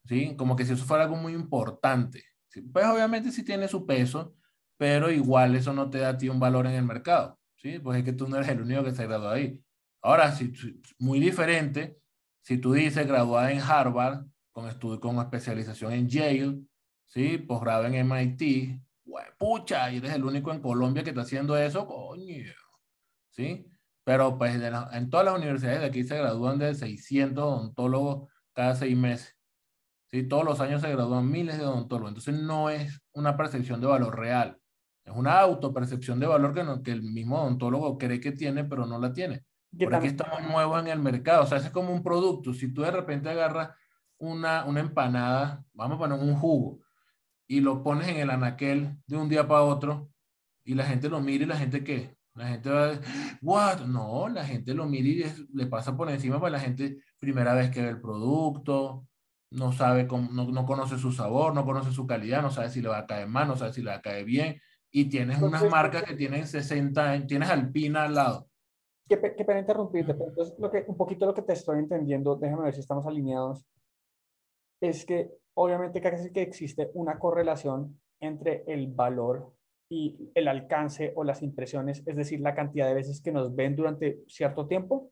¿Sí? 0.06 0.36
Como 0.38 0.56
que 0.56 0.64
si 0.64 0.74
eso 0.74 0.86
fuera 0.86 1.06
algo 1.06 1.16
muy 1.16 1.34
importante. 1.34 2.24
Pues 2.72 2.86
obviamente 2.86 3.32
sí 3.32 3.44
tiene 3.44 3.68
su 3.68 3.88
peso, 3.88 4.36
pero 4.78 5.10
igual 5.10 5.56
eso 5.56 5.74
no 5.74 5.90
te 5.90 5.98
da 5.98 6.10
a 6.10 6.18
ti 6.20 6.30
un 6.30 6.40
valor 6.40 6.68
en 6.68 6.74
el 6.74 6.86
mercado. 6.86 7.40
¿sí? 7.56 7.80
Pues 7.80 7.98
es 7.98 8.04
que 8.04 8.14
tú 8.14 8.28
no 8.28 8.36
eres 8.36 8.50
el 8.50 8.62
único 8.62 8.84
que 8.84 8.94
se 8.94 9.08
graduó 9.08 9.30
ahí. 9.30 9.60
Ahora, 10.04 10.32
si, 10.34 10.54
muy 11.00 11.20
diferente, 11.20 11.98
si 12.48 12.58
tú 12.60 12.72
dices 12.72 13.06
graduada 13.06 13.52
en 13.52 13.60
Harvard, 13.60 14.26
con 14.54 14.70
estudio, 14.70 15.02
con 15.02 15.18
especialización 15.18 15.92
en 15.92 16.08
Yale, 16.08 16.62
¿sí? 17.04 17.40
Posgrado 17.40 17.84
en 17.84 17.96
MIT, 17.96 18.80
pucha, 19.38 19.90
eres 19.92 20.14
el 20.14 20.24
único 20.24 20.54
en 20.54 20.62
Colombia 20.62 21.04
que 21.04 21.10
está 21.10 21.24
haciendo 21.24 21.58
eso, 21.58 21.86
coño, 21.86 22.46
¿sí? 23.32 23.70
Pero 24.06 24.38
pues 24.38 24.56
en 24.56 25.10
todas 25.10 25.26
las 25.26 25.36
universidades 25.36 25.82
de 25.82 25.88
aquí 25.88 26.06
se 26.06 26.18
gradúan 26.18 26.58
de 26.58 26.74
600 26.74 27.44
odontólogos 27.44 28.32
cada 28.54 28.76
seis 28.76 28.96
meses. 28.96 29.36
¿sí? 30.06 30.24
Todos 30.24 30.46
los 30.46 30.62
años 30.62 30.82
se 30.82 30.90
gradúan 30.90 31.30
miles 31.30 31.58
de 31.58 31.66
odontólogos. 31.66 32.12
Entonces 32.12 32.42
no 32.42 32.70
es 32.70 33.02
una 33.12 33.36
percepción 33.36 33.82
de 33.82 33.88
valor 33.88 34.18
real. 34.18 34.58
Es 35.04 35.14
una 35.14 35.38
autopercepción 35.42 36.18
de 36.22 36.28
valor 36.28 36.54
que, 36.54 36.64
que 36.82 36.92
el 36.92 37.04
mismo 37.04 37.42
odontólogo 37.42 37.98
cree 37.98 38.22
que 38.22 38.32
tiene, 38.32 38.64
pero 38.64 38.86
no 38.86 39.00
la 39.00 39.12
tiene. 39.12 39.44
Por 39.78 39.96
aquí 39.96 40.08
estamos 40.08 40.42
nuevos 40.44 40.80
en 40.82 40.88
el 40.88 41.00
mercado. 41.00 41.44
O 41.44 41.48
sea, 41.48 41.58
es 41.58 41.70
como 41.70 41.94
un 41.94 42.04
producto. 42.04 42.54
Si 42.54 42.74
tú 42.74 42.82
de 42.82 42.92
repente 42.92 43.30
agarras 43.30 43.70
una, 44.18 44.66
una 44.66 44.80
empanada, 44.80 45.64
vamos 45.74 45.96
a 45.96 46.00
poner 46.00 46.20
un 46.20 46.36
jugo, 46.36 46.80
y 47.48 47.62
lo 47.62 47.84
pones 47.84 48.08
en 48.08 48.18
el 48.18 48.30
anaquel 48.30 48.98
de 49.06 49.18
un 49.18 49.30
día 49.30 49.48
para 49.48 49.64
otro, 49.64 50.10
y 50.64 50.74
la 50.74 50.86
gente 50.86 51.10
lo 51.10 51.22
mira 51.22 51.44
y 51.44 51.48
la 51.48 51.58
gente 51.58 51.84
qué? 51.84 52.18
La 52.34 52.48
gente 52.50 52.70
va 52.70 52.84
a 52.84 52.88
decir, 52.88 53.06
¿what? 53.42 53.82
No, 53.82 54.28
la 54.28 54.46
gente 54.46 54.74
lo 54.74 54.86
mira 54.86 55.08
y 55.28 55.48
le 55.54 55.68
pasa 55.68 55.96
por 55.96 56.10
encima, 56.10 56.40
pues 56.40 56.52
la 56.52 56.60
gente, 56.60 57.00
primera 57.20 57.54
vez 57.54 57.72
que 57.72 57.82
ve 57.82 57.90
el 57.90 58.02
producto, 58.02 59.08
no 59.52 59.72
sabe, 59.72 60.08
cómo, 60.08 60.30
no, 60.32 60.46
no 60.52 60.66
conoce 60.66 60.98
su 60.98 61.12
sabor, 61.12 61.54
no 61.54 61.66
conoce 61.66 61.92
su 61.92 62.06
calidad, 62.06 62.42
no 62.42 62.52
sabe 62.52 62.70
si 62.70 62.82
le 62.82 62.90
va 62.90 63.00
a 63.00 63.08
caer 63.08 63.28
mal, 63.28 63.48
no 63.48 63.56
sabe 63.56 63.74
si 63.74 63.82
le 63.82 63.92
va 63.92 63.98
a 63.98 64.02
caer 64.02 64.26
bien 64.26 64.60
y 64.92 65.06
tienes 65.06 65.42
unas 65.42 65.70
marcas 65.70 66.04
que 66.04 66.16
tienen 66.16 66.48
60 66.48 67.12
años, 67.12 67.28
tienes 67.28 67.50
Alpina 67.50 68.04
al 68.04 68.16
lado. 68.16 68.50
Qué, 69.08 69.20
qué 69.20 69.46
pena 69.46 69.60
interrumpirte, 69.60 70.14
pero 70.14 70.30
entonces 70.30 70.58
lo 70.60 70.70
que, 70.70 70.84
un 70.88 70.98
poquito 70.98 71.26
lo 71.26 71.34
que 71.34 71.42
te 71.42 71.54
estoy 71.54 71.80
entendiendo, 71.80 72.36
déjame 72.36 72.64
ver 72.64 72.74
si 72.74 72.82
estamos 72.82 73.06
alineados, 73.06 73.66
es 74.82 75.06
que 75.06 75.32
obviamente 75.54 76.02
casi 76.02 76.32
que 76.32 76.42
existe 76.42 76.92
una 76.94 77.18
correlación 77.18 78.00
entre 78.20 78.64
el 78.68 78.88
valor 78.88 79.54
y 79.90 80.32
el 80.36 80.48
alcance 80.48 81.14
o 81.16 81.24
las 81.24 81.42
impresiones, 81.42 82.04
es 82.06 82.16
decir, 82.16 82.42
la 82.42 82.54
cantidad 82.54 82.88
de 82.88 82.96
veces 82.96 83.22
que 83.22 83.32
nos 83.32 83.56
ven 83.56 83.76
durante 83.76 84.20
cierto 84.28 84.68
tiempo. 84.68 85.12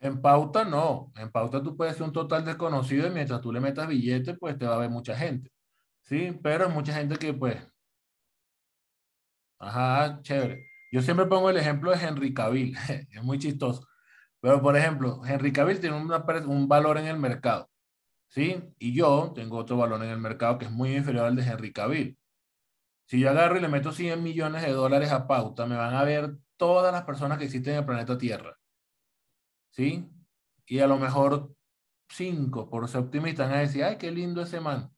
En 0.00 0.22
pauta 0.22 0.64
no, 0.64 1.12
en 1.16 1.30
pauta 1.32 1.60
tú 1.60 1.76
puedes 1.76 1.96
ser 1.96 2.06
un 2.06 2.12
total 2.12 2.44
desconocido 2.44 3.08
y 3.08 3.10
mientras 3.10 3.40
tú 3.40 3.52
le 3.52 3.60
metas 3.60 3.88
billetes, 3.88 4.36
pues 4.38 4.56
te 4.56 4.64
va 4.64 4.76
a 4.76 4.78
ver 4.78 4.90
mucha 4.90 5.16
gente. 5.16 5.50
Sí, 6.02 6.38
pero 6.40 6.66
hay 6.66 6.72
mucha 6.72 6.92
gente 6.94 7.16
que 7.16 7.34
pues 7.34 7.58
Ajá, 9.58 10.20
chévere. 10.22 10.70
Yo 10.90 11.02
siempre 11.02 11.26
pongo 11.26 11.50
el 11.50 11.56
ejemplo 11.56 11.90
de 11.90 11.98
Henry 12.04 12.32
Cavill, 12.34 12.76
es 13.10 13.22
muy 13.22 13.38
chistoso. 13.38 13.86
Pero, 14.40 14.62
por 14.62 14.76
ejemplo, 14.76 15.20
Henry 15.26 15.52
Cavill 15.52 15.80
tiene 15.80 15.96
un 15.96 16.68
valor 16.68 16.98
en 16.98 17.06
el 17.06 17.18
mercado, 17.18 17.70
¿sí? 18.28 18.62
Y 18.78 18.94
yo 18.94 19.32
tengo 19.34 19.58
otro 19.58 19.76
valor 19.76 20.02
en 20.04 20.10
el 20.10 20.18
mercado 20.18 20.58
que 20.58 20.66
es 20.66 20.70
muy 20.70 20.94
inferior 20.96 21.26
al 21.26 21.36
de 21.36 21.42
Henry 21.42 21.72
Cavill. 21.72 22.18
Si 23.06 23.18
yo 23.18 23.30
agarro 23.30 23.56
y 23.56 23.60
le 23.60 23.68
meto 23.68 23.92
100 23.92 24.22
millones 24.22 24.62
de 24.62 24.72
dólares 24.72 25.10
a 25.12 25.26
pauta, 25.26 25.66
me 25.66 25.76
van 25.76 25.94
a 25.94 26.04
ver 26.04 26.36
todas 26.56 26.92
las 26.92 27.04
personas 27.04 27.38
que 27.38 27.44
existen 27.44 27.74
en 27.74 27.78
el 27.80 27.86
planeta 27.86 28.18
Tierra, 28.18 28.58
¿sí? 29.70 30.08
Y 30.66 30.80
a 30.80 30.86
lo 30.86 30.98
mejor 30.98 31.54
5, 32.10 32.68
por 32.68 32.88
ser 32.88 33.00
optimistas, 33.00 33.48
van 33.48 33.58
a 33.58 33.60
decir, 33.62 33.84
ay, 33.84 33.96
qué 33.96 34.10
lindo 34.10 34.42
ese 34.42 34.60
man. 34.60 34.90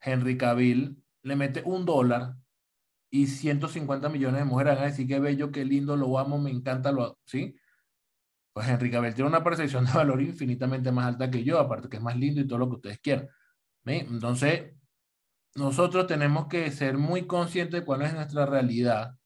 Henry 0.00 0.38
Cavill 0.38 1.02
le 1.22 1.36
mete 1.36 1.62
un 1.64 1.84
dólar 1.84 2.34
y 3.10 3.26
150 3.26 4.08
millones 4.08 4.40
de 4.40 4.44
mujeres 4.44 4.74
van 4.74 4.84
a 4.84 4.86
decir 4.86 5.06
qué 5.08 5.18
bello, 5.18 5.50
qué 5.50 5.64
lindo, 5.64 5.96
lo 5.96 6.18
amo, 6.18 6.38
me 6.38 6.50
encanta, 6.50 6.92
lo, 6.92 7.18
¿sí? 7.24 7.56
Pues 8.52 8.68
Enrique 8.68 8.96
Abel 8.96 9.14
tiene 9.14 9.28
una 9.28 9.44
percepción 9.44 9.84
de 9.84 9.92
valor 9.92 10.22
infinitamente 10.22 10.92
más 10.92 11.06
alta 11.06 11.30
que 11.30 11.44
yo, 11.44 11.58
aparte 11.58 11.88
que 11.88 11.96
es 11.96 12.02
más 12.02 12.16
lindo 12.16 12.40
y 12.40 12.46
todo 12.46 12.58
lo 12.58 12.68
que 12.68 12.76
ustedes 12.76 13.00
quieran. 13.00 13.28
Entonces, 13.84 14.72
nosotros 15.54 16.06
tenemos 16.06 16.46
que 16.46 16.70
ser 16.70 16.98
muy 16.98 17.26
conscientes 17.26 17.80
de 17.80 17.86
cuál 17.86 18.02
es 18.02 18.14
nuestra 18.14 18.46
realidad, 18.46 19.16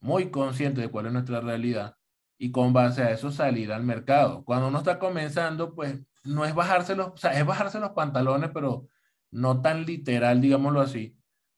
muy 0.00 0.30
conscientes 0.30 0.84
de 0.84 0.90
cuál 0.90 1.06
es 1.06 1.12
nuestra 1.12 1.40
realidad 1.40 1.96
y 2.38 2.50
con 2.52 2.72
base 2.72 3.02
a 3.02 3.10
eso 3.10 3.30
salir 3.30 3.72
al 3.72 3.82
mercado. 3.82 4.44
Cuando 4.44 4.68
uno 4.68 4.78
está 4.78 4.98
comenzando, 4.98 5.74
pues 5.74 5.98
no 6.24 6.44
es 6.44 6.54
bajarse 6.54 6.94
los, 6.94 7.08
o 7.08 7.16
sea, 7.16 7.38
es 7.38 7.46
bajarse 7.46 7.80
los 7.80 7.90
pantalones, 7.90 8.50
pero 8.52 8.88
no 9.30 9.62
tan 9.62 9.86
literal, 9.86 10.40
digámoslo 10.40 10.80
así, 10.80 11.16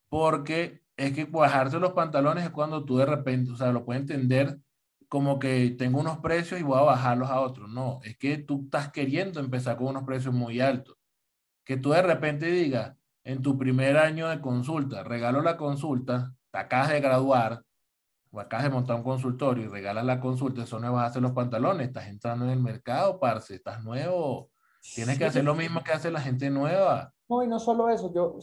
porque 0.08 0.82
es 0.98 1.12
que 1.12 1.24
bajarse 1.24 1.78
los 1.78 1.92
pantalones 1.92 2.44
es 2.44 2.50
cuando 2.50 2.84
tú 2.84 2.98
de 2.98 3.06
repente, 3.06 3.52
o 3.52 3.56
sea, 3.56 3.72
lo 3.72 3.84
puedes 3.84 4.02
entender 4.02 4.58
como 5.08 5.38
que 5.38 5.70
tengo 5.78 6.00
unos 6.00 6.18
precios 6.18 6.60
y 6.60 6.64
voy 6.64 6.76
a 6.76 6.82
bajarlos 6.82 7.30
a 7.30 7.40
otros. 7.40 7.70
No, 7.70 8.00
es 8.02 8.18
que 8.18 8.38
tú 8.38 8.62
estás 8.64 8.90
queriendo 8.90 9.38
empezar 9.38 9.76
con 9.76 9.86
unos 9.86 10.02
precios 10.02 10.34
muy 10.34 10.60
altos. 10.60 10.96
Que 11.64 11.76
tú 11.76 11.90
de 11.90 12.02
repente 12.02 12.46
digas, 12.46 12.96
en 13.22 13.40
tu 13.42 13.56
primer 13.56 13.96
año 13.96 14.28
de 14.28 14.40
consulta, 14.40 15.04
regalo 15.04 15.40
la 15.40 15.56
consulta, 15.56 16.34
te 16.50 16.58
acabas 16.58 16.90
de 16.90 17.00
graduar, 17.00 17.62
o 18.32 18.40
acabas 18.40 18.64
de 18.64 18.70
montar 18.70 18.96
un 18.96 19.04
consultorio 19.04 19.66
y 19.66 19.68
regalas 19.68 20.04
la 20.04 20.20
consulta, 20.20 20.64
eso 20.64 20.80
no 20.80 20.92
vas 20.92 21.04
a 21.04 21.06
hacer 21.06 21.22
los 21.22 21.32
pantalones, 21.32 21.86
estás 21.86 22.08
entrando 22.08 22.44
en 22.44 22.50
el 22.50 22.60
mercado, 22.60 23.20
parce, 23.20 23.54
estás 23.54 23.84
nuevo, 23.84 24.50
tienes 24.94 25.16
que 25.16 25.26
hacer 25.26 25.44
lo 25.44 25.54
mismo 25.54 25.82
que 25.84 25.92
hace 25.92 26.10
la 26.10 26.20
gente 26.20 26.50
nueva. 26.50 27.14
No, 27.28 27.42
y 27.44 27.46
no 27.46 27.60
solo 27.60 27.88
eso, 27.88 28.12
yo, 28.12 28.38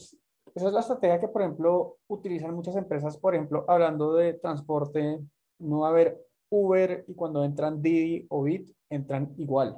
esa 0.56 0.68
es 0.68 0.74
la 0.74 0.80
estrategia 0.80 1.20
que, 1.20 1.28
por 1.28 1.42
ejemplo, 1.42 1.98
utilizan 2.08 2.56
muchas 2.56 2.78
empresas, 2.78 3.18
por 3.18 3.36
ejemplo, 3.36 3.66
hablando 3.68 4.14
de 4.14 4.36
transporte, 4.36 5.20
no 5.60 5.80
va 5.80 5.88
a 5.88 5.92
haber 5.92 6.26
Uber 6.50 7.04
y 7.08 7.14
cuando 7.14 7.44
entran 7.44 7.82
Didi 7.82 8.26
o 8.30 8.44
Bit, 8.44 8.72
entran 8.90 9.34
igual. 9.38 9.78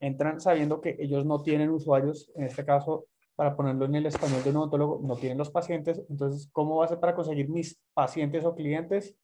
Entran 0.00 0.40
sabiendo 0.40 0.80
que 0.80 0.96
ellos 0.98 1.24
no 1.24 1.40
tienen 1.42 1.70
usuarios, 1.70 2.30
en 2.34 2.44
este 2.44 2.64
caso, 2.64 3.06
para 3.36 3.54
ponerlo 3.54 3.84
en 3.84 3.94
el 3.94 4.06
español 4.06 4.42
de 4.42 4.50
un 4.50 4.56
odontólogo, 4.56 5.00
no 5.02 5.14
tienen 5.16 5.38
los 5.38 5.50
pacientes. 5.50 6.02
Entonces, 6.08 6.48
¿cómo 6.52 6.76
va 6.76 6.86
a 6.86 6.88
ser 6.88 6.98
para 6.98 7.14
conseguir 7.14 7.48
mis 7.48 7.80
pacientes 7.94 8.44
o 8.44 8.56
clientes? 8.56 9.14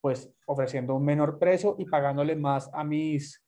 Pues 0.00 0.32
ofreciendo 0.46 0.94
un 0.94 1.04
menor 1.04 1.38
precio 1.38 1.74
y 1.78 1.84
pagándole 1.84 2.34
más 2.34 2.70
a 2.72 2.82
mis, 2.82 3.44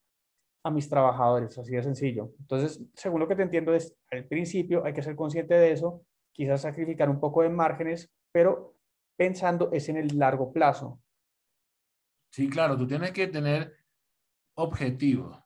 a 0.63 0.71
mis 0.71 0.91
trabajadores, 0.91 1.57
así 1.57 1.75
de 1.75 1.83
sencillo. 1.83 2.33
Entonces, 2.41 2.83
según 2.95 3.21
lo 3.21 3.29
que 3.29 3.37
te 3.37 3.43
entiendo 3.45 3.73
es, 3.73 3.97
al 4.11 4.27
principio 4.27 4.85
hay 4.85 4.93
que 4.93 5.03
ser 5.03 5.17
consciente 5.17 5.55
de 5.55 5.73
eso, 5.73 6.03
quizás 6.33 6.63
sacrificar 6.63 7.09
un 7.09 7.21
poco 7.21 7.43
de 7.43 7.51
márgenes, 7.51 8.13
pero 8.33 8.77
pensando 9.17 9.71
es 9.73 9.89
en 9.89 9.97
el 9.97 10.19
largo 10.19 10.53
plazo. 10.53 11.01
Sí, 12.31 12.49
claro, 12.49 12.77
tú 12.77 12.87
tienes 12.87 13.11
que 13.13 13.27
tener 13.27 13.77
objetivos. 14.55 15.37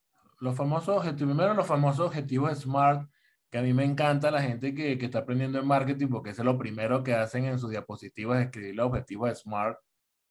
Los 0.40 0.56
famosos 0.56 0.97
objetivos, 0.97 1.35
primero 1.35 1.55
los 1.55 1.66
famosos 1.66 2.06
objetivos 2.06 2.59
SMART, 2.59 3.09
que 3.51 3.59
a 3.59 3.62
mí 3.62 3.73
me 3.73 3.85
encanta 3.85 4.31
la 4.31 4.43
gente 4.43 4.74
que, 4.74 4.98
que 4.98 5.06
está 5.06 5.20
aprendiendo 5.20 5.59
en 5.59 5.66
marketing, 5.66 6.09
porque 6.09 6.31
es 6.31 6.39
lo 6.39 6.59
primero 6.59 7.02
que 7.02 7.15
hacen 7.15 7.47
en 7.47 7.59
sus 7.59 7.70
diapositivas, 7.70 8.43
escribir 8.43 8.74
los 8.74 8.86
objetivos 8.86 9.39
SMART. 9.39 9.78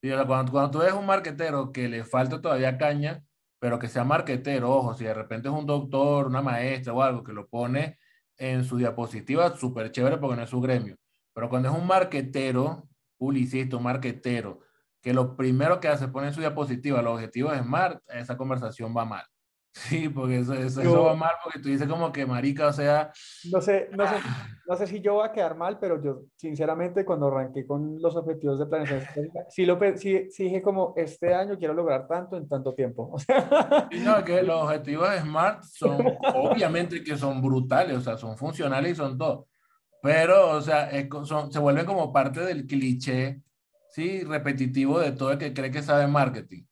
Y, 0.02 0.12
cuando, 0.26 0.52
cuando 0.52 0.72
tú 0.72 0.80
ves 0.80 0.94
un 0.94 1.06
marketero 1.06 1.72
que 1.72 1.88
le 1.88 2.04
falta 2.04 2.42
todavía 2.42 2.78
caña, 2.78 3.24
pero 3.60 3.80
que 3.80 3.88
sea 3.88 4.04
marketero, 4.04 4.70
ojo, 4.70 4.94
si 4.94 5.06
de 5.06 5.14
repente 5.14 5.48
es 5.48 5.54
un 5.54 5.66
doctor, 5.66 6.28
una 6.28 6.42
maestra 6.42 6.94
o 6.94 7.02
algo 7.02 7.24
que 7.24 7.34
lo 7.34 7.48
pone 7.48 7.98
en 8.38 8.64
su 8.64 8.78
diapositiva, 8.78 9.56
súper 9.56 9.92
chévere 9.92 10.18
porque 10.18 10.36
no 10.36 10.44
es 10.44 10.50
su 10.50 10.62
gremio. 10.62 10.98
Pero 11.34 11.50
cuando 11.50 11.70
es 11.70 11.76
un 11.76 11.88
marketero, 11.88 12.88
publicista, 13.18 13.78
un 13.78 13.84
marketero, 13.84 14.60
que 15.02 15.14
lo 15.14 15.36
primero 15.36 15.80
que 15.80 15.88
hace 15.88 16.08
pone 16.08 16.28
en 16.28 16.34
su 16.34 16.40
diapositiva 16.40 17.02
los 17.02 17.16
objetivos 17.16 17.54
de 17.54 17.60
Smart, 17.60 18.02
esa 18.08 18.38
conversación 18.38 18.96
va 18.96 19.06
mal. 19.06 19.26
Sí, 19.76 20.08
porque 20.08 20.40
eso, 20.40 20.54
eso, 20.54 21.04
va 21.04 21.16
mal 21.16 21.32
porque 21.44 21.58
tú 21.58 21.68
dices 21.68 21.88
como 21.88 22.12
que 22.12 22.28
marica, 22.28 22.68
o 22.68 22.74
sea... 22.74 23.12
No 23.52 23.60
sé, 23.60 23.90
no 23.92 24.08
sé, 24.08 24.16
ah. 24.24 24.48
no 24.68 24.76
sé 24.76 24.86
si 24.86 25.02
yo 25.02 25.16
voy 25.16 25.28
a 25.28 25.32
quedar 25.32 25.58
mal, 25.58 25.80
pero 25.80 26.02
yo 26.02 26.26
sinceramente 26.36 27.04
cuando 27.04 27.28
arranqué 27.28 27.66
con 27.66 28.00
los 28.00 28.16
objetivos 28.16 28.60
de 28.60 28.68
planeación, 28.68 29.02
sí, 29.50 29.66
lo, 29.66 29.80
sí, 29.96 30.30
sí 30.30 30.44
dije 30.44 30.62
como 30.62 30.94
este 30.96 31.34
año 31.34 31.58
quiero 31.58 31.74
lograr 31.74 32.08
tanto 32.08 32.38
en 32.38 32.48
tanto 32.48 32.76
tiempo. 32.76 33.10
O 33.14 33.20
sea... 33.20 33.90
no, 34.04 34.24
que 34.24 34.44
los 34.44 34.64
objetivos 34.64 35.10
de 35.10 35.22
SMART 35.22 35.64
son 35.64 36.06
obviamente 36.36 37.04
que 37.04 37.18
son 37.18 37.42
brutales, 37.42 37.98
o 37.98 38.02
sea, 38.02 38.16
son 38.16 38.38
funcionales 38.38 38.92
y 38.92 38.96
son 38.96 39.18
todo. 39.18 39.48
Pero, 40.04 40.52
o 40.52 40.62
sea, 40.62 40.90
son, 41.26 41.52
se 41.52 41.60
vuelven 41.60 41.86
como 41.86 42.14
parte 42.14 42.42
del 42.42 42.68
cliché 42.68 43.42
¿sí? 43.90 44.24
repetitivo 44.24 45.00
de 45.00 45.14
todo 45.14 45.32
el 45.32 45.38
que 45.38 45.54
cree 45.54 45.72
que 45.72 45.82
sabe 45.82 46.08
marketing. 46.08 46.64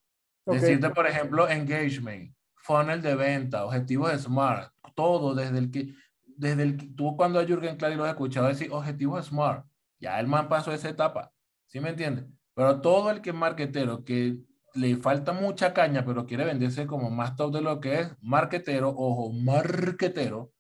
Decirte, 0.46 0.90
por 0.90 1.08
ejemplo, 1.08 1.48
engagement, 1.48 2.34
funnel 2.62 3.02
de 3.02 3.16
venta, 3.16 3.66
objetivos 3.66 4.12
de 4.12 4.20
SMART, 4.20 4.72
todo 4.96 5.36
desde 5.36 5.58
el 5.58 5.72
que, 5.72 5.94
desde 6.38 6.64
el 6.64 6.96
tú 6.96 7.16
cuando 7.18 7.40
a 7.40 7.46
Jürgen 7.46 7.78
Clary 7.78 7.96
lo 7.96 8.04
has 8.04 8.12
escuchado 8.12 8.48
decir 8.48 8.70
objetivos 8.72 9.26
SMART, 9.28 9.66
ya 10.00 10.20
el 10.20 10.28
man 10.28 10.50
pasó 10.50 10.72
esa 10.72 10.90
etapa, 10.90 11.32
¿sí 11.68 11.80
me 11.80 11.90
entiendes? 11.90 12.26
Pero 12.54 12.82
todo 12.82 13.10
el 13.12 13.22
que 13.22 13.30
es 13.32 13.36
marketero, 13.36 14.04
que 14.04 14.38
le 14.74 14.98
falta 14.98 15.34
mucha 15.34 15.74
caña, 15.74 16.06
pero 16.06 16.26
quiere 16.26 16.46
venderse 16.46 16.88
como 16.88 17.10
más 17.10 17.36
top 17.36 17.54
de 17.54 17.62
lo 17.62 17.80
que 17.80 18.00
es, 18.00 18.12
marketero, 18.22 18.90
ojo, 18.90 19.32
marketero, 19.34 20.52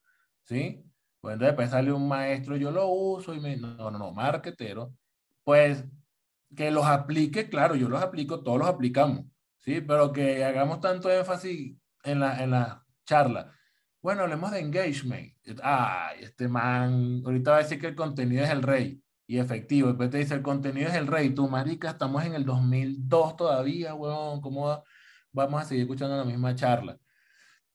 ¿sí? 0.43 0.83
Pues 1.21 1.37
después 1.39 1.69
sale 1.69 1.91
un 1.91 2.07
maestro, 2.07 2.57
yo 2.57 2.71
lo 2.71 2.87
uso 2.87 3.33
y 3.33 3.39
me, 3.39 3.55
no, 3.57 3.91
no, 3.91 3.91
no, 3.91 4.11
marketero, 4.11 4.93
pues 5.43 5.85
que 6.55 6.71
los 6.71 6.85
aplique, 6.85 7.49
claro, 7.49 7.75
yo 7.75 7.87
los 7.89 8.01
aplico, 8.01 8.43
todos 8.43 8.59
los 8.59 8.67
aplicamos, 8.67 9.25
¿sí? 9.59 9.81
Pero 9.81 10.11
que 10.11 10.43
hagamos 10.43 10.81
tanto 10.81 11.09
énfasis 11.09 11.77
en 12.03 12.19
la, 12.19 12.43
en 12.43 12.51
la 12.51 12.85
charla. 13.05 13.53
Bueno, 14.01 14.23
hablemos 14.23 14.51
de 14.51 14.59
engagement. 14.59 15.33
Ay, 15.63 16.23
este 16.23 16.47
man, 16.47 17.21
ahorita 17.25 17.51
va 17.51 17.57
a 17.57 17.61
decir 17.61 17.79
que 17.79 17.87
el 17.87 17.95
contenido 17.95 18.43
es 18.43 18.49
el 18.49 18.63
rey 18.63 19.01
y 19.27 19.37
efectivo. 19.39 19.89
Después 19.89 20.09
te 20.09 20.17
dice, 20.17 20.33
el 20.35 20.41
contenido 20.41 20.89
es 20.89 20.95
el 20.95 21.07
rey. 21.07 21.33
Tú, 21.33 21.47
marica, 21.47 21.91
estamos 21.91 22.25
en 22.25 22.33
el 22.35 22.45
2002 22.45 23.37
todavía, 23.37 23.93
weón, 23.93 24.41
¿cómo 24.41 24.83
vamos 25.31 25.61
a 25.61 25.65
seguir 25.65 25.83
escuchando 25.83 26.17
la 26.17 26.25
misma 26.25 26.55
charla? 26.55 26.97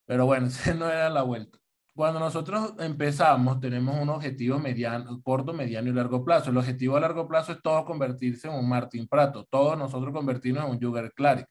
Pero 0.07 0.27
bueno, 0.27 0.47
ese 0.48 0.74
no 0.74 0.90
era 0.90 1.11
la 1.11 1.23
vuelta. 1.23 1.59
Cuando 1.94 2.20
nosotros 2.20 2.74
empezamos, 2.78 3.59
tenemos 3.61 3.97
un 3.98 4.11
objetivo 4.11 4.59
mediano, 4.59 5.23
corto, 5.23 5.55
mediano 5.55 5.89
y 5.89 5.93
largo 5.94 6.24
plazo. 6.24 6.51
El 6.51 6.59
objetivo 6.59 6.97
a 6.97 7.01
largo 7.01 7.27
plazo 7.27 7.53
es 7.53 7.62
todo 7.62 7.85
convertirse 7.86 8.48
en 8.48 8.55
un 8.55 8.69
Martín 8.69 9.09
Prato, 9.09 9.47
todos 9.51 9.78
nosotros 9.78 10.12
convertirnos 10.12 10.65
en 10.65 10.70
un 10.73 10.81
Jugger 10.81 11.12
Claric. 11.15 11.47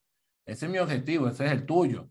Ese 0.46 0.68
es 0.68 0.72
mi 0.72 0.78
objetivo, 0.78 1.28
ese 1.28 1.46
es 1.46 1.52
el 1.52 1.66
tuyo. 1.66 2.10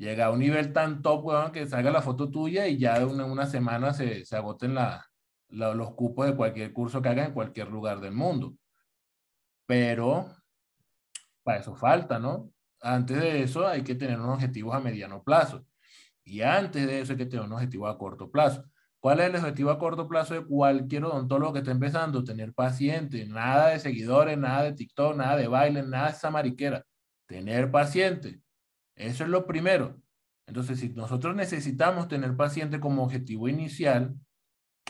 Llega 0.00 0.24
a 0.24 0.30
un 0.30 0.38
nivel 0.38 0.72
tan 0.72 1.02
top, 1.02 1.26
weón, 1.26 1.52
que 1.52 1.66
salga 1.66 1.90
la 1.90 2.00
foto 2.00 2.30
tuya 2.30 2.66
y 2.66 2.78
ya 2.78 2.96
en 2.96 3.20
una, 3.20 3.46
semana 3.46 3.92
se, 3.92 4.24
se 4.24 4.34
agoten 4.34 4.74
los 5.50 5.94
cupos 5.94 6.24
de 6.24 6.34
cualquier 6.34 6.72
curso 6.72 7.02
que 7.02 7.10
hagas 7.10 7.28
en 7.28 7.34
cualquier 7.34 7.68
lugar 7.68 8.00
del 8.00 8.12
mundo. 8.12 8.54
Pero 9.66 10.26
para 11.42 11.58
eso 11.60 11.74
falta, 11.74 12.18
¿no? 12.18 12.50
Antes 12.80 13.18
de 13.20 13.42
eso 13.42 13.66
hay 13.68 13.82
que 13.82 13.94
tener 13.94 14.18
unos 14.18 14.36
objetivos 14.36 14.74
a 14.74 14.80
mediano 14.80 15.22
plazo. 15.22 15.66
Y 16.24 16.40
antes 16.40 16.86
de 16.86 17.00
eso 17.02 17.12
hay 17.12 17.18
que 17.18 17.26
tener 17.26 17.44
un 17.44 17.52
objetivo 17.52 17.86
a 17.86 17.98
corto 17.98 18.30
plazo. 18.30 18.64
¿Cuál 19.00 19.20
es 19.20 19.26
el 19.26 19.36
objetivo 19.36 19.70
a 19.70 19.78
corto 19.78 20.08
plazo 20.08 20.32
de 20.32 20.46
cualquier 20.46 21.04
odontólogo 21.04 21.52
que 21.52 21.58
esté 21.58 21.72
empezando? 21.72 22.24
Tener 22.24 22.54
pacientes, 22.54 23.28
nada 23.28 23.68
de 23.68 23.78
seguidores, 23.78 24.38
nada 24.38 24.62
de 24.62 24.72
TikTok, 24.72 25.14
nada 25.14 25.36
de 25.36 25.46
baile, 25.46 25.82
nada 25.82 26.06
de 26.06 26.12
esa 26.12 26.30
mariquera. 26.30 26.86
Tener 27.26 27.70
pacientes. 27.70 28.40
Eso 29.00 29.24
es 29.24 29.30
lo 29.30 29.46
primero. 29.46 29.98
Entonces, 30.46 30.78
si 30.80 30.90
nosotros 30.90 31.34
necesitamos 31.34 32.08
tener 32.08 32.36
pacientes 32.36 32.80
como 32.80 33.02
objetivo 33.02 33.48
inicial, 33.48 34.14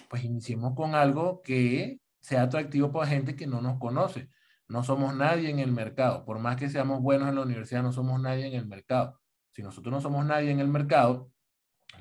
pues 0.08 0.24
iniciemos 0.24 0.74
con 0.74 0.94
algo 0.96 1.42
que 1.42 2.00
sea 2.20 2.42
atractivo 2.42 2.90
para 2.90 3.06
gente 3.06 3.36
que 3.36 3.46
no 3.46 3.60
nos 3.60 3.78
conoce. 3.78 4.28
No 4.66 4.82
somos 4.82 5.14
nadie 5.14 5.48
en 5.48 5.60
el 5.60 5.70
mercado. 5.70 6.24
Por 6.24 6.40
más 6.40 6.56
que 6.56 6.68
seamos 6.68 7.00
buenos 7.00 7.28
en 7.28 7.36
la 7.36 7.42
universidad, 7.42 7.82
no 7.82 7.92
somos 7.92 8.20
nadie 8.20 8.46
en 8.46 8.54
el 8.54 8.66
mercado. 8.66 9.20
Si 9.52 9.62
nosotros 9.62 9.92
no 9.92 10.00
somos 10.00 10.24
nadie 10.26 10.50
en 10.50 10.58
el 10.58 10.68
mercado, 10.68 11.30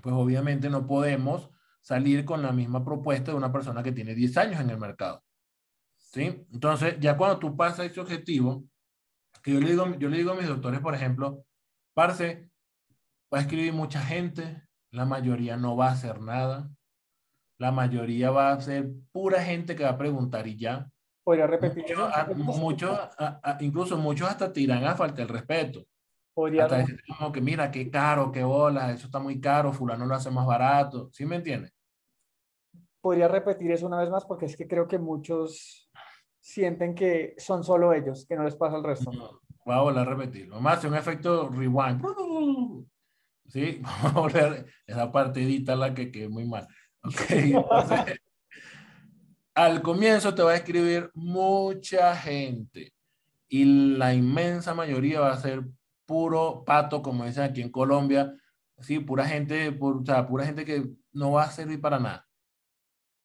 pues 0.02 0.16
obviamente 0.16 0.70
no 0.70 0.88
podemos 0.88 1.50
salir 1.82 2.26
con 2.26 2.42
la 2.42 2.52
misma 2.52 2.84
propuesta 2.84 3.32
de 3.32 3.38
una 3.38 3.52
persona 3.52 3.84
que 3.84 3.92
tiene 3.92 4.16
10 4.16 4.38
años 4.38 4.62
en 4.62 4.72
el 4.72 4.80
mercado. 4.80 5.24
¿Sí? 5.98 6.44
Entonces, 6.52 6.98
ya 7.00 7.16
cuando 7.16 7.38
tú 7.38 7.56
pasas 7.56 7.86
ese 7.86 8.00
objetivo, 8.00 8.64
que 9.44 9.54
yo 9.54 9.60
le 9.60 9.70
digo, 9.70 9.96
yo 9.98 10.10
le 10.10 10.18
digo 10.18 10.32
a 10.32 10.36
mis 10.36 10.48
doctores, 10.48 10.80
por 10.80 10.96
ejemplo, 10.96 11.46
parce, 12.00 12.50
va 13.34 13.40
a 13.40 13.42
escribir 13.42 13.74
mucha 13.74 14.00
gente, 14.00 14.64
la 14.90 15.04
mayoría 15.04 15.58
no 15.58 15.76
va 15.76 15.90
a 15.90 15.92
hacer 15.92 16.22
nada, 16.22 16.70
la 17.60 17.74
mayoría 17.74 18.32
va 18.32 18.54
a 18.54 18.62
ser 18.62 18.90
pura 19.12 19.44
gente 19.44 19.76
que 19.76 19.84
va 19.84 19.90
a 19.90 19.98
preguntar 19.98 20.48
y 20.48 20.58
ya. 20.58 20.90
Podría 21.26 21.46
repetir. 21.46 21.84
Muchos, 22.38 22.98
incluso 23.60 23.98
muchos 23.98 24.30
hasta 24.30 24.54
tiran 24.54 24.86
a 24.86 24.96
falta 24.96 25.24
el 25.24 25.28
respeto. 25.28 25.84
Podría 26.34 26.64
Hasta 26.64 26.78
decir 26.78 27.02
como 27.06 27.34
que 27.34 27.42
mira, 27.42 27.70
qué 27.70 27.92
caro, 27.92 28.32
qué 28.32 28.46
bola, 28.46 28.94
eso 28.94 29.08
está 29.08 29.20
muy 29.20 29.42
caro, 29.42 29.74
fulano 29.74 30.06
lo 30.06 30.16
hace 30.16 30.32
más 30.32 30.48
barato. 30.48 31.10
¿Sí 31.12 31.26
me 31.26 31.36
entiendes? 31.36 31.74
Podría 33.02 33.28
repetir 33.28 33.74
eso 33.74 33.88
una 33.88 34.00
vez 34.00 34.10
más 34.10 34.24
porque 34.24 34.46
es 34.46 34.56
que 34.56 34.70
creo 34.70 34.88
que 34.88 35.00
muchos 35.00 35.92
sienten 36.40 36.96
que 36.96 37.36
son 37.38 37.62
solo 37.62 37.92
ellos, 37.92 38.26
que 38.26 38.38
no 38.38 38.46
les 38.46 38.56
pasa 38.56 38.78
al 38.78 38.86
resto. 38.86 39.12
Voy 39.70 39.78
a 39.78 39.82
volver 39.82 40.02
a 40.02 40.06
repetirlo. 40.06 40.62
Más 40.62 40.84
un 40.84 40.96
efecto 40.96 41.50
rewind. 41.50 42.02
¿Sí? 43.48 43.82
Vamos 44.04 44.16
a 44.16 44.20
volver 44.20 44.66
esa 44.86 45.12
partidita 45.12 45.76
la 45.76 45.94
que 45.94 46.12
quedó 46.12 46.30
muy 46.30 46.46
mal. 46.46 46.68
Okay, 47.02 47.54
al 49.56 49.82
comienzo 49.82 50.36
te 50.36 50.44
va 50.44 50.52
a 50.52 50.56
escribir 50.56 51.10
mucha 51.14 52.16
gente 52.16 52.94
y 53.48 53.96
la 53.96 54.14
inmensa 54.14 54.74
mayoría 54.74 55.22
va 55.22 55.32
a 55.32 55.40
ser 55.40 55.64
puro 56.06 56.64
pato, 56.66 57.02
como 57.02 57.26
dicen 57.26 57.44
aquí 57.44 57.62
en 57.62 57.72
Colombia, 57.72 58.34
sí, 58.80 59.00
pura 59.00 59.26
gente, 59.26 59.78
o 59.80 60.04
sea, 60.06 60.28
pura 60.28 60.46
gente 60.46 60.66
que 60.66 60.90
no 61.14 61.32
va 61.32 61.44
a 61.44 61.52
servir 61.52 61.80
para 61.80 62.00
nada. 62.00 62.28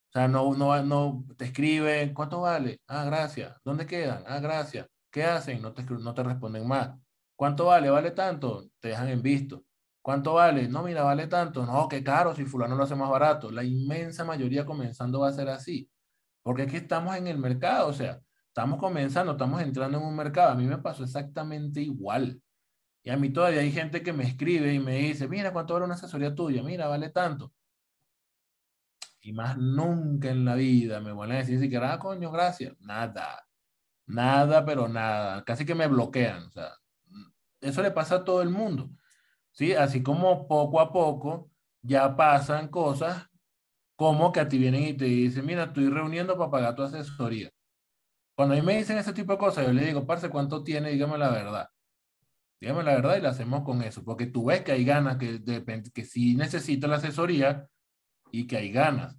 O 0.09 0.11
sea, 0.13 0.27
no, 0.29 0.53
no, 0.55 0.81
no 0.83 1.25
te 1.35 1.45
escriben, 1.45 2.13
¿cuánto 2.13 2.41
vale? 2.41 2.79
Ah, 2.87 3.03
gracias. 3.03 3.57
¿Dónde 3.65 3.85
quedan? 3.85 4.23
Ah, 4.25 4.39
gracias. 4.39 4.87
¿Qué 5.15 5.23
hacen? 5.23 5.61
No 5.61 5.73
te, 5.73 5.83
no 5.83 6.13
te 6.13 6.23
responden 6.23 6.67
más. 6.67 6.93
¿Cuánto 7.37 7.67
vale? 7.67 7.89
¿Vale 7.89 8.11
tanto? 8.11 8.69
Te 8.81 8.89
dejan 8.89 9.07
en 9.07 9.21
visto. 9.21 9.63
¿Cuánto 10.01 10.33
vale? 10.33 10.67
No, 10.67 10.83
mira, 10.83 11.03
vale 11.03 11.27
tanto. 11.27 11.65
No, 11.65 11.87
qué 11.87 12.03
caro, 12.03 12.35
si 12.35 12.43
fulano 12.43 12.75
lo 12.75 12.83
hace 12.83 12.95
más 12.95 13.09
barato. 13.09 13.49
La 13.49 13.63
inmensa 13.63 14.25
mayoría 14.25 14.65
comenzando 14.65 15.21
va 15.21 15.29
a 15.29 15.31
ser 15.31 15.47
así. 15.47 15.89
Porque 16.43 16.63
aquí 16.63 16.75
estamos 16.75 17.15
en 17.15 17.27
el 17.27 17.37
mercado, 17.37 17.87
o 17.87 17.93
sea, 17.93 18.21
estamos 18.47 18.77
comenzando, 18.77 19.31
estamos 19.33 19.61
entrando 19.61 19.99
en 19.99 20.03
un 20.03 20.17
mercado. 20.17 20.51
A 20.51 20.55
mí 20.55 20.65
me 20.65 20.79
pasó 20.79 21.05
exactamente 21.05 21.79
igual. 21.81 22.41
Y 23.03 23.09
a 23.09 23.15
mí 23.17 23.31
todavía 23.31 23.61
hay 23.61 23.71
gente 23.71 24.03
que 24.03 24.11
me 24.11 24.25
escribe 24.25 24.73
y 24.73 24.79
me 24.79 24.97
dice, 24.97 25.29
mira, 25.29 25.53
¿cuánto 25.53 25.75
vale 25.75 25.85
una 25.85 25.95
asesoría 25.95 26.35
tuya? 26.35 26.61
Mira, 26.61 26.87
vale 26.87 27.09
tanto. 27.11 27.53
Y 29.21 29.31
más 29.31 29.57
nunca 29.57 30.29
en 30.29 30.43
la 30.43 30.55
vida 30.55 30.99
me 30.99 31.13
vuelven 31.13 31.37
a 31.37 31.39
decir 31.39 31.59
siquiera, 31.59 31.93
ah, 31.93 31.99
coño, 31.99 32.31
gracias. 32.31 32.75
Nada. 32.81 33.44
Nada, 34.07 34.65
pero 34.65 34.87
nada. 34.87 35.43
Casi 35.43 35.65
que 35.65 35.75
me 35.75 35.87
bloquean. 35.87 36.43
O 36.47 36.51
sea, 36.51 36.71
eso 37.61 37.81
le 37.81 37.91
pasa 37.91 38.15
a 38.15 38.23
todo 38.23 38.41
el 38.41 38.49
mundo. 38.49 38.89
¿Sí? 39.51 39.73
Así 39.73 40.03
como 40.03 40.47
poco 40.47 40.79
a 40.79 40.91
poco 40.91 41.51
ya 41.81 42.15
pasan 42.15 42.67
cosas 42.67 43.27
como 43.95 44.31
que 44.31 44.41
a 44.41 44.49
ti 44.49 44.57
vienen 44.57 44.83
y 44.83 44.93
te 44.93 45.05
dicen, 45.05 45.45
mira, 45.45 45.65
estoy 45.65 45.89
reuniendo 45.89 46.37
para 46.37 46.51
pagar 46.51 46.75
tu 46.75 46.83
asesoría. 46.83 47.49
Cuando 48.35 48.55
a 48.55 48.57
mí 48.57 48.63
me 48.63 48.77
dicen 48.77 48.97
ese 48.97 49.13
tipo 49.13 49.31
de 49.33 49.37
cosas, 49.39 49.65
yo 49.65 49.73
le 49.73 49.85
digo, 49.85 50.05
parce, 50.05 50.29
¿cuánto 50.29 50.63
tiene? 50.63 50.91
Dígame 50.91 51.17
la 51.17 51.29
verdad. 51.29 51.69
Dígame 52.59 52.83
la 52.83 52.95
verdad 52.95 53.17
y 53.17 53.21
la 53.21 53.29
hacemos 53.29 53.63
con 53.63 53.81
eso, 53.81 54.03
porque 54.03 54.25
tú 54.27 54.45
ves 54.45 54.63
que 54.63 54.73
hay 54.73 54.83
ganas, 54.83 55.17
que, 55.17 55.39
de, 55.39 55.83
que 55.93 56.05
sí 56.05 56.35
necesito 56.35 56.87
la 56.87 56.97
asesoría 56.97 57.67
y 58.31 58.47
que 58.47 58.57
hay 58.57 58.71
ganas. 58.71 59.17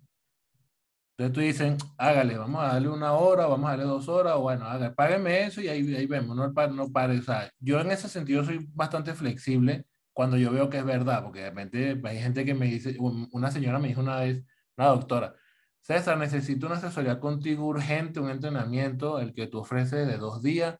Entonces 1.18 1.32
tú 1.34 1.40
dicen, 1.40 1.78
hágale, 1.96 2.36
vamos 2.36 2.62
a 2.62 2.74
darle 2.74 2.88
una 2.90 3.14
hora, 3.14 3.46
vamos 3.46 3.66
a 3.68 3.70
darle 3.70 3.84
dos 3.86 4.06
horas, 4.08 4.36
bueno, 4.36 4.66
hágale, 4.66 4.94
págueme 4.94 5.44
eso 5.46 5.62
y 5.62 5.68
ahí, 5.68 5.94
ahí 5.94 6.06
vemos, 6.06 6.36
no, 6.36 6.48
no 6.48 6.92
pare. 6.92 7.18
O 7.18 7.22
sea, 7.22 7.50
yo 7.58 7.80
en 7.80 7.90
ese 7.90 8.08
sentido 8.08 8.44
soy 8.44 8.66
bastante 8.74 9.14
flexible 9.14 9.86
cuando 10.12 10.36
yo 10.36 10.52
veo 10.52 10.68
que 10.68 10.78
es 10.78 10.84
verdad, 10.84 11.22
porque 11.22 11.40
de 11.40 11.48
repente 11.50 12.00
hay 12.04 12.18
gente 12.20 12.44
que 12.44 12.54
me 12.54 12.66
dice, 12.66 12.96
una 12.98 13.50
señora 13.50 13.78
me 13.78 13.88
dijo 13.88 14.00
una 14.02 14.16
vez, 14.20 14.44
una 14.76 14.88
doctora, 14.88 15.34
César, 15.80 16.18
necesito 16.18 16.66
una 16.66 16.76
asesoría 16.76 17.20
contigo 17.20 17.66
urgente, 17.66 18.18
un 18.20 18.30
entrenamiento, 18.30 19.20
el 19.20 19.32
que 19.34 19.46
tú 19.46 19.60
ofreces 19.60 20.06
de 20.06 20.18
dos 20.18 20.42
días, 20.42 20.76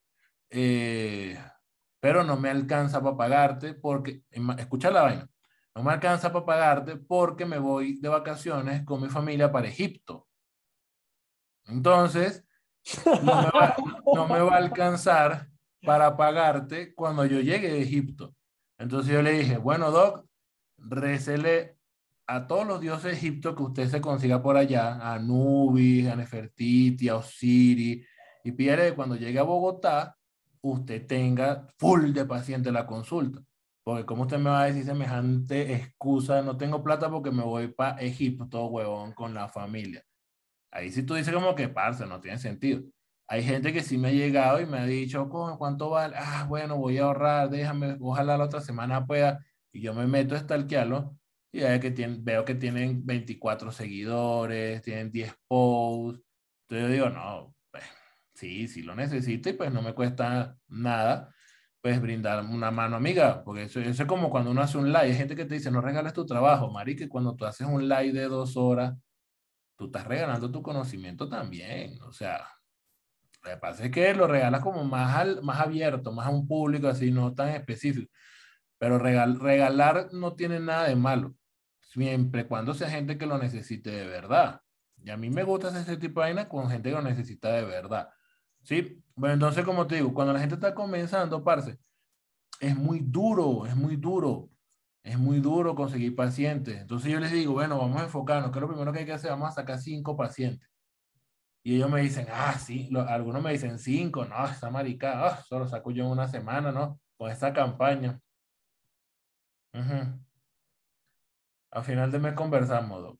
eh, 0.50 1.38
pero 2.00 2.24
no 2.24 2.36
me 2.36 2.50
alcanza 2.50 3.02
para 3.02 3.16
pagarte 3.16 3.74
porque, 3.74 4.22
escucha 4.58 4.90
la 4.90 5.02
vaina, 5.02 5.30
no 5.74 5.82
me 5.82 5.92
alcanza 5.92 6.32
para 6.32 6.46
pagarte 6.46 6.96
porque 6.96 7.46
me 7.46 7.58
voy 7.58 8.00
de 8.00 8.08
vacaciones 8.08 8.84
con 8.84 9.02
mi 9.02 9.08
familia 9.08 9.52
para 9.52 9.68
Egipto. 9.68 10.25
Entonces, 11.66 12.44
no 13.04 14.28
me 14.28 14.40
va, 14.40 14.54
a 14.54 14.56
alcanzar 14.56 15.48
para 15.82 16.16
pagarte 16.16 16.94
cuando 16.94 17.26
yo 17.26 17.40
llegue 17.40 17.70
de 17.70 17.82
Egipto. 17.82 18.34
Entonces 18.78 19.12
yo 19.12 19.22
le 19.22 19.32
dije, 19.32 19.56
bueno, 19.56 19.90
Doc, 19.90 20.24
recele 20.78 21.78
a 22.26 22.46
todos 22.46 22.66
los 22.66 22.80
dioses 22.80 23.04
de 23.04 23.12
Egipto 23.12 23.54
que 23.54 23.62
usted 23.62 23.88
se 23.88 24.00
consiga 24.00 24.42
por 24.42 24.56
allá, 24.56 24.96
a 24.96 25.14
Anubis, 25.14 26.08
a 26.08 26.16
Nefertiti, 26.16 27.08
a 27.08 27.16
Osiris, 27.16 28.06
y 28.44 28.52
pide 28.52 28.76
que 28.76 28.94
cuando 28.94 29.16
llegue 29.16 29.38
a 29.38 29.44
Bogotá, 29.44 30.16
usted 30.60 31.06
tenga 31.06 31.68
full 31.78 32.12
de 32.12 32.24
paciente 32.24 32.72
la 32.72 32.86
consulta. 32.86 33.40
Porque 33.84 34.04
como 34.04 34.22
usted 34.22 34.38
me 34.38 34.50
va 34.50 34.62
a 34.62 34.66
decir 34.66 34.84
semejante 34.84 35.74
excusa, 35.74 36.42
no 36.42 36.56
tengo 36.56 36.82
plata 36.82 37.08
porque 37.08 37.30
me 37.30 37.44
voy 37.44 37.68
para 37.68 38.00
Egipto, 38.00 38.66
huevón, 38.66 39.12
con 39.12 39.32
la 39.32 39.48
familia. 39.48 40.04
Ahí 40.76 40.90
sí 40.90 41.02
tú 41.04 41.14
dices 41.14 41.32
como 41.32 41.54
que, 41.54 41.68
parce, 41.68 42.06
no 42.06 42.20
tiene 42.20 42.38
sentido. 42.38 42.82
Hay 43.28 43.42
gente 43.42 43.72
que 43.72 43.82
sí 43.82 43.96
me 43.96 44.08
ha 44.08 44.12
llegado 44.12 44.60
y 44.60 44.66
me 44.66 44.78
ha 44.78 44.84
dicho, 44.84 45.28
¿cuánto 45.30 45.88
vale? 45.90 46.16
Ah, 46.18 46.44
bueno, 46.46 46.76
voy 46.76 46.98
a 46.98 47.04
ahorrar, 47.04 47.48
déjame, 47.48 47.96
ojalá 47.98 48.36
la 48.36 48.44
otra 48.44 48.60
semana 48.60 49.06
pueda. 49.06 49.44
Y 49.72 49.80
yo 49.80 49.94
me 49.94 50.06
meto 50.06 50.34
a 50.34 50.38
stalkearlo 50.38 51.16
y 51.50 51.60
que 51.60 52.16
veo 52.20 52.44
que 52.44 52.54
tienen 52.54 53.06
24 53.06 53.72
seguidores, 53.72 54.82
tienen 54.82 55.10
10 55.10 55.34
posts. 55.48 56.22
Entonces 56.68 56.88
yo 56.88 56.92
digo, 56.92 57.08
no, 57.08 57.54
pues 57.70 57.84
sí, 58.34 58.68
sí 58.68 58.82
lo 58.82 58.94
necesito 58.94 59.48
y 59.48 59.54
pues 59.54 59.72
no 59.72 59.80
me 59.80 59.94
cuesta 59.94 60.56
nada 60.68 61.32
pues 61.80 62.00
brindar 62.00 62.44
una 62.44 62.72
mano 62.72 62.96
amiga, 62.96 63.44
porque 63.44 63.62
eso, 63.62 63.78
es 63.80 64.04
como 64.06 64.28
cuando 64.28 64.50
uno 64.50 64.60
hace 64.60 64.76
un 64.76 64.88
live, 64.88 65.02
hay 65.02 65.14
gente 65.14 65.36
que 65.36 65.44
te 65.44 65.54
dice, 65.54 65.70
no 65.70 65.80
regales 65.80 66.12
tu 66.12 66.26
trabajo, 66.26 66.68
Mari, 66.68 66.96
que 66.96 67.08
cuando 67.08 67.36
tú 67.36 67.44
haces 67.46 67.64
un 67.64 67.88
live 67.88 68.12
de 68.12 68.24
dos 68.24 68.56
horas, 68.56 68.98
tú 69.76 69.86
estás 69.86 70.06
regalando 70.06 70.50
tu 70.50 70.62
conocimiento 70.62 71.28
también, 71.28 72.00
o 72.02 72.12
sea, 72.12 72.46
lo 73.42 73.50
que 73.50 73.56
pasa 73.58 73.84
es 73.84 73.90
que 73.90 74.14
lo 74.14 74.26
regalas 74.26 74.62
como 74.62 74.84
más, 74.84 75.14
al, 75.16 75.42
más 75.42 75.60
abierto, 75.60 76.12
más 76.12 76.26
a 76.26 76.30
un 76.30 76.48
público 76.48 76.88
así, 76.88 77.10
no 77.10 77.34
tan 77.34 77.50
específico, 77.50 78.10
pero 78.78 78.98
regal, 78.98 79.38
regalar 79.38 80.08
no 80.12 80.34
tiene 80.34 80.60
nada 80.60 80.88
de 80.88 80.96
malo 80.96 81.34
siempre 81.80 82.46
cuando 82.46 82.74
sea 82.74 82.90
gente 82.90 83.16
que 83.16 83.26
lo 83.26 83.38
necesite 83.38 83.90
de 83.90 84.06
verdad. 84.06 84.60
Y 85.02 85.10
a 85.10 85.16
mí 85.16 85.30
me 85.30 85.44
gusta 85.44 85.68
hacer 85.68 85.82
ese 85.82 85.96
tipo 85.96 86.20
de 86.20 86.26
vaina 86.26 86.48
con 86.48 86.68
gente 86.68 86.90
que 86.90 86.96
lo 86.96 87.02
necesita 87.02 87.50
de 87.52 87.64
verdad. 87.64 88.10
¿Sí? 88.62 89.02
Bueno, 89.14 89.34
entonces, 89.34 89.64
como 89.64 89.86
te 89.86 89.96
digo, 89.96 90.12
cuando 90.12 90.32
la 90.32 90.40
gente 90.40 90.56
está 90.56 90.74
comenzando, 90.74 91.42
parce, 91.44 91.78
es 92.60 92.76
muy 92.76 93.00
duro, 93.00 93.66
es 93.66 93.76
muy 93.76 93.96
duro. 93.96 94.50
Es 95.06 95.18
muy 95.18 95.38
duro 95.38 95.76
conseguir 95.76 96.16
pacientes. 96.16 96.80
Entonces 96.80 97.12
yo 97.12 97.20
les 97.20 97.30
digo, 97.30 97.52
bueno, 97.52 97.78
vamos 97.78 98.00
a 98.00 98.04
enfocarnos. 98.04 98.50
¿Qué 98.50 98.58
es 98.58 98.60
lo 98.62 98.68
primero 98.68 98.92
que 98.92 98.98
hay 99.00 99.06
que 99.06 99.12
hacer? 99.12 99.30
Vamos 99.30 99.50
a 99.50 99.52
sacar 99.52 99.78
cinco 99.78 100.16
pacientes. 100.16 100.68
Y 101.62 101.76
ellos 101.76 101.90
me 101.90 102.00
dicen, 102.00 102.26
ah, 102.30 102.58
sí, 102.58 102.90
algunos 103.08 103.42
me 103.42 103.52
dicen 103.52 103.78
cinco, 103.78 104.24
no, 104.24 104.46
esa 104.46 104.70
marica, 104.70 105.26
oh, 105.26 105.44
solo 105.48 105.68
saco 105.68 105.90
yo 105.92 106.04
en 106.04 106.10
una 106.10 106.28
semana, 106.28 106.72
¿no? 106.72 107.00
Con 107.16 107.30
esta 107.30 107.52
campaña. 107.52 108.20
Uh 109.74 110.26
al 111.70 111.84
final 111.84 112.10
de 112.10 112.18
mes 112.18 112.32
conversamos, 112.34 113.18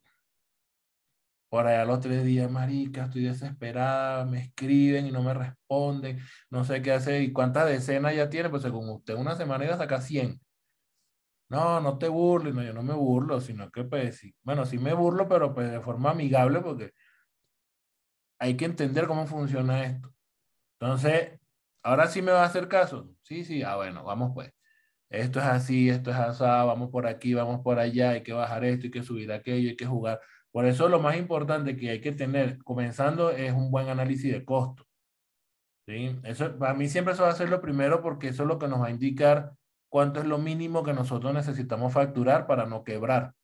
Por 1.49 1.67
allá 1.67 1.85
los 1.85 2.01
tres 2.01 2.25
días, 2.25 2.51
marica, 2.51 3.05
estoy 3.05 3.25
desesperada, 3.25 4.25
me 4.25 4.41
escriben 4.41 5.07
y 5.07 5.13
no 5.13 5.23
me 5.23 5.35
responden, 5.35 6.21
no 6.51 6.65
sé 6.65 6.83
qué 6.83 6.93
hacer. 6.93 7.23
¿Y 7.23 7.33
cuántas 7.33 7.67
decenas 7.69 8.15
ya 8.17 8.29
tiene? 8.31 8.49
Pues 8.49 8.63
según 8.63 8.89
usted, 8.89 9.15
una 9.15 9.37
semana 9.37 9.65
iba 9.65 9.75
a 9.75 9.79
sacar 9.79 10.03
100. 10.03 10.41
No, 11.49 11.81
no 11.81 11.99
te 11.99 12.09
burles, 12.09 12.55
no, 12.55 12.63
yo 12.63 12.73
no 12.73 12.83
me 12.83 12.95
burlo, 12.95 13.41
sino 13.41 13.71
que 13.71 13.85
pues, 13.85 14.19
sí, 14.19 14.35
bueno, 14.43 14.67
sí 14.67 14.79
me 14.79 14.95
burlo, 14.95 15.29
pero 15.29 15.55
pues 15.55 15.71
de 15.71 15.81
forma 15.81 16.11
amigable 16.11 16.61
porque 16.61 16.93
hay 18.39 18.57
que 18.57 18.65
entender 18.65 19.07
cómo 19.07 19.27
funciona 19.27 19.85
esto. 19.85 20.13
Entonces, 20.81 21.41
ahora 21.83 22.09
sí 22.09 22.23
me 22.23 22.33
va 22.33 22.43
a 22.43 22.47
hacer 22.47 22.69
caso. 22.69 23.11
Sí, 23.23 23.45
sí, 23.45 23.63
ah, 23.63 23.77
bueno, 23.77 24.05
vamos 24.05 24.33
pues 24.35 24.53
esto 25.11 25.39
es 25.39 25.47
así, 25.47 25.89
esto 25.89 26.11
es 26.11 26.17
así, 26.17 26.43
vamos 26.43 26.91
por 26.91 27.07
aquí, 27.07 27.35
vamos 27.35 27.61
por 27.63 27.79
allá, 27.79 28.11
hay 28.11 28.23
que 28.23 28.33
bajar 28.33 28.65
esto, 28.65 28.87
hay 28.87 28.91
que 28.91 29.03
subir 29.03 29.33
aquello, 29.33 29.71
hay 29.71 29.77
que 29.77 29.87
jugar. 29.87 30.21
Por 30.51 30.67
eso 30.67 30.89
lo 30.89 31.01
más 31.01 31.17
importante 31.17 31.77
que 31.77 31.91
hay 31.91 32.01
que 32.01 32.13
tener 32.13 32.59
comenzando 32.65 33.31
es 33.31 33.53
un 33.53 33.71
buen 33.71 33.89
análisis 33.89 34.33
de 34.33 34.45
costo. 34.45 34.85
¿sí? 35.87 36.19
Eso, 36.25 36.59
para 36.59 36.75
mí 36.75 36.89
siempre 36.89 37.15
eso 37.15 37.23
va 37.23 37.31
a 37.31 37.33
ser 37.33 37.49
lo 37.49 37.61
primero 37.61 38.03
porque 38.03 38.29
eso 38.29 38.43
es 38.43 38.49
lo 38.49 38.59
que 38.59 38.69
nos 38.69 38.81
va 38.81 38.87
a 38.89 38.91
indicar 38.91 39.53
cuánto 39.89 40.21
es 40.21 40.27
lo 40.27 40.39
mínimo 40.39 40.83
que 40.83 40.93
nosotros 40.93 41.33
necesitamos 41.33 41.93
facturar 41.93 42.47
para 42.47 42.67
no 42.67 42.85
quebrar. 42.85 43.35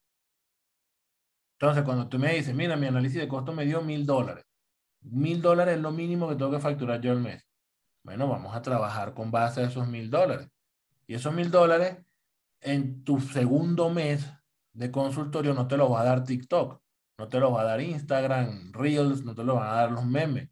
Entonces, 1.59 1.85
cuando 1.85 2.09
tú 2.09 2.19
me 2.19 2.35
dices, 2.35 2.55
mira, 2.55 2.77
mi 2.77 2.87
análisis 2.87 3.21
de 3.21 3.29
costo 3.29 3.53
me 3.53 3.65
dio 3.65 3.83
mil 3.83 4.05
dólares. 4.05 4.45
Mil 5.03 5.41
dólares 5.41 5.77
es 5.77 5.81
lo 5.81 5.93
mínimo 5.93 6.29
que 6.29 6.37
tengo 6.37 6.51
que 6.51 6.59
facturar 6.59 7.01
yo 7.01 7.13
al 7.13 7.21
mes. 7.21 7.47
Bueno, 8.05 8.29
vamos 8.29 8.55
a 8.55 8.63
trabajar 8.63 9.15
con 9.15 9.31
base 9.31 9.61
a 9.61 9.67
esos 9.67 9.87
mil 9.87 10.11
dólares. 10.11 10.49
Y 11.07 11.15
esos 11.15 11.33
mil 11.33 11.51
dólares 11.51 11.99
en 12.61 13.05
tu 13.05 13.21
segundo 13.21 13.91
mes 13.91 14.29
de 14.73 14.91
consultorio 14.91 15.55
no 15.55 15.69
te 15.69 15.77
lo 15.77 15.91
va 15.91 16.01
a 16.01 16.05
dar 16.05 16.25
TikTok, 16.25 16.81
no 17.19 17.29
te 17.29 17.39
lo 17.39 17.53
va 17.53 17.63
a 17.63 17.65
dar 17.65 17.81
Instagram, 17.81 18.73
Reels, 18.73 19.25
no 19.25 19.35
te 19.35 19.45
lo 19.45 19.57
van 19.57 19.69
a 19.69 19.75
dar 19.75 19.93
los 19.93 20.05
memes. 20.05 20.49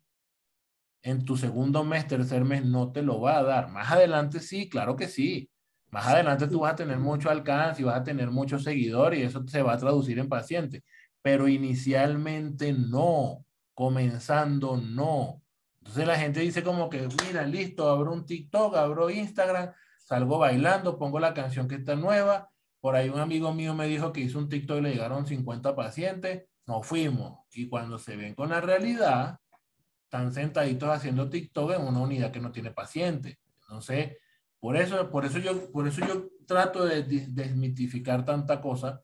En 1.02 1.24
tu 1.24 1.36
segundo 1.36 1.82
mes, 1.82 2.06
tercer 2.06 2.44
mes, 2.44 2.64
no 2.64 2.92
te 2.92 3.02
lo 3.02 3.20
va 3.20 3.38
a 3.38 3.42
dar. 3.42 3.68
Más 3.70 3.90
adelante 3.90 4.40
sí, 4.40 4.68
claro 4.68 4.96
que 4.96 5.08
sí. 5.08 5.50
Más 5.90 6.06
adelante 6.06 6.46
tú 6.46 6.60
vas 6.60 6.72
a 6.74 6.76
tener 6.76 6.98
mucho 6.98 7.30
alcance 7.30 7.82
y 7.82 7.84
vas 7.84 7.96
a 7.96 8.04
tener 8.04 8.30
muchos 8.30 8.62
seguidores 8.62 9.18
y 9.18 9.22
eso 9.22 9.44
se 9.46 9.62
va 9.62 9.74
a 9.74 9.78
traducir 9.78 10.18
en 10.18 10.28
pacientes. 10.28 10.82
Pero 11.22 11.48
inicialmente 11.48 12.72
no, 12.72 13.44
comenzando 13.74 14.76
no. 14.76 15.42
Entonces 15.80 16.06
la 16.06 16.16
gente 16.16 16.40
dice 16.40 16.62
como 16.62 16.88
que, 16.88 17.08
mira, 17.26 17.44
listo, 17.44 17.88
abro 17.88 18.12
un 18.12 18.24
TikTok, 18.24 18.76
abro 18.76 19.10
Instagram, 19.10 19.72
salgo 19.98 20.38
bailando, 20.38 20.98
pongo 20.98 21.18
la 21.18 21.34
canción 21.34 21.66
que 21.66 21.76
está 21.76 21.96
nueva. 21.96 22.50
Por 22.80 22.94
ahí 22.94 23.08
un 23.08 23.18
amigo 23.18 23.52
mío 23.52 23.74
me 23.74 23.86
dijo 23.86 24.12
que 24.12 24.20
hizo 24.20 24.38
un 24.38 24.48
TikTok 24.48 24.78
y 24.78 24.82
le 24.82 24.92
llegaron 24.92 25.26
50 25.26 25.74
pacientes. 25.74 26.44
Nos 26.66 26.86
fuimos. 26.86 27.40
Y 27.52 27.68
cuando 27.68 27.98
se 27.98 28.16
ven 28.16 28.34
con 28.34 28.50
la 28.50 28.60
realidad, 28.60 29.38
están 30.04 30.32
sentaditos 30.32 30.88
haciendo 30.88 31.28
TikTok 31.28 31.72
en 31.72 31.82
una 31.82 32.00
unidad 32.00 32.30
que 32.30 32.40
no 32.40 32.52
tiene 32.52 32.70
pacientes. 32.70 33.38
Entonces, 33.62 34.16
por 34.60 34.76
eso, 34.76 35.10
por 35.10 35.24
eso, 35.24 35.38
yo, 35.38 35.72
por 35.72 35.88
eso 35.88 36.00
yo 36.06 36.28
trato 36.46 36.84
de 36.84 37.02
desmitificar 37.02 38.24
tanta 38.24 38.60
cosa, 38.60 39.02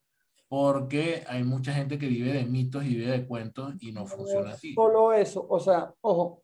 porque 0.48 1.24
hay 1.26 1.42
mucha 1.44 1.72
gente 1.72 1.98
que 1.98 2.06
vive 2.06 2.32
de 2.32 2.44
mitos 2.44 2.84
y 2.84 2.96
vive 2.96 3.10
de 3.10 3.26
cuentos 3.26 3.74
y 3.80 3.92
no, 3.92 4.06
funciona 4.06 4.50
así. 4.50 4.74
Solo 4.74 5.12
eso, 5.12 5.46
o 5.48 5.58
sea, 5.58 5.92
ojo, 6.02 6.42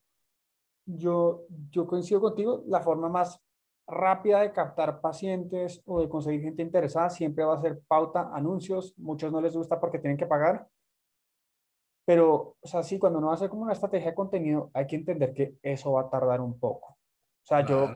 yo, 0.86 1.44
yo 1.70 1.86
coincido 1.86 2.20
contigo, 2.20 2.64
la 2.66 2.80
forma 2.80 3.08
más 3.08 3.40
rápida 3.86 4.40
de 4.40 4.52
captar 4.52 5.00
pacientes 5.00 5.82
o 5.84 6.00
de 6.00 6.08
conseguir 6.08 6.42
gente 6.42 6.62
interesada 6.62 7.10
siempre 7.10 7.44
va 7.44 7.54
a 7.54 7.60
ser 7.60 7.80
pauta, 7.86 8.30
anuncios. 8.32 8.94
Muchos 8.96 9.30
no 9.30 9.40
les 9.40 9.54
gusta 9.54 9.78
porque 9.78 9.98
tienen 9.98 10.16
que 10.16 10.26
pagar. 10.26 10.66
Pero, 12.04 12.56
o 12.60 12.66
sea, 12.66 12.82
sí, 12.82 12.98
cuando 12.98 13.18
uno 13.18 13.30
hace 13.30 13.48
como 13.48 13.62
una 13.62 13.74
estrategia 13.74 14.10
de 14.10 14.16
contenido, 14.16 14.70
hay 14.74 14.86
que 14.86 14.96
entender 14.96 15.32
que 15.32 15.56
eso 15.62 15.92
va 15.92 16.02
a 16.02 16.10
tardar 16.10 16.40
un 16.40 16.58
poco. 16.58 16.88
O 16.88 17.46
sea, 17.46 17.64
yo 17.64 17.94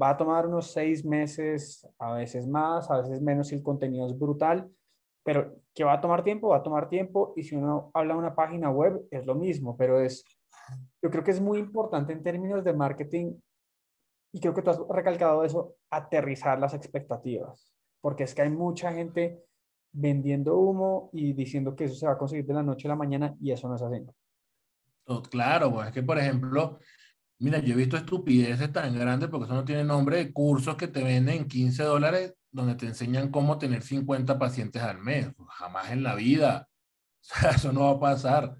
va 0.00 0.10
a 0.10 0.16
tomar 0.16 0.46
unos 0.46 0.72
seis 0.72 1.04
meses, 1.04 1.88
a 1.98 2.12
veces 2.12 2.46
más, 2.46 2.90
a 2.90 3.00
veces 3.00 3.20
menos 3.20 3.48
si 3.48 3.54
el 3.54 3.62
contenido 3.62 4.06
es 4.06 4.18
brutal, 4.18 4.68
pero 5.22 5.56
que 5.72 5.84
va 5.84 5.94
a 5.94 6.00
tomar 6.00 6.22
tiempo, 6.22 6.48
va 6.48 6.58
a 6.58 6.62
tomar 6.62 6.88
tiempo. 6.88 7.32
Y 7.36 7.44
si 7.44 7.56
uno 7.56 7.90
habla 7.94 8.14
de 8.14 8.20
una 8.20 8.34
página 8.34 8.70
web, 8.70 9.06
es 9.10 9.24
lo 9.24 9.34
mismo, 9.34 9.76
pero 9.76 10.00
es, 10.00 10.24
yo 11.02 11.10
creo 11.10 11.24
que 11.24 11.30
es 11.30 11.40
muy 11.40 11.58
importante 11.58 12.12
en 12.12 12.22
términos 12.22 12.64
de 12.64 12.72
marketing 12.72 13.34
y 14.32 14.40
creo 14.40 14.52
que 14.52 14.62
tú 14.62 14.70
has 14.70 14.80
recalcado 14.88 15.44
eso, 15.44 15.76
aterrizar 15.90 16.58
las 16.58 16.74
expectativas, 16.74 17.72
porque 18.00 18.24
es 18.24 18.34
que 18.34 18.42
hay 18.42 18.50
mucha 18.50 18.92
gente 18.92 19.44
vendiendo 19.92 20.58
humo 20.58 21.08
y 21.12 21.32
diciendo 21.34 21.76
que 21.76 21.84
eso 21.84 21.94
se 21.94 22.06
va 22.06 22.14
a 22.14 22.18
conseguir 22.18 22.44
de 22.44 22.54
la 22.54 22.64
noche 22.64 22.88
a 22.88 22.90
la 22.90 22.96
mañana 22.96 23.36
y 23.40 23.52
eso 23.52 23.68
no 23.68 23.76
es 23.76 23.82
así. 23.82 24.04
Claro, 25.30 25.72
pues 25.72 25.86
es 25.86 25.92
que 25.92 26.02
por 26.02 26.18
ejemplo, 26.18 26.80
mira, 27.44 27.58
yo 27.58 27.74
he 27.74 27.76
visto 27.76 27.98
estupideces 27.98 28.72
tan 28.72 28.98
grandes 28.98 29.28
porque 29.28 29.44
eso 29.44 29.54
no 29.54 29.66
tiene 29.66 29.84
nombre 29.84 30.16
de 30.16 30.32
cursos 30.32 30.76
que 30.76 30.88
te 30.88 31.04
venden 31.04 31.46
15 31.46 31.82
dólares 31.82 32.34
donde 32.50 32.74
te 32.74 32.86
enseñan 32.86 33.30
cómo 33.30 33.58
tener 33.58 33.82
50 33.82 34.38
pacientes 34.38 34.80
al 34.80 34.98
mes. 34.98 35.28
Jamás 35.48 35.90
en 35.90 36.02
la 36.02 36.14
vida. 36.14 36.68
O 37.24 37.26
sea, 37.26 37.50
eso 37.52 37.72
no 37.72 37.80
va 37.80 37.90
a 37.92 38.00
pasar. 38.00 38.54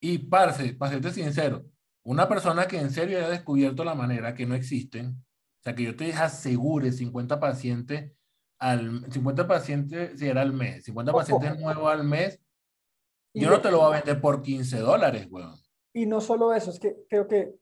Y, 0.00 0.18
parce, 0.18 0.74
para 0.74 0.90
serte 0.90 1.12
sincero, 1.12 1.64
una 2.02 2.28
persona 2.28 2.66
que 2.66 2.76
en 2.76 2.90
serio 2.90 3.18
haya 3.18 3.28
descubierto 3.28 3.84
la 3.84 3.94
manera 3.94 4.34
que 4.34 4.46
no 4.46 4.56
existen, 4.56 5.10
o 5.10 5.62
sea, 5.62 5.76
que 5.76 5.84
yo 5.84 5.94
te 5.94 6.12
asegure 6.12 6.90
50 6.90 7.38
pacientes 7.38 8.10
al 8.58 9.06
50 9.12 9.46
pacientes 9.46 10.18
si 10.18 10.26
era 10.26 10.42
al 10.42 10.52
mes, 10.52 10.84
50 10.86 11.12
pacientes 11.12 11.60
nuevos 11.60 11.88
al 11.88 12.02
mes, 12.02 12.40
yo 13.32 13.48
no 13.48 13.60
te 13.60 13.70
lo 13.70 13.78
voy 13.78 13.92
a 13.92 13.98
vender 13.98 14.20
por 14.20 14.42
15 14.42 14.80
dólares, 14.80 15.28
weón. 15.30 15.56
Y 15.92 16.06
no 16.06 16.20
solo 16.20 16.52
eso, 16.52 16.72
es 16.72 16.80
que 16.80 16.96
creo 17.08 17.28
que 17.28 17.54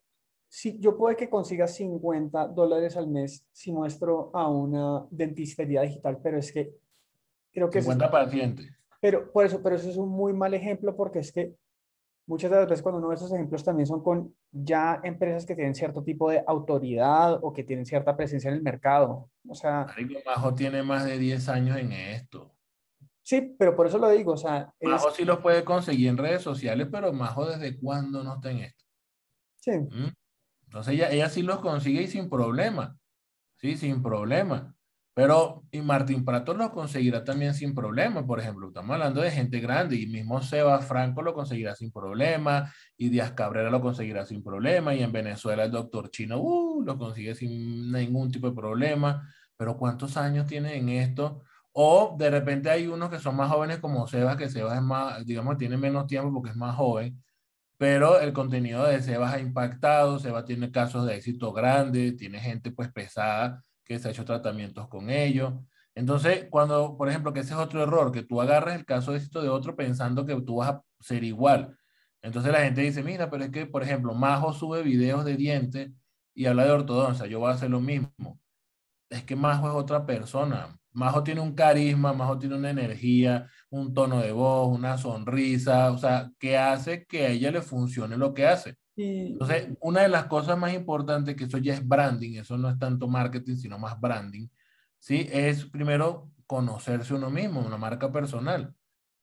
si 0.55 0.79
yo 0.79 0.99
puedo 0.99 1.17
que 1.17 1.31
consiga 1.31 1.67
50 1.67 2.49
dólares 2.49 2.99
al 2.99 3.09
mes 3.09 3.47
si 3.53 3.73
muestro 3.73 4.31
a 4.35 4.51
una 4.51 5.07
dentistería 5.11 5.81
digital, 5.81 6.19
pero 6.23 6.37
es 6.37 6.53
que 6.53 6.75
creo 7.51 7.71
que 7.71 7.81
50 7.81 8.11
pacientes. 8.11 8.71
Pero 9.01 9.33
por 9.33 9.47
eso, 9.47 9.63
pero 9.63 9.77
eso 9.77 9.89
es 9.89 9.97
un 9.97 10.11
muy 10.11 10.35
mal 10.35 10.53
ejemplo 10.53 10.95
porque 10.95 11.21
es 11.21 11.33
que 11.33 11.55
muchas 12.27 12.51
de 12.51 12.59
las 12.59 12.69
veces 12.69 12.83
cuando 12.83 12.99
uno 12.99 13.09
ve 13.09 13.15
esos 13.15 13.33
ejemplos 13.33 13.65
también 13.65 13.87
son 13.87 14.03
con 14.03 14.35
ya 14.51 15.01
empresas 15.03 15.47
que 15.47 15.55
tienen 15.55 15.75
cierto 15.75 16.05
tipo 16.05 16.29
de 16.29 16.45
autoridad 16.47 17.43
o 17.43 17.51
que 17.55 17.65
tienen 17.65 17.87
cierta 17.87 18.15
presencia 18.15 18.51
en 18.51 18.57
el 18.57 18.63
mercado. 18.63 19.31
O 19.49 19.55
sea... 19.55 19.87
Majo 20.27 20.55
tiene 20.55 20.83
más 20.83 21.07
de 21.07 21.19
10 21.19 21.49
años 21.49 21.79
en 21.79 21.93
esto. 21.93 22.55
Sí, 23.23 23.57
pero 23.59 23.75
por 23.75 23.87
eso 23.87 23.97
lo 23.97 24.11
digo, 24.11 24.33
o 24.33 24.37
sea... 24.37 24.71
Majo 24.83 25.13
sí 25.13 25.25
los 25.25 25.39
puede 25.39 25.65
conseguir 25.65 26.09
en 26.09 26.19
redes 26.19 26.43
sociales, 26.43 26.89
pero 26.93 27.11
Majo 27.11 27.47
desde 27.47 27.81
cuándo 27.81 28.23
no 28.23 28.35
está 28.35 28.51
en 28.51 28.59
esto. 28.59 28.85
Sí. 29.57 29.79
¿Mm? 29.79 30.13
Entonces 30.73 30.95
ella, 30.95 31.11
ella 31.11 31.29
sí 31.29 31.43
los 31.43 31.59
consigue 31.59 32.01
y 32.01 32.09
sin 32.09 32.31
problema. 32.31 32.97
Sí, 33.57 33.77
sin 33.77 34.03
problema. 34.03 34.75
Pero, 35.15 35.65
y 35.71 35.83
Martín 35.83 36.25
Prato 36.25 36.55
lo 36.55 36.73
conseguirá 36.73 37.23
también 37.23 37.53
sin 37.53 37.75
problema, 37.75 38.27
por 38.27 38.41
ejemplo, 38.41 38.69
estamos 38.69 38.95
hablando 38.95 39.21
de 39.21 39.31
gente 39.31 39.61
grande 39.61 39.97
y 39.97 40.07
mismo 40.07 40.41
Seba 40.41 40.81
Franco 40.81 41.21
lo 41.21 41.35
conseguirá 41.35 41.75
sin 41.77 41.93
problema 41.93 42.73
y 42.97 43.11
Díaz 43.11 43.33
Cabrera 43.33 43.69
lo 43.69 43.83
conseguirá 43.83 44.25
sin 44.25 44.43
problema 44.43 44.95
y 44.95 45.03
en 45.03 45.13
Venezuela 45.13 45.65
el 45.65 45.71
doctor 45.71 46.11
Chino 46.11 46.39
uh, 46.41 46.83
lo 46.83 46.97
consigue 46.97 47.35
sin 47.35 47.93
ningún 47.93 48.31
tipo 48.33 48.49
de 48.49 48.57
problema, 48.57 49.29
pero 49.55 49.77
¿cuántos 49.77 50.17
años 50.17 50.47
tiene 50.47 50.79
en 50.79 50.89
esto? 50.89 51.43
O 51.73 52.17
de 52.19 52.31
repente 52.31 52.71
hay 52.71 52.87
unos 52.87 53.11
que 53.11 53.19
son 53.19 53.37
más 53.37 53.51
jóvenes 53.51 53.81
como 53.81 54.07
Sebas, 54.07 54.39
que 54.39 54.49
Sebas 54.49 54.77
es 54.77 54.83
más, 54.83 55.27
digamos, 55.27 55.59
tiene 55.59 55.77
menos 55.77 56.07
tiempo 56.07 56.33
porque 56.33 56.51
es 56.51 56.57
más 56.57 56.75
joven, 56.75 57.23
pero 57.83 58.21
el 58.21 58.33
contenido 58.33 58.85
de 58.85 59.03
Sebas 59.03 59.35
ha 59.35 59.41
impactado, 59.41 60.21
Sebas 60.21 60.45
tiene 60.45 60.71
casos 60.71 61.05
de 61.05 61.17
éxito 61.17 61.53
grande, 61.53 62.13
tiene 62.13 62.39
gente 62.39 62.71
pues 62.71 62.93
pesada 62.93 63.61
que 63.85 63.99
se 63.99 64.07
ha 64.07 64.13
hecho 64.13 64.25
tratamientos 64.25 64.87
con 64.87 65.11
ellos. 65.11 65.55
Entonces, 65.97 66.47
cuando, 66.49 66.97
por 66.97 67.09
ejemplo, 67.09 67.33
que 67.33 67.41
ese 67.41 67.55
es 67.55 67.59
otro 67.59 67.83
error, 67.83 68.13
que 68.13 68.23
tú 68.23 68.41
agarras 68.41 68.77
el 68.77 68.85
caso 68.85 69.11
de 69.11 69.17
éxito 69.19 69.43
de 69.43 69.49
otro 69.49 69.75
pensando 69.75 70.25
que 70.25 70.41
tú 70.43 70.59
vas 70.59 70.69
a 70.75 70.85
ser 71.01 71.25
igual. 71.25 71.77
Entonces 72.23 72.53
la 72.53 72.61
gente 72.61 72.83
dice, 72.83 73.03
mira, 73.03 73.29
pero 73.29 73.43
es 73.43 73.51
que, 73.51 73.67
por 73.67 73.83
ejemplo, 73.83 74.15
Majo 74.15 74.53
sube 74.53 74.85
videos 74.85 75.25
de 75.25 75.37
dientes 75.37 75.91
y 76.35 76.47
habla 76.47 76.65
de 76.65 76.71
ortodoncia, 76.71 77.27
yo 77.27 77.41
voy 77.41 77.51
a 77.51 77.55
hacer 77.55 77.71
lo 77.71 77.81
mismo. 77.81 78.39
Es 79.11 79.25
que 79.25 79.35
Majo 79.35 79.67
es 79.69 79.75
otra 79.75 80.07
persona. 80.07 80.79
Majo 80.93 81.23
tiene 81.23 81.41
un 81.41 81.55
carisma, 81.55 82.13
Majo 82.13 82.39
tiene 82.39 82.57
una 82.57 82.71
energía, 82.71 83.49
un 83.71 83.95
tono 83.95 84.21
de 84.21 84.33
voz, 84.33 84.77
una 84.77 84.99
sonrisa, 84.99 85.91
o 85.91 85.99
sea, 85.99 86.31
que 86.39 86.59
hace 86.59 87.07
que 87.07 87.27
a 87.27 87.31
ella 87.31 87.51
le 87.51 87.63
funcione 87.63 88.17
lo 88.17 88.35
que 88.35 88.47
hace. 88.47 88.77
Entonces, 88.97 89.69
una 89.81 90.03
de 90.03 90.09
las 90.09 90.27
cosas 90.27 90.59
más 90.59 90.75
importantes, 90.75 91.35
que 91.35 91.45
eso 91.45 91.59
ya 91.59 91.75
es 91.75 91.87
branding, 91.87 92.39
eso 92.39 92.59
no 92.59 92.69
es 92.69 92.79
tanto 92.79 93.09
marketing, 93.09 93.57
sino 93.57 93.79
más 93.79 93.99
branding, 93.99 94.49
¿sí? 94.99 95.27
Es 95.33 95.65
primero 95.65 96.31
conocerse 96.47 97.15
uno 97.15 97.31
mismo, 97.31 97.61
una 97.61 97.79
marca 97.79 98.13
personal. 98.13 98.75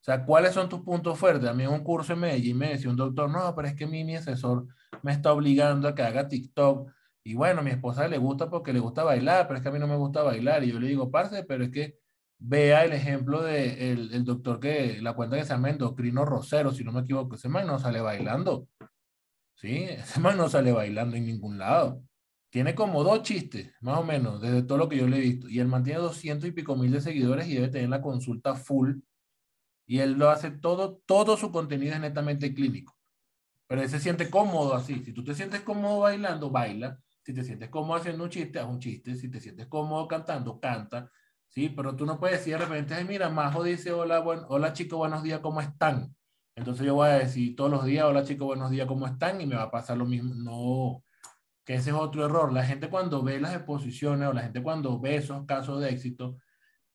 O 0.02 0.04
sea, 0.04 0.26
¿cuáles 0.26 0.54
son 0.54 0.70
tus 0.70 0.82
puntos 0.82 1.20
fuertes? 1.20 1.50
A 1.50 1.54
mí 1.54 1.64
en 1.64 1.70
un 1.70 1.84
curso 1.84 2.14
en 2.14 2.20
Medellín 2.20 2.58
me 2.58 2.70
decía 2.70 2.90
un 2.90 2.96
doctor, 2.96 3.30
no, 3.30 3.54
pero 3.54 3.68
es 3.68 3.76
que 3.76 3.86
mi, 3.86 4.04
mi 4.04 4.16
asesor 4.16 4.66
me 5.04 5.12
está 5.12 5.34
obligando 5.34 5.88
a 5.88 5.94
que 5.94 6.02
haga 6.02 6.28
TikTok. 6.28 6.90
Y 7.30 7.36
bueno, 7.36 7.60
a 7.60 7.64
mi 7.64 7.70
esposa 7.70 8.08
le 8.08 8.18
gusta 8.18 8.50
porque 8.50 8.74
le 8.74 8.80
gusta 8.80 9.04
bailar, 9.04 9.48
pero 9.48 9.58
es 9.58 9.62
que 9.62 9.70
a 9.70 9.72
mí 9.72 9.78
no 9.78 9.86
me 9.86 9.98
gusta 9.98 10.24
bailar. 10.24 10.64
Y 10.64 10.72
yo 10.72 10.80
le 10.80 10.88
digo, 10.88 11.12
parce, 11.12 11.44
pero 11.44 11.64
es 11.64 11.70
que 11.70 12.00
vea 12.40 12.84
el 12.86 12.92
ejemplo 12.92 13.44
de 13.44 13.92
el, 13.92 14.12
el 14.16 14.26
doctor 14.26 14.60
que, 14.60 15.00
la 15.00 15.14
cuenta 15.14 15.38
que 15.38 15.44
se 15.44 15.50
llama 15.50 15.70
Endocrino 15.70 16.26
Rosero, 16.26 16.72
si 16.72 16.84
no 16.84 16.92
me 16.92 17.02
equivoco, 17.02 17.36
ese 17.36 17.48
man 17.48 17.68
no 17.68 17.78
sale 17.78 18.02
bailando. 18.02 18.68
¿sí? 19.54 19.84
Ese 19.84 20.20
man 20.20 20.38
no 20.38 20.50
sale 20.50 20.72
bailando 20.72 21.18
en 21.18 21.28
ningún 21.28 21.60
lado. 21.60 22.02
Tiene 22.50 22.74
como 22.74 23.04
dos 23.04 23.22
chistes, 23.22 23.72
más 23.80 24.00
o 24.00 24.04
menos, 24.04 24.42
desde 24.42 24.64
todo 24.64 24.80
lo 24.80 24.90
que 24.90 24.98
yo 24.98 25.08
le 25.08 25.18
he 25.18 25.22
visto. 25.22 25.48
Y 25.50 25.60
él 25.60 25.68
mantiene 25.68 26.00
doscientos 26.00 26.50
y 26.50 26.52
pico 26.52 26.76
mil 26.76 26.92
de 26.92 27.02
seguidores 27.02 27.48
y 27.48 27.54
debe 27.54 27.68
tener 27.68 27.90
la 27.90 28.02
consulta 28.02 28.56
full. 28.56 29.02
Y 29.86 30.00
él 30.00 30.14
lo 30.14 30.32
hace 30.32 30.50
todo, 30.50 31.00
todo 31.06 31.38
su 31.38 31.52
contenido 31.52 31.94
es 31.94 32.02
netamente 32.02 32.56
clínico. 32.56 32.98
Pero 33.68 33.84
él 33.84 33.90
se 33.90 34.00
siente 34.00 34.32
cómodo 34.32 34.74
así. 34.74 35.04
Si 35.06 35.14
tú 35.14 35.24
te 35.24 35.36
sientes 35.36 35.62
cómodo 35.62 36.00
bailando, 36.00 36.50
baila. 36.50 37.00
Si 37.30 37.36
te 37.36 37.44
sientes 37.44 37.70
cómodo 37.70 38.00
haciendo 38.00 38.24
un 38.24 38.32
chiste, 38.32 38.58
haz 38.58 38.68
un 38.68 38.80
chiste. 38.80 39.16
Si 39.16 39.30
te 39.30 39.40
sientes 39.40 39.68
cómodo 39.68 40.08
cantando, 40.08 40.60
canta. 40.60 41.12
Sí, 41.48 41.70
pero 41.70 41.96
tú 41.96 42.04
no 42.04 42.20
puedes 42.20 42.40
decir 42.40 42.58
de 42.58 42.66
repente, 42.66 43.04
mira, 43.04 43.30
Majo 43.30 43.64
dice, 43.64 43.92
hola, 43.92 44.18
buen, 44.18 44.40
hola 44.48 44.74
chicos, 44.74 44.98
buenos 44.98 45.22
días, 45.22 45.40
¿cómo 45.40 45.62
están? 45.62 46.16
Entonces 46.56 46.88
yo 46.88 46.96
voy 46.96 47.10
a 47.10 47.20
decir 47.20 47.56
todos 47.56 47.70
los 47.70 47.86
días, 47.86 48.06
hola 48.06 48.24
chicos, 48.24 48.48
buenos 48.48 48.72
días, 48.72 48.88
¿cómo 48.88 49.06
están? 49.06 49.40
Y 49.42 49.46
me 49.46 49.56
va 49.56 49.62
a 49.62 49.70
pasar 49.70 49.96
lo 49.98 50.08
mismo. 50.08 50.34
No, 50.34 51.04
que 51.64 51.76
ese 51.76 51.92
es 51.92 51.96
otro 51.96 52.26
error. 52.26 52.52
La 52.52 52.66
gente 52.66 52.90
cuando 52.90 53.22
ve 53.22 53.40
las 53.40 53.54
exposiciones 53.54 54.28
o 54.28 54.34
la 54.34 54.42
gente 54.42 54.64
cuando 54.64 55.00
ve 55.00 55.18
esos 55.18 55.46
casos 55.46 55.82
de 55.82 55.90
éxito, 55.92 56.38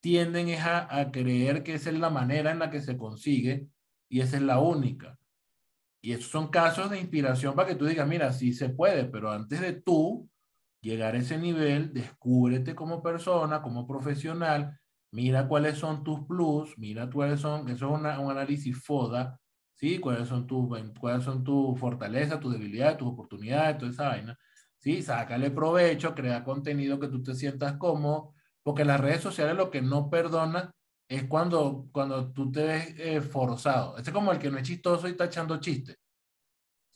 tienden 0.01 0.53
a, 0.59 0.99
a 0.99 1.13
creer 1.13 1.63
que 1.63 1.75
esa 1.75 1.91
es 1.91 1.99
la 2.01 2.11
manera 2.11 2.51
en 2.51 2.59
la 2.59 2.71
que 2.71 2.81
se 2.81 2.97
consigue 2.97 3.69
y 4.09 4.21
esa 4.21 4.39
es 4.39 4.43
la 4.43 4.59
única. 4.59 5.17
Y 6.05 6.13
esos 6.13 6.31
son 6.31 6.49
casos 6.49 6.91
de 6.91 7.01
inspiración 7.01 7.55
para 7.55 7.67
que 7.67 7.77
tú 7.77 7.87
digas, 7.87 8.07
mira, 8.07 8.31
sí 8.31 8.53
se 8.53 8.69
puede, 8.69 9.07
pero 9.07 9.31
antes 9.33 9.59
de 9.63 9.73
tú 9.73 10.29
llegar 10.83 11.15
a 11.15 11.19
ese 11.19 11.39
nivel, 11.39 11.95
descúbrete 11.95 12.75
como 12.75 13.03
persona, 13.03 13.63
como 13.63 13.87
profesional, 13.87 14.79
mira 15.13 15.49
cuáles 15.49 15.79
son 15.79 16.05
tus 16.05 16.21
plus, 16.27 16.77
mira 16.77 17.09
cuáles 17.09 17.41
son, 17.41 17.71
eso 17.71 17.87
es 17.87 18.19
un 18.19 18.31
análisis 18.31 18.85
FODA, 18.85 19.41
¿sí? 19.77 19.99
¿Cuáles 19.99 20.29
son 20.29 20.47
tus, 20.47 20.69
cuáles 21.01 21.25
son 21.25 21.43
tus 21.43 21.81
fortalezas, 21.81 22.39
tus 22.39 22.53
debilidades, 22.53 22.99
tus 22.99 23.09
oportunidades, 23.09 23.79
toda 23.79 23.91
esa 23.91 24.09
vaina? 24.09 24.39
¿Sí? 24.77 25.01
Sácale 25.01 25.51
provecho, 25.53 26.15
crea 26.15 26.45
contenido 26.45 27.01
que 27.01 27.09
tú 27.09 27.23
te 27.23 27.35
sientas 27.35 27.79
cómodo, 27.79 28.35
porque 28.63 28.85
las 28.85 29.01
redes 29.01 29.23
sociales 29.23 29.57
lo 29.57 29.71
que 29.71 29.81
no 29.81 30.11
perdona 30.11 30.71
es 31.09 31.25
cuando, 31.25 31.89
cuando 31.93 32.33
tú 32.33 32.51
te 32.51 32.65
ves 32.65 32.95
eh, 32.99 33.21
forzado. 33.21 33.97
Este 33.97 34.11
es 34.11 34.15
como 34.15 34.33
el 34.33 34.39
que 34.39 34.51
no 34.51 34.59
es 34.59 34.65
chistoso 34.67 35.07
y 35.07 35.13
está 35.13 35.27
echando 35.27 35.59
chistes. 35.59 35.99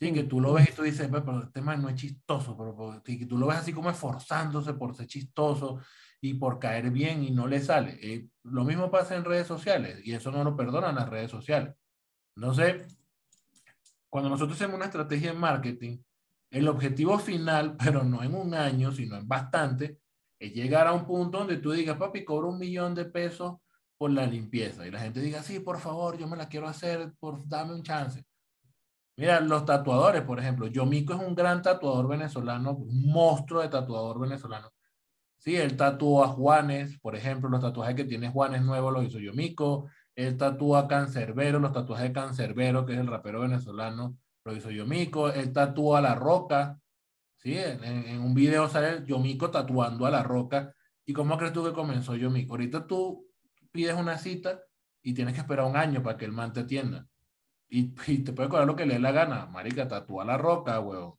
Sí, 0.01 0.13
que 0.13 0.25
tú 0.25 0.41
lo 0.41 0.53
ves 0.53 0.71
y 0.71 0.73
tú 0.73 0.83
dices, 0.83 1.09
pero 1.11 1.41
este 1.41 1.53
tema 1.53 1.77
no 1.77 1.89
es 1.89 1.97
chistoso, 1.97 2.57
pero, 2.57 3.03
que 3.03 3.27
tú 3.27 3.37
lo 3.37 3.49
ves 3.49 3.59
así 3.59 3.73
como 3.73 3.91
esforzándose 3.91 4.75
por 4.75 4.95
ser 4.95 5.09
chistoso 5.09 5.81
y 6.21 6.35
por 6.35 6.59
caer 6.59 6.91
bien 6.91 7.25
y 7.25 7.33
no 7.33 7.49
le 7.49 7.61
sale. 7.61 7.99
Eh, 8.01 8.29
lo 8.45 8.65
mismo 8.65 8.91
pasa 8.91 9.17
en 9.17 9.25
redes 9.25 9.49
sociales 9.49 10.01
y 10.05 10.13
eso 10.15 10.31
no 10.31 10.45
lo 10.45 10.57
perdonan 10.57 10.95
las 10.95 11.09
redes 11.09 11.31
sociales. 11.31 11.75
No 12.37 12.55
sé, 12.55 12.87
cuando 14.09 14.31
nosotros 14.31 14.57
hacemos 14.57 14.77
una 14.77 14.87
estrategia 14.87 15.33
de 15.33 15.39
marketing, 15.39 15.99
el 16.51 16.69
objetivo 16.69 17.19
final, 17.19 17.77
pero 17.85 18.05
no 18.05 18.23
en 18.23 18.35
un 18.35 18.55
año, 18.55 18.93
sino 18.93 19.17
en 19.17 19.27
bastante, 19.27 19.99
es 20.39 20.55
llegar 20.55 20.87
a 20.87 20.93
un 20.93 21.05
punto 21.05 21.39
donde 21.39 21.57
tú 21.57 21.73
digas, 21.73 21.97
papi, 21.97 22.25
cobro 22.25 22.51
un 22.51 22.59
millón 22.59 22.95
de 22.95 23.05
pesos 23.05 23.57
por 23.99 24.11
la 24.13 24.27
limpieza. 24.27 24.87
Y 24.87 24.91
la 24.91 25.01
gente 25.01 25.21
diga, 25.21 25.43
sí, 25.43 25.61
por 25.61 25.79
favor, 25.79 26.17
yo 26.17 26.27
me 26.29 26.37
la 26.37 26.49
quiero 26.49 26.69
hacer, 26.69 27.13
por 27.21 27.47
dame 27.49 27.75
un 27.75 27.83
chance. 27.83 28.25
Mira, 29.17 29.41
los 29.41 29.65
tatuadores, 29.67 30.23
por 30.23 30.39
ejemplo, 30.39 30.69
Yomico 30.69 31.13
es 31.13 31.21
un 31.21 31.35
gran 31.35 31.61
tatuador 31.61 32.09
venezolano, 32.09 32.77
un 32.77 33.11
monstruo 33.11 33.61
de 33.61 33.69
tatuador 33.69 34.21
venezolano. 34.21 34.71
Sí, 35.39 35.57
él 35.57 35.77
tatuó 35.77 36.25
a 36.25 36.29
Juanes, 36.29 36.99
por 37.01 37.17
ejemplo, 37.17 37.49
los 37.49 37.61
tatuajes 37.61 37.95
que 37.97 38.05
tiene 38.05 38.31
Juanes 38.31 38.63
nuevos 38.63 38.93
los 38.93 39.05
hizo 39.05 39.19
Yomiko. 39.19 39.89
Él 40.15 40.37
tatúa 40.37 40.81
a 40.81 40.89
Cancerbero, 40.89 41.61
los 41.61 41.73
tatuajes 41.73 42.09
de 42.09 42.13
Cancerbero, 42.13 42.85
que 42.85 42.95
es 42.95 42.99
el 42.99 43.07
rapero 43.07 43.41
venezolano, 43.41 44.17
lo 44.45 44.57
hizo 44.57 44.71
Yomiko. 44.71 45.31
Él 45.31 45.53
tatúa 45.53 45.99
a 45.99 46.03
La 46.03 46.15
Roca, 46.17 46.79
¿sí? 47.37 47.57
En, 47.57 48.21
un 48.21 48.35
video 48.35 48.69
sale 48.69 49.05
Yomiko 49.07 49.51
tatuando 49.51 50.07
a 50.07 50.11
La 50.11 50.23
Roca. 50.25 50.75
¿Y 51.07 51.13
cómo 51.13 51.39
crees 51.39 51.53
tú 51.53 51.65
que 51.65 51.73
comenzó 51.73 52.17
Yomiko? 52.17 52.55
Ahorita 52.55 52.87
tú 52.87 53.28
pides 53.71 53.95
una 53.95 54.19
cita 54.19 54.61
y 55.03 55.15
tienes 55.15 55.35
que 55.35 55.41
esperar 55.41 55.67
un 55.67 55.77
año 55.77 56.03
para 56.03 56.17
que 56.17 56.25
el 56.25 56.33
man 56.33 56.53
te 56.53 56.61
atienda. 56.61 57.07
Y, 57.69 57.91
te 58.23 58.33
puede 58.33 58.49
cobrar 58.49 58.67
lo 58.67 58.77
que 58.77 58.87
le 58.87 58.95
dé 58.95 59.01
la 59.01 59.13
gana. 59.13 59.47
Marica, 59.47 59.87
tatúa 59.87 60.25
La 60.25 60.39
Roca, 60.39 60.81
weón. 60.81 61.15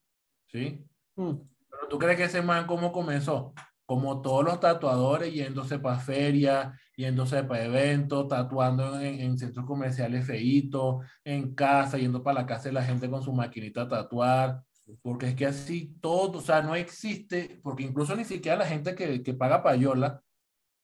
¿Sí? 0.47 0.85
Mm. 1.15 1.35
Pero 1.69 1.87
tú 1.87 1.99
crees 1.99 2.17
que 2.17 2.23
ese 2.23 2.41
man, 2.41 2.65
¿cómo 2.65 2.91
comenzó? 2.91 3.53
como 3.89 4.21
todos 4.21 4.45
los 4.45 4.59
tatuadores, 4.59 5.33
yéndose 5.33 5.79
para 5.79 5.97
ferias, 5.97 6.79
yéndose 6.95 7.43
para 7.43 7.65
eventos, 7.65 8.27
tatuando 8.27 9.01
en, 9.01 9.35
centros 9.39 9.65
comerciales 9.65 10.27
feitos, 10.27 11.03
en 11.23 11.55
casa, 11.55 11.97
yendo 11.97 12.21
para 12.21 12.41
la 12.41 12.45
casa 12.45 12.65
de 12.65 12.73
la 12.73 12.83
gente 12.83 13.09
con 13.09 13.23
su 13.23 13.33
maquinita 13.33 13.81
a 13.81 13.87
tatuar, 13.87 14.61
porque 15.01 15.29
es 15.29 15.35
que 15.35 15.47
así 15.47 15.97
todo, 15.99 16.37
o 16.37 16.41
sea, 16.41 16.61
no 16.61 16.75
existe, 16.75 17.59
porque 17.63 17.81
incluso 17.81 18.15
ni 18.15 18.25
siquiera 18.25 18.59
la 18.59 18.67
gente 18.67 18.93
que, 18.93 19.23
que 19.23 19.33
paga 19.33 19.63
payola, 19.63 20.21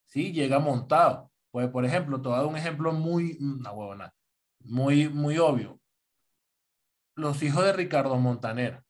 sí, 0.08 0.32
llega 0.32 0.58
montado. 0.58 1.32
Pues, 1.56 1.70
por 1.70 1.86
ejemplo, 1.86 2.22
te 2.22 2.28
voy 2.28 2.36
a 2.36 2.42
dar 2.42 2.48
un 2.48 2.58
ejemplo 2.58 2.92
muy, 2.92 3.38
una 3.40 4.14
muy, 4.60 5.08
muy 5.08 5.38
obvio. 5.38 5.80
Los 7.16 7.42
hijos 7.44 7.64
de 7.64 7.72
Ricardo 7.72 8.18
Montaner. 8.18 8.84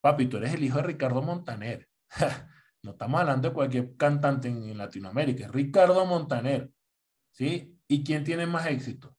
Papi, 0.00 0.24
tú 0.24 0.38
eres 0.38 0.54
el 0.54 0.64
hijo 0.64 0.78
de 0.78 0.84
Ricardo 0.84 1.20
Montaner. 1.20 1.86
no 2.82 2.92
estamos 2.92 3.20
hablando 3.20 3.48
de 3.50 3.54
cualquier 3.54 3.96
cantante 3.98 4.48
en, 4.48 4.78
Latinoamérica, 4.78 5.46
Ricardo 5.48 6.06
Montaner, 6.06 6.70
¿sí? 7.32 7.78
¿Y 7.86 8.02
quién 8.02 8.24
tiene 8.24 8.46
más 8.46 8.64
éxito? 8.64 9.14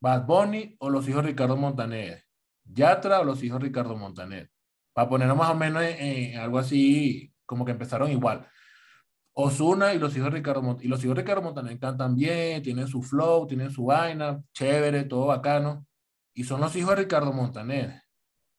¿Bad 0.00 0.24
Bunny 0.24 0.76
o 0.78 0.88
los 0.88 1.06
hijos 1.06 1.22
de 1.24 1.28
Ricardo 1.28 1.58
Montaner? 1.58 2.24
¿Yatra 2.64 3.20
o 3.20 3.24
los 3.24 3.44
hijos 3.44 3.60
de 3.60 3.66
Ricardo 3.66 3.94
Montaner? 3.98 4.50
Para 4.94 5.10
ponerlo 5.10 5.36
más 5.36 5.50
o 5.50 5.54
menos 5.54 5.82
en, 5.82 6.38
algo 6.38 6.58
así, 6.58 7.34
como 7.44 7.66
que 7.66 7.72
empezaron 7.72 8.10
igual. 8.10 8.48
Osuna 9.34 9.92
y 9.94 9.98
los 9.98 10.16
hijos 10.16 10.30
de 10.30 10.36
Ricardo 10.38 10.78
y 10.80 10.88
los 10.88 11.04
hijos 11.04 11.16
Ricardo 11.16 11.42
Montaner 11.42 11.78
cantan 11.78 12.14
bien, 12.14 12.62
tienen 12.62 12.86
su 12.86 13.02
flow, 13.02 13.46
tienen 13.46 13.70
su 13.70 13.86
vaina, 13.86 14.42
chévere, 14.52 15.04
todo 15.04 15.26
bacano. 15.26 15.86
Y 16.34 16.44
son 16.44 16.60
los 16.60 16.74
hijos 16.76 16.90
de 16.90 17.02
Ricardo 17.02 17.32
Montaner. 17.32 18.02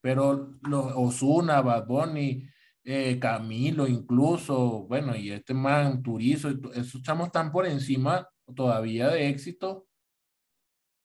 Pero 0.01 0.51
los 0.63 0.91
Osuna, 0.95 1.61
Bad 1.61 1.87
Bunny, 1.87 2.47
eh, 2.83 3.17
Camilo 3.19 3.87
incluso, 3.87 4.85
bueno, 4.87 5.15
y 5.15 5.31
este 5.31 5.53
man, 5.53 6.03
Turizo, 6.03 6.49
esos 6.73 7.01
chamos 7.01 7.27
están 7.27 7.51
por 7.51 7.65
encima 7.65 8.27
todavía 8.53 9.09
de 9.09 9.29
éxito. 9.29 9.87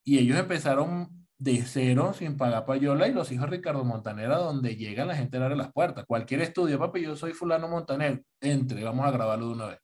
Y 0.04 0.18
ellos 0.18 0.38
empezaron 0.38 1.19
de 1.40 1.62
cero, 1.62 2.12
sin 2.12 2.36
pagar 2.36 2.66
payola, 2.66 3.08
y 3.08 3.14
los 3.14 3.32
hijos 3.32 3.48
de 3.48 3.56
Ricardo 3.56 3.82
Montanera, 3.82 4.36
donde 4.36 4.76
llega 4.76 5.06
la 5.06 5.16
gente 5.16 5.38
a 5.38 5.40
darle 5.40 5.56
las 5.56 5.72
puertas. 5.72 6.04
Cualquier 6.06 6.42
estudio, 6.42 6.78
papi, 6.78 7.00
yo 7.00 7.16
soy 7.16 7.32
fulano 7.32 7.66
Montaner, 7.66 8.22
entre, 8.42 8.84
vamos 8.84 9.06
a 9.06 9.10
grabarlo 9.10 9.46
de 9.46 9.52
una 9.54 9.66
vez. 9.68 9.78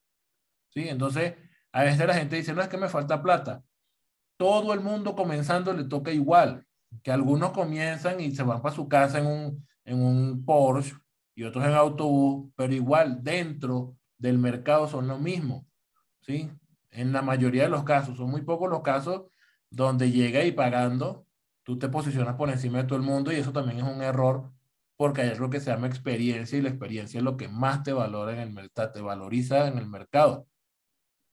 ¿Sí? 0.68 0.86
Entonces, 0.86 1.34
a 1.72 1.82
veces 1.82 2.06
la 2.06 2.12
gente 2.12 2.36
dice, 2.36 2.52
no 2.52 2.60
es 2.60 2.68
que 2.68 2.76
me 2.76 2.90
falta 2.90 3.22
plata. 3.22 3.62
Todo 4.36 4.74
el 4.74 4.80
mundo 4.80 5.16
comenzando 5.16 5.72
le 5.72 5.84
toca 5.84 6.12
igual, 6.12 6.66
que 7.02 7.10
algunos 7.10 7.52
comienzan 7.52 8.20
y 8.20 8.32
se 8.32 8.42
van 8.42 8.60
para 8.60 8.74
su 8.74 8.86
casa 8.86 9.18
en 9.18 9.26
un, 9.26 9.66
en 9.86 10.02
un 10.02 10.44
Porsche 10.44 10.94
y 11.34 11.44
otros 11.44 11.64
en 11.64 11.72
autobús, 11.72 12.52
pero 12.54 12.74
igual 12.74 13.24
dentro 13.24 13.96
del 14.18 14.36
mercado 14.36 14.88
son 14.88 15.08
lo 15.08 15.18
mismo, 15.18 15.66
¿sí? 16.20 16.50
En 16.90 17.12
la 17.14 17.22
mayoría 17.22 17.62
de 17.62 17.70
los 17.70 17.84
casos, 17.84 18.18
son 18.18 18.30
muy 18.30 18.42
pocos 18.42 18.68
los 18.68 18.82
casos 18.82 19.22
donde 19.70 20.10
llega 20.10 20.44
y 20.44 20.52
pagando, 20.52 21.25
tú 21.66 21.76
te 21.76 21.88
posicionas 21.88 22.36
por 22.36 22.48
encima 22.48 22.78
de 22.78 22.84
todo 22.84 22.96
el 22.96 23.04
mundo 23.04 23.32
y 23.32 23.36
eso 23.36 23.52
también 23.52 23.78
es 23.78 23.82
un 23.82 24.00
error 24.00 24.52
porque 24.96 25.22
hay 25.22 25.30
algo 25.30 25.50
que 25.50 25.58
se 25.58 25.72
llama 25.72 25.88
experiencia 25.88 26.56
y 26.56 26.62
la 26.62 26.68
experiencia 26.68 27.18
es 27.18 27.24
lo 27.24 27.36
que 27.36 27.48
más 27.48 27.82
te 27.82 27.92
valora 27.92 28.32
en 28.34 28.38
el 28.38 28.52
mercado, 28.52 28.92
te 28.92 29.00
valoriza 29.00 29.66
en 29.66 29.76
el 29.76 29.88
mercado. 29.88 30.46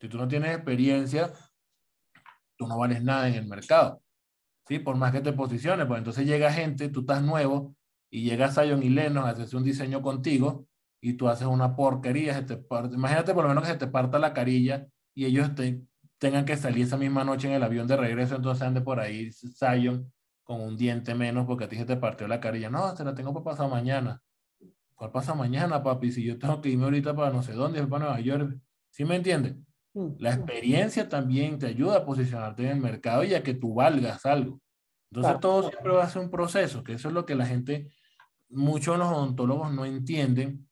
Si 0.01 0.09
tú 0.09 0.17
no 0.17 0.27
tienes 0.27 0.55
experiencia, 0.55 1.31
tú 2.57 2.67
no 2.67 2.79
vales 2.79 3.03
nada 3.03 3.29
en 3.29 3.35
el 3.35 3.45
mercado. 3.45 4.01
¿Sí? 4.67 4.79
Por 4.79 4.95
más 4.95 5.11
que 5.11 5.21
te 5.21 5.33
posiciones, 5.33 5.85
pues 5.85 5.99
entonces 5.99 6.25
llega 6.25 6.51
gente, 6.51 6.89
tú 6.89 7.01
estás 7.01 7.21
nuevo 7.21 7.75
y 8.09 8.23
llega 8.23 8.51
Zion 8.51 8.81
y 8.81 8.89
Lennon 8.89 9.25
a 9.25 9.29
hacerse 9.29 9.55
un 9.55 9.63
diseño 9.63 10.01
contigo 10.01 10.65
y 10.99 11.13
tú 11.13 11.29
haces 11.29 11.45
una 11.45 11.75
porquería, 11.75 12.33
se 12.33 12.41
te 12.41 12.65
imagínate 12.91 13.35
por 13.35 13.43
lo 13.43 13.49
menos 13.49 13.65
que 13.65 13.71
se 13.71 13.77
te 13.77 13.87
parta 13.87 14.17
la 14.17 14.33
carilla 14.33 14.87
y 15.13 15.25
ellos 15.25 15.51
tengan 16.17 16.45
que 16.45 16.57
salir 16.57 16.85
esa 16.85 16.97
misma 16.97 17.23
noche 17.23 17.47
en 17.47 17.53
el 17.53 17.61
avión 17.61 17.85
de 17.87 17.97
regreso, 17.97 18.35
entonces 18.35 18.63
ande 18.63 18.81
por 18.81 18.99
ahí 18.99 19.31
Zion 19.31 20.11
con 20.43 20.61
un 20.61 20.77
diente 20.77 21.15
menos 21.15 21.45
porque 21.45 21.65
a 21.65 21.69
ti 21.69 21.77
se 21.77 21.85
te 21.85 21.97
partió 21.97 22.27
la 22.27 22.39
carilla. 22.39 22.69
No, 22.69 22.95
se 22.95 23.03
la 23.03 23.15
tengo 23.15 23.33
para 23.33 23.43
pasar 23.43 23.69
mañana. 23.69 24.21
¿Cuál 24.95 25.11
pasa 25.11 25.33
mañana, 25.33 25.83
papi? 25.83 26.11
Si 26.11 26.23
yo 26.23 26.37
tengo 26.37 26.61
que 26.61 26.69
irme 26.69 26.85
ahorita 26.85 27.15
para 27.15 27.31
no 27.31 27.43
sé 27.43 27.53
dónde, 27.53 27.85
para 27.87 28.05
Nueva 28.05 28.19
York. 28.19 28.59
¿Sí 28.89 29.05
me 29.05 29.15
entiendes? 29.15 29.55
La 30.19 30.33
experiencia 30.33 31.07
también 31.07 31.59
te 31.59 31.67
ayuda 31.67 31.97
a 31.97 32.05
posicionarte 32.05 32.63
en 32.63 32.69
el 32.69 32.81
mercado 32.81 33.23
y 33.23 33.33
a 33.33 33.43
que 33.43 33.53
tú 33.53 33.73
valgas 33.75 34.25
algo. 34.25 34.59
Entonces 35.11 35.39
todo 35.39 35.69
siempre 35.69 35.91
va 35.91 36.03
a 36.03 36.09
ser 36.09 36.23
un 36.23 36.31
proceso, 36.31 36.83
que 36.83 36.93
eso 36.93 37.09
es 37.09 37.13
lo 37.13 37.25
que 37.25 37.35
la 37.35 37.45
gente 37.45 37.91
muchos 38.49 38.95
de 38.95 38.99
los 38.99 39.07
odontólogos 39.07 39.71
no 39.71 39.85
entienden. 39.85 40.67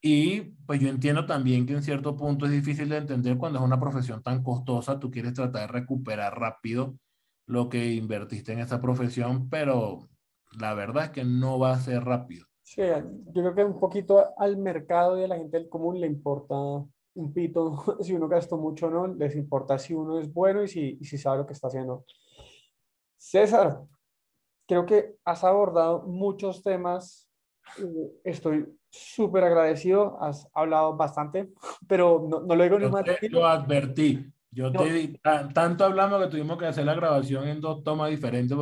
Y 0.00 0.40
pues 0.66 0.80
yo 0.80 0.88
entiendo 0.88 1.26
también 1.26 1.66
que 1.66 1.74
en 1.74 1.82
cierto 1.82 2.16
punto 2.16 2.46
es 2.46 2.52
difícil 2.52 2.88
de 2.88 2.96
entender 2.96 3.36
cuando 3.36 3.58
es 3.58 3.64
una 3.64 3.78
profesión 3.78 4.22
tan 4.22 4.42
costosa, 4.42 4.98
tú 4.98 5.10
quieres 5.10 5.34
tratar 5.34 5.62
de 5.62 5.66
recuperar 5.66 6.38
rápido 6.38 6.96
lo 7.50 7.68
que 7.68 7.92
invertiste 7.92 8.52
en 8.52 8.60
esa 8.60 8.80
profesión, 8.80 9.48
pero 9.48 10.08
la 10.58 10.74
verdad 10.74 11.04
es 11.04 11.10
que 11.10 11.24
no 11.24 11.58
va 11.58 11.72
a 11.72 11.80
ser 11.80 12.04
rápido. 12.04 12.46
Sí, 12.62 12.82
yo 12.82 13.42
creo 13.42 13.54
que 13.54 13.64
un 13.64 13.80
poquito 13.80 14.32
al 14.38 14.56
mercado 14.56 15.18
y 15.18 15.24
a 15.24 15.28
la 15.28 15.36
gente 15.36 15.58
del 15.58 15.68
común 15.68 16.00
le 16.00 16.06
importa 16.06 16.54
un 16.54 17.32
pito 17.32 17.98
si 18.00 18.14
uno 18.14 18.28
gastó 18.28 18.56
mucho 18.56 18.86
o 18.86 18.90
no, 18.90 19.06
les 19.08 19.34
importa 19.34 19.78
si 19.78 19.94
uno 19.94 20.20
es 20.20 20.32
bueno 20.32 20.62
y 20.62 20.68
si, 20.68 20.98
y 21.00 21.04
si 21.04 21.18
sabe 21.18 21.38
lo 21.38 21.46
que 21.46 21.54
está 21.54 21.66
haciendo. 21.66 22.04
César, 23.16 23.82
Creo 24.70 24.86
que 24.86 25.16
has 25.24 25.42
abordado 25.42 26.02
muchos 26.02 26.62
temas. 26.62 27.28
Eh, 27.76 28.12
estoy 28.22 28.72
súper 28.88 29.42
agradecido. 29.42 30.16
Has 30.22 30.48
hablado 30.54 30.96
bastante, 30.96 31.50
pero 31.88 32.24
no, 32.30 32.42
no 32.42 32.54
lo 32.54 32.62
digo 32.62 32.78
ni 32.78 32.86
más. 32.86 33.04
Lo 33.30 33.48
advertí. 33.48 34.32
Yo 34.52 34.72
te 34.72 35.20
tanto 35.54 35.84
hablamos 35.84 36.22
que 36.22 36.30
tuvimos 36.30 36.58
que 36.58 36.66
hacer 36.66 36.84
la 36.84 36.94
grabación 36.94 37.46
en 37.46 37.60
dos 37.60 37.84
tomas 37.84 38.10
diferentes. 38.10 38.56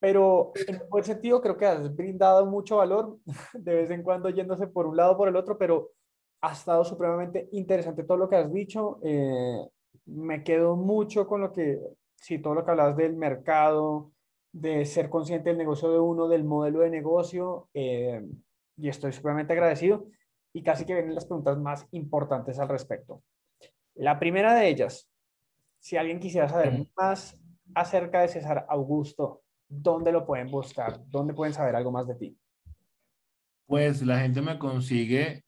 Pero 0.00 0.52
en 0.54 0.80
buen 0.88 1.02
sentido 1.02 1.40
creo 1.40 1.56
que 1.56 1.66
has 1.66 1.94
brindado 1.94 2.46
mucho 2.46 2.76
valor, 2.76 3.18
de 3.54 3.74
vez 3.74 3.90
en 3.90 4.02
cuando 4.02 4.30
yéndose 4.30 4.68
por 4.68 4.86
un 4.86 4.96
lado 4.96 5.12
o 5.12 5.16
por 5.16 5.28
el 5.28 5.36
otro, 5.36 5.58
pero 5.58 5.90
ha 6.40 6.52
estado 6.52 6.84
supremamente 6.84 7.48
interesante 7.52 8.04
todo 8.04 8.16
lo 8.16 8.28
que 8.28 8.36
has 8.36 8.52
dicho. 8.52 9.00
Eh, 9.02 9.66
me 10.06 10.44
quedo 10.44 10.76
mucho 10.76 11.26
con 11.26 11.40
lo 11.40 11.52
que, 11.52 11.80
sí, 12.14 12.38
todo 12.38 12.54
lo 12.54 12.64
que 12.64 12.70
hablas 12.70 12.96
del 12.96 13.16
mercado, 13.16 14.12
de 14.52 14.84
ser 14.84 15.10
consciente 15.10 15.50
del 15.50 15.58
negocio 15.58 15.90
de 15.90 15.98
uno, 15.98 16.28
del 16.28 16.44
modelo 16.44 16.80
de 16.80 16.90
negocio, 16.90 17.68
eh, 17.74 18.24
y 18.76 18.88
estoy 18.88 19.12
supremamente 19.12 19.52
agradecido. 19.52 20.06
Y 20.52 20.62
casi 20.62 20.86
que 20.86 20.94
vienen 20.94 21.14
las 21.14 21.26
preguntas 21.26 21.58
más 21.58 21.86
importantes 21.90 22.58
al 22.58 22.68
respecto. 22.68 23.22
La 23.98 24.18
primera 24.18 24.54
de 24.54 24.68
ellas, 24.68 25.10
si 25.80 25.96
alguien 25.96 26.20
quisiera 26.20 26.48
saber 26.48 26.86
más 26.96 27.36
acerca 27.74 28.20
de 28.20 28.28
César 28.28 28.64
Augusto, 28.68 29.42
¿dónde 29.68 30.12
lo 30.12 30.24
pueden 30.24 30.50
buscar? 30.50 31.00
¿Dónde 31.08 31.34
pueden 31.34 31.52
saber 31.52 31.74
algo 31.74 31.90
más 31.90 32.06
de 32.06 32.14
ti? 32.14 32.38
Pues 33.66 34.02
la 34.02 34.20
gente 34.20 34.40
me 34.40 34.58
consigue 34.58 35.44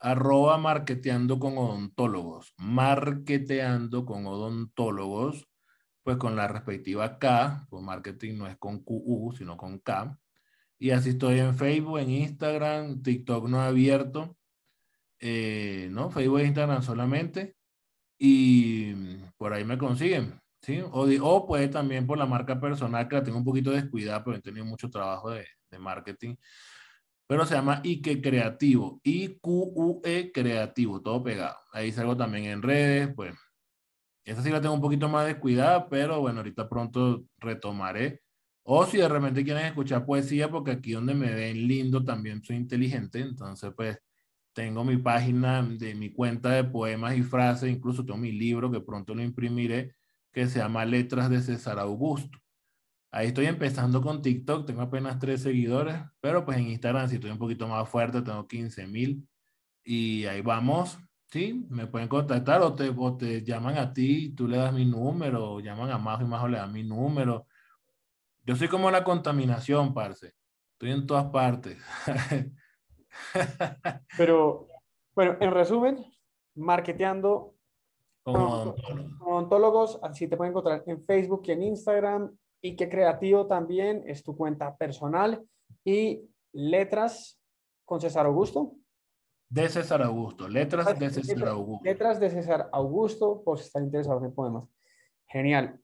arroba 0.00 0.58
marketeando 0.58 1.38
con 1.38 1.56
odontólogos, 1.56 2.52
marketeando 2.58 4.04
con 4.04 4.26
odontólogos 4.26 5.48
pues 6.02 6.16
con 6.16 6.34
la 6.34 6.48
respectiva 6.48 7.18
K, 7.20 7.66
pues 7.70 7.82
marketing 7.82 8.38
no 8.38 8.48
es 8.48 8.56
con 8.56 8.82
QU, 8.82 9.32
sino 9.38 9.56
con 9.56 9.78
K. 9.78 10.18
Y 10.78 10.90
así 10.90 11.10
estoy 11.10 11.38
en 11.38 11.54
Facebook, 11.56 12.00
en 12.00 12.10
Instagram, 12.10 13.02
TikTok 13.02 13.48
no 13.48 13.60
abierto, 13.60 14.36
eh, 15.20 15.88
¿no? 15.92 16.10
Facebook 16.10 16.40
e 16.40 16.46
Instagram 16.46 16.82
solamente. 16.82 17.54
Y 18.24 18.94
por 19.36 19.52
ahí 19.52 19.64
me 19.64 19.76
consiguen, 19.76 20.38
¿sí? 20.62 20.80
O, 20.92 21.08
o 21.22 21.46
pues 21.46 21.68
también 21.72 22.06
por 22.06 22.16
la 22.16 22.24
marca 22.24 22.60
personal, 22.60 23.08
que 23.08 23.16
la 23.16 23.24
tengo 23.24 23.38
un 23.38 23.44
poquito 23.44 23.72
descuidada, 23.72 24.22
pero 24.22 24.36
he 24.36 24.40
tenido 24.40 24.64
mucho 24.64 24.88
trabajo 24.88 25.30
de, 25.30 25.44
de 25.68 25.78
marketing. 25.80 26.36
Pero 27.26 27.44
se 27.46 27.54
llama 27.56 27.80
Ike 27.84 28.22
Creativo, 28.22 29.00
I-Q-U-E 29.02 30.30
Creativo, 30.32 31.02
todo 31.02 31.22
pegado. 31.24 31.56
Ahí 31.72 31.90
salgo 31.90 32.16
también 32.16 32.44
en 32.44 32.62
redes, 32.62 33.10
pues 33.16 33.34
esa 34.24 34.42
sí 34.42 34.50
la 34.50 34.60
tengo 34.60 34.74
un 34.74 34.80
poquito 34.80 35.08
más 35.08 35.26
descuidada, 35.26 35.88
pero 35.88 36.20
bueno, 36.20 36.38
ahorita 36.38 36.68
pronto 36.68 37.24
retomaré 37.38 38.22
O 38.64 38.86
si 38.86 38.98
de 38.98 39.08
repente 39.08 39.44
quieren 39.44 39.66
escuchar 39.66 40.06
poesía, 40.06 40.48
porque 40.50 40.72
aquí 40.72 40.92
donde 40.92 41.14
me 41.14 41.34
ven 41.34 41.66
lindo 41.66 42.04
también 42.04 42.42
soy 42.44 42.56
inteligente, 42.56 43.20
entonces 43.20 43.72
pues 43.76 43.98
tengo 44.52 44.84
mi 44.84 44.96
página 44.96 45.62
de 45.62 45.94
mi 45.94 46.12
cuenta 46.12 46.50
de 46.50 46.64
poemas 46.64 47.16
y 47.16 47.22
frases, 47.22 47.70
incluso 47.70 48.04
tengo 48.04 48.18
mi 48.18 48.32
libro 48.32 48.70
que 48.70 48.80
pronto 48.80 49.14
lo 49.14 49.22
imprimiré, 49.22 49.94
que 50.32 50.46
se 50.48 50.58
llama 50.58 50.84
Letras 50.84 51.30
de 51.30 51.40
César 51.40 51.78
Augusto. 51.78 52.38
Ahí 53.10 53.28
estoy 53.28 53.46
empezando 53.46 54.00
con 54.00 54.22
TikTok, 54.22 54.66
tengo 54.66 54.82
apenas 54.82 55.18
tres 55.18 55.42
seguidores, 55.42 55.96
pero 56.20 56.44
pues 56.44 56.58
en 56.58 56.68
Instagram 56.68 57.08
sí 57.08 57.16
estoy 57.16 57.30
un 57.30 57.38
poquito 57.38 57.68
más 57.68 57.88
fuerte, 57.88 58.22
tengo 58.22 58.46
15 58.48 58.86
mil 58.86 59.28
y 59.84 60.24
ahí 60.26 60.40
vamos, 60.42 60.98
sí, 61.26 61.66
me 61.68 61.86
pueden 61.86 62.08
contactar 62.08 62.62
o 62.62 62.74
te, 62.74 62.88
o 62.96 63.16
te 63.16 63.42
llaman 63.42 63.78
a 63.78 63.92
ti, 63.92 64.30
tú 64.34 64.48
le 64.48 64.56
das 64.58 64.72
mi 64.72 64.84
número, 64.86 65.52
o 65.52 65.60
llaman 65.60 65.90
a 65.90 65.98
Majo 65.98 66.22
y 66.22 66.26
Majo 66.26 66.48
le 66.48 66.58
dan 66.58 66.72
mi 66.72 66.84
número. 66.84 67.46
Yo 68.44 68.56
soy 68.56 68.68
como 68.68 68.90
la 68.90 69.04
contaminación, 69.04 69.94
parce. 69.94 70.34
Estoy 70.72 70.90
en 70.92 71.06
todas 71.06 71.26
partes. 71.26 71.78
Pero, 74.16 74.68
bueno, 75.14 75.36
en 75.40 75.50
resumen, 75.50 76.04
marketeando 76.54 77.54
con 78.22 78.74
ontólogos, 79.20 79.98
así 80.02 80.28
te 80.28 80.36
pueden 80.36 80.52
encontrar 80.52 80.84
en 80.86 81.04
Facebook 81.04 81.42
y 81.46 81.52
en 81.52 81.62
Instagram. 81.62 82.36
Y 82.64 82.76
que 82.76 82.88
creativo 82.88 83.46
también 83.46 84.04
es 84.06 84.22
tu 84.22 84.36
cuenta 84.36 84.76
personal. 84.76 85.44
Y 85.84 86.28
letras 86.52 87.40
con 87.84 88.00
César 88.00 88.26
Augusto. 88.26 88.74
de 89.48 89.68
César 89.68 90.02
Augusto, 90.02 90.48
letras 90.48 90.98
de 90.98 91.10
César 91.10 91.48
Augusto. 91.48 91.84
Letras 91.84 92.20
de 92.20 92.30
César 92.30 92.68
Augusto, 92.72 93.42
por 93.44 93.58
si 93.58 93.66
están 93.66 93.84
interesados 93.84 94.22
en 94.24 94.34
poemas. 94.34 94.68
Genial. 95.26 95.78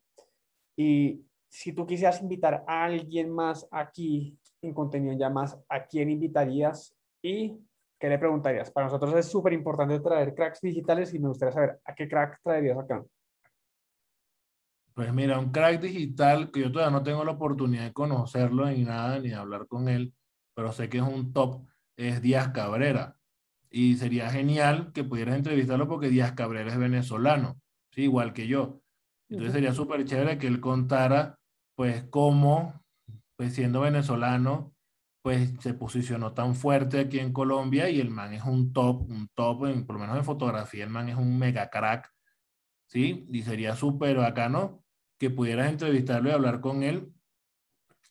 Y 0.77 1.27
si 1.49 1.73
tú 1.73 1.87
quisieras 1.87 2.23
invitar 2.23 2.65
a 2.67 2.85
alguien 2.85 3.31
más 3.31 3.67
aquí 3.71 4.39
en 4.63 4.73
contenido 4.73 5.15
ya 5.19 5.29
más, 5.29 5.59
¿a 5.69 5.87
quién 5.87 6.11
invitarías 6.11 6.98
y 7.23 7.59
qué 7.99 8.09
le 8.09 8.19
preguntarías? 8.19 8.71
Para 8.71 8.87
nosotros 8.87 9.15
es 9.15 9.27
súper 9.27 9.53
importante 9.53 9.99
traer 10.01 10.35
cracks 10.35 10.61
digitales 10.61 11.13
y 11.15 11.19
me 11.19 11.29
gustaría 11.29 11.53
saber 11.53 11.81
a 11.85 11.95
qué 11.95 12.09
crack 12.09 12.41
traerías 12.43 12.79
acá. 12.79 13.05
Pues 14.95 15.13
mira, 15.13 15.39
un 15.39 15.53
crack 15.53 15.81
digital 15.81 16.51
que 16.51 16.61
yo 16.61 16.73
todavía 16.73 16.97
no 16.97 17.05
tengo 17.05 17.25
la 17.25 17.33
oportunidad 17.33 17.85
de 17.85 17.93
conocerlo 17.93 18.67
ni 18.67 18.85
nada, 18.85 19.21
ni 19.21 19.29
de 19.29 19.37
hablar 19.37 19.67
con 19.69 19.89
él, 19.89 20.13
pero 20.55 20.73
sé 20.73 20.89
que 20.89 20.99
es 20.99 21.05
un 21.05 21.33
top, 21.33 21.65
es 21.97 22.21
Díaz 22.21 22.49
Cabrera. 22.49 23.17
Y 23.71 23.97
sería 23.97 24.31
genial 24.31 24.93
que 24.93 25.05
pudieras 25.05 25.37
entrevistarlo 25.37 25.87
porque 25.87 26.09
Díaz 26.09 26.33
Cabrera 26.33 26.73
es 26.73 26.79
venezolano, 26.79 27.61
¿sí? 27.93 28.03
igual 28.03 28.33
que 28.33 28.49
yo. 28.49 28.81
Entonces 29.29 29.53
sería 29.53 29.73
súper 29.73 30.05
chévere 30.05 30.39
que 30.39 30.47
él 30.47 30.61
contara, 30.61 31.39
pues, 31.77 32.05
cómo, 32.11 32.83
pues, 33.37 33.55
siendo 33.55 33.83
venezolano, 33.83 34.75
pues, 35.23 35.53
se 35.61 35.75
posicionó 35.75 36.33
tan 36.33 36.55
fuerte 36.55 37.01
aquí 37.01 37.19
en 37.19 37.33
Colombia 37.33 37.91
y 37.91 38.01
el 38.01 38.11
man 38.11 38.33
es 38.33 38.45
un 38.45 38.73
top, 38.73 39.03
un 39.11 39.29
top, 39.35 39.67
en, 39.67 39.87
por 39.87 39.97
lo 39.97 40.01
menos 40.01 40.17
en 40.17 40.25
fotografía, 40.25 40.85
el 40.85 40.91
man 40.91 41.09
es 41.09 41.17
un 41.17 41.39
mega 41.39 41.71
crack, 41.71 42.11
¿sí? 42.87 43.27
Y 43.31 43.43
sería 43.43 43.77
súper 43.77 44.17
bacano 44.17 44.85
que 45.19 45.31
pudieras 45.31 45.71
entrevistarlo 45.71 46.31
y 46.31 46.33
hablar 46.33 46.61
con 46.61 46.83
él 46.83 47.13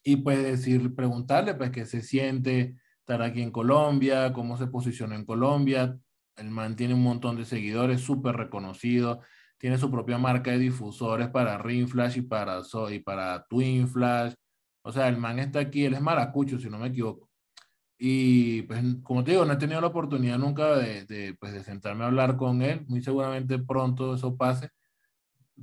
y, 0.04 0.18
pues, 0.18 0.42
decir, 0.44 0.96
preguntarle, 0.96 1.56
pues, 1.56 1.72
qué 1.72 1.86
se 1.86 2.02
siente 2.02 2.76
estar 3.00 3.22
aquí 3.22 3.42
en 3.42 3.52
Colombia, 3.52 4.34
cómo 4.34 4.58
se 4.58 4.68
posicionó 4.68 5.16
en 5.16 5.26
Colombia. 5.26 5.98
El 6.36 6.52
man 6.52 6.76
tiene 6.76 6.94
un 6.94 7.04
montón 7.04 7.36
de 7.38 7.46
seguidores, 7.46 8.02
súper 8.02 8.36
reconocido 8.36 9.22
tiene 9.58 9.78
su 9.78 9.90
propia 9.90 10.18
marca 10.18 10.52
de 10.52 10.60
difusores 10.60 11.30
para 11.30 11.58
Ringflash 11.58 12.18
y 12.18 12.22
para, 12.22 12.64
so, 12.64 12.90
y 12.92 13.00
para 13.00 13.46
Twin 13.50 13.88
Flash. 13.88 14.34
O 14.88 14.92
sea, 14.92 15.08
el 15.08 15.18
man 15.18 15.40
está 15.40 15.60
aquí, 15.60 15.86
él 15.86 15.94
es 15.94 16.02
maracucho, 16.02 16.60
si 16.60 16.70
no 16.70 16.80
me 16.80 16.88
equivoco. 16.88 17.30
Y 17.98 18.64
pues, 18.64 18.82
como 19.04 19.24
te 19.24 19.32
digo, 19.32 19.46
no 19.46 19.54
he 19.54 19.58
tenido 19.58 19.82
la 19.82 19.88
oportunidad 19.88 20.38
nunca 20.38 20.76
de, 20.78 21.06
de, 21.06 21.36
pues, 21.40 21.54
de 21.54 21.64
sentarme 21.64 22.04
a 22.04 22.08
hablar 22.08 22.38
con 22.38 22.62
él. 22.62 22.86
Muy 22.88 23.02
seguramente 23.02 23.60
pronto 23.60 24.16
eso 24.16 24.38
pase. 24.38 24.70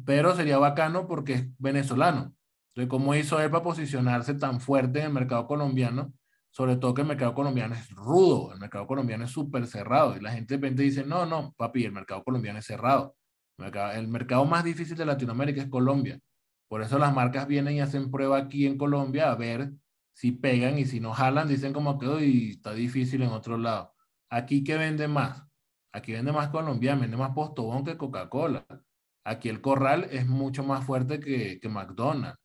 Pero 0.05 0.35
sería 0.35 0.59
bacano 0.59 1.07
porque 1.07 1.35
es 1.35 1.47
venezolano. 1.59 2.35
Entonces, 2.69 2.91
¿cómo 2.91 3.15
hizo 3.15 3.41
él 3.41 3.51
para 3.51 3.63
posicionarse 3.63 4.35
tan 4.35 4.61
fuerte 4.61 5.01
en 5.01 5.07
el 5.07 5.13
mercado 5.13 5.47
colombiano? 5.47 6.13
Sobre 6.51 6.77
todo 6.77 6.95
que 6.95 7.03
el 7.03 7.09
mercado 7.09 7.35
colombiano 7.35 7.75
es 7.75 7.91
rudo, 7.91 8.53
el 8.53 8.61
mercado 8.61 8.87
colombiano 8.87 9.25
es 9.25 9.31
súper 9.31 9.67
cerrado. 9.67 10.17
Y 10.17 10.21
la 10.21 10.33
gente 10.33 10.55
de 10.55 10.59
repente 10.59 10.83
dice, 10.83 11.05
no, 11.05 11.27
no, 11.27 11.55
papi, 11.57 11.85
el 11.85 11.93
mercado 11.93 12.23
colombiano 12.25 12.59
es 12.59 12.67
cerrado 12.67 13.17
el 13.59 14.09
mercado 14.09 14.45
más 14.45 14.65
difícil 14.65 14.97
de 14.97 15.07
Latinoamérica 15.07 15.63
es 15.63 15.69
Colombia. 15.69 16.19
Por 16.69 16.83
eso 16.83 16.99
las 16.99 17.15
marcas 17.15 17.47
vienen 17.47 17.75
y 17.75 17.81
hacen 17.81 18.11
prueba 18.11 18.39
aquí 18.39 18.67
en 18.67 18.79
Colombia 18.79 19.31
a 19.31 19.35
ver 19.37 19.73
si 20.13 20.33
pegan 20.33 20.79
y 20.79 20.87
si 20.87 21.01
no 21.01 21.13
jalan, 21.13 21.49
dicen 21.49 21.73
como 21.73 21.99
que 21.99 22.51
está 22.51 22.73
difícil 22.73 23.23
en 23.23 23.31
otro 23.31 23.59
lado. 23.59 23.95
Aquí, 24.31 24.65
¿qué 24.65 24.77
vende 24.77 25.09
más? 25.09 25.45
Aquí 25.93 26.13
vende 26.13 26.33
más 26.33 26.49
Colombia, 26.49 26.95
vende 26.97 27.17
más 27.17 27.31
Postobón 27.31 27.85
que 27.85 27.97
Coca-Cola. 27.97 28.67
Aquí 29.25 29.49
el 29.49 29.61
corral 29.61 30.09
es 30.11 30.27
mucho 30.27 30.65
más 30.65 30.85
fuerte 30.85 31.21
que, 31.21 31.59
que 31.61 31.69
McDonald's. 31.69 32.39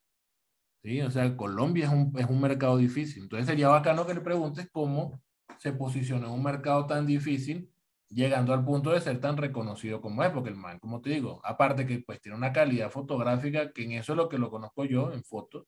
¿Sí? 0.84 1.02
O 1.02 1.12
sea, 1.12 1.36
Colombia 1.36 1.86
es 1.86 1.92
un, 1.92 2.14
es 2.18 2.26
un 2.28 2.40
mercado 2.40 2.78
difícil. 2.78 3.24
Entonces 3.24 3.48
sería 3.48 3.68
bacano 3.68 4.06
que 4.06 4.14
le 4.14 4.22
preguntes 4.22 4.70
cómo 4.72 5.22
se 5.58 5.74
posicionó 5.74 6.28
en 6.28 6.34
un 6.34 6.44
mercado 6.44 6.86
tan 6.86 7.06
difícil 7.06 7.70
llegando 8.10 8.54
al 8.54 8.66
punto 8.66 8.92
de 8.92 9.02
ser 9.02 9.20
tan 9.20 9.38
reconocido 9.38 10.02
como 10.02 10.24
es, 10.24 10.32
porque 10.32 10.50
el 10.50 10.56
man, 10.56 10.80
como 10.80 11.02
te 11.02 11.12
digo, 11.12 11.42
aparte 11.44 11.86
que 11.86 12.00
pues 12.00 12.22
tiene 12.22 12.38
una 12.38 12.54
calidad 12.54 12.90
fotográfica, 12.92 13.72
que 13.72 13.84
en 13.84 13.94
eso 13.94 14.14
es 14.14 14.18
lo 14.18 14.30
que 14.30 14.38
lo 14.38 14.50
conozco 14.50 14.86
yo, 14.86 15.12
en 15.14 15.24
foto, 15.24 15.68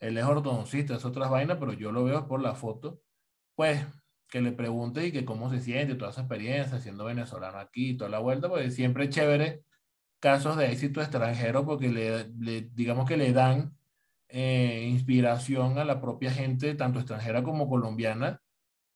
él 0.00 0.18
es 0.18 0.24
ortodoncista, 0.24 0.96
es 0.96 1.04
otras 1.04 1.30
vainas, 1.30 1.58
pero 1.58 1.72
yo 1.72 1.92
lo 1.92 2.04
veo 2.04 2.26
por 2.28 2.42
la 2.42 2.54
foto, 2.54 3.00
pues 3.54 3.84
que 4.28 4.40
le 4.40 4.52
pregunte 4.52 5.06
y 5.06 5.12
que 5.12 5.24
cómo 5.24 5.50
se 5.50 5.60
siente 5.60 5.94
toda 5.94 6.10
esa 6.10 6.22
experiencia 6.22 6.80
siendo 6.80 7.04
venezolano 7.04 7.58
aquí, 7.58 7.96
toda 7.96 8.10
la 8.10 8.18
vuelta, 8.18 8.48
porque 8.48 8.70
siempre 8.70 9.04
es 9.04 9.10
chévere 9.10 9.62
casos 10.20 10.56
de 10.56 10.72
éxito 10.72 11.00
extranjero, 11.00 11.64
porque 11.64 11.88
le, 11.88 12.28
le 12.38 12.62
digamos 12.72 13.08
que 13.08 13.16
le 13.16 13.32
dan 13.32 13.76
eh, 14.28 14.88
inspiración 14.90 15.78
a 15.78 15.84
la 15.84 16.00
propia 16.00 16.30
gente, 16.32 16.74
tanto 16.74 16.98
extranjera 16.98 17.42
como 17.42 17.68
colombiana, 17.68 18.42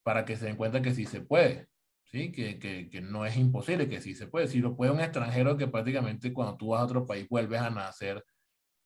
para 0.02 0.24
que 0.24 0.36
se 0.36 0.47
den 0.47 0.57
cuenta 0.57 0.82
que 0.82 0.94
sí 0.94 1.07
se 1.07 1.20
puede. 1.20 1.69
¿Sí? 2.11 2.32
Que, 2.32 2.59
que, 2.59 2.89
que, 2.91 3.01
no 3.01 3.24
es 3.24 3.37
imposible, 3.37 3.89
que 3.89 4.01
sí 4.01 4.15
se 4.15 4.27
puede. 4.27 4.49
Si 4.49 4.59
lo 4.59 4.77
puede 4.77 4.93
un 4.93 5.01
extranjero 5.01 5.57
que 5.57 5.69
prácticamente 5.69 6.32
cuando 6.32 6.57
tú 6.57 6.69
vas 6.69 6.81
a 6.81 6.85
otro 6.85 7.07
país 7.07 7.28
vuelves 7.28 7.61
a 7.61 7.70
nacer, 7.70 8.24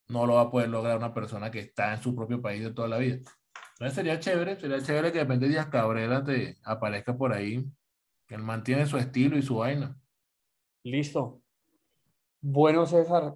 no 0.09 0.27
lo 0.27 0.35
va 0.35 0.43
a 0.43 0.51
poder 0.51 0.69
lograr 0.69 0.97
una 0.99 1.15
persona 1.15 1.51
que 1.51 1.61
está 1.61 1.95
en 1.95 2.03
su 2.03 2.15
propio 2.15 2.41
país 2.43 2.63
de 2.63 2.73
toda 2.73 2.89
la 2.89 2.99
vida. 2.99 3.19
Entonces 3.73 3.95
sería 3.95 4.21
chévere, 4.21 4.61
sería 4.61 4.81
chévere 4.81 5.13
que 5.13 5.25
de 5.25 5.49
Díaz 5.49 5.69
Cabrera 5.69 6.23
te 6.23 6.59
aparezca 6.63 7.17
por 7.17 7.33
ahí, 7.33 7.65
que 8.27 8.35
él 8.35 8.43
mantiene 8.43 8.87
su 8.87 8.99
estilo 8.99 9.37
y 9.37 9.43
su 9.43 9.57
vaina. 9.57 9.99
Listo. 10.85 11.41
Bueno, 12.41 12.85
César, 12.85 13.35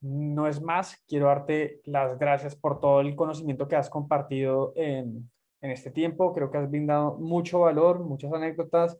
no 0.00 0.48
es 0.48 0.60
más, 0.62 0.96
quiero 1.06 1.26
darte 1.26 1.80
las 1.84 2.18
gracias 2.18 2.56
por 2.56 2.80
todo 2.80 3.02
el 3.02 3.14
conocimiento 3.14 3.68
que 3.68 3.76
has 3.76 3.90
compartido 3.90 4.72
en, 4.74 5.30
en 5.62 5.70
este 5.70 5.90
tiempo. 5.90 6.32
Creo 6.34 6.50
que 6.50 6.58
has 6.58 6.70
brindado 6.70 7.16
mucho 7.18 7.60
valor, 7.60 8.00
muchas 8.00 8.32
anécdotas, 8.32 8.98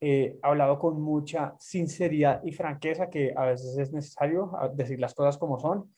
eh, 0.00 0.38
hablado 0.42 0.78
con 0.78 1.00
mucha 1.00 1.54
sinceridad 1.58 2.42
y 2.44 2.52
franqueza, 2.52 3.08
que 3.08 3.32
a 3.34 3.46
veces 3.46 3.78
es 3.78 3.92
necesario 3.92 4.52
decir 4.74 5.00
las 5.00 5.14
cosas 5.14 5.38
como 5.38 5.58
son. 5.58 5.90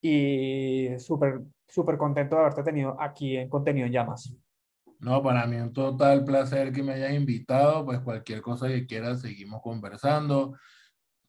Y 0.00 0.88
súper, 0.98 1.40
súper 1.68 1.96
contento 1.96 2.36
de 2.36 2.42
haberte 2.42 2.62
tenido 2.62 2.96
aquí 3.00 3.36
en 3.36 3.48
Contenido 3.48 3.86
en 3.86 3.92
Llamas. 3.92 4.36
No, 4.98 5.22
para 5.22 5.46
mí 5.46 5.56
un 5.56 5.72
total 5.72 6.24
placer 6.24 6.72
que 6.72 6.82
me 6.82 6.94
hayas 6.94 7.12
invitado, 7.12 7.84
pues 7.84 8.00
cualquier 8.00 8.40
cosa 8.42 8.68
que 8.68 8.86
quieras, 8.86 9.20
seguimos 9.20 9.60
conversando, 9.62 10.56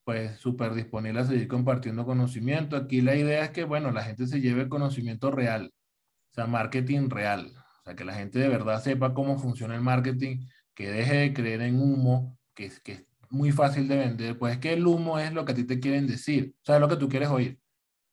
pues 0.04 0.38
súper 0.38 0.72
disponible 0.74 1.20
a 1.20 1.24
seguir 1.24 1.48
compartiendo 1.48 2.06
conocimiento. 2.06 2.76
Aquí 2.76 3.00
la 3.00 3.16
idea 3.16 3.44
es 3.44 3.50
que, 3.50 3.64
bueno, 3.64 3.90
la 3.90 4.02
gente 4.02 4.26
se 4.26 4.40
lleve 4.40 4.68
conocimiento 4.68 5.30
real, 5.30 5.72
o 6.30 6.34
sea, 6.34 6.46
marketing 6.46 7.10
real, 7.10 7.52
sea, 7.86 7.96
que 7.96 8.04
la 8.04 8.14
gente 8.14 8.38
de 8.38 8.48
verdad 8.48 8.82
sepa 8.82 9.14
cómo 9.14 9.38
funciona 9.38 9.74
el 9.74 9.80
marketing, 9.82 10.46
que 10.74 10.90
deje 10.90 11.14
de 11.16 11.32
creer 11.34 11.62
en 11.62 11.80
humo, 11.80 12.38
que, 12.54 12.70
que 12.84 12.92
es 12.92 13.04
muy 13.30 13.52
fácil 13.52 13.88
de 13.88 13.96
vender, 13.96 14.38
pues 14.38 14.54
es 14.54 14.58
que 14.60 14.72
el 14.74 14.86
humo 14.86 15.18
es 15.18 15.32
lo 15.32 15.44
que 15.44 15.52
a 15.52 15.54
ti 15.54 15.64
te 15.64 15.80
quieren 15.80 16.06
decir, 16.06 16.54
o 16.62 16.64
sea, 16.64 16.76
es 16.76 16.80
lo 16.80 16.88
que 16.88 16.96
tú 16.96 17.08
quieres 17.08 17.28
oír. 17.30 17.58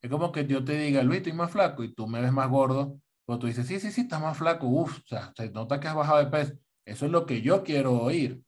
Es 0.02 0.10
como 0.10 0.32
que 0.32 0.46
yo 0.48 0.64
te 0.64 0.78
diga, 0.78 1.04
Luis, 1.04 1.20
estoy 1.20 1.34
más 1.34 1.52
flaco 1.52 1.84
y 1.84 1.94
tú 1.94 2.08
me 2.08 2.22
ves 2.22 2.32
más 2.32 2.50
gordo, 2.50 3.00
pero 3.26 3.40
tú 3.40 3.48
dices, 3.48 3.68
sí, 3.68 3.80
sí, 3.80 3.92
sí, 3.92 4.02
estás 4.02 4.22
más 4.22 4.38
flaco, 4.38 4.68
uff, 4.68 5.00
o 5.00 5.08
sea, 5.08 5.32
se 5.36 5.50
nota 5.52 5.80
que 5.80 5.88
has 5.88 5.96
bajado 5.96 6.20
de 6.20 6.28
peso. 6.28 6.54
Eso 6.86 7.06
es 7.06 7.12
lo 7.12 7.26
que 7.26 7.42
yo 7.42 7.64
quiero 7.64 7.94
oír, 7.94 8.42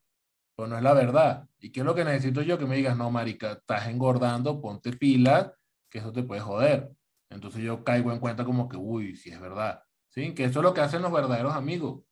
pero 0.56 0.68
no 0.68 0.78
es 0.78 0.84
la 0.84 0.94
verdad. 0.94 1.48
¿Y 1.60 1.72
qué 1.72 1.82
es 1.82 1.86
lo 1.86 1.96
que 1.96 2.06
necesito 2.06 2.42
yo? 2.42 2.58
Que 2.58 2.66
me 2.66 2.76
digas, 2.76 2.98
no, 2.98 3.10
marica, 3.12 3.54
estás 3.54 3.88
engordando, 3.88 4.62
ponte 4.62 4.94
pilas, 4.94 5.52
que 5.90 6.00
eso 6.00 6.12
te 6.12 6.24
puede 6.24 6.42
joder. 6.42 6.92
Entonces 7.30 7.64
yo 7.64 7.84
caigo 7.84 8.12
en 8.12 8.20
cuenta 8.20 8.46
como 8.46 8.68
que, 8.68 8.78
uy, 8.78 9.16
sí 9.16 9.32
es 9.32 9.40
verdad. 9.40 9.82
¿Sí? 10.16 10.34
Que 10.34 10.46
eso 10.46 10.60
es 10.60 10.64
lo 10.64 10.74
que 10.74 10.82
hacen 10.82 11.02
los 11.02 11.12
verdaderos 11.12 11.54
amigos, 11.54 12.04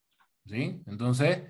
¿sí? 0.46 0.82
Entonces, 0.88 1.44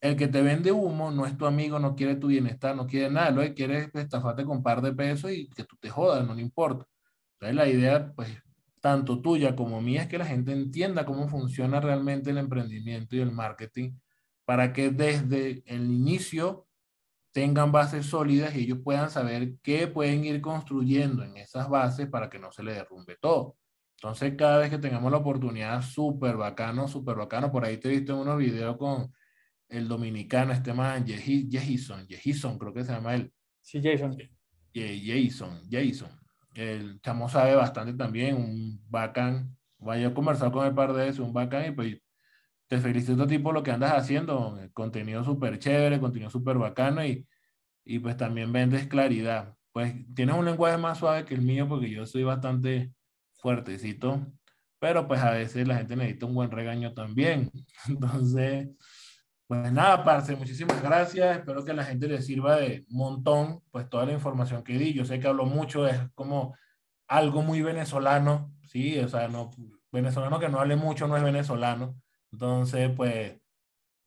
el 0.00 0.16
que 0.16 0.28
te 0.28 0.42
vende 0.42 0.72
humo 0.72 1.10
no 1.10 1.26
es 1.26 1.36
tu 1.36 1.46
amigo, 1.46 1.78
no 1.78 1.94
quiere 1.94 2.16
tu 2.16 2.28
bienestar, 2.28 2.74
no 2.76 2.86
quiere 2.86 3.10
nada, 3.10 3.30
lo 3.30 3.42
que 3.42 3.54
quiere 3.54 3.78
es 3.78 3.94
estafarte 3.94 4.44
con 4.44 4.58
un 4.58 4.62
par 4.62 4.82
de 4.82 4.92
pesos 4.94 5.30
y 5.32 5.48
que 5.50 5.64
tú 5.64 5.76
te 5.78 5.90
jodas, 5.90 6.26
no 6.26 6.34
le 6.34 6.42
importa. 6.42 6.86
Entonces, 7.34 7.56
la 7.56 7.68
idea, 7.68 8.12
pues, 8.14 8.30
tanto 8.80 9.20
tuya 9.20 9.56
como 9.56 9.80
mía, 9.82 10.02
es 10.02 10.08
que 10.08 10.18
la 10.18 10.26
gente 10.26 10.52
entienda 10.52 11.04
cómo 11.04 11.28
funciona 11.28 11.80
realmente 11.80 12.30
el 12.30 12.38
emprendimiento 12.38 13.16
y 13.16 13.20
el 13.20 13.32
marketing 13.32 13.92
para 14.44 14.72
que 14.72 14.90
desde 14.90 15.62
el 15.66 15.90
inicio 15.92 16.66
tengan 17.32 17.72
bases 17.72 18.06
sólidas 18.06 18.56
y 18.56 18.62
ellos 18.64 18.78
puedan 18.82 19.10
saber 19.10 19.54
qué 19.62 19.86
pueden 19.86 20.24
ir 20.24 20.40
construyendo 20.40 21.22
en 21.22 21.36
esas 21.36 21.68
bases 21.68 22.08
para 22.08 22.28
que 22.30 22.38
no 22.38 22.50
se 22.52 22.62
les 22.62 22.74
derrumbe 22.76 23.16
todo. 23.20 23.56
Entonces, 24.02 24.32
cada 24.34 24.56
vez 24.56 24.70
que 24.70 24.78
tengamos 24.78 25.12
la 25.12 25.18
oportunidad, 25.18 25.82
súper 25.82 26.34
bacano, 26.38 26.88
súper 26.88 27.16
bacano. 27.16 27.52
Por 27.52 27.66
ahí 27.66 27.76
te 27.76 27.88
he 27.88 27.98
visto 27.98 28.14
en 28.14 28.20
unos 28.20 28.38
videos 28.38 28.78
con 28.78 29.12
el 29.68 29.88
dominicano, 29.88 30.54
este 30.54 30.72
man, 30.72 31.04
Jason, 31.06 32.06
Jason, 32.08 32.58
creo 32.58 32.72
que 32.72 32.82
se 32.82 32.92
llama 32.92 33.14
él. 33.14 33.30
Sí, 33.60 33.78
Jason. 33.82 34.16
Jason, 34.72 35.60
Jason. 35.70 36.08
El 36.54 36.98
chamo 37.02 37.28
sabe 37.28 37.54
bastante 37.54 37.92
también, 37.92 38.36
un 38.36 38.80
bacán. 38.88 39.54
Vaya 39.76 40.08
a 40.08 40.14
conversar 40.14 40.50
con 40.50 40.66
el 40.66 40.74
par 40.74 40.94
de 40.94 41.08
eso, 41.08 41.22
un 41.22 41.34
bacán, 41.34 41.66
y 41.66 41.72
pues 41.72 41.98
te 42.68 42.78
felicito 42.78 43.24
a 43.24 43.26
ti 43.26 43.38
por 43.38 43.52
lo 43.52 43.62
que 43.62 43.70
andas 43.70 43.92
haciendo, 43.92 44.58
contenido 44.72 45.22
súper 45.24 45.58
chévere, 45.58 46.00
contenido 46.00 46.30
súper 46.30 46.56
bacano 46.56 47.04
y, 47.04 47.28
y 47.84 47.98
pues 47.98 48.16
también 48.16 48.50
vendes 48.50 48.86
claridad. 48.86 49.54
Pues 49.72 49.94
tienes 50.14 50.36
un 50.36 50.46
lenguaje 50.46 50.78
más 50.78 50.96
suave 50.96 51.26
que 51.26 51.34
el 51.34 51.42
mío 51.42 51.68
porque 51.68 51.90
yo 51.90 52.06
soy 52.06 52.22
bastante 52.22 52.94
fuertecito, 53.40 54.26
pero 54.78 55.06
pues 55.08 55.20
a 55.20 55.32
veces 55.32 55.66
la 55.68 55.76
gente 55.76 55.96
necesita 55.96 56.26
un 56.26 56.34
buen 56.34 56.50
regaño 56.50 56.94
también. 56.94 57.50
Entonces, 57.88 58.68
pues 59.46 59.72
nada, 59.72 60.04
parce, 60.04 60.36
muchísimas 60.36 60.82
gracias. 60.82 61.38
Espero 61.38 61.64
que 61.64 61.72
a 61.72 61.74
la 61.74 61.84
gente 61.84 62.08
le 62.08 62.22
sirva 62.22 62.56
de 62.56 62.84
montón, 62.88 63.62
pues 63.70 63.88
toda 63.88 64.06
la 64.06 64.12
información 64.12 64.62
que 64.62 64.78
di. 64.78 64.92
Yo 64.94 65.04
sé 65.04 65.20
que 65.20 65.28
hablo 65.28 65.46
mucho, 65.46 65.86
es 65.88 65.98
como 66.14 66.56
algo 67.08 67.42
muy 67.42 67.62
venezolano, 67.62 68.52
sí, 68.68 68.98
o 68.98 69.08
sea, 69.08 69.28
no, 69.28 69.50
venezolano 69.90 70.38
que 70.38 70.48
no 70.48 70.60
hable 70.60 70.76
mucho 70.76 71.08
no 71.08 71.16
es 71.16 71.24
venezolano 71.24 71.96
entonces, 72.32 72.90
pues, 72.96 73.40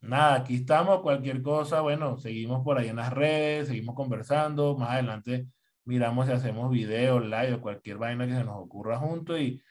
nada, 0.02 0.36
aquí 0.36 0.56
estamos, 0.56 1.02
cualquier 1.02 1.42
cosa, 1.42 1.82
bueno, 1.82 2.18
seguimos 2.18 2.64
por 2.64 2.78
ahí 2.78 2.90
en 2.90 2.98
las 2.98 3.14
redes, 3.14 3.68
seguimos 3.68 3.96
conversando, 3.96 4.78
más 4.78 4.92
adelante 4.92 5.48
miramos 5.86 6.28
si 6.28 6.34
hacemos 6.34 6.72
videos, 6.72 7.24
live 7.24 7.56
o 7.56 7.62
cualquier 7.62 7.98
vaina 7.98 8.26
que 8.28 8.34
se 8.34 8.44
nos 8.44 8.58
ocurra 8.58 8.98
junto 8.98 9.38
y 9.38 9.62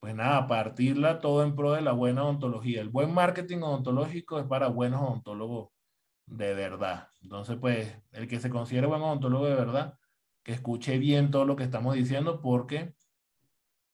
pues 0.00 0.14
nada, 0.14 0.48
partirla 0.48 1.20
todo 1.20 1.44
en 1.44 1.54
pro 1.54 1.72
de 1.72 1.82
la 1.82 1.92
buena 1.92 2.24
odontología. 2.24 2.80
El 2.80 2.88
buen 2.88 3.14
marketing 3.14 3.58
odontológico 3.58 4.40
es 4.40 4.46
para 4.46 4.68
buenos 4.68 5.00
odontólogos 5.00 5.70
de 6.26 6.54
verdad. 6.54 7.08
Entonces, 7.22 7.56
pues, 7.60 7.96
el 8.12 8.28
que 8.28 8.40
se 8.40 8.50
considere 8.50 8.86
buen 8.86 9.02
odontólogo 9.02 9.46
de 9.46 9.54
verdad, 9.54 9.98
que 10.42 10.52
escuche 10.52 10.98
bien 10.98 11.30
todo 11.30 11.44
lo 11.44 11.56
que 11.56 11.64
estamos 11.64 11.94
diciendo, 11.94 12.40
porque 12.40 12.94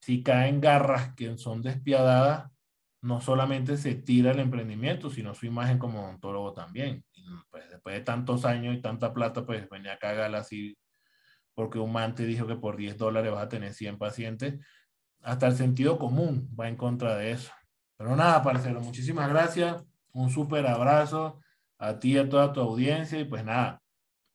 si 0.01 0.23
caen 0.23 0.61
garras 0.61 1.15
que 1.15 1.37
son 1.37 1.63
despiadadas, 1.63 2.51
no 3.03 3.21
solamente 3.21 3.77
se 3.77 3.95
tira 3.95 4.33
el 4.33 4.41
emprendimiento, 4.41 5.11
sino 5.11 5.35
su 5.35 5.47
imagen 5.47 5.79
como 5.79 6.05
odontólogo 6.05 6.53
también. 6.53 7.05
pues, 7.51 7.69
después 7.71 7.95
de 7.97 8.01
tantos 8.03 8.45
años 8.45 8.77
y 8.77 8.81
tanta 8.81 9.13
plata, 9.13 9.45
pues 9.47 9.69
venía 9.69 9.95
a 9.95 9.99
cagarla 9.99 10.39
así, 10.39 10.77
porque 11.59 11.81
un 11.81 11.91
man 11.91 12.15
te 12.15 12.25
dijo 12.25 12.47
que 12.47 12.55
por 12.55 12.77
10 12.77 12.97
dólares 12.97 13.33
vas 13.33 13.43
a 13.43 13.49
tener 13.49 13.75
100 13.75 13.99
pacientes. 13.99 14.65
Hasta 15.23 15.49
el 15.49 15.57
sentido 15.57 15.99
común 15.99 16.49
va 16.57 16.69
en 16.69 16.77
contra 16.77 17.17
de 17.17 17.33
eso. 17.33 17.51
Pero 17.97 18.15
nada, 18.15 18.45
parcero, 18.45 18.81
muchísimas 18.81 19.29
gracias. 19.29 19.85
Un 20.13 20.31
súper 20.31 20.69
abrazo 20.69 21.41
a 21.77 21.99
ti 21.99 22.13
y 22.13 22.19
a 22.19 22.29
toda 22.29 22.53
tu 22.53 22.61
audiencia. 22.61 23.19
Y 23.19 23.25
pues 23.25 23.45
nada, 23.45 23.83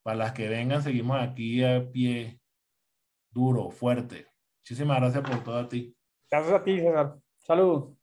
para 0.02 0.18
las 0.18 0.34
que 0.34 0.50
vengan, 0.50 0.84
seguimos 0.84 1.18
aquí 1.18 1.64
a 1.64 1.90
pie 1.90 2.42
duro, 3.32 3.70
fuerte. 3.70 4.28
Muchísimas 4.60 5.00
gracias 5.00 5.24
por 5.24 5.42
todo 5.46 5.60
a 5.60 5.70
ti. 5.70 5.96
Gracias 6.30 6.54
a 6.54 6.62
ti, 6.62 6.82
César. 6.82 7.16
Saludos. 7.38 8.03